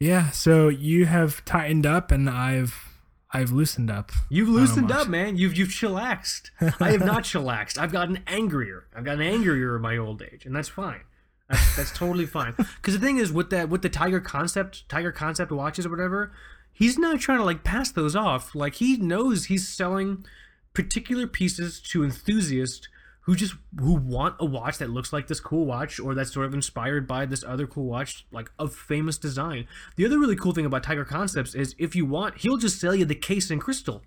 Yeah. 0.00 0.30
So 0.30 0.68
you 0.68 1.06
have 1.06 1.44
tightened 1.44 1.86
up, 1.86 2.10
and 2.10 2.28
I've 2.28 2.92
I've 3.32 3.50
loosened 3.50 3.90
up. 3.90 4.12
You've 4.28 4.48
loosened 4.48 4.90
up, 4.90 5.08
man. 5.08 5.36
You've 5.36 5.56
you've 5.56 5.70
chillaxed. 5.70 6.50
I 6.80 6.90
have 6.90 7.04
not 7.04 7.22
chillaxed. 7.22 7.78
I've 7.78 7.92
gotten 7.92 8.20
angrier. 8.26 8.86
I've 8.94 9.04
gotten 9.04 9.22
angrier 9.22 9.76
in 9.76 9.82
my 9.82 9.96
old 9.96 10.22
age, 10.22 10.44
and 10.44 10.54
that's 10.54 10.68
fine. 10.68 11.02
That's, 11.48 11.76
that's 11.76 11.92
totally 11.92 12.26
fine. 12.26 12.54
Because 12.56 12.94
the 12.94 13.00
thing 13.00 13.18
is, 13.18 13.32
with 13.32 13.50
that, 13.50 13.68
with 13.68 13.82
the 13.82 13.88
Tiger 13.88 14.20
concept, 14.20 14.88
Tiger 14.88 15.12
concept 15.12 15.52
watches 15.52 15.86
or 15.86 15.90
whatever, 15.90 16.32
he's 16.72 16.98
not 16.98 17.20
trying 17.20 17.38
to 17.38 17.44
like 17.44 17.64
pass 17.64 17.90
those 17.90 18.16
off. 18.16 18.54
Like 18.54 18.76
he 18.76 18.96
knows 18.96 19.46
he's 19.46 19.68
selling 19.68 20.26
particular 20.74 21.26
pieces 21.26 21.80
to 21.80 22.04
enthusiasts 22.04 22.88
who 23.22 23.36
just 23.36 23.54
who 23.78 23.94
want 23.94 24.36
a 24.40 24.44
watch 24.44 24.78
that 24.78 24.90
looks 24.90 25.12
like 25.12 25.28
this 25.28 25.40
cool 25.40 25.64
watch 25.64 26.00
or 26.00 26.14
that's 26.14 26.32
sort 26.32 26.46
of 26.46 26.54
inspired 26.54 27.06
by 27.06 27.24
this 27.24 27.44
other 27.44 27.66
cool 27.66 27.84
watch 27.84 28.26
like 28.32 28.50
of 28.58 28.74
famous 28.74 29.16
design. 29.16 29.66
The 29.96 30.04
other 30.04 30.18
really 30.18 30.36
cool 30.36 30.52
thing 30.52 30.66
about 30.66 30.82
Tiger 30.82 31.04
Concepts 31.04 31.54
is 31.54 31.74
if 31.78 31.94
you 31.94 32.04
want, 32.04 32.38
he'll 32.38 32.56
just 32.56 32.80
sell 32.80 32.94
you 32.94 33.04
the 33.04 33.14
case 33.14 33.50
in 33.50 33.60
crystal. 33.60 34.02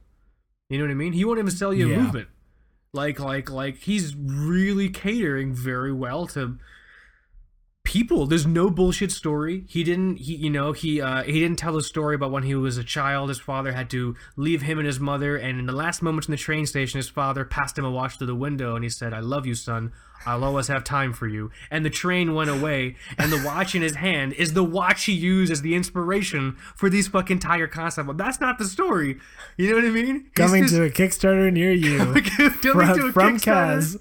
You 0.70 0.80
know 0.80 0.86
what 0.86 0.92
I 0.92 0.96
mean? 0.96 1.14
He 1.14 1.24
won't 1.24 1.40
even 1.40 1.52
sell 1.52 1.74
you 1.74 1.94
a 1.94 1.98
movement. 1.98 2.28
Like 2.94 3.20
like 3.20 3.50
like 3.50 3.78
he's 3.78 4.16
really 4.16 4.90
catering 4.90 5.54
very 5.54 5.94
well 5.94 6.28
to 6.28 6.58
people. 7.96 8.26
There's 8.26 8.46
no 8.46 8.70
bullshit 8.70 9.10
story. 9.10 9.64
He 9.70 9.82
didn't 9.84 10.18
he 10.18 10.36
you 10.36 10.50
know 10.50 10.74
he 10.74 11.00
uh 11.00 11.24
he 11.24 11.40
didn't 11.40 11.58
tell 11.58 11.78
a 11.78 11.82
story 11.82 12.16
about 12.16 12.30
when 12.32 12.44
he 12.44 12.54
was 12.54 12.78
a 12.78 12.84
child. 12.84 13.30
His 13.30 13.40
father 13.40 13.72
had 13.72 13.90
to 13.92 14.16
leave 14.36 14.64
him 14.64 14.80
and 14.80 14.86
his 14.86 15.00
mother 15.00 15.38
and 15.38 15.60
in 15.60 15.66
the 15.66 15.72
last 15.74 16.02
moments 16.02 16.28
in 16.28 16.32
the 16.34 16.38
train 16.38 16.66
station 16.66 16.98
his 16.98 17.08
father 17.08 17.46
passed 17.46 17.78
him 17.78 17.86
a 17.86 17.92
watch 17.92 18.18
through 18.18 18.28
the 18.28 18.36
window 18.36 18.76
and 18.76 18.84
he 18.84 18.90
said 18.90 19.14
i 19.14 19.20
love 19.22 19.46
you 19.46 19.56
son. 19.56 19.94
I'll 20.26 20.44
always 20.44 20.68
have 20.70 20.84
time 20.84 21.14
for 21.14 21.28
you. 21.28 21.52
And 21.70 21.86
the 21.86 21.90
train 21.90 22.34
went 22.34 22.50
away 22.50 22.96
and 23.18 23.32
the 23.32 23.44
watch 23.46 23.76
in 23.76 23.82
his 23.84 23.96
hand 23.96 24.34
is 24.34 24.54
the 24.54 24.64
watch 24.64 25.06
he 25.06 25.12
used 25.14 25.52
as 25.52 25.62
the 25.62 25.76
inspiration 25.76 26.56
for 26.76 26.90
these 26.90 27.08
fucking 27.08 27.40
tiger 27.40 27.68
concept 27.68 28.08
but 28.08 28.18
that's 28.18 28.42
not 28.42 28.58
the 28.58 28.66
story. 28.66 29.20
You 29.56 29.70
know 29.70 29.76
what 29.76 29.86
i 29.86 29.90
mean? 29.90 30.16
He's 30.24 30.32
Coming 30.36 30.64
just- 30.64 30.76
to 30.76 30.84
a 30.84 30.90
Kickstarter 30.90 31.52
near 31.54 31.72
you. 31.72 31.98
Coming 32.00 32.24
from, 32.24 33.00
to 33.00 33.06
a 33.08 33.12
from 33.14 33.38
Kickstarter. 33.38 33.78
Kaz. 33.78 34.00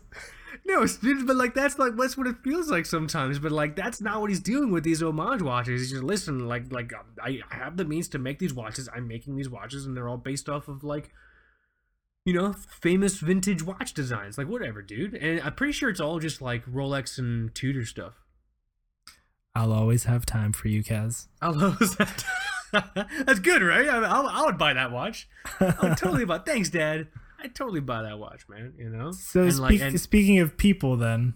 No, 0.67 0.87
but 1.27 1.37
like 1.37 1.53
that's 1.55 1.79
like 1.79 1.95
that's 1.97 2.17
what 2.17 2.27
it 2.27 2.37
feels 2.43 2.71
like 2.71 2.87
sometimes. 2.87 3.39
But 3.39 3.53
like 3.53 3.77
that's 3.77 4.01
not 4.01 4.21
what 4.21 4.31
he's 4.31 4.41
doing 4.41 4.71
with 4.71 4.83
these 4.83 5.03
homage 5.03 5.43
watches. 5.43 5.83
He's 5.83 5.91
just 5.91 6.03
listen, 6.03 6.49
like 6.49 6.73
like 6.73 6.93
I, 7.23 7.41
I 7.51 7.55
have 7.57 7.77
the 7.77 7.85
means 7.85 8.09
to 8.09 8.19
make 8.19 8.39
these 8.39 8.55
watches. 8.55 8.89
I'm 8.95 9.07
making 9.07 9.37
these 9.37 9.51
watches, 9.51 9.85
and 9.85 9.95
they're 9.95 10.09
all 10.09 10.17
based 10.17 10.49
off 10.49 10.69
of 10.69 10.83
like, 10.83 11.11
you 12.25 12.33
know, 12.33 12.55
famous 12.55 13.19
vintage 13.19 13.63
watch 13.63 13.93
designs. 13.93 14.39
Like 14.39 14.49
whatever, 14.49 14.81
dude. 14.81 15.15
And 15.15 15.43
I'm 15.43 15.55
pretty 15.55 15.75
sure 15.75 15.91
it's 15.91 16.01
all 16.01 16.19
just 16.19 16.41
like 16.41 16.65
Rolex 16.65 17.19
and 17.19 17.55
Tudor 17.55 17.85
stuff. 17.85 18.15
I'll 19.55 19.73
always 19.73 20.05
have 20.05 20.25
time 20.25 20.53
for 20.53 20.69
you, 20.69 20.83
Kaz. 20.83 21.27
I'll 21.43 21.63
always 21.63 21.95
have 21.99 22.17
time. 22.17 23.07
That's 23.27 23.39
good, 23.39 23.63
right? 23.63 23.87
I, 23.87 23.99
I, 23.99 24.21
I 24.21 24.45
would 24.47 24.59
buy 24.59 24.73
that 24.73 24.91
watch. 24.91 25.29
I 25.61 25.75
would 25.83 25.99
totally 25.99 26.25
buy. 26.25 26.39
Thanks, 26.39 26.71
Dad. 26.71 27.09
I'd 27.45 27.55
totally 27.55 27.81
buy 27.81 28.03
that 28.03 28.19
watch, 28.19 28.49
man. 28.49 28.73
You 28.79 28.89
know. 28.89 29.13
So 29.13 29.43
like, 29.43 29.79
and- 29.79 30.01
speaking 30.01 30.39
of 30.39 30.57
people, 30.57 30.97
then, 30.97 31.35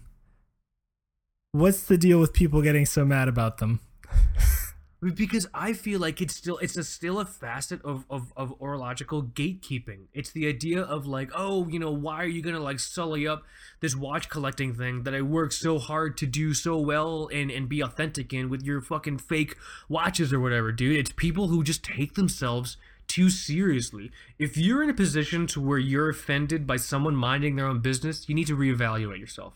what's 1.51 1.83
the 1.83 1.99
deal 1.99 2.19
with 2.19 2.33
people 2.33 2.63
getting 2.63 2.87
so 2.87 3.05
mad 3.05 3.27
about 3.27 3.59
them? 3.59 3.79
because 5.15 5.47
I 5.53 5.73
feel 5.73 5.99
like 5.99 6.19
it's 6.19 6.35
still 6.35 6.57
it's 6.57 6.75
a 6.75 6.83
still 6.83 7.19
a 7.19 7.25
facet 7.25 7.81
of, 7.83 8.05
of 8.09 8.33
of 8.35 8.57
horological 8.59 9.21
gatekeeping. 9.33 10.07
It's 10.13 10.31
the 10.31 10.47
idea 10.47 10.81
of 10.81 11.05
like, 11.05 11.29
oh, 11.35 11.67
you 11.67 11.77
know, 11.77 11.91
why 11.91 12.23
are 12.23 12.27
you 12.27 12.41
gonna 12.41 12.59
like 12.59 12.79
sully 12.79 13.27
up 13.27 13.43
this 13.79 13.95
watch 13.95 14.29
collecting 14.29 14.73
thing 14.73 15.03
that 15.03 15.13
I 15.13 15.21
worked 15.21 15.53
so 15.53 15.77
hard 15.77 16.17
to 16.17 16.25
do 16.25 16.55
so 16.55 16.79
well 16.79 17.29
and 17.31 17.51
and 17.51 17.69
be 17.69 17.81
authentic 17.81 18.33
in 18.33 18.49
with 18.49 18.63
your 18.63 18.81
fucking 18.81 19.19
fake 19.19 19.55
watches 19.87 20.33
or 20.33 20.39
whatever, 20.39 20.71
dude. 20.71 20.97
It's 20.97 21.11
people 21.11 21.49
who 21.49 21.63
just 21.63 21.83
take 21.83 22.15
themselves 22.15 22.77
too 23.09 23.29
seriously. 23.29 24.11
If 24.37 24.55
you're 24.55 24.81
in 24.81 24.89
a 24.89 24.93
position 24.93 25.45
to 25.47 25.59
where 25.59 25.77
you're 25.77 26.07
offended 26.09 26.65
by 26.65 26.77
someone 26.77 27.15
minding 27.15 27.57
their 27.57 27.65
own 27.67 27.79
business, 27.81 28.29
you 28.29 28.35
need 28.35 28.47
to 28.47 28.55
reevaluate 28.55 29.19
yourself 29.19 29.53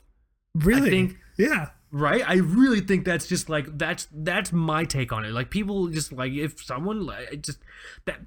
Really? 0.56 0.90
think- 0.90 1.18
yeah. 1.38 1.70
right 1.92 2.22
i 2.30 2.36
really 2.36 2.80
think 2.82 3.06
that's 3.06 3.28
just 3.28 3.50
like 3.50 3.66
that's 3.78 4.08
that's 4.12 4.52
my 4.52 4.84
take 4.84 5.12
on 5.14 5.24
it 5.26 5.32
like 5.32 5.50
people 5.50 5.88
just 5.88 6.12
like 6.12 6.32
if 6.34 6.64
someone 6.64 7.06
like 7.06 7.42
just 7.42 7.58
that 8.06 8.20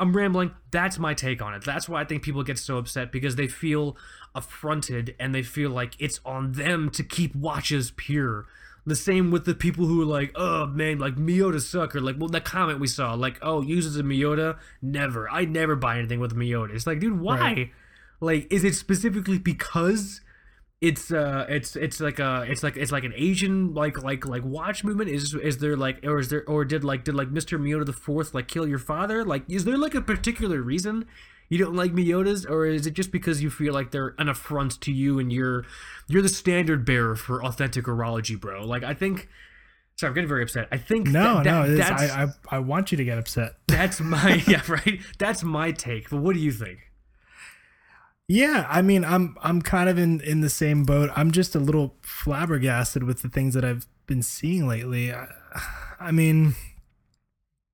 i'm 0.00 0.12
rambling 0.16 0.50
that's 0.72 0.98
my 0.98 1.12
take 1.14 1.40
on 1.42 1.54
it 1.54 1.64
that's 1.64 1.88
why 1.88 2.00
i 2.00 2.04
think 2.04 2.22
people 2.24 2.42
get 2.42 2.58
so 2.58 2.76
upset 2.78 3.12
because 3.12 3.36
they 3.36 3.46
feel 3.48 3.96
affronted 4.34 5.14
and 5.20 5.32
they 5.34 5.42
feel 5.42 5.70
like 5.70 5.94
it's 6.00 6.18
on 6.24 6.52
them 6.52 6.90
to 6.90 7.02
keep 7.04 7.34
watches 7.36 7.92
pure 7.96 8.46
the 8.86 8.96
same 8.96 9.30
with 9.30 9.44
the 9.44 9.54
people 9.54 9.86
who 9.86 10.02
are 10.02 10.06
like 10.06 10.32
oh 10.34 10.66
man 10.66 10.98
like 10.98 11.16
miyota 11.16 11.60
sucker. 11.60 12.00
like 12.00 12.16
well 12.18 12.28
the 12.28 12.40
comment 12.40 12.80
we 12.80 12.86
saw 12.86 13.14
like 13.14 13.38
oh 13.42 13.60
uses 13.62 13.96
a 13.96 14.02
miyota 14.02 14.58
never. 14.82 15.28
I 15.30 15.44
never 15.44 15.76
buy 15.76 15.98
anything 15.98 16.20
with 16.20 16.32
a 16.32 16.36
miyota 16.36 16.74
it's 16.74 16.86
like 16.86 17.00
dude 17.00 17.20
why? 17.20 17.38
Right. 17.38 17.70
like 18.20 18.52
is 18.52 18.64
it 18.64 18.74
specifically 18.74 19.38
because 19.38 20.20
it's 20.80 21.12
uh 21.12 21.44
it's 21.48 21.76
it's 21.76 22.00
like 22.00 22.18
a 22.18 22.46
it's 22.48 22.62
like 22.62 22.76
it's 22.78 22.90
like 22.90 23.04
an 23.04 23.12
asian 23.14 23.74
like 23.74 24.02
like 24.02 24.26
like 24.26 24.44
watch 24.44 24.82
movement? 24.82 25.10
Is 25.10 25.34
is 25.34 25.58
there 25.58 25.76
like 25.76 26.04
or 26.04 26.18
is 26.18 26.30
there 26.30 26.48
or 26.48 26.64
did 26.64 26.84
like 26.84 27.04
did 27.04 27.14
like 27.14 27.28
mr 27.28 27.60
miyota 27.60 27.84
the 27.84 27.92
fourth 27.92 28.34
like 28.34 28.48
kill 28.48 28.66
your 28.66 28.78
father? 28.78 29.24
Like 29.24 29.44
is 29.48 29.64
there 29.64 29.76
like 29.76 29.94
a 29.94 30.00
particular 30.00 30.62
reason 30.62 31.06
you 31.50 31.58
don't 31.58 31.74
like 31.74 31.92
miyotas 31.92 32.48
or 32.48 32.64
is 32.64 32.86
it 32.86 32.94
just 32.94 33.12
because 33.12 33.42
you 33.42 33.50
feel 33.50 33.74
like 33.74 33.90
they're 33.90 34.14
an 34.18 34.28
affront 34.30 34.80
to 34.80 34.90
you 34.92 35.18
and 35.18 35.30
you're 35.32 35.66
you're 36.08 36.22
the 36.22 36.28
standard 36.28 36.86
bearer 36.86 37.14
for 37.16 37.44
authentic 37.44 37.84
horology 37.84 38.40
bro 38.40 38.64
like 38.64 38.82
i 38.84 38.94
think 38.94 39.28
sorry 39.96 40.08
i'm 40.08 40.14
getting 40.14 40.28
very 40.28 40.42
upset 40.42 40.66
i 40.72 40.78
think 40.78 41.08
No, 41.08 41.42
that- 41.42 41.44
that- 41.44 41.68
no. 41.68 41.76
That's, 41.76 42.12
I, 42.12 42.22
I, 42.24 42.56
I 42.56 42.58
want 42.60 42.90
you 42.92 42.96
to 42.96 43.04
get 43.04 43.18
upset. 43.18 43.56
that's 43.68 44.00
my 44.16 44.42
yeah 44.46 44.62
right 44.68 45.00
that's 45.18 45.42
my 45.44 45.72
take 45.72 46.08
but 46.08 46.18
what 46.18 46.34
do 46.34 46.40
you 46.40 46.52
think 46.52 46.78
Yeah, 48.28 48.64
I 48.70 48.80
mean, 48.80 49.04
I'm 49.04 49.36
I'm 49.42 49.60
kind 49.60 49.88
of 49.88 49.98
in 49.98 50.20
in 50.20 50.40
the 50.40 50.48
same 50.50 50.84
boat. 50.84 51.10
I'm 51.16 51.32
just 51.32 51.56
a 51.56 51.58
little 51.58 51.96
flabbergasted 52.02 53.02
with 53.02 53.22
the 53.22 53.28
things 53.28 53.54
that 53.54 53.64
I've 53.64 53.88
been 54.06 54.22
seeing 54.22 54.68
lately. 54.68 55.12
I, 55.12 55.26
I 56.00 56.12
mean, 56.12 56.54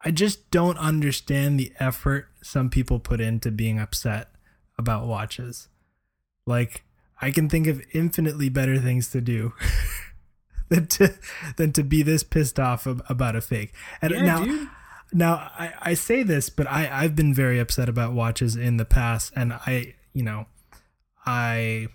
I 0.07 0.13
just 0.13 0.53
don't 0.53 0.79
understand 0.79 1.59
the 1.59 1.73
effort 1.81 2.29
some 2.41 2.71
people 2.71 3.01
put 3.01 3.21
into 3.21 3.51
being 3.51 3.81
upset 3.81 4.31
about 4.79 5.09
watches. 5.09 5.67
Like, 6.47 6.85
I 7.21 7.33
can 7.33 7.49
think 7.49 7.67
of 7.67 7.83
infinitely 7.93 8.49
better 8.49 8.79
things 8.79 9.11
to 9.11 9.21
do 9.21 9.53
than 10.69 10.87
to 10.87 11.13
than 11.57 11.73
to 11.73 11.83
be 11.83 12.05
this 12.05 12.23
pissed 12.23 12.61
off 12.61 12.87
about 12.87 13.35
a 13.35 13.41
fake. 13.41 13.75
And 14.01 14.13
yeah 14.13 14.23
now, 14.23 14.45
dude 14.45 14.69
now 15.13 15.51
I, 15.59 15.73
I 15.81 15.95
say 15.95 16.23
this, 16.23 16.51
but 16.51 16.69
I, 16.69 16.89
I've 17.03 17.17
been 17.17 17.35
very 17.35 17.59
upset 17.59 17.89
about 17.89 18.13
watches 18.13 18.55
in 18.55 18.77
the 18.77 18.85
past 18.85 19.33
and 19.35 19.53
I 19.53 19.95
you 20.13 20.23
know 20.23 20.47
I 21.25 21.89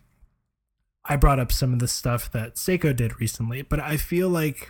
I 1.05 1.15
brought 1.15 1.39
up 1.39 1.53
some 1.53 1.71
of 1.71 1.79
the 1.79 1.87
stuff 1.87 2.29
that 2.33 2.55
Seiko 2.55 2.93
did 2.93 3.21
recently, 3.21 3.61
but 3.61 3.79
I 3.79 3.95
feel 3.95 4.27
like 4.27 4.69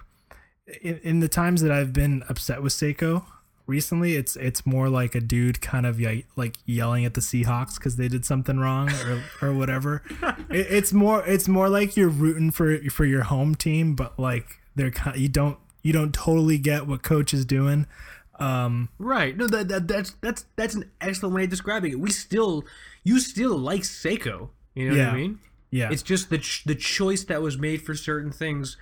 in, 0.81 0.99
in 1.03 1.19
the 1.19 1.27
times 1.27 1.61
that 1.61 1.71
I've 1.71 1.93
been 1.93 2.23
upset 2.29 2.61
with 2.63 2.73
Seiko 2.73 3.23
recently, 3.67 4.15
it's 4.15 4.35
it's 4.35 4.65
more 4.65 4.89
like 4.89 5.15
a 5.15 5.21
dude 5.21 5.61
kind 5.61 5.85
of 5.85 5.99
ye- 5.99 6.25
like 6.35 6.55
yelling 6.65 7.05
at 7.05 7.13
the 7.13 7.21
Seahawks 7.21 7.75
because 7.75 7.95
they 7.97 8.07
did 8.07 8.25
something 8.25 8.59
wrong 8.59 8.89
or, 8.91 9.23
or 9.41 9.53
whatever. 9.53 10.03
it, 10.49 10.67
it's 10.69 10.93
more 10.93 11.23
it's 11.25 11.47
more 11.47 11.69
like 11.69 11.95
you're 11.97 12.09
rooting 12.09 12.51
for 12.51 12.77
for 12.89 13.05
your 13.05 13.23
home 13.23 13.55
team, 13.55 13.95
but 13.95 14.17
like 14.19 14.59
they're 14.75 14.91
kind 14.91 15.17
you 15.17 15.29
don't 15.29 15.57
you 15.83 15.93
don't 15.93 16.13
totally 16.13 16.57
get 16.57 16.87
what 16.87 17.01
coach 17.03 17.33
is 17.33 17.45
doing. 17.45 17.87
Um, 18.39 18.89
Right. 18.97 19.37
No, 19.37 19.45
that, 19.47 19.67
that 19.69 19.87
that's 19.87 20.15
that's 20.21 20.45
that's 20.55 20.75
an 20.75 20.89
excellent 20.99 21.35
way 21.35 21.43
of 21.43 21.49
describing 21.49 21.91
it. 21.91 21.99
We 21.99 22.09
still, 22.11 22.65
you 23.03 23.19
still 23.19 23.55
like 23.57 23.81
Seiko. 23.81 24.49
You 24.73 24.89
know 24.89 24.97
what 25.05 25.13
I 25.13 25.15
mean? 25.15 25.39
yeah, 25.69 25.89
It's 25.91 26.01
just 26.01 26.29
the 26.29 26.37
ch- 26.39 26.63
the 26.65 26.75
choice 26.75 27.23
that 27.25 27.41
was 27.41 27.57
made 27.57 27.81
for 27.83 27.93
certain 27.93 28.31
things 28.31 28.77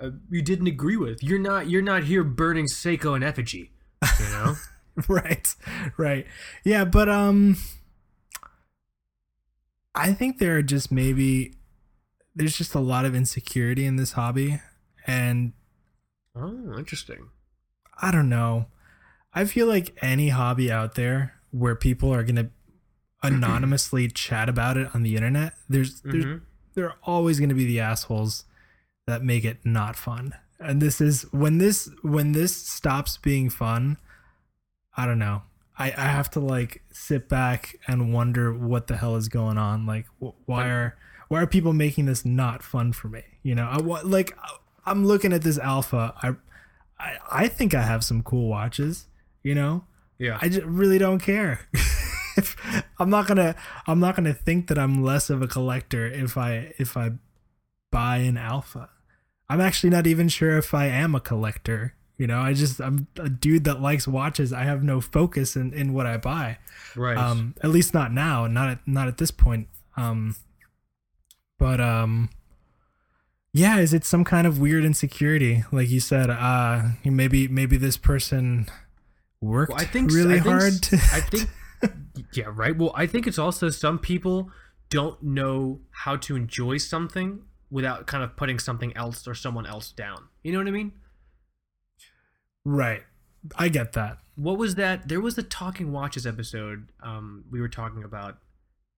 uh, 0.00 0.10
you 0.30 0.42
didn't 0.42 0.66
agree 0.66 0.96
with. 0.96 1.22
You're 1.22 1.38
not 1.38 1.68
you're 1.68 1.82
not 1.82 2.04
here 2.04 2.24
burning 2.24 2.66
Seiko 2.66 3.14
in 3.16 3.22
effigy. 3.22 3.72
You 4.20 4.28
know? 4.30 4.56
right 5.08 5.52
right 5.96 6.24
yeah 6.62 6.84
but 6.84 7.08
um 7.08 7.56
i 9.94 10.12
think 10.12 10.38
there 10.38 10.56
are 10.56 10.62
just 10.62 10.92
maybe 10.92 11.54
there's 12.34 12.56
just 12.56 12.74
a 12.74 12.80
lot 12.80 13.04
of 13.04 13.14
insecurity 13.14 13.84
in 13.86 13.96
this 13.96 14.12
hobby 14.12 14.60
and 15.06 15.52
oh, 16.36 16.78
interesting. 16.78 17.28
i 18.00 18.10
don't 18.10 18.28
know 18.28 18.66
i 19.32 19.44
feel 19.44 19.66
like 19.66 19.96
any 20.00 20.28
hobby 20.28 20.70
out 20.70 20.94
there 20.94 21.34
where 21.50 21.74
people 21.74 22.12
are 22.14 22.22
gonna 22.22 22.50
anonymously 23.24 24.06
chat 24.08 24.48
about 24.48 24.76
it 24.76 24.88
on 24.94 25.02
the 25.02 25.16
internet 25.16 25.54
there's 25.68 26.02
there's 26.02 26.24
Mhm. 26.24 26.40
there 26.74 26.86
are 26.86 26.96
always 27.02 27.38
going 27.40 27.48
to 27.48 27.54
be 27.54 27.64
the 27.66 27.80
assholes 27.80 28.44
that 29.06 29.22
make 29.22 29.44
it 29.44 29.58
not 29.64 29.96
fun 29.96 30.34
and 30.58 30.80
this 30.80 31.00
is 31.00 31.22
when 31.32 31.58
this 31.58 31.90
when 32.02 32.32
this 32.32 32.54
stops 32.56 33.16
being 33.18 33.50
fun 33.50 33.96
i 34.96 35.04
don't 35.04 35.18
know 35.18 35.42
i 35.78 35.86
i 35.88 36.06
have 36.06 36.30
to 36.30 36.40
like 36.40 36.82
sit 36.90 37.28
back 37.28 37.76
and 37.86 38.12
wonder 38.14 38.52
what 38.52 38.86
the 38.86 38.96
hell 38.96 39.16
is 39.16 39.28
going 39.28 39.58
on 39.58 39.84
like 39.86 40.06
wh- 40.22 40.48
why 40.48 40.68
are 40.68 40.96
why 41.28 41.40
are 41.42 41.46
people 41.46 41.72
making 41.72 42.06
this 42.06 42.24
not 42.24 42.62
fun 42.62 42.92
for 42.92 43.08
me 43.08 43.22
you 43.42 43.54
know 43.54 43.68
i 43.70 43.80
want 43.80 44.06
like 44.06 44.36
i'm 44.86 45.04
looking 45.04 45.32
at 45.32 45.42
this 45.42 45.58
alpha 45.58 46.14
i 46.22 46.34
i, 46.98 47.16
I 47.30 47.48
think 47.48 47.74
i 47.74 47.82
have 47.82 48.04
some 48.04 48.22
cool 48.22 48.48
watches 48.48 49.06
you 49.42 49.54
know 49.54 49.84
Yeah. 50.18 50.38
I 50.40 50.48
just 50.48 50.64
really 50.64 50.96
don't 50.98 51.18
care. 51.18 51.68
if, 52.36 52.54
I'm 53.00 53.10
not 53.10 53.26
gonna 53.26 53.56
I'm 53.86 53.98
not 53.98 54.14
gonna 54.14 54.32
think 54.32 54.68
that 54.68 54.78
I'm 54.78 55.02
less 55.02 55.28
of 55.28 55.42
a 55.42 55.48
collector 55.48 56.06
if 56.06 56.38
I 56.38 56.72
if 56.78 56.96
I 56.96 57.18
buy 57.90 58.18
an 58.18 58.36
alpha. 58.38 58.90
I'm 59.48 59.60
actually 59.60 59.90
not 59.90 60.06
even 60.06 60.28
sure 60.28 60.56
if 60.58 60.74
I 60.74 60.86
am 60.86 61.14
a 61.14 61.20
collector. 61.20 61.94
You 62.16 62.26
know, 62.28 62.40
I 62.40 62.52
just 62.52 62.80
I'm 62.80 63.08
a 63.18 63.28
dude 63.28 63.64
that 63.64 63.80
likes 63.80 64.06
watches. 64.06 64.52
I 64.52 64.62
have 64.62 64.82
no 64.82 65.00
focus 65.00 65.56
in, 65.56 65.72
in 65.72 65.92
what 65.92 66.06
I 66.06 66.16
buy. 66.16 66.58
right. 66.94 67.16
Um, 67.16 67.54
at 67.62 67.70
least 67.70 67.92
not 67.92 68.12
now, 68.12 68.46
not 68.46 68.68
at 68.70 68.78
not 68.86 69.08
at 69.08 69.18
this 69.18 69.30
point. 69.30 69.68
Um, 69.96 70.36
but 71.58 71.80
um, 71.80 72.30
yeah, 73.52 73.78
is 73.78 73.92
it 73.92 74.04
some 74.04 74.24
kind 74.24 74.46
of 74.46 74.60
weird 74.60 74.84
insecurity? 74.84 75.64
Like 75.72 75.90
you 75.90 76.00
said, 76.00 76.30
uh, 76.30 76.82
maybe 77.04 77.48
maybe 77.48 77.76
this 77.76 77.96
person 77.96 78.68
worked 79.40 79.72
Well, 79.72 79.80
I 79.80 79.84
think 79.84 80.12
really 80.12 80.36
I 80.36 80.40
think 80.40 80.60
hard 80.60 80.82
to. 80.84 80.96
I 81.12 81.20
think 81.20 81.50
yeah, 82.32 82.46
right. 82.52 82.76
Well, 82.76 82.92
I 82.94 83.06
think 83.06 83.26
it's 83.26 83.38
also 83.38 83.70
some 83.70 83.98
people 83.98 84.50
don't 84.88 85.22
know 85.22 85.80
how 85.90 86.16
to 86.16 86.36
enjoy 86.36 86.76
something 86.78 87.42
without 87.70 88.06
kind 88.06 88.22
of 88.22 88.36
putting 88.36 88.58
something 88.58 88.96
else 88.96 89.26
or 89.26 89.34
someone 89.34 89.66
else 89.66 89.90
down. 89.92 90.28
You 90.42 90.52
know 90.52 90.58
what 90.58 90.68
I 90.68 90.72
mean? 90.72 90.92
right, 92.64 93.02
I 93.56 93.68
get 93.68 93.92
that. 93.92 94.18
What 94.36 94.58
was 94.58 94.74
that? 94.76 95.08
There 95.08 95.20
was 95.20 95.36
the 95.36 95.42
Talking 95.42 95.92
Watches 95.92 96.26
episode 96.26 96.88
um 97.02 97.44
we 97.50 97.60
were 97.60 97.68
talking 97.68 98.02
about. 98.04 98.38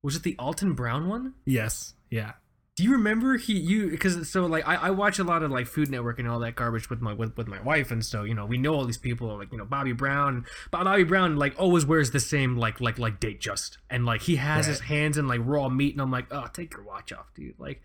Was 0.03 0.15
it 0.15 0.23
the 0.23 0.37
Alton 0.39 0.75
Brown 0.75 1.09
one? 1.09 1.35
Yes, 1.45 1.95
yeah, 2.11 2.35
Do 2.77 2.85
you 2.85 2.93
remember 2.93 3.39
he 3.39 3.55
you 3.59 3.91
because 3.91 4.31
so 4.31 4.47
like 4.47 4.67
I, 4.69 4.77
I 4.77 4.91
watch 4.91 5.19
a 5.19 5.25
lot 5.25 5.43
of 5.43 5.51
like 5.51 5.67
Food 5.67 5.91
Network 5.91 6.19
and 6.21 6.29
all 6.29 6.39
that 6.41 6.55
garbage 6.55 6.89
with 6.89 7.01
my 7.01 7.13
with, 7.13 7.37
with 7.37 7.49
my 7.49 7.61
wife 7.63 7.91
and 7.91 8.05
so 8.05 8.23
you 8.23 8.35
know 8.35 8.47
we 8.47 8.57
know 8.57 8.75
all 8.75 8.85
these 8.85 8.99
people 8.99 9.37
like 9.37 9.51
you 9.51 9.59
know 9.59 9.65
Bobby 9.65 9.93
Brown 9.93 10.45
Bob- 10.71 10.85
Bobby 10.85 11.03
Brown 11.03 11.37
like 11.37 11.59
always 11.59 11.85
wears 11.85 12.13
the 12.13 12.21
same 12.21 12.57
like 12.57 12.81
like 12.81 12.99
like 12.99 13.19
Datejust 13.19 13.79
and 13.91 14.07
like 14.07 14.23
he 14.23 14.37
has 14.37 14.67
his 14.67 14.81
hands 14.81 15.19
in 15.19 15.27
like 15.27 15.41
raw 15.43 15.69
meat 15.69 15.95
and 15.95 16.03
I'm 16.03 16.11
like 16.13 16.27
oh 16.31 16.47
take 16.53 16.73
your 16.75 16.85
watch 16.85 17.13
off 17.13 17.33
dude 17.35 17.59
like 17.59 17.83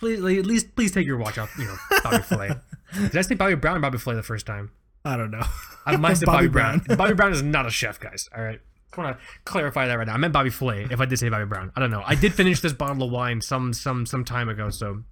please, 0.00 0.18
at 0.18 0.46
least 0.46 0.74
please 0.74 0.90
take 0.90 1.06
your 1.06 1.18
watch 1.18 1.38
off. 1.38 1.56
You 1.56 1.66
know, 1.66 1.76
Bobby 2.02 2.22
Flay. 2.22 2.50
Did 2.94 3.16
I 3.16 3.20
say 3.22 3.34
Bobby 3.36 3.54
Brown 3.54 3.76
or 3.76 3.80
Bobby 3.80 3.98
Flay 3.98 4.14
the 4.16 4.22
first 4.22 4.46
time? 4.46 4.72
I 5.04 5.16
don't 5.16 5.30
know. 5.30 5.44
I 5.86 5.96
might 5.96 6.14
say 6.18 6.26
Bobby, 6.26 6.48
Brown. 6.48 6.82
Bobby 6.96 7.14
Brown 7.14 7.32
is 7.32 7.42
not 7.44 7.66
a 7.66 7.70
chef, 7.70 8.00
guys. 8.00 8.28
All 8.36 8.42
right. 8.42 8.60
Just 8.88 8.98
want 8.98 9.16
to 9.16 9.24
clarify 9.44 9.86
that 9.86 9.94
right 9.94 10.06
now. 10.06 10.14
I 10.14 10.16
meant 10.16 10.32
Bobby 10.32 10.50
Flay. 10.50 10.86
If 10.90 11.00
I 11.00 11.04
did 11.04 11.18
say 11.18 11.28
Bobby 11.28 11.46
Brown, 11.46 11.70
I 11.76 11.80
don't 11.80 11.92
know. 11.92 12.02
I 12.04 12.16
did 12.16 12.34
finish 12.34 12.60
this 12.60 12.72
bottle 12.72 13.04
of 13.04 13.12
wine 13.12 13.40
some 13.40 13.72
some 13.72 14.04
some 14.04 14.24
time 14.24 14.48
ago, 14.48 14.70
so 14.70 15.04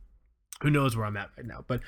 who 0.63 0.71
knows 0.71 0.97
where 0.97 1.07
I'm 1.07 1.17
at 1.17 1.31
right 1.37 1.47
now. 1.47 1.65
But 1.69 1.81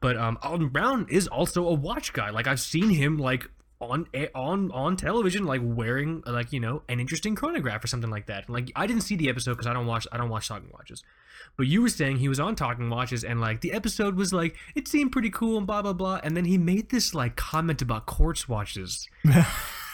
but 0.00 0.16
um, 0.16 0.38
Alton 0.42 0.68
Brown 0.68 1.06
is 1.10 1.26
also 1.26 1.66
a 1.66 1.74
watch 1.74 2.12
guy. 2.12 2.30
Like 2.30 2.46
I've 2.46 2.60
seen 2.60 2.90
him 2.90 3.18
like 3.18 3.50
on 3.82 4.06
on 4.34 4.70
on 4.70 4.96
television, 4.96 5.44
like 5.44 5.60
wearing 5.62 6.22
like 6.26 6.52
you 6.52 6.60
know 6.60 6.82
an 6.88 7.00
interesting 7.00 7.34
chronograph 7.34 7.82
or 7.84 7.88
something 7.88 8.10
like 8.10 8.26
that. 8.26 8.48
Like 8.48 8.70
I 8.76 8.86
didn't 8.86 9.02
see 9.02 9.16
the 9.16 9.28
episode 9.28 9.52
because 9.52 9.66
I 9.66 9.72
don't 9.72 9.86
watch 9.86 10.06
I 10.12 10.16
don't 10.16 10.28
watch 10.28 10.48
talking 10.48 10.70
watches. 10.72 11.02
But 11.56 11.66
you 11.66 11.82
were 11.82 11.88
saying 11.88 12.18
he 12.18 12.28
was 12.28 12.40
on 12.40 12.54
Talking 12.54 12.88
Watches 12.88 13.24
and 13.24 13.40
like 13.40 13.60
the 13.60 13.72
episode 13.72 14.16
was 14.16 14.32
like 14.32 14.56
it 14.74 14.88
seemed 14.88 15.12
pretty 15.12 15.28
cool 15.28 15.58
and 15.58 15.66
blah 15.66 15.82
blah 15.82 15.92
blah. 15.92 16.20
And 16.22 16.36
then 16.36 16.44
he 16.44 16.56
made 16.56 16.90
this 16.90 17.14
like 17.14 17.36
comment 17.36 17.82
about 17.82 18.06
quartz 18.06 18.48
watches. 18.48 19.08
that 19.24 19.46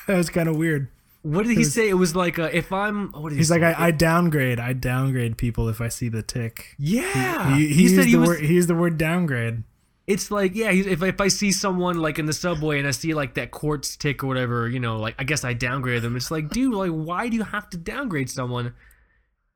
was 0.07 0.31
kind 0.31 0.49
of 0.49 0.57
weird. 0.57 0.89
What 1.23 1.47
did 1.47 1.53
he 1.53 1.59
was, 1.59 1.75
say? 1.75 1.89
It 1.89 1.95
was 1.95 2.15
like 2.15 2.39
uh, 2.39 2.51
if 2.53 2.73
I'm. 2.73 3.11
What 3.13 3.31
did 3.31 3.39
he's 3.39 3.49
say? 3.49 3.59
like 3.59 3.77
I, 3.77 3.89
I, 3.89 3.91
downgrade. 3.91 4.61
I 4.61 4.73
downgrade 4.73 5.37
people 5.37 5.69
if 5.69 5.81
I 5.81 5.89
see 5.89 6.09
the 6.09 6.23
tick. 6.23 6.77
Yeah, 6.79 7.57
he, 7.57 7.67
he, 7.67 7.67
he, 7.67 7.75
he 7.75 7.83
used 7.83 8.09
the 8.09 8.17
was, 8.17 8.29
word. 8.29 8.41
He 8.41 8.55
used 8.55 8.69
the 8.69 8.75
word 8.77 8.99
downgrade. 8.99 9.65
It's 10.09 10.31
like 10.31 10.55
yeah, 10.55 10.71
if 10.71 11.03
if 11.03 11.21
I 11.21 11.29
see 11.29 11.53
someone 11.53 11.99
like 11.99 12.19
in 12.19 12.25
the 12.25 12.33
subway 12.33 12.79
and 12.79 12.89
I 12.89 12.93
see 12.93 13.13
like 13.13 13.35
that 13.35 13.51
quartz 13.51 13.95
tick 13.95 14.25
or 14.25 14.27
whatever, 14.27 14.67
you 14.67 14.81
know, 14.81 14.97
like 14.97 15.15
I 15.19 15.25
guess 15.25 15.45
I 15.45 15.53
downgrade 15.53 16.01
them. 16.01 16.17
It's 16.17 16.31
like, 16.31 16.49
dude, 16.49 16.73
like 16.73 16.91
why 16.91 17.29
do 17.29 17.37
you 17.37 17.43
have 17.43 17.69
to 17.71 17.77
downgrade 17.77 18.31
someone? 18.31 18.73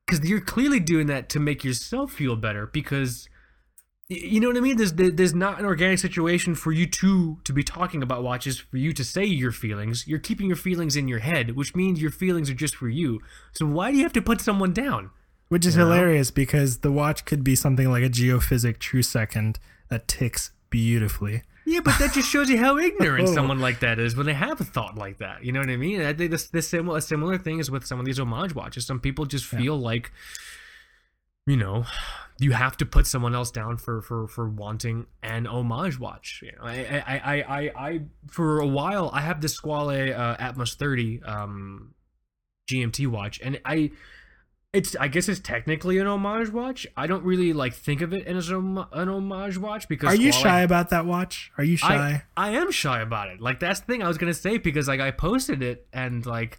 Because 0.07 0.29
you're 0.29 0.43
clearly 0.43 0.79
doing 0.79 1.07
that 1.07 1.31
to 1.31 1.41
make 1.41 1.65
yourself 1.65 2.13
feel 2.13 2.37
better. 2.37 2.67
Because 2.67 3.31
you 4.11 4.41
know 4.41 4.49
what 4.49 4.59
I 4.59 4.61
mean? 4.61 4.77
There's 4.77 4.93
there's 4.93 5.35
not 5.35 5.59
an 5.59 5.65
organic 5.65 5.99
situation 6.01 6.55
for 6.55 6.71
you 6.71 6.87
two 6.87 7.39
to 7.45 7.55
be 7.55 7.63
talking 7.63 8.03
about 8.03 8.23
watches, 8.23 8.59
for 8.59 8.77
you 8.77 8.93
to 8.93 9.05
say 9.05 9.25
your 9.25 9.53
feelings. 9.53 10.07
You're 10.07 10.19
keeping 10.19 10.49
your 10.49 10.57
feelings 10.57 10.97
in 10.97 11.09
your 11.09 11.21
head, 11.21 11.57
which 11.57 11.75
means 11.75 12.03
your 12.03 12.11
feelings 12.11 12.51
are 12.51 12.55
just 12.55 12.77
for 12.77 12.91
you. 12.91 13.21
So 13.53 13.65
why 13.65 13.91
do 13.91 13.97
you 13.97 14.03
have 14.03 14.13
to 14.13 14.21
put 14.21 14.43
someone 14.43 14.75
down? 14.75 15.13
Which 15.49 15.65
is 15.65 15.77
you 15.77 15.83
hilarious 15.83 16.31
because 16.31 16.79
the 16.79 16.93
watch 16.93 17.25
could 17.25 17.43
be 17.43 17.55
something 17.55 17.91
like 17.91 18.03
a 18.03 18.11
geophysic 18.11 18.81
true 18.81 19.03
second 19.03 19.59
that 19.93 20.09
ticks 20.09 20.53
beautifully. 20.71 21.43
Yeah, 21.67 21.81
but 21.81 21.99
that 21.99 22.15
just 22.15 22.27
shows 22.27 22.49
you 22.49 22.57
how 22.57 22.79
ignorant 22.79 23.29
oh. 23.29 23.35
someone 23.35 23.61
like 23.61 23.81
that 23.81 23.99
is 23.99 24.17
when 24.17 24.25
they 24.25 24.33
have 24.33 24.59
a 24.59 24.65
thought 24.65 24.97
like 24.97 25.19
that. 25.19 25.45
You 25.45 25.53
know 25.53 25.61
what 25.61 25.69
I 25.69 25.77
mean? 25.77 26.01
I 26.01 26.15
think 26.15 26.31
this 26.31 26.49
this 26.49 26.67
similar 26.67 26.97
a 26.97 27.03
similar 27.03 27.37
thing 27.37 27.59
is 27.59 27.71
with 27.71 27.87
some 27.87 28.01
of 28.01 28.07
these 28.07 28.19
homage 28.19 28.55
watches. 28.55 28.87
Some 28.87 29.01
people 29.01 29.27
just 29.27 29.45
feel 29.45 29.77
yeah. 29.77 29.85
like, 29.85 30.11
you 31.47 31.59
know, 31.59 31.85
you 32.41 32.53
have 32.53 32.79
to 32.79 32.87
put 32.87 33.07
someone 33.07 33.35
else 33.35 33.51
down 33.51 33.77
for 33.77 34.01
for 34.01 34.27
for 34.29 34.49
wanting 34.49 35.07
an 35.23 35.47
homage 35.47 36.01
watch. 36.01 36.41
You 36.43 36.53
know, 36.53 36.65
I 36.65 37.05
I 37.07 37.19
I 37.19 37.43
I, 37.43 37.89
I 37.89 38.01
for 38.29 38.61
a 38.61 38.67
while 38.67 39.11
I 39.13 39.21
have 39.21 39.43
the 39.43 39.49
Squale 39.49 40.15
uh, 40.15 40.37
Atmos 40.39 40.75
30 40.75 41.23
um, 41.23 41.95
GMT 42.67 43.09
watch, 43.09 43.41
and 43.43 43.61
I 43.67 43.91
it's 44.73 44.97
I 44.97 45.09
guess 45.09 45.29
it's 45.29 45.41
technically 45.41 45.99
an 45.99 46.07
homage 46.07 46.51
watch. 46.51 46.87
I 46.97 47.07
don't 47.07 47.25
really 47.25 47.53
like 47.53 47.75
think 47.75 48.01
of 48.01 48.15
it 48.15 48.27
as 48.27 48.49
an 48.49 48.79
homage 48.93 49.59
watch 49.59 49.87
because 49.87 50.09
Are 50.09 50.17
you 50.17 50.33
shy 50.33 50.63
about 50.63 50.91
that 50.91 51.05
watch? 51.05 51.53
Are 51.59 51.65
you 51.65 51.77
shy? 51.77 52.23
I, 52.37 52.49
I 52.49 52.51
am 52.53 52.71
shy 52.71 53.03
about 53.03 53.29
it. 53.29 53.41
Like 53.41 53.61
that's 53.61 53.81
the 53.81 53.87
thing 53.87 54.03
I 54.03 54.09
was 54.09 54.17
gonna 54.17 54.33
say 54.33 54.57
because 54.57 54.89
like 54.89 55.01
I 55.01 55.11
posted 55.11 55.63
it 55.63 55.87
and 55.93 56.25
like 56.25 56.59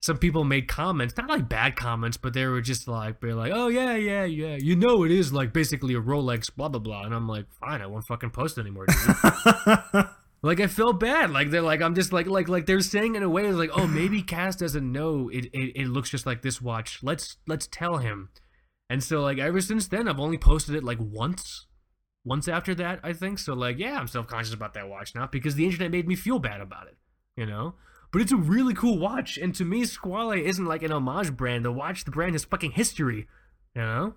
some 0.00 0.18
people 0.18 0.44
made 0.44 0.68
comments, 0.68 1.16
not 1.16 1.30
like 1.30 1.48
bad 1.48 1.76
comments, 1.76 2.18
but 2.18 2.34
they 2.34 2.44
were 2.44 2.60
just 2.60 2.86
like, 2.86 3.20
they're 3.20 3.34
like, 3.34 3.52
oh 3.54 3.68
yeah, 3.68 3.96
yeah, 3.96 4.24
yeah, 4.24 4.56
you 4.56 4.76
know, 4.76 5.02
it 5.02 5.10
is 5.10 5.32
like 5.32 5.54
basically 5.54 5.94
a 5.94 6.00
Rolex, 6.00 6.54
blah 6.54 6.68
blah 6.68 6.80
blah, 6.80 7.04
and 7.04 7.14
I'm 7.14 7.26
like, 7.26 7.46
fine, 7.50 7.80
I 7.80 7.86
won't 7.86 8.04
fucking 8.04 8.30
post 8.30 8.58
anymore. 8.58 8.86
like 10.44 10.60
I 10.60 10.66
felt 10.66 11.00
bad. 11.00 11.30
Like 11.30 11.50
they're 11.50 11.62
like, 11.62 11.82
I'm 11.82 11.94
just 11.94 12.12
like, 12.12 12.26
like, 12.26 12.48
like 12.48 12.66
they're 12.66 12.80
saying 12.80 13.16
in 13.16 13.22
a 13.22 13.28
way 13.28 13.50
like, 13.50 13.70
oh, 13.74 13.86
maybe 13.86 14.22
Kaz 14.22 14.58
doesn't 14.58 14.92
know 14.92 15.28
it, 15.28 15.46
it, 15.46 15.72
it 15.74 15.88
looks 15.88 16.10
just 16.10 16.26
like 16.26 16.42
this 16.42 16.60
watch. 16.60 17.00
Let's 17.02 17.38
let's 17.46 17.66
tell 17.66 17.98
him. 17.98 18.30
And 18.90 19.02
so 19.02 19.20
like 19.20 19.38
ever 19.38 19.60
since 19.60 19.88
then, 19.88 20.08
I've 20.08 20.20
only 20.20 20.38
posted 20.38 20.74
it 20.74 20.84
like 20.84 20.98
once, 21.00 21.66
once 22.24 22.46
after 22.46 22.74
that, 22.76 23.00
I 23.02 23.12
think. 23.12 23.38
So 23.38 23.54
like, 23.54 23.78
yeah, 23.78 23.98
I'm 23.98 24.08
self 24.08 24.26
conscious 24.26 24.54
about 24.54 24.74
that 24.74 24.88
watch 24.88 25.14
now 25.14 25.26
because 25.26 25.54
the 25.54 25.64
internet 25.64 25.90
made 25.90 26.06
me 26.06 26.14
feel 26.14 26.38
bad 26.38 26.60
about 26.60 26.86
it. 26.86 26.96
You 27.36 27.46
know 27.46 27.74
but 28.14 28.22
it's 28.22 28.30
a 28.30 28.36
really 28.36 28.74
cool 28.74 28.96
watch. 28.96 29.38
And 29.38 29.52
to 29.56 29.64
me, 29.64 29.84
Squale 29.84 30.30
isn't 30.46 30.64
like 30.64 30.84
an 30.84 30.92
homage 30.92 31.36
brand. 31.36 31.64
The 31.64 31.72
watch, 31.72 32.04
the 32.04 32.12
brand 32.12 32.34
has 32.34 32.44
fucking 32.44 32.70
history, 32.70 33.26
you 33.74 33.82
know. 33.82 34.14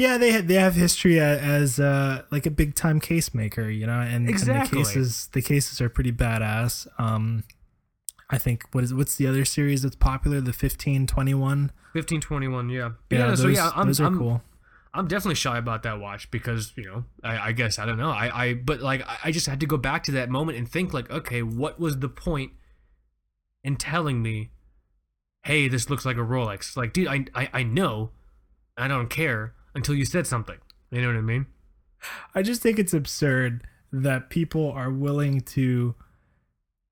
Yeah, 0.00 0.16
they 0.16 0.32
have, 0.32 0.48
they 0.48 0.54
have 0.54 0.76
history 0.76 1.20
as 1.20 1.78
uh, 1.78 2.22
like 2.30 2.46
a 2.46 2.50
big 2.50 2.74
time 2.74 3.00
case 3.00 3.34
maker, 3.34 3.68
you 3.68 3.86
know, 3.86 4.00
and, 4.00 4.30
exactly. 4.30 4.54
and 4.54 4.86
the 4.86 4.90
cases 4.90 5.28
the 5.32 5.42
cases 5.42 5.78
are 5.82 5.90
pretty 5.90 6.10
badass. 6.10 6.86
Um, 6.98 7.44
I 8.30 8.38
think 8.38 8.64
what 8.72 8.82
is 8.82 8.94
what's 8.94 9.16
the 9.16 9.26
other 9.26 9.44
series 9.44 9.82
that's 9.82 9.96
popular? 9.96 10.40
The 10.40 10.54
fifteen 10.54 11.06
twenty 11.06 11.34
one. 11.34 11.70
Fifteen 11.92 12.22
twenty 12.22 12.48
one, 12.48 12.70
yeah. 12.70 12.92
Yeah, 13.10 13.18
yeah 13.18 13.26
those, 13.26 13.42
so 13.42 13.48
yeah, 13.48 13.72
I'm, 13.76 13.88
those 13.88 14.00
are 14.00 14.06
I'm, 14.06 14.16
cool. 14.16 14.42
I'm 14.94 15.06
definitely 15.06 15.34
shy 15.34 15.58
about 15.58 15.82
that 15.82 16.00
watch 16.00 16.30
because 16.30 16.72
you 16.76 16.84
know 16.86 17.04
I, 17.22 17.48
I 17.48 17.52
guess 17.52 17.78
I 17.78 17.84
don't 17.84 17.98
know 17.98 18.10
I, 18.10 18.44
I 18.44 18.54
but 18.54 18.80
like 18.80 19.06
I 19.22 19.30
just 19.30 19.48
had 19.48 19.60
to 19.60 19.66
go 19.66 19.76
back 19.76 20.04
to 20.04 20.12
that 20.12 20.30
moment 20.30 20.56
and 20.56 20.66
think 20.66 20.94
like 20.94 21.10
okay 21.10 21.42
what 21.42 21.78
was 21.78 21.98
the 21.98 22.08
point 22.08 22.52
and 23.62 23.78
telling 23.78 24.22
me, 24.22 24.48
"Hey, 25.42 25.68
this 25.68 25.90
looks 25.90 26.06
like 26.06 26.16
a 26.16 26.20
Rolex." 26.20 26.74
Like, 26.74 26.94
dude, 26.94 27.06
I 27.06 27.26
I, 27.34 27.50
I 27.52 27.62
know, 27.64 28.12
I 28.78 28.88
don't 28.88 29.10
care 29.10 29.56
until 29.74 29.94
you 29.94 30.04
said 30.04 30.26
something. 30.26 30.58
You 30.90 31.02
know 31.02 31.08
what 31.08 31.16
I 31.16 31.22
mean? 31.22 31.46
I 32.34 32.42
just 32.42 32.62
think 32.62 32.78
it's 32.78 32.94
absurd 32.94 33.64
that 33.92 34.30
people 34.30 34.70
are 34.70 34.90
willing 34.90 35.40
to 35.40 35.94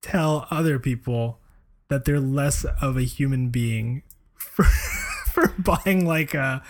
tell 0.02 0.46
other 0.50 0.78
people 0.78 1.40
that 1.88 2.04
they're 2.04 2.20
less 2.20 2.64
of 2.80 2.96
a 2.96 3.02
human 3.02 3.48
being 3.48 4.02
for 4.34 4.64
for 4.64 5.48
buying 5.58 6.06
like 6.06 6.34
a 6.34 6.62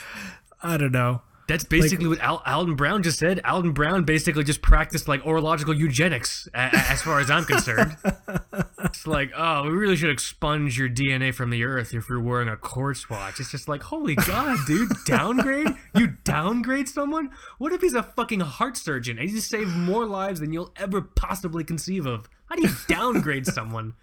I 0.62 0.76
don't 0.76 0.92
know 0.92 1.22
that's 1.48 1.64
basically 1.64 2.06
like, 2.06 2.18
what 2.18 2.26
Al- 2.26 2.42
Alton 2.46 2.76
Brown 2.76 3.02
just 3.02 3.18
said. 3.18 3.40
Alton 3.44 3.72
Brown 3.72 4.04
basically 4.04 4.44
just 4.44 4.62
practiced 4.62 5.08
like 5.08 5.22
horological 5.22 5.74
eugenics, 5.74 6.46
a- 6.54 6.70
as 6.74 7.02
far 7.02 7.18
as 7.20 7.30
I'm 7.30 7.44
concerned. 7.44 7.96
it's 8.84 9.06
like, 9.06 9.32
oh, 9.36 9.64
we 9.64 9.70
really 9.70 9.96
should 9.96 10.10
expunge 10.10 10.78
your 10.78 10.88
DNA 10.88 11.34
from 11.34 11.50
the 11.50 11.64
earth 11.64 11.94
if 11.94 12.08
you're 12.08 12.20
wearing 12.20 12.48
a 12.48 12.56
quartz 12.56 13.08
watch. 13.10 13.40
It's 13.40 13.50
just 13.50 13.66
like, 13.68 13.82
holy 13.82 14.14
god, 14.14 14.58
dude, 14.66 14.90
downgrade? 15.06 15.68
You 15.94 16.08
downgrade 16.24 16.88
someone? 16.88 17.30
What 17.58 17.72
if 17.72 17.80
he's 17.80 17.94
a 17.94 18.02
fucking 18.02 18.40
heart 18.40 18.76
surgeon 18.76 19.18
and 19.18 19.28
he's 19.28 19.46
saved 19.46 19.74
more 19.74 20.06
lives 20.06 20.40
than 20.40 20.52
you'll 20.52 20.72
ever 20.76 21.00
possibly 21.00 21.64
conceive 21.64 22.06
of? 22.06 22.28
How 22.46 22.56
do 22.56 22.62
you 22.62 22.74
downgrade 22.86 23.46
someone? 23.46 23.94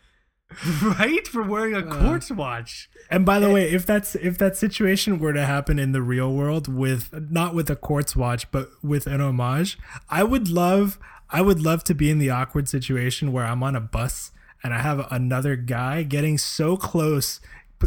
right 0.84 1.28
for 1.28 1.44
wearing 1.44 1.74
a 1.74 1.80
uh, 1.80 2.00
quartz 2.02 2.32
uh, 2.32 2.36
watch 2.36 2.90
and 3.10 3.26
by 3.26 3.40
the 3.40 3.50
way 3.50 3.70
if 3.72 3.86
that's 3.86 4.16
if 4.16 4.38
that 4.38 4.56
situation 4.56 5.20
were 5.20 5.34
to 5.34 5.46
happen 5.46 5.80
in 5.80 5.92
the 5.92 6.02
real 6.02 6.32
world 6.32 6.68
with 6.68 7.14
not 7.32 7.54
with 7.54 7.70
a 7.70 7.76
quartz 7.76 8.16
watch 8.16 8.50
but 8.52 8.70
with 8.84 9.08
an 9.08 9.22
homage 9.22 9.78
i 10.10 10.24
would 10.24 10.50
love 10.50 11.00
i 11.30 11.42
would 11.42 11.62
love 11.62 11.84
to 11.84 11.94
be 11.94 12.10
in 12.10 12.20
the 12.20 12.30
awkward 12.30 12.68
situation 12.68 13.32
where 13.32 13.46
i'm 13.46 13.64
on 13.64 13.76
a 13.76 13.82
bus 13.82 14.32
and 14.64 14.74
i 14.74 14.80
have 14.80 15.06
another 15.12 15.56
guy 15.56 16.04
getting 16.04 16.38
so 16.38 16.76
close 16.78 17.40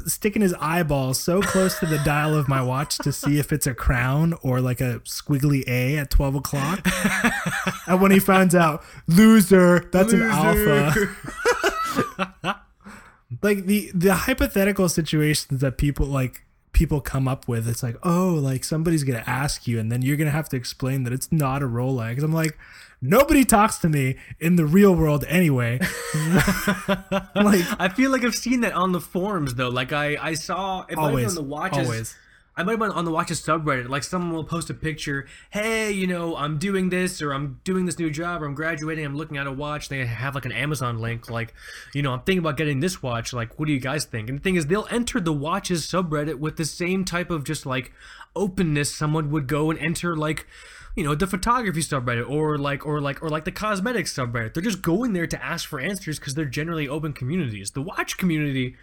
sticking 0.06 0.42
his 0.42 0.54
eyeball 0.60 1.14
so 1.14 1.40
close 1.40 1.78
to 1.78 1.86
the 1.86 1.98
dial 1.98 2.34
of 2.34 2.48
my 2.48 2.62
watch 2.62 2.98
to 2.98 3.12
see 3.12 3.38
if 3.38 3.52
it's 3.52 3.66
a 3.66 3.74
crown 3.74 4.34
or 4.42 4.60
like 4.60 4.80
a 4.80 5.00
squiggly 5.00 5.66
A 5.66 5.96
at 5.98 6.10
12 6.10 6.36
o'clock. 6.36 6.86
and 7.86 8.00
when 8.00 8.10
he 8.10 8.18
finds 8.18 8.54
out, 8.54 8.82
loser, 9.06 9.88
that's 9.92 10.12
loser. 10.12 10.26
an 10.26 10.30
alpha. 10.30 11.16
like 13.42 13.66
the 13.66 13.90
the 13.94 14.14
hypothetical 14.14 14.88
situations 14.88 15.60
that 15.60 15.78
people 15.78 16.06
like 16.06 16.44
people 16.72 17.00
come 17.00 17.26
up 17.26 17.48
with 17.48 17.66
it's 17.66 17.82
like 17.82 17.96
oh 18.04 18.38
like 18.40 18.62
somebody's 18.62 19.02
gonna 19.02 19.24
ask 19.26 19.66
you 19.66 19.80
and 19.80 19.90
then 19.90 20.02
you're 20.02 20.16
gonna 20.16 20.30
have 20.30 20.48
to 20.48 20.56
explain 20.56 21.04
that 21.04 21.12
it's 21.12 21.32
not 21.32 21.62
a 21.62 21.66
rolex. 21.66 22.22
I'm 22.22 22.32
like 22.32 22.58
nobody 23.00 23.44
talks 23.44 23.78
to 23.78 23.88
me 23.88 24.16
in 24.40 24.56
the 24.56 24.66
real 24.66 24.94
world 24.94 25.24
anyway. 25.28 25.80
Like 27.34 27.64
i 27.80 27.88
feel 27.88 28.10
like 28.10 28.24
i've 28.24 28.34
seen 28.34 28.62
that 28.62 28.72
on 28.72 28.92
the 28.92 29.00
forums 29.00 29.54
though. 29.54 29.68
Like 29.68 29.92
i 29.92 30.16
i 30.20 30.34
saw 30.34 30.84
it 30.88 30.98
always, 30.98 31.28
on 31.28 31.34
the 31.34 31.48
watches. 31.48 31.86
Always 31.86 32.16
I 32.58 32.64
might 32.64 32.72
have 32.72 32.80
been 32.80 32.90
on 32.90 33.04
the 33.04 33.12
Watches 33.12 33.40
subreddit. 33.40 33.88
Like 33.88 34.02
someone 34.02 34.34
will 34.34 34.42
post 34.42 34.68
a 34.68 34.74
picture, 34.74 35.28
hey, 35.50 35.92
you 35.92 36.08
know, 36.08 36.34
I'm 36.34 36.58
doing 36.58 36.88
this 36.88 37.22
or 37.22 37.32
I'm 37.32 37.60
doing 37.62 37.86
this 37.86 38.00
new 38.00 38.10
job 38.10 38.42
or 38.42 38.46
I'm 38.46 38.54
graduating, 38.54 39.04
I'm 39.04 39.16
looking 39.16 39.36
at 39.36 39.46
a 39.46 39.52
watch. 39.52 39.88
They 39.88 40.04
have 40.04 40.34
like 40.34 40.44
an 40.44 40.50
Amazon 40.50 40.98
link, 40.98 41.30
like, 41.30 41.54
you 41.94 42.02
know, 42.02 42.10
I'm 42.12 42.22
thinking 42.22 42.40
about 42.40 42.56
getting 42.56 42.80
this 42.80 43.00
watch. 43.00 43.32
Like, 43.32 43.60
what 43.60 43.66
do 43.66 43.72
you 43.72 43.78
guys 43.78 44.06
think? 44.06 44.28
And 44.28 44.40
the 44.40 44.42
thing 44.42 44.56
is, 44.56 44.66
they'll 44.66 44.88
enter 44.90 45.20
the 45.20 45.32
Watches 45.32 45.86
subreddit 45.86 46.40
with 46.40 46.56
the 46.56 46.64
same 46.64 47.04
type 47.04 47.30
of 47.30 47.44
just 47.44 47.64
like 47.64 47.92
openness 48.34 48.92
someone 48.92 49.30
would 49.30 49.46
go 49.46 49.70
and 49.70 49.78
enter 49.78 50.16
like 50.16 50.46
you 50.96 51.04
know 51.04 51.14
the 51.14 51.26
photography 51.26 51.80
subreddit 51.80 52.28
or 52.28 52.58
like 52.58 52.84
or 52.84 53.00
like 53.00 53.22
or 53.22 53.28
like 53.28 53.44
the 53.44 53.52
cosmetics 53.52 54.12
subreddit 54.12 54.54
they're 54.54 54.62
just 54.62 54.82
going 54.82 55.12
there 55.12 55.26
to 55.26 55.42
ask 55.44 55.68
for 55.68 55.80
answers 55.80 56.18
because 56.18 56.34
they're 56.34 56.44
generally 56.44 56.88
open 56.88 57.12
communities 57.12 57.70
the 57.72 57.82
watch 57.82 58.16
community 58.16 58.76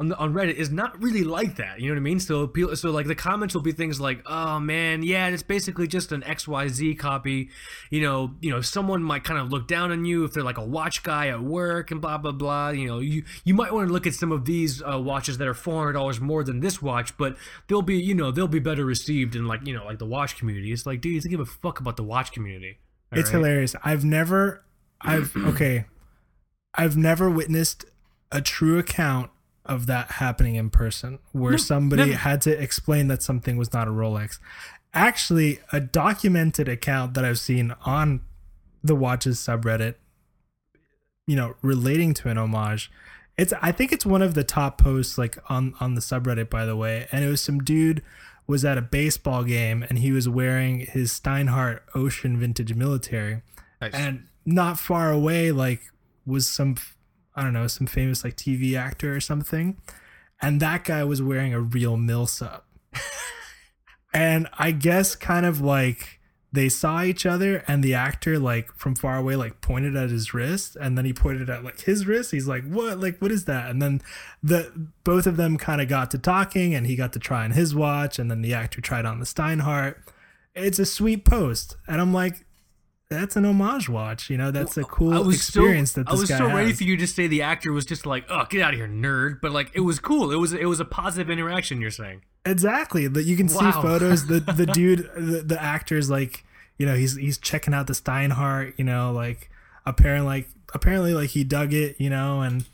on 0.00 0.08
the, 0.08 0.16
on 0.16 0.32
Reddit 0.32 0.54
is 0.54 0.70
not 0.70 1.00
really 1.00 1.24
like 1.24 1.56
that. 1.56 1.78
You 1.78 1.88
know 1.88 1.94
what 1.94 1.98
I 1.98 2.02
mean? 2.02 2.20
So 2.20 2.46
people, 2.46 2.74
so 2.74 2.90
like 2.90 3.06
the 3.06 3.14
comments 3.14 3.54
will 3.54 3.60
be 3.60 3.72
things 3.72 4.00
like, 4.00 4.22
"Oh 4.24 4.58
man, 4.58 5.02
yeah, 5.02 5.28
it's 5.28 5.42
basically 5.42 5.86
just 5.86 6.10
an 6.10 6.22
XYZ 6.22 6.98
copy." 6.98 7.50
You 7.90 8.00
know, 8.00 8.34
you 8.40 8.50
know, 8.50 8.62
someone 8.62 9.02
might 9.02 9.24
kind 9.24 9.38
of 9.38 9.50
look 9.50 9.68
down 9.68 9.92
on 9.92 10.06
you 10.06 10.24
if 10.24 10.32
they're 10.32 10.42
like 10.42 10.56
a 10.56 10.64
watch 10.64 11.02
guy 11.02 11.28
at 11.28 11.42
work 11.42 11.90
and 11.90 12.00
blah 12.00 12.16
blah 12.16 12.32
blah. 12.32 12.70
You 12.70 12.88
know, 12.88 12.98
you 13.00 13.24
you 13.44 13.52
might 13.52 13.74
want 13.74 13.88
to 13.88 13.92
look 13.92 14.06
at 14.06 14.14
some 14.14 14.32
of 14.32 14.46
these 14.46 14.82
uh, 14.82 14.98
watches 14.98 15.36
that 15.36 15.46
are 15.46 15.52
four 15.52 15.78
hundred 15.80 15.92
dollars 15.92 16.18
more 16.18 16.42
than 16.44 16.60
this 16.60 16.80
watch, 16.80 17.14
but 17.18 17.36
they'll 17.68 17.82
be 17.82 18.00
you 18.00 18.14
know 18.14 18.30
they'll 18.30 18.48
be 18.48 18.58
better 18.58 18.86
received 18.86 19.36
in 19.36 19.46
like 19.46 19.66
you 19.66 19.76
know 19.76 19.84
like 19.84 19.98
the 19.98 20.06
watch 20.06 20.38
community. 20.38 20.72
It's 20.72 20.86
like, 20.86 21.02
dude, 21.02 21.12
you 21.12 21.20
don't 21.20 21.30
give 21.30 21.40
a 21.40 21.44
fuck 21.44 21.78
about 21.78 21.98
the 21.98 22.04
watch 22.04 22.32
community. 22.32 22.78
All 23.12 23.18
it's 23.18 23.28
right? 23.28 23.36
hilarious. 23.36 23.76
I've 23.84 24.06
never, 24.06 24.64
I've 25.02 25.36
okay, 25.36 25.84
I've 26.74 26.96
never 26.96 27.28
witnessed 27.28 27.84
a 28.32 28.40
true 28.40 28.78
account 28.78 29.30
of 29.70 29.86
that 29.86 30.10
happening 30.12 30.56
in 30.56 30.68
person, 30.68 31.18
where 31.32 31.52
No, 31.52 31.56
somebody 31.56 32.02
never. 32.06 32.16
had 32.18 32.42
to 32.42 32.50
explain 32.62 33.08
that 33.08 33.22
something 33.22 33.56
was 33.56 33.72
not 33.72 33.88
a 33.88 33.90
Rolex. 33.90 34.38
Actually, 34.92 35.60
a 35.72 35.80
documented 35.80 36.68
account 36.68 37.14
that 37.14 37.24
I've 37.24 37.38
seen 37.38 37.74
on 37.86 38.20
the 38.82 38.94
watches 38.96 39.38
subreddit, 39.38 39.94
you 41.26 41.36
know, 41.36 41.54
relating 41.62 42.12
to 42.14 42.28
an 42.28 42.36
homage. 42.38 42.90
It's 43.38 43.52
I 43.62 43.72
think 43.72 43.92
it's 43.92 44.04
one 44.04 44.20
of 44.22 44.34
the 44.34 44.44
top 44.44 44.76
posts 44.78 45.16
like 45.16 45.38
on 45.48 45.74
on 45.80 45.94
the 45.94 46.00
subreddit 46.00 46.50
by 46.50 46.66
the 46.66 46.76
way, 46.76 47.06
and 47.12 47.24
it 47.24 47.28
was 47.28 47.40
some 47.40 47.60
dude 47.60 48.02
was 48.46 48.64
at 48.64 48.76
a 48.76 48.82
baseball 48.82 49.44
game 49.44 49.84
and 49.88 50.00
he 50.00 50.10
was 50.10 50.28
wearing 50.28 50.80
his 50.80 51.12
Steinhart 51.12 51.82
Ocean 51.94 52.36
Vintage 52.38 52.74
Military, 52.74 53.42
Nice. 53.80 53.94
and 53.94 54.26
not 54.44 54.78
far 54.78 55.12
away 55.12 55.52
like 55.52 55.82
was 56.26 56.48
some 56.48 56.74
I 57.34 57.42
don't 57.42 57.52
know 57.52 57.66
some 57.66 57.86
famous 57.86 58.24
like 58.24 58.36
TV 58.36 58.76
actor 58.76 59.14
or 59.14 59.20
something, 59.20 59.78
and 60.40 60.60
that 60.60 60.84
guy 60.84 61.04
was 61.04 61.22
wearing 61.22 61.54
a 61.54 61.60
real 61.60 61.96
MilSub, 61.96 62.62
and 64.14 64.48
I 64.58 64.72
guess 64.72 65.14
kind 65.14 65.46
of 65.46 65.60
like 65.60 66.20
they 66.52 66.68
saw 66.68 67.02
each 67.02 67.24
other 67.26 67.62
and 67.68 67.82
the 67.82 67.94
actor 67.94 68.38
like 68.38 68.72
from 68.72 68.94
far 68.94 69.16
away 69.16 69.36
like 69.36 69.60
pointed 69.60 69.94
at 69.94 70.10
his 70.10 70.34
wrist. 70.34 70.76
And 70.80 70.98
then 70.98 71.04
he 71.04 71.12
pointed 71.12 71.48
at 71.48 71.62
like 71.62 71.80
his 71.80 72.06
wrist. 72.06 72.32
He's 72.32 72.48
like 72.48 72.64
what? 72.64 72.98
Like 72.98 73.18
what 73.18 73.30
is 73.30 73.44
that? 73.44 73.70
And 73.70 73.80
then 73.80 74.02
the 74.42 74.88
both 75.04 75.26
of 75.26 75.36
them 75.36 75.56
kind 75.58 75.80
of 75.80 75.88
got 75.88 76.10
to 76.10 76.18
talking 76.18 76.74
and 76.74 76.86
he 76.86 76.96
got 76.96 77.12
to 77.12 77.18
try 77.18 77.44
on 77.44 77.52
his 77.52 77.74
watch. 77.74 78.18
And 78.18 78.30
then 78.30 78.42
the 78.42 78.54
actor 78.54 78.80
tried 78.80 79.04
on 79.06 79.20
the 79.20 79.26
steinhart. 79.26 79.96
It's 80.54 80.80
a 80.80 80.86
sweet 80.86 81.24
post. 81.24 81.76
And 81.86 82.00
i'm 82.00 82.12
like 82.12 82.44
that's 83.10 83.34
an 83.34 83.44
homage 83.44 83.88
watch 83.88 84.30
you 84.30 84.36
know 84.36 84.52
that's 84.52 84.76
a 84.76 84.84
cool 84.84 85.28
experience 85.30 85.92
so, 85.92 86.00
that 86.00 86.10
this 86.10 86.18
I 86.18 86.20
was 86.20 86.30
guy 86.30 86.38
so 86.38 86.46
ready 86.46 86.68
has. 86.68 86.78
for 86.78 86.84
you 86.84 86.96
to 86.96 87.06
say 87.06 87.26
the 87.26 87.42
actor 87.42 87.72
was 87.72 87.84
just 87.84 88.06
like, 88.06 88.24
"Oh, 88.30 88.44
get 88.48 88.62
out 88.62 88.72
of 88.72 88.78
here, 88.78 88.88
nerd!" 88.88 89.40
But 89.42 89.50
like, 89.50 89.70
it 89.74 89.80
was 89.80 89.98
cool. 89.98 90.30
It 90.30 90.36
was 90.36 90.52
it 90.52 90.66
was 90.66 90.78
a 90.78 90.84
positive 90.84 91.28
interaction. 91.28 91.80
You're 91.80 91.90
saying. 91.90 92.22
Exactly. 92.46 93.08
That 93.08 93.24
you 93.24 93.36
can 93.36 93.48
see 93.48 93.70
photos. 93.72 94.26
The 94.26 94.40
the 94.40 94.66
dude, 94.72 95.10
the, 95.16 95.42
the 95.44 95.60
actor's 95.60 96.08
like, 96.08 96.44
you 96.78 96.86
know, 96.86 96.94
he's 96.94 97.16
he's 97.16 97.36
checking 97.36 97.74
out 97.74 97.88
the 97.88 97.94
Steinhart. 97.94 98.74
You 98.78 98.84
know, 98.84 99.12
like 99.12 99.50
apparently, 99.84 100.26
like 100.26 100.48
apparently, 100.72 101.12
like 101.12 101.30
he 101.30 101.42
dug 101.42 101.74
it. 101.74 101.96
You 101.98 102.10
know, 102.10 102.42
and 102.42 102.64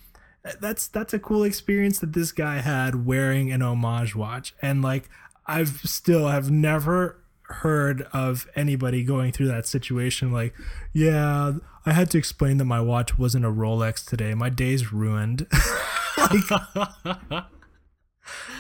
that's 0.61 0.87
that's 0.87 1.15
a 1.15 1.19
cool 1.19 1.45
experience 1.45 1.99
that 2.01 2.13
this 2.13 2.31
guy 2.31 2.59
had 2.59 3.07
wearing 3.07 3.51
an 3.51 3.63
homage 3.63 4.15
watch. 4.15 4.55
And 4.61 4.83
like, 4.83 5.09
I've 5.47 5.81
still 5.81 6.29
have 6.29 6.51
never 6.51 7.19
heard 7.49 8.03
of 8.13 8.47
anybody 8.57 9.05
going 9.05 9.33
through 9.33 9.49
that 9.49 9.67
situation. 9.67 10.33
Like, 10.33 10.55
yeah, 10.93 11.55
I 11.85 11.93
had 11.93 12.11
to 12.11 12.19
explain 12.19 12.59
that 12.59 12.65
my 12.65 12.81
watch 12.81 13.19
wasn't 13.19 13.45
a 13.45 13.51
Rolex 13.51 14.05
today. 14.05 14.35
My 14.35 14.49
day's 14.51 14.93
ruined. 14.93 15.47
like, 16.19 17.45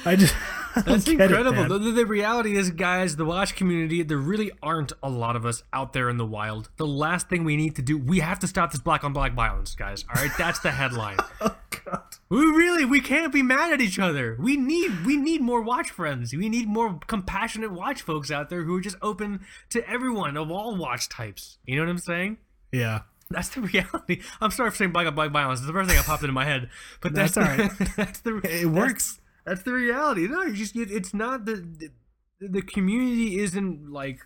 I 0.04 0.14
just 0.16 0.34
that's 0.84 1.08
it, 1.08 1.20
incredible. 1.20 1.64
the, 1.68 1.78
the- 1.78 1.90
the 1.92 2.06
reality 2.06 2.56
is, 2.56 2.70
guys, 2.70 3.16
the 3.16 3.24
watch 3.24 3.56
community, 3.56 4.02
there 4.02 4.18
really 4.18 4.52
aren't 4.62 4.92
a 5.02 5.08
lot 5.10 5.34
of 5.34 5.44
us 5.44 5.62
out 5.72 5.92
there 5.92 6.08
in 6.08 6.16
the 6.18 6.26
wild. 6.26 6.68
The 6.76 6.86
last 6.86 7.28
thing 7.28 7.42
we 7.44 7.56
need 7.56 7.74
to 7.76 7.82
do, 7.82 7.98
we 7.98 8.20
have 8.20 8.38
to 8.40 8.46
stop 8.46 8.70
this 8.70 8.80
black 8.80 9.02
on 9.02 9.12
black 9.12 9.34
violence, 9.34 9.74
guys. 9.74 10.04
All 10.14 10.22
right, 10.22 10.30
that's 10.38 10.60
the 10.60 10.70
headline. 10.70 11.16
We 12.28 12.38
really, 12.38 12.84
we 12.84 13.00
can't 13.00 13.32
be 13.32 13.42
mad 13.42 13.72
at 13.72 13.80
each 13.80 13.98
other. 13.98 14.36
We 14.40 14.56
need, 14.56 15.06
we 15.06 15.16
need 15.16 15.40
more 15.40 15.62
watch 15.62 15.90
friends. 15.90 16.32
We 16.34 16.48
need 16.48 16.66
more 16.66 16.98
compassionate 17.06 17.72
watch 17.72 18.02
folks 18.02 18.30
out 18.30 18.50
there 18.50 18.64
who 18.64 18.76
are 18.76 18.80
just 18.80 18.96
open 19.00 19.46
to 19.70 19.88
everyone 19.88 20.36
of 20.36 20.50
all 20.50 20.76
watch 20.76 21.08
types. 21.08 21.58
You 21.66 21.76
know 21.76 21.82
what 21.82 21.90
I'm 21.90 21.98
saying? 21.98 22.38
Yeah. 22.72 23.02
That's 23.30 23.48
the 23.50 23.60
reality. 23.72 24.22
I'm 24.40 24.50
sorry 24.50 24.70
for 24.70 24.76
saying 24.76 24.92
black 24.92 25.12
black 25.14 25.30
violence. 25.30 25.60
It's 25.60 25.66
the 25.66 25.72
first 25.72 25.88
thing 25.88 25.96
that 25.96 26.06
popped 26.06 26.22
into 26.22 26.32
my 26.32 26.44
head, 26.44 26.68
but 27.00 27.14
that's, 27.14 27.34
That's 27.34 27.48
all 27.48 27.56
right. 27.56 27.72
that's 27.96 28.20
the 28.20 28.40
It 28.44 28.66
works. 28.66 29.20
That's 29.44 29.62
the 29.62 29.72
reality. 29.72 30.26
No, 30.26 30.42
you 30.42 30.54
just 30.54 30.74
it, 30.74 30.90
it's 30.90 31.14
not 31.14 31.44
the, 31.44 31.54
the 31.56 31.90
the 32.40 32.62
community 32.62 33.38
isn't 33.38 33.90
like 33.90 34.20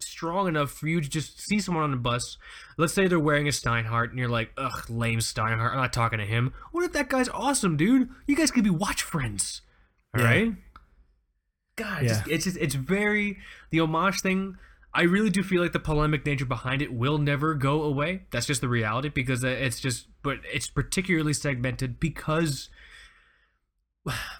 strong 0.00 0.48
enough 0.48 0.70
for 0.70 0.86
you 0.88 1.00
to 1.00 1.08
just 1.08 1.40
see 1.40 1.60
someone 1.60 1.84
on 1.84 1.90
the 1.90 1.96
bus. 1.96 2.36
Let's 2.76 2.92
say 2.92 3.06
they're 3.08 3.18
wearing 3.18 3.48
a 3.48 3.52
Steinhart 3.52 4.10
and 4.10 4.18
you're 4.18 4.28
like, 4.28 4.52
ugh, 4.56 4.88
lame 4.88 5.20
Steinhart. 5.20 5.72
I'm 5.72 5.78
not 5.78 5.92
talking 5.92 6.18
to 6.18 6.24
him. 6.26 6.52
What 6.72 6.84
if 6.84 6.92
that 6.92 7.08
guy's 7.08 7.28
awesome, 7.30 7.76
dude? 7.76 8.08
You 8.26 8.36
guys 8.36 8.50
could 8.50 8.64
be 8.64 8.70
watch 8.70 9.02
friends. 9.02 9.62
All 10.14 10.20
Yeah. 10.22 10.26
right. 10.28 10.54
God, 11.76 12.02
Yeah. 12.02 12.08
just, 12.08 12.28
it's 12.28 12.44
just 12.44 12.56
it's 12.58 12.74
very 12.74 13.38
the 13.70 13.80
homage 13.80 14.20
thing. 14.20 14.56
I 14.94 15.02
really 15.02 15.30
do 15.30 15.42
feel 15.42 15.62
like 15.62 15.72
the 15.72 15.78
polemic 15.78 16.24
nature 16.26 16.46
behind 16.46 16.82
it 16.82 16.92
will 16.92 17.18
never 17.18 17.54
go 17.54 17.82
away. 17.82 18.22
That's 18.30 18.46
just 18.46 18.60
the 18.60 18.68
reality 18.68 19.10
because 19.10 19.44
uh, 19.44 19.48
it's 19.48 19.78
just, 19.80 20.06
but 20.22 20.38
it's 20.52 20.68
particularly 20.68 21.34
segmented 21.34 22.00
because 22.00 22.68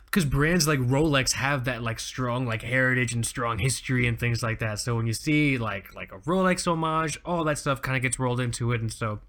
because 0.07 0.25
brands 0.25 0.67
like 0.69 0.79
Rolex 0.79 1.33
have 1.33 1.65
that 1.65 1.83
like 1.83 2.01
strong 2.01 2.47
like 2.47 2.63
heritage 2.63 3.13
and 3.13 3.25
strong 3.27 3.59
history 3.59 4.07
and 4.07 4.19
things 4.19 4.43
like 4.43 4.59
that. 4.61 4.79
So 4.79 4.97
when 4.97 5.07
you 5.07 5.13
see 5.13 5.59
like 5.59 5.95
like 5.95 6.13
a 6.13 6.19
Rolex 6.19 6.67
homage, 6.67 7.19
all 7.25 7.45
that 7.45 7.59
stuff 7.59 7.83
kind 7.83 7.97
of 7.97 8.03
gets 8.03 8.19
rolled 8.19 8.41
into 8.41 8.73
it, 8.73 8.81
and 8.81 8.93
so 8.93 9.21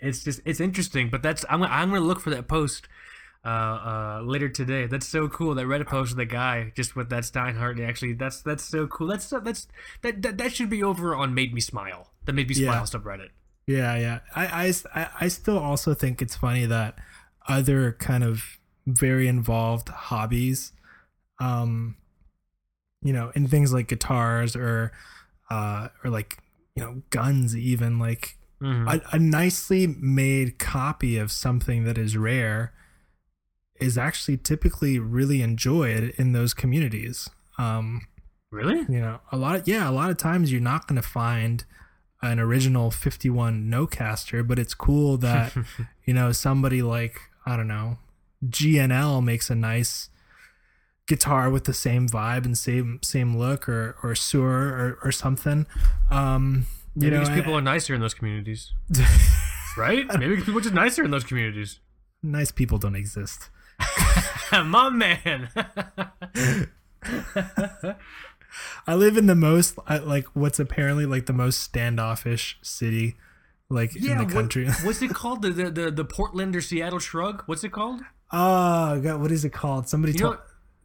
it's 0.00 0.24
just 0.24 0.40
it's 0.44 0.60
interesting. 0.60 1.08
But 1.10 1.22
that's 1.22 1.44
I'm 1.48 1.62
I'm 1.62 1.88
gonna 1.90 2.00
look 2.00 2.20
for 2.20 2.30
that 2.30 2.48
post 2.48 2.88
uh, 3.44 3.48
uh, 3.48 4.22
later 4.24 4.48
today. 4.48 4.86
That's 4.86 5.06
so 5.06 5.28
cool. 5.28 5.54
That 5.54 5.66
Reddit 5.66 5.86
post 5.86 6.10
of 6.12 6.16
the 6.16 6.24
guy 6.26 6.72
just 6.76 6.96
with 6.96 7.08
that 7.10 7.22
Steinhart. 7.24 7.80
Actually, 7.80 8.14
that's 8.14 8.42
that's 8.42 8.64
so 8.64 8.86
cool. 8.86 9.06
That's 9.06 9.28
that's 9.30 9.68
that 10.02 10.20
that, 10.22 10.38
that 10.38 10.52
should 10.52 10.68
be 10.70 10.82
over 10.82 11.14
on 11.14 11.34
Made 11.34 11.54
Me 11.54 11.60
Smile. 11.60 12.10
That 12.24 12.34
Made 12.34 12.48
Me 12.48 12.54
Smile 12.54 12.74
Yeah. 12.74 12.82
subreddit. 12.82 13.28
Yeah, 13.68 13.96
yeah. 13.96 14.18
I, 14.34 14.46
I, 14.66 14.74
I- 14.94 15.08
I 15.22 15.28
still 15.28 15.58
also 15.58 15.92
think 15.92 16.22
it's 16.22 16.36
funny 16.36 16.66
that 16.66 16.98
other 17.48 17.92
kind 17.98 18.22
of 18.22 18.58
very 18.86 19.26
involved 19.28 19.88
hobbies, 19.88 20.72
um, 21.40 21.96
you 23.02 23.12
know, 23.12 23.30
in 23.34 23.46
things 23.48 23.72
like 23.72 23.88
guitars 23.88 24.56
or, 24.56 24.92
uh, 25.50 25.88
or 26.04 26.10
like, 26.10 26.38
you 26.74 26.82
know, 26.82 27.02
guns, 27.10 27.56
even 27.56 27.98
like 27.98 28.36
Mhm. 28.62 28.88
a, 29.12 29.16
a 29.16 29.18
nicely 29.18 29.86
made 29.86 30.58
copy 30.58 31.18
of 31.18 31.30
something 31.30 31.84
that 31.84 31.98
is 31.98 32.16
rare 32.16 32.72
is 33.78 33.98
actually 33.98 34.38
typically 34.38 34.98
really 34.98 35.42
enjoyed 35.42 36.14
in 36.16 36.32
those 36.32 36.54
communities. 36.54 37.28
Um, 37.58 38.06
really? 38.50 38.86
you 38.88 39.00
know 39.00 39.20
a 39.30 39.36
lot 39.36 39.56
of, 39.56 39.68
yeah 39.68 39.88
a 39.88 39.92
lot 39.92 40.08
of 40.10 40.16
times 40.16 40.50
you're 40.50 40.60
not 40.62 40.86
going 40.86 40.96
to 41.00 41.06
find 41.06 41.64
an 42.22 42.38
original 42.40 42.90
51 42.90 43.68
nocaster 43.70 44.46
but 44.46 44.58
it's 44.58 44.72
cool 44.72 45.18
that 45.18 45.54
you 46.06 46.14
know 46.14 46.32
somebody 46.32 46.80
like 46.80 47.20
i 47.44 47.56
don't 47.56 47.68
know 47.68 47.98
G&L 48.48 49.20
makes 49.22 49.50
a 49.50 49.54
nice 49.54 50.10
guitar 51.08 51.48
with 51.50 51.64
the 51.64 51.72
same 51.72 52.08
vibe 52.08 52.44
and 52.44 52.58
same 52.58 52.98
same 53.02 53.36
look 53.36 53.68
or 53.68 53.96
or 54.02 54.10
Suhr 54.14 54.42
or, 54.44 54.98
or 55.04 55.12
something 55.12 55.66
um 56.10 56.66
you 56.96 57.10
Maybe 57.10 57.24
know 57.24 57.34
people 57.34 57.54
I- 57.54 57.58
are 57.58 57.62
nicer 57.62 57.94
in 57.94 58.00
those 58.00 58.14
communities, 58.14 58.72
right? 59.76 60.06
Maybe 60.18 60.36
people 60.36 60.58
are 60.58 60.62
just 60.62 60.74
nicer 60.74 61.04
in 61.04 61.10
those 61.10 61.24
communities. 61.24 61.78
nice 62.22 62.50
people 62.50 62.78
don't 62.78 62.96
exist 62.96 63.50
My 64.52 64.88
man. 64.90 65.48
i 68.86 68.94
live 68.94 69.16
in 69.16 69.26
the 69.26 69.34
most 69.34 69.78
like 70.04 70.24
what's 70.34 70.58
apparently 70.58 71.06
like 71.06 71.26
the 71.26 71.32
most 71.32 71.60
standoffish 71.60 72.58
city 72.62 73.16
like 73.68 73.94
in 73.96 74.18
the 74.18 74.24
what- 74.24 74.32
country 74.32 74.68
what's 74.82 75.02
it 75.02 75.10
called? 75.12 75.42
The, 75.42 75.50
the 75.50 75.70
the 75.70 75.90
the 75.90 76.04
Portland 76.04 76.54
or 76.56 76.60
Seattle 76.60 76.98
shrug? 77.00 77.42
What's 77.46 77.64
it 77.64 77.72
called? 77.72 78.00
Ah, 78.32 78.92
oh 78.92 79.00
God, 79.00 79.20
what 79.20 79.30
is 79.32 79.44
it 79.44 79.52
called? 79.52 79.88
Somebody 79.88 80.12
You 80.12 80.36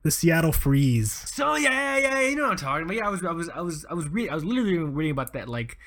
the 0.03 0.11
Seattle 0.11 0.51
Freeze. 0.51 1.11
So 1.11 1.55
yeah, 1.55 1.97
yeah, 1.97 2.21
yeah, 2.21 2.29
you 2.29 2.35
know 2.35 2.43
what 2.43 2.51
I'm 2.51 2.57
talking 2.57 2.85
about. 2.85 2.97
Yeah, 2.97 3.07
I 3.07 3.09
was, 3.09 3.23
I 3.23 3.31
was, 3.31 3.49
I 3.49 3.61
was, 3.61 3.85
I 3.89 3.93
was 3.93 4.07
reading, 4.07 4.31
I 4.31 4.35
was 4.35 4.43
literally 4.43 4.77
reading 4.77 5.11
about 5.11 5.33
that 5.33 5.47
like 5.47 5.77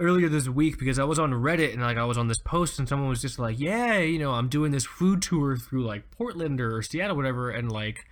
earlier 0.00 0.28
this 0.28 0.48
week 0.48 0.78
because 0.78 0.98
I 0.98 1.04
was 1.04 1.18
on 1.18 1.32
Reddit 1.32 1.72
and 1.72 1.82
like 1.82 1.96
I 1.96 2.04
was 2.04 2.16
on 2.16 2.28
this 2.28 2.38
post 2.38 2.78
and 2.78 2.88
someone 2.88 3.08
was 3.08 3.20
just 3.20 3.38
like, 3.38 3.58
yeah, 3.58 3.98
you 3.98 4.18
know, 4.18 4.32
I'm 4.32 4.48
doing 4.48 4.70
this 4.70 4.86
food 4.86 5.22
tour 5.22 5.56
through 5.56 5.84
like 5.84 6.10
Portland 6.10 6.60
or 6.60 6.82
Seattle, 6.82 7.16
whatever, 7.16 7.50
and 7.50 7.70
like, 7.70 8.04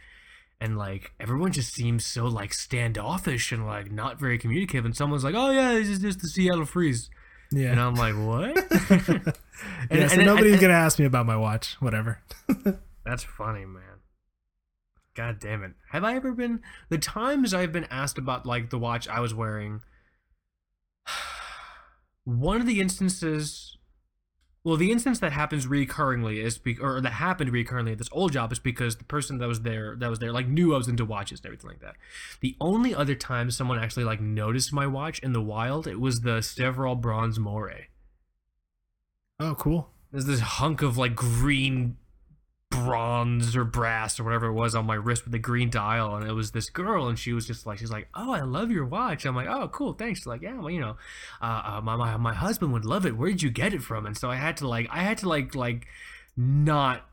and 0.60 0.76
like 0.76 1.12
everyone 1.20 1.52
just 1.52 1.74
seems 1.74 2.04
so 2.04 2.26
like 2.26 2.52
standoffish 2.52 3.52
and 3.52 3.66
like 3.66 3.90
not 3.92 4.18
very 4.18 4.38
communicative. 4.38 4.84
And 4.84 4.96
someone's 4.96 5.22
like, 5.22 5.34
oh 5.36 5.50
yeah, 5.50 5.74
this 5.74 5.88
is 5.88 6.00
just 6.00 6.20
the 6.20 6.28
Seattle 6.28 6.64
Freeze, 6.64 7.08
Yeah. 7.52 7.70
and 7.72 7.80
I'm 7.80 7.94
like, 7.94 8.14
what? 8.14 8.56
yeah. 9.90 10.08
so 10.08 10.16
and- 10.16 10.26
nobody's 10.26 10.52
and- 10.54 10.60
gonna 10.62 10.74
ask 10.74 10.98
me 10.98 11.04
about 11.04 11.26
my 11.26 11.36
watch. 11.36 11.74
Whatever. 11.80 12.20
That's 13.04 13.22
funny, 13.22 13.64
man. 13.64 13.82
God 15.14 15.38
damn 15.38 15.62
it. 15.62 15.72
Have 15.90 16.04
I 16.04 16.14
ever 16.16 16.32
been 16.32 16.60
the 16.88 16.98
times 16.98 17.54
I've 17.54 17.72
been 17.72 17.86
asked 17.90 18.18
about 18.18 18.44
like 18.46 18.70
the 18.70 18.78
watch 18.78 19.08
I 19.08 19.20
was 19.20 19.32
wearing? 19.32 19.80
One 22.24 22.60
of 22.60 22.66
the 22.66 22.80
instances 22.80 23.75
well, 24.66 24.76
the 24.76 24.90
instance 24.90 25.20
that 25.20 25.30
happens 25.30 25.68
recurringly 25.68 26.42
is 26.42 26.58
be- 26.58 26.76
or 26.80 27.00
that 27.00 27.12
happened 27.12 27.52
recurringly 27.52 27.92
at 27.92 27.98
this 27.98 28.08
old 28.10 28.32
job 28.32 28.50
is 28.50 28.58
because 28.58 28.96
the 28.96 29.04
person 29.04 29.38
that 29.38 29.46
was 29.46 29.60
there 29.60 29.94
that 29.94 30.10
was 30.10 30.18
there 30.18 30.32
like 30.32 30.48
knew 30.48 30.74
I 30.74 30.76
was 30.76 30.88
into 30.88 31.04
watches 31.04 31.38
and 31.38 31.46
everything 31.46 31.70
like 31.70 31.78
that. 31.82 31.94
The 32.40 32.56
only 32.60 32.92
other 32.92 33.14
time 33.14 33.52
someone 33.52 33.78
actually 33.78 34.02
like 34.02 34.20
noticed 34.20 34.72
my 34.72 34.88
watch 34.88 35.20
in 35.20 35.32
the 35.32 35.40
wild, 35.40 35.86
it 35.86 36.00
was 36.00 36.22
the 36.22 36.38
Stevrol 36.38 37.00
Bronze 37.00 37.38
Moray. 37.38 37.86
Oh, 39.38 39.54
cool. 39.54 39.90
There's 40.10 40.26
this 40.26 40.40
hunk 40.40 40.82
of 40.82 40.98
like 40.98 41.14
green 41.14 41.96
bronze 42.84 43.56
or 43.56 43.64
brass 43.64 44.18
or 44.18 44.24
whatever 44.24 44.46
it 44.46 44.52
was 44.52 44.74
on 44.74 44.86
my 44.86 44.94
wrist 44.94 45.24
with 45.24 45.32
the 45.32 45.38
green 45.38 45.70
dial 45.70 46.14
and 46.16 46.26
it 46.26 46.32
was 46.32 46.52
this 46.52 46.70
girl 46.70 47.08
and 47.08 47.18
she 47.18 47.32
was 47.32 47.46
just 47.46 47.66
like 47.66 47.78
she's 47.78 47.90
like 47.90 48.08
oh 48.14 48.32
i 48.32 48.40
love 48.40 48.70
your 48.70 48.84
watch 48.84 49.24
i'm 49.24 49.34
like 49.34 49.48
oh 49.48 49.68
cool 49.68 49.92
thanks 49.92 50.20
she's 50.20 50.26
like 50.26 50.42
yeah 50.42 50.58
well 50.58 50.70
you 50.70 50.80
know 50.80 50.96
uh, 51.42 51.62
uh, 51.64 51.80
my, 51.82 51.96
my 51.96 52.16
my 52.16 52.34
husband 52.34 52.72
would 52.72 52.84
love 52.84 53.06
it 53.06 53.16
where 53.16 53.30
did 53.30 53.42
you 53.42 53.50
get 53.50 53.74
it 53.74 53.82
from 53.82 54.06
and 54.06 54.16
so 54.16 54.30
i 54.30 54.36
had 54.36 54.56
to 54.56 54.68
like 54.68 54.88
i 54.90 55.02
had 55.02 55.18
to 55.18 55.28
like 55.28 55.54
like 55.54 55.86
not 56.36 57.08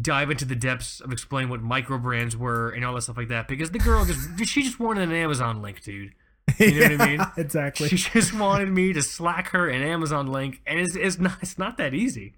dive 0.00 0.30
into 0.30 0.44
the 0.44 0.56
depths 0.56 1.00
of 1.00 1.12
explaining 1.12 1.48
what 1.48 1.62
micro 1.62 1.98
brands 1.98 2.36
were 2.36 2.70
and 2.70 2.84
all 2.84 2.94
that 2.94 3.02
stuff 3.02 3.16
like 3.16 3.28
that 3.28 3.48
because 3.48 3.70
the 3.70 3.78
girl 3.78 4.04
just 4.04 4.44
she 4.44 4.62
just 4.62 4.78
wanted 4.80 5.08
an 5.08 5.14
amazon 5.14 5.62
link 5.62 5.82
dude 5.82 6.12
you 6.58 6.80
know 6.80 6.96
what 6.96 7.00
I 7.00 7.06
mean? 7.16 7.26
Exactly. 7.36 7.88
She 7.88 7.96
just 7.96 8.32
wanted 8.32 8.68
me 8.68 8.92
to 8.92 9.02
slack 9.02 9.48
her 9.48 9.68
an 9.68 9.82
Amazon 9.82 10.26
link, 10.26 10.60
and 10.66 10.78
it's, 10.78 10.96
it's 10.96 11.18
not 11.18 11.38
it's 11.42 11.58
not 11.58 11.76
that 11.78 11.94
easy. 11.94 12.34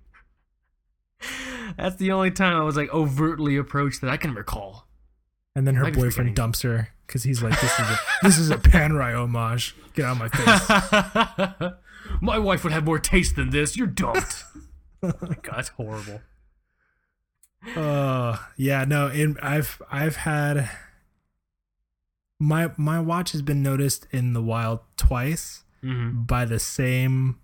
That's 1.76 1.96
the 1.96 2.12
only 2.12 2.30
time 2.30 2.56
I 2.56 2.62
was 2.64 2.76
like 2.76 2.92
overtly 2.92 3.56
approached 3.56 4.00
that 4.00 4.10
I 4.10 4.16
can 4.16 4.34
recall. 4.34 4.86
And 5.54 5.66
then 5.66 5.74
her 5.76 5.86
be 5.86 5.90
boyfriend 5.92 6.12
forgetting. 6.14 6.34
dumps 6.34 6.62
her 6.62 6.88
because 7.06 7.24
he's 7.24 7.42
like, 7.42 7.60
"This 7.60 7.72
is 7.78 7.88
a 7.90 7.98
this 8.22 8.38
is 8.38 8.50
a 8.50 8.56
Panerai 8.58 9.14
homage. 9.14 9.74
Get 9.94 10.04
out 10.04 10.12
of 10.12 10.18
my 10.18 10.28
face." 10.28 11.72
My 12.22 12.38
wife 12.38 12.64
would 12.64 12.72
have 12.72 12.84
more 12.84 12.98
taste 12.98 13.36
than 13.36 13.50
this. 13.50 13.76
You're 13.76 13.86
dumped. 13.86 14.44
oh 15.02 15.12
my 15.20 15.34
god, 15.42 15.56
that's 15.56 15.68
horrible. 15.70 16.20
Uh, 17.76 18.38
yeah, 18.56 18.84
no, 18.84 19.08
and 19.08 19.36
I've 19.42 19.82
I've 19.90 20.16
had 20.16 20.70
my 22.38 22.70
my 22.76 23.00
watch 23.00 23.32
has 23.32 23.42
been 23.42 23.62
noticed 23.62 24.06
in 24.12 24.32
the 24.32 24.42
wild 24.42 24.80
twice 24.96 25.64
hmm 25.82 26.22
by 26.22 26.44
the 26.44 26.58
same 26.58 27.38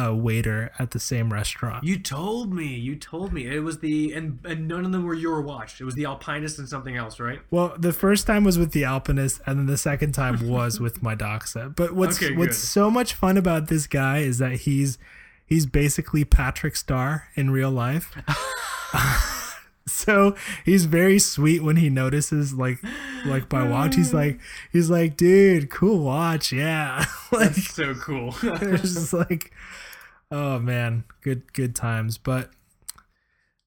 uh, 0.00 0.14
waiter 0.14 0.70
at 0.78 0.92
the 0.92 1.00
same 1.00 1.32
restaurant. 1.32 1.84
You 1.84 1.98
told 1.98 2.52
me. 2.52 2.66
You 2.66 2.96
told 2.96 3.32
me 3.32 3.46
it 3.46 3.60
was 3.60 3.80
the 3.80 4.12
and 4.12 4.38
and 4.44 4.68
none 4.68 4.84
of 4.84 4.92
them 4.92 5.04
were 5.04 5.14
your 5.14 5.40
watch. 5.42 5.80
It 5.80 5.84
was 5.84 5.94
the 5.94 6.04
Alpinist 6.04 6.58
and 6.58 6.68
something 6.68 6.96
else, 6.96 7.20
right? 7.20 7.40
Well, 7.50 7.74
the 7.78 7.92
first 7.92 8.26
time 8.26 8.44
was 8.44 8.58
with 8.58 8.72
the 8.72 8.84
Alpinist, 8.84 9.40
and 9.46 9.58
then 9.58 9.66
the 9.66 9.78
second 9.78 10.12
time 10.12 10.48
was 10.48 10.80
with 10.80 11.02
my 11.02 11.14
Doxa. 11.14 11.74
But 11.74 11.92
what's 11.94 12.22
Okay, 12.22 12.34
what's 12.36 12.58
so 12.58 12.90
much 12.90 13.14
fun 13.14 13.36
about 13.36 13.68
this 13.68 13.86
guy 13.86 14.18
is 14.18 14.38
that 14.38 14.52
he's 14.52 14.98
he's 15.46 15.66
basically 15.66 16.24
Patrick 16.24 16.76
Star 16.76 17.28
in 17.34 17.50
real 17.50 17.70
life. 17.70 18.16
so 19.86 20.34
he's 20.64 20.84
very 20.86 21.18
sweet 21.18 21.62
when 21.62 21.76
he 21.76 21.90
notices 21.90 22.54
like 22.54 22.78
like 23.26 23.52
my 23.52 23.68
watch. 23.68 23.96
He's 23.96 24.14
like 24.14 24.40
he's 24.72 24.88
like, 24.88 25.16
dude, 25.16 25.70
cool 25.70 26.02
watch, 26.04 26.52
yeah. 26.52 27.04
like 27.32 27.54
That's 27.54 27.74
so 27.74 27.94
cool. 27.94 28.34
it's 28.42 28.94
just 28.94 29.12
like 29.12 29.52
oh 30.30 30.58
man 30.58 31.04
good 31.22 31.52
good 31.52 31.74
times 31.74 32.18
but 32.18 32.50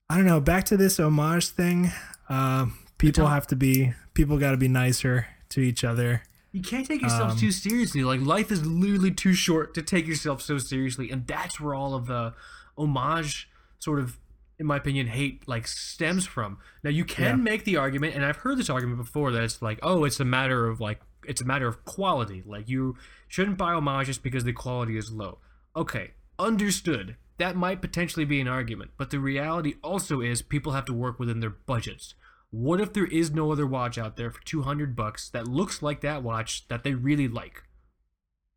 i 0.10 0.16
don't 0.16 0.26
know 0.26 0.40
back 0.40 0.64
to 0.64 0.78
this 0.78 1.00
homage 1.00 1.48
thing 1.50 1.92
uh, 2.30 2.66
people 2.98 3.28
have 3.28 3.46
to 3.48 3.56
be 3.56 3.94
people 4.14 4.38
got 4.38 4.52
to 4.52 4.58
be 4.58 4.68
nicer 4.68 5.28
to 5.50 5.60
each 5.62 5.84
other 5.84 6.24
You 6.54 6.62
can't 6.62 6.86
take 6.88 7.02
yourself 7.02 7.32
Um, 7.32 7.38
too 7.38 7.52
seriously. 7.52 8.04
Like 8.04 8.22
life 8.22 8.52
is 8.52 8.64
literally 8.66 9.12
too 9.12 9.34
short 9.34 9.74
to 9.74 9.82
take 9.82 10.06
yourself 10.08 10.40
so 10.42 10.60
seriously, 10.60 11.10
and 11.12 11.26
that's 11.26 11.60
where 11.60 11.74
all 11.74 11.96
of 11.96 12.06
the 12.06 12.34
homage 12.78 13.50
sort 13.80 14.00
of, 14.00 14.20
in 14.60 14.68
my 14.68 14.78
opinion, 14.78 15.08
hate 15.08 15.48
like 15.48 15.66
stems 15.68 16.26
from. 16.28 16.60
Now 16.84 16.92
you 16.92 17.06
can 17.06 17.24
Yeah. 17.40 17.44
make 17.52 17.64
the 17.66 17.78
argument, 17.78 18.14
and 18.16 18.24
I've 18.24 18.38
heard 18.38 18.58
this 18.60 18.70
argument 18.70 19.00
before 19.00 19.32
that 19.32 19.42
it's 19.44 19.62
like, 19.64 19.80
oh, 19.82 20.04
it's 20.06 20.20
a 20.20 20.26
matter 20.26 20.68
of 20.68 20.80
like, 20.80 21.02
it's 21.26 21.42
a 21.42 21.46
matter 21.46 21.68
of 21.68 21.84
quality. 21.86 22.44
Like 22.46 22.70
you 22.70 22.98
shouldn't 23.28 23.58
buy 23.58 23.74
homage 23.74 24.06
just 24.08 24.22
because 24.22 24.44
the 24.44 24.54
quality 24.54 24.96
is 24.96 25.12
low. 25.12 25.40
Okay, 25.76 26.12
understood. 26.40 27.16
That 27.38 27.56
might 27.56 27.82
potentially 27.82 28.26
be 28.26 28.40
an 28.40 28.48
argument, 28.48 28.92
but 28.98 29.10
the 29.10 29.20
reality 29.20 29.76
also 29.84 30.22
is 30.22 30.42
people 30.42 30.74
have 30.74 30.86
to 30.86 30.94
work 30.94 31.20
within 31.20 31.40
their 31.40 31.50
budgets. 31.50 32.14
What 32.52 32.80
if 32.80 32.94
there 32.94 33.06
is 33.06 33.32
no 33.32 33.52
other 33.52 33.66
watch 33.66 33.98
out 33.98 34.16
there 34.16 34.30
for 34.30 34.44
200 34.46 34.96
bucks 34.96 35.30
that 35.30 35.48
looks 35.48 35.82
like 35.82 36.02
that 36.02 36.22
watch 36.22 36.68
that 36.68 36.84
they 36.84 36.94
really 36.94 37.28
like? 37.28 37.64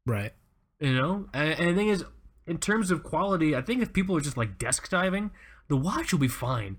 right 0.05 0.33
You 0.79 0.95
know? 0.95 1.29
And, 1.33 1.59
and 1.59 1.71
the 1.71 1.75
thing 1.75 1.89
is, 1.89 2.05
in 2.47 2.59
terms 2.59 2.91
of 2.91 3.03
quality, 3.03 3.57
I 3.57 3.63
think 3.63 3.83
if 3.83 3.93
people 3.93 4.17
are 4.17 4.21
just 4.21 4.37
like 4.37 4.59
desk 4.59 4.89
diving, 4.91 5.31
the 5.69 5.77
watch 5.77 6.13
will 6.13 6.21
be 6.21 6.29
fine. 6.29 6.77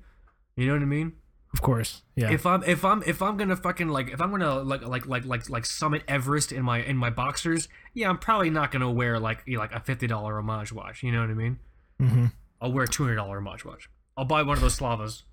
You 0.55 0.67
know 0.67 0.73
what 0.73 0.81
I 0.81 0.85
mean? 0.85 1.13
Of 1.53 1.61
course 1.61 2.03
yeah 2.15 2.31
If 2.31 2.45
I'm 2.45 2.61
if 2.63 2.83
I'm 2.85 3.01
if 3.03 3.21
I'm 3.21 3.37
gonna 3.37 3.55
fucking 3.55 3.87
like 3.87 4.09
if 4.09 4.21
I'm 4.21 4.31
gonna 4.31 4.59
like 4.59 4.85
like 4.85 5.05
like 5.07 5.25
like 5.25 5.49
like 5.49 5.65
summit 5.65 6.03
Everest 6.07 6.51
in 6.51 6.63
my 6.63 6.79
in 6.83 6.97
my 6.97 7.09
boxers, 7.09 7.67
yeah, 7.93 8.09
I'm 8.09 8.17
probably 8.17 8.49
not 8.49 8.71
gonna 8.71 8.91
wear 8.91 9.19
like 9.19 9.43
you 9.45 9.55
know, 9.55 9.61
like 9.61 9.71
a 9.71 9.79
fifty 9.79 10.07
dollar 10.07 10.37
homage 10.37 10.71
watch. 10.73 11.03
You 11.03 11.11
know 11.11 11.21
what 11.21 11.29
I 11.29 11.33
mean? 11.33 11.59
hmm 11.99 12.25
I'll 12.61 12.71
wear 12.71 12.83
a 12.83 12.87
two 12.87 13.03
hundred 13.03 13.15
dollar 13.15 13.37
homage 13.37 13.63
watch. 13.65 13.89
I'll 14.17 14.25
buy 14.25 14.43
one 14.43 14.57
of 14.57 14.61
those 14.61 14.75
Slavas. 14.75 15.23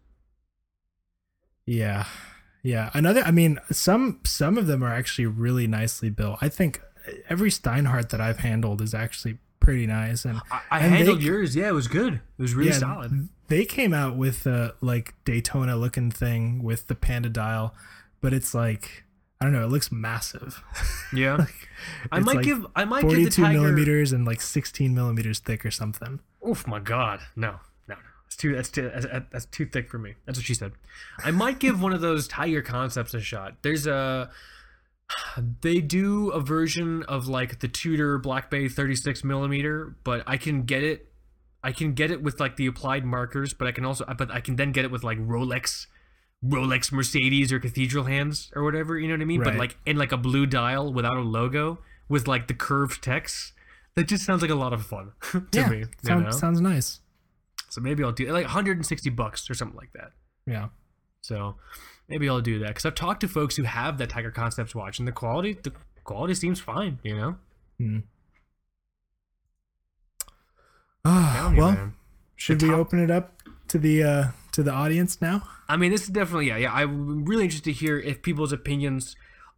yeah 1.66 2.06
yeah 2.62 2.90
another 2.94 3.22
i 3.22 3.30
mean 3.30 3.58
some 3.70 4.20
some 4.24 4.56
of 4.58 4.66
them 4.66 4.82
are 4.82 4.92
actually 4.92 5.26
really 5.26 5.66
nicely 5.66 6.10
built 6.10 6.38
i 6.40 6.48
think 6.48 6.80
every 7.28 7.50
steinhart 7.50 8.08
that 8.10 8.20
i've 8.20 8.38
handled 8.38 8.80
is 8.80 8.94
actually 8.94 9.38
pretty 9.64 9.86
nice 9.86 10.24
and 10.24 10.40
I, 10.50 10.60
I 10.70 10.78
And 10.80 10.94
handled 10.94 11.20
c- 11.20 11.26
yours. 11.26 11.56
Yeah, 11.56 11.68
it 11.68 11.72
was 11.72 11.88
good. 11.88 12.14
It 12.14 12.42
was 12.42 12.54
really 12.54 12.70
Yeah, 12.70 12.78
solid. 12.78 13.28
They 13.48 13.64
came 13.64 13.92
out 13.92 14.16
with 14.16 14.46
a 14.46 14.74
like 14.80 15.14
Daytona 15.24 15.76
looking 15.76 16.10
thing 16.10 16.62
with 16.62 16.86
the 16.86 16.94
Panda 16.94 17.28
dial, 17.28 17.74
but 18.20 18.32
it's 18.32 18.54
like 18.54 19.04
I 19.40 19.44
don't 19.46 19.52
know. 19.52 19.64
It 19.64 19.70
looks 19.70 19.90
massive. 19.92 20.62
Yeah. 21.14 21.46
I 22.10 22.18
might 22.20 22.36
like 22.36 22.44
give 22.44 22.66
I 22.74 22.84
might 22.84 23.08
give 23.08 23.22
the 23.24 23.30
Tiger. 23.30 23.60
millimeters 23.60 24.12
and 24.12 24.24
like 24.24 24.40
sixteen 24.40 24.94
millimeters 24.94 25.38
thick 25.38 25.64
or 25.64 25.70
something. 25.70 26.18
Oof, 26.48 26.66
my 26.66 26.80
God, 26.80 27.20
no, 27.36 27.60
no, 27.86 27.94
no. 27.94 28.00
That's 28.24 28.36
too 28.36 28.54
that's 28.54 28.68
too 28.70 28.90
that's, 28.92 29.06
that's 29.30 29.44
too 29.46 29.66
thick 29.66 29.88
for 29.88 29.98
me. 29.98 30.14
That's 30.26 30.38
what 30.38 30.44
she 30.46 30.54
said. 30.54 30.72
I 31.24 31.30
might 31.30 31.58
give 31.60 31.80
one 31.80 31.92
of 31.92 32.00
those 32.00 32.26
Tiger 32.26 32.62
concepts 32.62 33.14
a 33.14 33.20
shot. 33.20 33.56
There's 33.62 33.86
a 33.86 34.30
they 35.60 35.80
do 35.80 36.30
a 36.30 36.40
version 36.40 37.02
of 37.04 37.28
like 37.28 37.60
the 37.60 37.68
Tudor 37.68 38.18
Black 38.18 38.50
Bay 38.50 38.68
36 38.68 39.24
millimeter, 39.24 39.96
but 40.04 40.22
I 40.26 40.36
can 40.36 40.62
get 40.62 40.82
it. 40.82 41.08
I 41.62 41.72
can 41.72 41.94
get 41.94 42.10
it 42.10 42.22
with 42.22 42.40
like 42.40 42.56
the 42.56 42.66
applied 42.66 43.04
markers, 43.04 43.54
but 43.54 43.66
I 43.66 43.72
can 43.72 43.84
also 43.84 44.04
but 44.16 44.30
I 44.30 44.40
can 44.40 44.56
then 44.56 44.72
get 44.72 44.84
it 44.84 44.90
with 44.90 45.02
like 45.02 45.18
Rolex. 45.18 45.86
Rolex, 46.44 46.92
Mercedes, 46.92 47.54
or 47.54 47.58
Cathedral 47.58 48.04
hands, 48.04 48.52
or 48.54 48.64
whatever, 48.64 48.98
you 48.98 49.08
know 49.08 49.14
what 49.14 49.22
I 49.22 49.24
mean? 49.24 49.42
But 49.42 49.54
like 49.56 49.78
in 49.86 49.96
like 49.96 50.12
a 50.12 50.18
blue 50.18 50.44
dial 50.44 50.92
without 50.92 51.16
a 51.16 51.22
logo, 51.22 51.78
with 52.08 52.28
like 52.28 52.48
the 52.48 52.54
curved 52.54 53.02
text. 53.02 53.52
That 53.94 54.08
just 54.08 54.24
sounds 54.24 54.42
like 54.42 54.50
a 54.50 54.56
lot 54.56 54.72
of 54.72 54.84
fun 54.84 55.12
to 55.22 55.46
yeah, 55.52 55.68
me. 55.68 55.84
you 56.02 56.20
know? 56.20 56.30
sounds 56.30 56.60
nice. 56.60 57.00
So 57.70 57.80
maybe 57.80 58.04
I'll 58.04 58.12
do 58.12 58.26
like 58.32 58.44
160 58.44 59.10
bucks 59.10 59.48
or 59.48 59.54
something 59.54 59.76
like 59.76 59.92
that. 59.92 60.12
Yeah, 60.46 60.68
So 61.22 61.56
maybe 62.08 62.28
I'll 62.28 62.40
do 62.40 62.58
that 62.60 62.68
because 62.68 62.84
I've 62.84 62.94
talked 62.94 63.20
to 63.22 63.28
folks 63.28 63.56
who 63.56 63.62
have 63.64 63.98
that 63.98 64.10
Tiger 64.10 64.30
Concepts 64.30 64.74
watch, 64.74 64.98
and 64.98 65.06
the 65.08 65.12
quality 65.12 65.58
the 65.62 65.72
quality 66.04 66.34
seems 66.34 66.60
fine. 66.60 66.98
You 67.02 67.16
know. 67.16 67.36
Hmm. 67.78 67.98
You, 71.54 71.60
well, 71.60 71.92
should 72.36 72.58
The 72.60 72.66
we 72.66 72.70
top- 72.70 72.80
open 72.80 72.98
it 72.98 73.10
up 73.10 73.42
to 73.68 73.78
the 73.78 74.02
uh 74.02 74.24
to 74.52 74.62
the 74.62 74.72
audience 74.72 75.20
now? 75.20 75.46
I 75.68 75.76
mean, 75.76 75.90
this 75.90 76.02
is 76.02 76.08
definitely 76.08 76.48
yeah, 76.48 76.56
yeah. 76.56 76.72
I'm 76.72 77.24
really 77.24 77.44
interested 77.44 77.64
to 77.70 77.72
hear 77.72 77.98
if 77.98 78.22
people's 78.22 78.52
opinions 78.52 79.14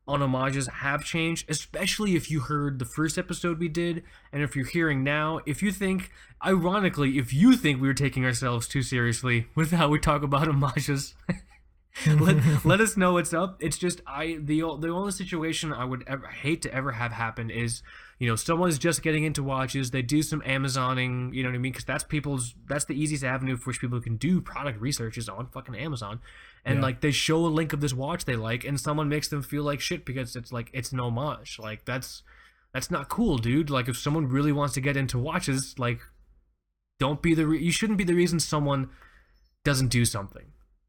on 0.08 0.20
homages 0.20 0.66
have 0.68 1.04
changed, 1.04 1.48
especially 1.50 2.14
if 2.16 2.30
you 2.30 2.40
heard 2.40 2.78
the 2.78 2.84
first 2.84 3.18
episode 3.18 3.58
we 3.58 3.68
did, 3.68 4.02
and 4.32 4.42
if 4.42 4.54
you're 4.56 4.66
hearing 4.66 5.02
now. 5.04 5.40
If 5.46 5.62
you 5.62 5.72
think, 5.72 6.10
ironically, 6.44 7.18
if 7.18 7.32
you 7.32 7.56
think 7.56 7.80
we 7.80 7.88
were 7.88 7.94
taking 7.94 8.24
ourselves 8.24 8.68
too 8.68 8.82
seriously 8.82 9.46
with 9.54 9.70
how 9.72 9.88
we 9.88 9.98
talk 9.98 10.22
about 10.22 10.46
homages. 10.46 11.14
let, 12.06 12.36
let 12.64 12.80
us 12.80 12.96
know 12.96 13.14
what's 13.14 13.32
up. 13.32 13.62
It's 13.62 13.78
just 13.78 14.00
I 14.06 14.38
the 14.40 14.60
the 14.80 14.88
only 14.88 15.12
situation 15.12 15.72
I 15.72 15.84
would 15.84 16.04
ever 16.06 16.26
hate 16.26 16.62
to 16.62 16.74
ever 16.74 16.92
have 16.92 17.12
happen 17.12 17.50
is 17.50 17.82
you 18.18 18.28
know 18.28 18.36
someone's 18.36 18.78
just 18.78 19.02
getting 19.02 19.24
into 19.24 19.42
watches. 19.42 19.90
They 19.90 20.02
do 20.02 20.22
some 20.22 20.40
Amazoning, 20.42 21.32
you 21.34 21.42
know 21.42 21.48
what 21.48 21.54
I 21.54 21.58
mean? 21.58 21.72
Because 21.72 21.84
that's 21.84 22.04
people's 22.04 22.54
that's 22.68 22.84
the 22.84 22.94
easiest 23.00 23.24
avenue 23.24 23.56
for 23.56 23.70
which 23.70 23.80
people 23.80 24.00
can 24.00 24.16
do 24.16 24.40
product 24.40 24.80
research 24.80 25.16
is 25.16 25.28
on 25.28 25.46
fucking 25.48 25.74
Amazon, 25.74 26.20
and 26.64 26.76
Yeah. 26.78 26.82
like 26.82 27.00
they 27.00 27.12
show 27.12 27.44
a 27.46 27.48
link 27.48 27.72
of 27.72 27.80
this 27.80 27.94
watch 27.94 28.24
they 28.24 28.36
like, 28.36 28.64
and 28.64 28.78
someone 28.80 29.08
makes 29.08 29.28
them 29.28 29.42
feel 29.42 29.62
like 29.62 29.80
shit 29.80 30.04
because 30.04 30.36
it's 30.36 30.52
like 30.52 30.70
it's 30.74 30.92
an 30.92 31.00
homage. 31.00 31.58
Like 31.58 31.84
that's 31.84 32.22
that's 32.74 32.90
not 32.90 33.08
cool, 33.08 33.38
dude. 33.38 33.70
Like 33.70 33.88
if 33.88 33.96
someone 33.96 34.28
really 34.28 34.52
wants 34.52 34.74
to 34.74 34.80
get 34.82 34.96
into 34.98 35.18
watches, 35.18 35.78
like 35.78 36.00
don't 36.98 37.22
be 37.22 37.34
the 37.34 37.46
re- 37.46 37.62
you 37.62 37.70
shouldn't 37.72 37.98
be 37.98 38.04
the 38.04 38.14
reason 38.14 38.38
someone 38.40 38.90
doesn't 39.64 39.88
do 39.88 40.04
something 40.04 40.44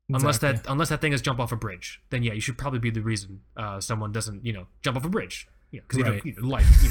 Unless 0.09 0.37
that 0.39 0.65
unless 0.69 0.89
that 0.89 1.01
thing 1.01 1.11
is 1.13 1.21
jump 1.21 1.39
off 1.39 1.51
a 1.51 1.57
bridge, 1.57 2.01
then 2.11 2.23
yeah, 2.23 2.33
you 2.33 2.39
should 2.41 2.57
probably 2.57 2.79
be 2.79 2.89
the 2.89 3.01
reason 3.01 3.41
uh, 3.57 3.79
someone 3.81 4.11
doesn't 4.13 4.45
you 4.45 4.53
know 4.53 4.67
jump 4.81 4.95
off 4.97 5.03
a 5.05 5.09
bridge. 5.09 5.47
Yeah, 5.71 5.81
because 5.87 6.01
Right. 6.09 6.25
you 6.25 6.33
know, 6.39 6.47
life 6.47 6.65
you 6.81 6.89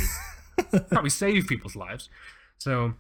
know, 0.75 0.81
probably 0.91 1.09
save 1.11 1.47
people's 1.47 1.75
lives. 1.75 2.11
So 2.59 2.93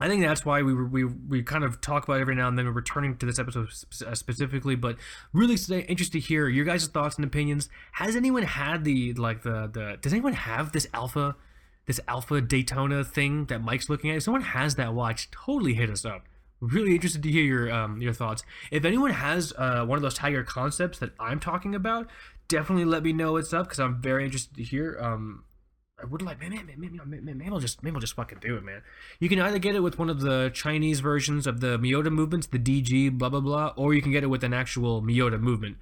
I 0.00 0.08
think 0.08 0.22
that's 0.22 0.44
why 0.44 0.62
we 0.62 0.74
we 0.74 1.04
we 1.04 1.42
kind 1.44 1.62
of 1.62 1.80
talk 1.80 2.04
about 2.04 2.18
it 2.18 2.22
every 2.22 2.34
now 2.34 2.48
and 2.48 2.58
then. 2.58 2.66
We're 2.66 2.72
returning 2.72 3.16
to 3.18 3.26
this 3.26 3.38
episode 3.38 3.68
uh, 4.04 4.14
specifically, 4.16 4.74
but 4.74 4.96
really 5.32 5.54
interested 5.54 6.20
to 6.20 6.20
hear 6.20 6.48
your 6.48 6.64
guys' 6.64 6.88
thoughts 6.88 7.14
and 7.14 7.24
opinions. 7.24 7.68
Has 7.92 8.16
anyone 8.16 8.42
had 8.42 8.82
the 8.84 9.12
like 9.14 9.42
the 9.42 9.70
the? 9.72 9.96
Does 10.00 10.12
anyone 10.12 10.32
have 10.32 10.72
this 10.72 10.88
alpha, 10.92 11.36
this 11.86 12.00
alpha 12.08 12.40
Daytona 12.40 13.04
thing 13.04 13.44
that 13.46 13.62
Mike's 13.62 13.88
looking 13.88 14.10
at? 14.10 14.16
If 14.16 14.24
someone 14.24 14.42
has 14.42 14.74
that 14.74 14.92
watch, 14.92 15.30
totally 15.30 15.74
hit 15.74 15.88
us 15.88 16.04
up. 16.04 16.24
Really 16.60 16.94
interested 16.94 17.22
to 17.22 17.30
hear 17.30 17.44
your 17.44 17.72
um 17.72 18.00
your 18.00 18.12
thoughts. 18.12 18.42
If 18.70 18.84
anyone 18.84 19.10
has 19.10 19.52
uh 19.58 19.84
one 19.84 19.98
of 19.98 20.02
those 20.02 20.14
Tiger 20.14 20.42
concepts 20.42 20.98
that 21.00 21.10
I'm 21.20 21.38
talking 21.38 21.74
about, 21.74 22.08
definitely 22.48 22.84
let 22.84 23.02
me 23.02 23.12
know 23.12 23.32
what's 23.32 23.52
up 23.52 23.66
because 23.66 23.80
I'm 23.80 24.00
very 24.00 24.24
interested 24.24 24.56
to 24.56 24.62
hear. 24.62 24.98
Um, 25.00 25.44
I 26.00 26.04
would 26.04 26.20
like, 26.20 26.38
maybe, 26.38 26.60
maybe, 26.62 27.00
maybe, 27.06 27.22
maybe 27.22 27.50
I'll 27.50 27.58
just, 27.58 27.82
maybe 27.82 27.94
I'll 27.94 28.00
just 28.00 28.16
fucking 28.16 28.40
do 28.42 28.56
it, 28.56 28.62
man. 28.62 28.82
You 29.18 29.30
can 29.30 29.40
either 29.40 29.58
get 29.58 29.74
it 29.74 29.80
with 29.80 29.98
one 29.98 30.10
of 30.10 30.20
the 30.20 30.50
Chinese 30.52 31.00
versions 31.00 31.46
of 31.46 31.60
the 31.60 31.78
Miyota 31.78 32.10
movements, 32.10 32.46
the 32.46 32.58
DG, 32.58 33.16
blah 33.16 33.30
blah 33.30 33.40
blah, 33.40 33.72
or 33.76 33.94
you 33.94 34.02
can 34.02 34.12
get 34.12 34.22
it 34.22 34.26
with 34.26 34.44
an 34.44 34.52
actual 34.52 35.00
Miyota 35.02 35.40
movement, 35.40 35.78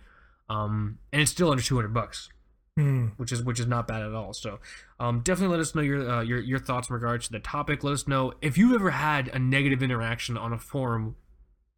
um, 0.49 0.99
and 1.13 1.21
it's 1.21 1.33
still 1.33 1.51
under 1.51 1.63
two 1.63 1.75
hundred 1.75 1.95
bucks, 1.95 2.29
Hmm. 2.77 3.07
which 3.19 3.31
is 3.31 3.41
which 3.41 3.61
is 3.61 3.69
not 3.69 3.87
bad 3.87 4.03
at 4.03 4.15
all. 4.15 4.33
So, 4.33 4.59
um, 4.99 5.21
definitely 5.21 5.57
let 5.57 5.61
us 5.61 5.77
know 5.77 5.83
your 5.83 6.11
uh, 6.11 6.23
your 6.23 6.41
your 6.41 6.59
thoughts 6.59 6.91
in 6.91 6.95
regards 6.95 7.27
to 7.27 7.33
the 7.33 7.39
topic. 7.39 7.85
Let 7.85 7.93
us 7.93 8.09
know 8.09 8.33
if 8.43 8.59
you've 8.59 8.75
ever 8.75 8.91
had 8.91 9.29
a 9.29 9.39
negative 9.39 9.81
interaction 9.81 10.37
on 10.37 10.53
a 10.53 10.59
forum 10.59 11.15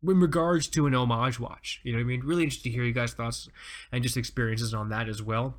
in 0.02 0.20
regards 0.20 0.68
to 0.68 0.86
an 0.86 0.94
homage 0.94 1.38
watch. 1.38 1.80
You 1.84 1.92
know 1.92 1.98
what 1.98 2.04
I 2.04 2.06
mean? 2.06 2.20
Really 2.24 2.44
interested 2.44 2.70
to 2.70 2.70
hear 2.70 2.82
you 2.82 2.94
guys' 2.94 3.12
thoughts 3.12 3.48
and 3.92 4.02
just 4.02 4.16
experiences 4.16 4.72
on 4.72 4.88
that 4.88 5.06
as 5.06 5.22
well. 5.22 5.56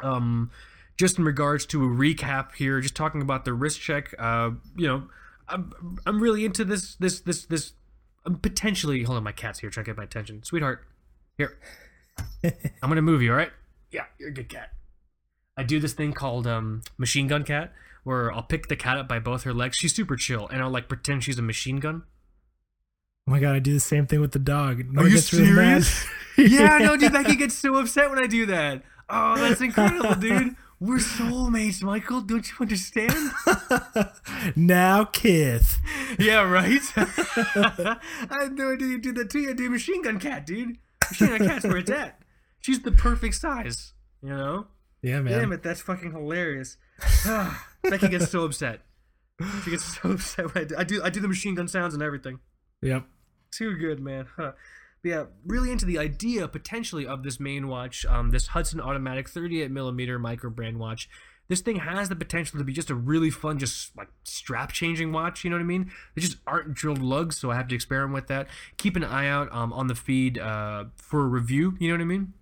Um, 0.00 0.50
just 0.98 1.18
in 1.18 1.24
regards 1.24 1.64
to 1.66 1.84
a 1.84 1.86
recap 1.86 2.56
here, 2.56 2.80
just 2.80 2.96
talking 2.96 3.22
about 3.22 3.44
the 3.44 3.52
wrist 3.52 3.80
check. 3.80 4.12
Uh, 4.18 4.50
you 4.76 4.88
know, 4.88 5.08
I'm 5.48 5.98
I'm 6.04 6.20
really 6.20 6.44
into 6.44 6.64
this 6.64 6.96
this 6.96 7.20
this 7.20 7.46
this. 7.46 7.74
I'm 8.26 8.38
potentially 8.38 9.04
hold 9.04 9.18
on, 9.18 9.22
my 9.22 9.30
cat's 9.30 9.60
here 9.60 9.70
trying 9.70 9.84
to 9.84 9.90
get 9.90 9.96
my 9.96 10.02
attention, 10.02 10.42
sweetheart. 10.42 10.84
Here, 11.36 11.58
I'm 12.42 12.88
gonna 12.88 13.02
move 13.02 13.22
you. 13.22 13.30
All 13.30 13.36
right? 13.36 13.52
Yeah, 13.90 14.04
you're 14.18 14.28
a 14.28 14.32
good 14.32 14.48
cat. 14.48 14.72
I 15.56 15.64
do 15.64 15.80
this 15.80 15.92
thing 15.92 16.12
called 16.12 16.46
um, 16.46 16.82
machine 16.98 17.26
gun 17.26 17.42
cat, 17.44 17.72
where 18.04 18.32
I'll 18.32 18.42
pick 18.42 18.68
the 18.68 18.76
cat 18.76 18.96
up 18.96 19.08
by 19.08 19.18
both 19.18 19.42
her 19.42 19.52
legs. 19.52 19.76
She's 19.76 19.94
super 19.94 20.16
chill, 20.16 20.46
and 20.48 20.62
I'll 20.62 20.70
like 20.70 20.88
pretend 20.88 21.24
she's 21.24 21.38
a 21.38 21.42
machine 21.42 21.80
gun. 21.80 22.04
Oh 23.26 23.30
my 23.30 23.40
god, 23.40 23.56
I 23.56 23.58
do 23.58 23.74
the 23.74 23.80
same 23.80 24.06
thing 24.06 24.20
with 24.20 24.32
the 24.32 24.38
dog. 24.38 24.80
Are 24.96 25.06
you 25.08 25.16
gets 25.16 25.32
really 25.32 25.46
serious? 25.46 26.06
yeah, 26.38 26.78
no, 26.78 26.96
dude, 26.96 27.12
Becky 27.12 27.36
gets 27.36 27.54
so 27.54 27.76
upset 27.76 28.08
when 28.08 28.18
I 28.18 28.26
do 28.26 28.46
that. 28.46 28.82
Oh, 29.10 29.36
that's 29.36 29.60
incredible, 29.60 30.14
dude. 30.18 30.56
We're 30.80 30.98
soulmates, 30.98 31.82
Michael. 31.82 32.20
Don't 32.20 32.48
you 32.48 32.56
understand? 32.60 33.32
now, 34.56 35.04
Kith. 35.04 35.80
yeah, 36.20 36.48
right. 36.48 36.80
I 36.96 37.98
had 38.42 38.52
no 38.52 38.72
idea 38.72 38.88
you 38.88 38.98
did 38.98 39.16
that 39.16 39.28
to 39.30 39.40
you, 39.40 39.54
dude. 39.54 39.72
Machine 39.72 40.02
gun 40.02 40.20
cat, 40.20 40.46
dude. 40.46 40.78
Machine 41.10 41.36
gun 41.36 41.48
cat's 41.48 41.64
where 41.66 41.78
it's 41.78 41.90
at. 41.90 42.22
She's 42.60 42.80
the 42.80 42.92
perfect 42.92 43.34
size. 43.34 43.92
You 44.22 44.30
know? 44.30 44.66
Yeah, 45.02 45.20
man. 45.20 45.38
Damn 45.38 45.52
it, 45.52 45.62
that's 45.62 45.80
fucking 45.80 46.12
hilarious. 46.12 46.76
Becky 47.82 48.08
gets 48.08 48.30
so 48.30 48.44
upset. 48.44 48.80
She 49.64 49.70
gets 49.70 49.84
so 49.84 50.10
upset 50.12 50.54
when 50.54 50.64
I 50.64 50.66
do. 50.66 50.76
I 50.76 50.84
do. 50.84 51.02
I 51.04 51.10
do 51.10 51.20
the 51.20 51.28
machine 51.28 51.54
gun 51.54 51.68
sounds 51.68 51.94
and 51.94 52.02
everything. 52.02 52.40
Yep. 52.82 53.04
Too 53.50 53.76
good, 53.76 54.00
man. 54.00 54.26
Huh. 54.36 54.52
But 55.02 55.08
yeah, 55.08 55.24
really 55.46 55.70
into 55.70 55.86
the 55.86 55.98
idea 55.98 56.48
potentially 56.48 57.06
of 57.06 57.22
this 57.22 57.38
Maen 57.38 57.68
watch, 57.68 58.04
um, 58.06 58.30
this 58.30 58.48
Hudson 58.48 58.80
Automatic 58.80 59.28
38 59.28 59.70
millimeter 59.70 60.18
micro 60.18 60.50
brand 60.50 60.78
watch. 60.78 61.08
This 61.46 61.60
thing 61.60 61.76
has 61.76 62.10
the 62.10 62.16
potential 62.16 62.58
to 62.58 62.64
be 62.64 62.74
just 62.74 62.90
a 62.90 62.94
really 62.94 63.30
fun, 63.30 63.58
just 63.58 63.96
like 63.96 64.08
strap 64.24 64.70
changing 64.70 65.12
watch. 65.12 65.44
You 65.44 65.50
know 65.50 65.56
what 65.56 65.62
I 65.62 65.66
mean? 65.66 65.90
They 66.14 66.20
just 66.20 66.36
aren't 66.46 66.74
drilled 66.74 67.00
lugs, 67.00 67.38
so 67.38 67.50
I 67.50 67.54
have 67.54 67.68
to 67.68 67.74
experiment 67.74 68.14
with 68.14 68.26
that. 68.26 68.48
Keep 68.76 68.96
an 68.96 69.04
eye 69.04 69.28
out 69.28 69.50
um, 69.50 69.72
on 69.72 69.86
the 69.86 69.94
feed 69.94 70.38
uh, 70.38 70.86
for 70.96 71.22
a 71.22 71.26
review. 71.26 71.74
You 71.78 71.88
know 71.88 71.94
what 71.94 72.02
I 72.02 72.06
mean? 72.06 72.34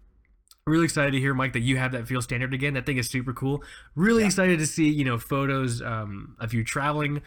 Really 0.69 0.85
excited 0.87 1.13
to 1.13 1.21
hear, 1.21 1.33
Mike, 1.33 1.53
that 1.53 1.61
you 1.61 1.77
have 1.77 1.93
that 1.93 2.09
feel 2.09 2.21
standard 2.21 2.53
again. 2.53 2.75
That 2.75 2.87
thing 2.87 2.97
is 2.97 3.09
super 3.09 3.33
cool. 3.33 3.63
Really 3.95 4.25
excited 4.25 4.59
to 4.59 4.67
see, 4.67 4.89
you 4.89 5.05
know, 5.05 5.17
photos 5.17 5.81
um, 5.81 6.35
of 6.41 6.53
you 6.53 6.65
traveling 6.65 7.23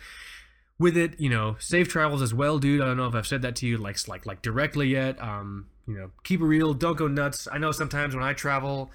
with 0.77 0.97
it. 0.97 1.17
You 1.21 1.29
know, 1.29 1.55
safe 1.57 1.87
travels 1.87 2.21
as 2.21 2.33
well, 2.33 2.59
dude. 2.59 2.81
I 2.81 2.85
don't 2.85 2.97
know 2.97 3.07
if 3.07 3.15
I've 3.15 3.25
said 3.25 3.41
that 3.43 3.55
to 3.57 3.65
you 3.65 3.77
like 3.77 4.05
like 4.09 4.25
like 4.25 4.41
directly 4.41 4.89
yet. 4.89 5.21
Um, 5.21 5.67
you 5.87 5.93
know, 5.97 6.11
keep 6.25 6.41
it 6.41 6.45
real. 6.45 6.73
Don't 6.73 6.97
go 6.97 7.07
nuts. 7.07 7.47
I 7.49 7.59
know 7.59 7.71
sometimes 7.71 8.13
when 8.13 8.25
I 8.25 8.33
travel, 8.33 8.91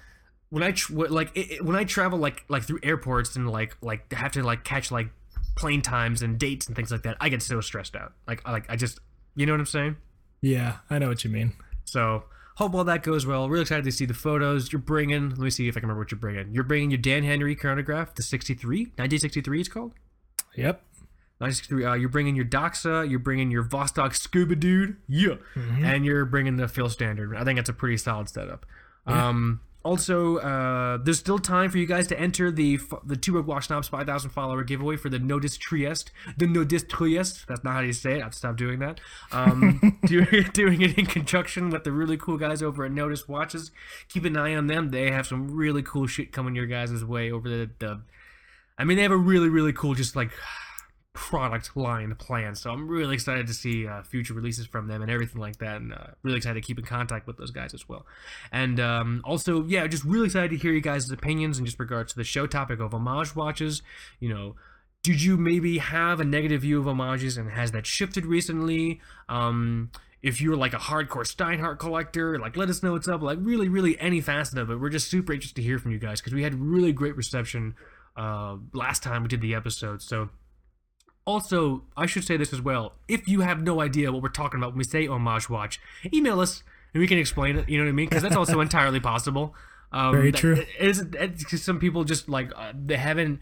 when 0.51 0.61
I 0.61 0.73
tr- 0.73 0.93
like 1.07 1.31
it, 1.35 1.51
it- 1.53 1.65
when 1.65 1.75
I 1.75 1.83
travel 1.83 2.19
like 2.19 2.45
like 2.47 2.65
through 2.65 2.81
airports 2.83 3.35
and 3.35 3.49
like 3.49 3.75
like 3.81 4.13
have 4.13 4.31
to 4.33 4.43
like 4.43 4.63
catch 4.63 4.91
like 4.91 5.07
plane 5.55 5.81
times 5.81 6.21
and 6.21 6.37
dates 6.37 6.67
and 6.67 6.75
things 6.75 6.91
like 6.91 7.01
that, 7.01 7.17
I 7.19 7.29
get 7.29 7.41
so 7.41 7.61
stressed 7.61 7.95
out. 7.95 8.13
Like 8.27 8.43
I- 8.45 8.51
like 8.51 8.69
I 8.69 8.75
just, 8.75 8.99
you 9.35 9.47
know 9.47 9.53
what 9.53 9.59
I'm 9.61 9.65
saying? 9.65 9.95
Yeah, 10.41 10.77
I 10.91 10.99
know 10.99 11.07
what 11.07 11.23
you 11.23 11.31
mean. 11.31 11.53
So 11.85 12.25
hope 12.55 12.73
all 12.73 12.83
that 12.83 13.03
goes 13.03 13.25
well. 13.25 13.47
Really 13.49 13.61
excited 13.61 13.85
to 13.85 13.91
see 13.91 14.05
the 14.05 14.13
photos 14.13 14.71
you're 14.71 14.79
bringing. 14.81 15.29
Let 15.29 15.39
me 15.39 15.49
see 15.49 15.67
if 15.67 15.77
I 15.77 15.79
can 15.79 15.87
remember 15.87 16.01
what 16.01 16.11
you're 16.11 16.19
bringing. 16.19 16.53
You're 16.53 16.63
bringing 16.63 16.91
your 16.91 16.97
Dan 16.97 17.23
Henry 17.23 17.55
chronograph, 17.55 18.15
the 18.15 18.23
63, 18.23 18.77
1963 18.95 19.59
it's 19.59 19.69
called. 19.69 19.93
Yep. 20.55 20.81
1963. 21.39 21.85
Uh, 21.85 21.93
you're 21.95 22.09
bringing 22.09 22.35
your 22.35 22.45
Doxa. 22.45 23.09
You're 23.09 23.19
bringing 23.19 23.51
your 23.51 23.63
Vostok 23.63 24.15
Scuba 24.15 24.55
Dude. 24.55 24.95
Yeah. 25.07 25.35
And 25.85 26.05
you're 26.05 26.23
bringing 26.25 26.55
the 26.55 26.67
Phil 26.67 26.89
Standard. 26.89 27.35
I 27.35 27.43
think 27.43 27.57
that's 27.57 27.69
a 27.69 27.73
pretty 27.73 27.97
solid 27.97 28.29
setup. 28.29 28.65
Um, 29.05 29.59
also, 29.85 30.37
uh, 30.37 30.97
there's 30.97 31.19
still 31.19 31.37
time 31.37 31.69
for 31.69 31.77
you 31.77 31.85
guys 31.85 32.07
to 32.07 32.19
enter 32.19 32.51
the 32.51 32.79
the 33.03 33.15
Two 33.15 33.33
Broke 33.33 33.45
Watch 33.45 33.67
Snobs 33.67 33.87
5,000 33.87 34.31
follower 34.31 34.63
giveaway 34.63 34.97
for 34.97 35.09
the 35.09 35.19
Nodus 35.19 35.57
Trieste. 35.57 36.11
The 36.35 36.47
Nodus 36.47 36.83
Trieste. 36.83 37.47
That's 37.47 37.63
not 37.63 37.73
how 37.73 37.81
you 37.81 37.93
say 37.93 38.13
it. 38.13 38.21
I 38.21 38.23
have 38.23 38.31
to 38.31 38.37
stop 38.37 38.57
doing 38.57 38.79
that. 38.79 38.99
Um, 39.31 39.99
doing, 40.07 40.49
doing 40.53 40.81
it 40.81 40.97
in 40.97 41.05
conjunction 41.05 41.69
with 41.69 41.83
the 41.83 41.91
really 41.91 42.17
cool 42.17 42.37
guys 42.37 42.63
over 42.63 42.83
at 42.83 42.91
Nodus 42.91 43.27
Watches. 43.27 43.69
Keep 44.09 44.25
an 44.25 44.35
eye 44.35 44.55
on 44.55 44.65
them. 44.65 44.89
They 44.89 45.11
have 45.11 45.27
some 45.27 45.51
really 45.51 45.83
cool 45.83 46.07
shit 46.07 46.31
coming 46.31 46.55
your 46.55 46.65
guys' 46.65 47.05
way 47.05 47.31
over 47.31 47.47
the, 47.47 47.69
the 47.77 48.01
I 48.79 48.85
mean, 48.85 48.97
they 48.97 49.03
have 49.03 49.11
a 49.11 49.17
really, 49.17 49.49
really 49.49 49.71
cool, 49.71 49.93
just 49.93 50.15
like 50.15 50.31
product 51.15 51.75
line 51.75 52.13
plan. 52.15 52.53
So 52.55 52.69
I'm 52.69 52.87
really 52.87 53.15
excited 53.15 53.47
to 53.47 53.53
see 53.53 53.87
uh, 53.87 54.03
future 54.03 54.33
releases 54.33 54.67
from 54.67 54.87
them 54.87 55.01
and 55.01 55.09
everything 55.09 55.41
like 55.41 55.57
that, 55.57 55.77
and 55.77 55.93
uh, 55.93 56.07
really 56.21 56.37
excited 56.37 56.61
to 56.61 56.67
keep 56.67 56.77
in 56.77 56.85
contact 56.85 57.25
with 57.25 57.37
those 57.37 57.51
guys 57.51 57.73
as 57.73 57.89
well. 57.89 58.05
And 58.51 58.79
um, 58.79 59.21
also, 59.23 59.63
yeah, 59.63 59.87
just 59.87 60.03
really 60.03 60.25
excited 60.25 60.51
to 60.51 60.57
hear 60.57 60.73
you 60.73 60.81
guys' 60.81 61.09
opinions 61.09 61.57
in 61.57 61.65
just 61.65 61.79
regards 61.79 62.11
to 62.11 62.17
the 62.17 62.23
show 62.23 62.45
topic 62.45 62.79
of 62.79 62.93
homage 62.93 63.35
watches. 63.35 63.81
You 64.19 64.29
know. 64.29 64.55
Did 65.03 65.21
you 65.21 65.37
maybe 65.37 65.77
have 65.77 66.19
a 66.19 66.23
negative 66.23 66.61
view 66.61 66.79
of 66.79 66.85
homages 66.85 67.37
and 67.37 67.51
has 67.51 67.71
that 67.73 67.85
shifted 67.85 68.25
recently? 68.25 68.99
Um, 69.29 69.91
if 70.23 70.41
you're 70.41 70.55
like 70.55 70.73
a 70.73 70.77
hardcore 70.77 71.27
Steinhart 71.27 71.77
collector, 71.77 72.39
like 72.39 72.57
let 72.57 72.69
us 72.69 72.81
know 72.81 72.93
what's 72.93 73.07
up. 73.07 73.21
Like 73.21 73.37
really, 73.39 73.69
really 73.69 73.99
any 73.99 74.19
facet 74.19 74.57
of 74.57 74.71
it. 74.71 74.79
We're 74.79 74.89
just 74.89 75.07
super 75.07 75.31
interested 75.31 75.57
to 75.57 75.61
hear 75.61 75.77
from 75.77 75.91
you 75.91 75.99
guys 75.99 76.19
because 76.19 76.33
we 76.33 76.41
had 76.41 76.55
really 76.55 76.91
great 76.91 77.15
reception 77.15 77.75
uh, 78.17 78.57
last 78.73 79.03
time 79.03 79.21
we 79.21 79.27
did 79.27 79.41
the 79.41 79.53
episode. 79.53 80.01
So 80.01 80.29
also, 81.25 81.83
I 81.97 82.05
should 82.05 82.23
say 82.23 82.37
this 82.37 82.53
as 82.53 82.61
well. 82.61 82.93
If 83.07 83.27
you 83.27 83.41
have 83.41 83.61
no 83.61 83.81
idea 83.81 84.11
what 84.11 84.21
we're 84.21 84.29
talking 84.29 84.59
about 84.59 84.71
when 84.71 84.77
we 84.79 84.83
say 84.83 85.07
homage 85.07 85.49
watch, 85.49 85.79
email 86.13 86.39
us 86.39 86.63
and 86.93 87.01
we 87.01 87.07
can 87.07 87.17
explain 87.17 87.57
it. 87.57 87.67
You 87.67 87.77
know 87.79 87.85
what 87.85 87.89
I 87.89 87.93
mean? 87.93 88.09
Because 88.09 88.23
that's 88.23 88.35
also 88.35 88.59
entirely 88.61 88.99
possible. 88.99 89.55
Um, 89.91 90.13
Very 90.13 90.31
true. 90.31 90.63
is 90.79 90.99
it's 91.13 91.43
'cause 91.45 91.61
some 91.63 91.79
people 91.79 92.03
just 92.03 92.27
like 92.27 92.51
uh, 92.55 92.73
they 92.75 92.97
haven't 92.97 93.39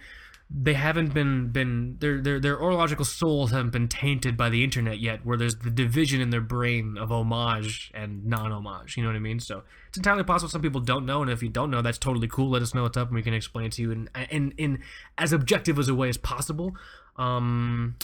they 0.56 0.74
haven't 0.76 1.14
been 1.14 1.48
been 1.48 1.98
their 2.00 2.22
their 2.22 2.40
their 2.40 2.58
horological 2.58 3.06
souls 3.06 3.50
haven't 3.52 3.72
been 3.72 3.88
tainted 3.88 4.38
by 4.38 4.50
the 4.50 4.64
internet 4.64 5.00
yet, 5.00 5.26
where 5.26 5.36
there's 5.38 5.56
the 5.56 5.72
division 5.72 6.22
in 6.22 6.30
their 6.30 6.42
brain 6.42 6.96
of 6.98 7.12
homage 7.12 7.92
and 7.96 8.26
non-homage. 8.26 8.96
You 8.98 9.04
know 9.04 9.10
what 9.10 9.16
I 9.16 9.20
mean? 9.20 9.40
So 9.40 9.64
it's 9.88 9.98
entirely 9.98 10.24
possible 10.24 10.50
some 10.50 10.62
people 10.62 10.82
don't 10.82 11.06
know, 11.08 11.22
and 11.24 11.32
if 11.32 11.42
you 11.42 11.50
don't 11.50 11.72
know, 11.72 11.82
that's 11.82 11.98
totally 11.98 12.28
cool. 12.28 12.50
Let 12.52 12.62
us 12.62 12.76
know 12.76 12.84
what's 12.84 12.98
up, 12.98 13.08
and 13.08 13.16
we 13.16 13.24
can 13.24 13.34
explain 13.34 13.66
it 13.68 13.72
to 13.74 13.82
you 13.82 13.92
in 13.92 14.10
in 14.30 14.54
in 14.58 14.84
as 15.18 15.34
objective 15.34 15.80
as 15.80 15.88
a 15.88 15.96
way 15.96 16.08
as 16.10 16.18
possible. 16.18 16.76
Um, 17.18 17.96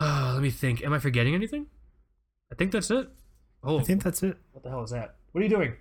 uh, 0.00 0.30
let 0.34 0.42
me 0.42 0.50
think. 0.50 0.82
Am 0.84 0.92
I 0.92 0.98
forgetting 0.98 1.34
anything? 1.34 1.66
I 2.50 2.54
think 2.54 2.72
that's 2.72 2.90
it. 2.90 3.08
Oh, 3.62 3.78
I 3.78 3.82
think 3.82 4.02
that's 4.02 4.22
it. 4.22 4.36
what 4.52 4.64
the 4.64 4.70
hell 4.70 4.82
is 4.84 4.90
that? 4.90 5.16
What 5.32 5.40
are 5.40 5.44
you 5.44 5.50
doing? 5.50 5.74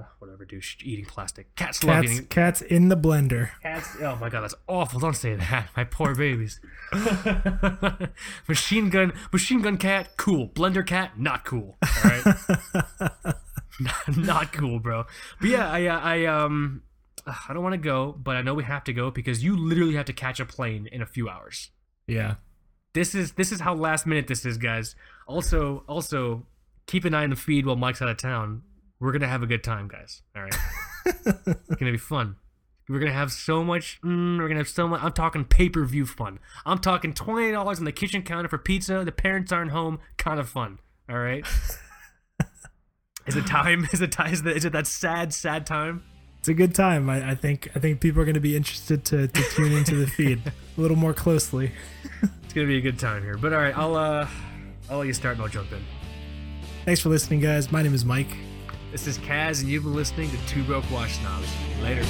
Ah, 0.00 0.10
whatever, 0.20 0.44
dude. 0.44 0.62
Sh- 0.62 0.76
Eating 0.84 1.06
plastic. 1.06 1.52
Cats 1.56 1.82
love 1.82 2.02
Cats, 2.04 2.12
eating. 2.12 2.26
cats 2.26 2.60
in 2.62 2.88
the 2.88 2.96
blender. 2.96 3.50
Cats. 3.62 3.96
Oh 4.00 4.14
my 4.16 4.28
god, 4.28 4.42
that's 4.42 4.54
awful. 4.68 5.00
Don't 5.00 5.16
say 5.16 5.34
that. 5.34 5.70
My 5.76 5.82
poor 5.84 6.14
babies. 6.14 6.60
machine 8.48 8.90
gun. 8.90 9.12
Machine 9.32 9.60
gun 9.62 9.76
cat. 9.76 10.16
Cool. 10.16 10.48
Blender 10.50 10.86
cat. 10.86 11.18
Not 11.18 11.44
cool. 11.44 11.76
All 11.82 12.10
right. 12.10 13.34
not 14.16 14.52
cool, 14.52 14.78
bro. 14.78 15.04
But 15.40 15.48
yeah, 15.50 15.68
I, 15.70 15.86
uh, 15.86 15.98
I, 16.00 16.24
um, 16.26 16.82
I 17.28 17.52
don't 17.52 17.62
want 17.62 17.74
to 17.74 17.78
go, 17.78 18.12
but 18.18 18.36
I 18.36 18.42
know 18.42 18.54
we 18.54 18.64
have 18.64 18.84
to 18.84 18.92
go 18.92 19.10
because 19.10 19.44
you 19.44 19.56
literally 19.56 19.94
have 19.94 20.06
to 20.06 20.12
catch 20.12 20.40
a 20.40 20.44
plane 20.44 20.88
in 20.90 21.02
a 21.02 21.06
few 21.06 21.28
hours. 21.28 21.70
Yeah. 22.06 22.36
This 22.94 23.14
is 23.14 23.32
this 23.32 23.52
is 23.52 23.60
how 23.60 23.74
last 23.74 24.06
minute 24.06 24.26
this 24.26 24.44
is, 24.44 24.56
guys. 24.56 24.94
Also, 25.26 25.84
also, 25.86 26.46
keep 26.86 27.04
an 27.04 27.14
eye 27.14 27.24
on 27.24 27.30
the 27.30 27.36
feed 27.36 27.66
while 27.66 27.76
Mike's 27.76 28.00
out 28.00 28.08
of 28.08 28.16
town. 28.16 28.62
We're 28.98 29.12
gonna 29.12 29.28
have 29.28 29.42
a 29.42 29.46
good 29.46 29.62
time, 29.62 29.88
guys. 29.88 30.22
All 30.34 30.42
right, 30.42 30.54
it's 31.06 31.76
gonna 31.76 31.92
be 31.92 31.98
fun. 31.98 32.36
We're 32.88 32.98
gonna 32.98 33.12
have 33.12 33.30
so 33.30 33.62
much. 33.62 34.00
Mm, 34.02 34.38
we're 34.38 34.48
gonna 34.48 34.60
have 34.60 34.68
so 34.68 34.88
much. 34.88 35.02
I'm 35.02 35.12
talking 35.12 35.44
pay 35.44 35.68
per 35.68 35.84
view 35.84 36.06
fun. 36.06 36.38
I'm 36.64 36.78
talking 36.78 37.12
twenty 37.12 37.52
dollars 37.52 37.78
on 37.78 37.84
the 37.84 37.92
kitchen 37.92 38.22
counter 38.22 38.48
for 38.48 38.58
pizza. 38.58 39.04
The 39.04 39.12
parents 39.12 39.52
aren't 39.52 39.70
home. 39.70 40.00
Kind 40.16 40.40
of 40.40 40.48
fun. 40.48 40.78
All 41.08 41.18
right. 41.18 41.46
is 43.26 43.36
it 43.36 43.46
time? 43.46 43.86
Is 43.92 44.00
it 44.00 44.12
time? 44.12 44.32
Is 44.32 44.40
it, 44.40 44.56
is 44.56 44.64
it 44.64 44.72
that 44.72 44.86
sad, 44.86 45.34
sad 45.34 45.66
time? 45.66 46.02
It's 46.38 46.48
a 46.48 46.54
good 46.54 46.74
time. 46.74 47.10
I, 47.10 47.30
I 47.30 47.34
think 47.34 47.68
I 47.74 47.78
think 47.78 48.00
people 48.00 48.22
are 48.22 48.24
going 48.24 48.34
to 48.34 48.40
be 48.40 48.56
interested 48.56 49.04
to, 49.06 49.28
to 49.28 49.42
tune 49.54 49.72
into 49.72 49.96
the 49.96 50.06
feed 50.06 50.40
a 50.46 50.80
little 50.80 50.96
more 50.96 51.14
closely. 51.14 51.72
It's 52.44 52.54
gonna 52.54 52.66
be 52.66 52.78
a 52.78 52.80
good 52.80 52.98
time 52.98 53.22
here. 53.22 53.36
But 53.36 53.52
all 53.52 53.60
right, 53.60 53.76
I'll 53.76 53.94
uh, 53.94 54.26
I'll 54.88 54.98
let 54.98 55.06
you 55.06 55.12
start 55.12 55.34
and 55.34 55.42
I'll 55.42 55.50
jump 55.50 55.70
in. 55.70 55.84
Thanks 56.86 56.98
for 56.98 57.10
listening, 57.10 57.40
guys. 57.40 57.70
My 57.70 57.82
name 57.82 57.92
is 57.92 58.06
Mike. 58.06 58.34
This 58.90 59.06
is 59.06 59.18
Kaz, 59.18 59.60
and 59.60 59.68
you've 59.68 59.82
been 59.82 59.94
listening 59.94 60.30
to 60.30 60.46
Two 60.46 60.64
Broke 60.64 60.90
Watch 60.90 61.12
Snobs. 61.18 61.46
Later. 61.82 62.06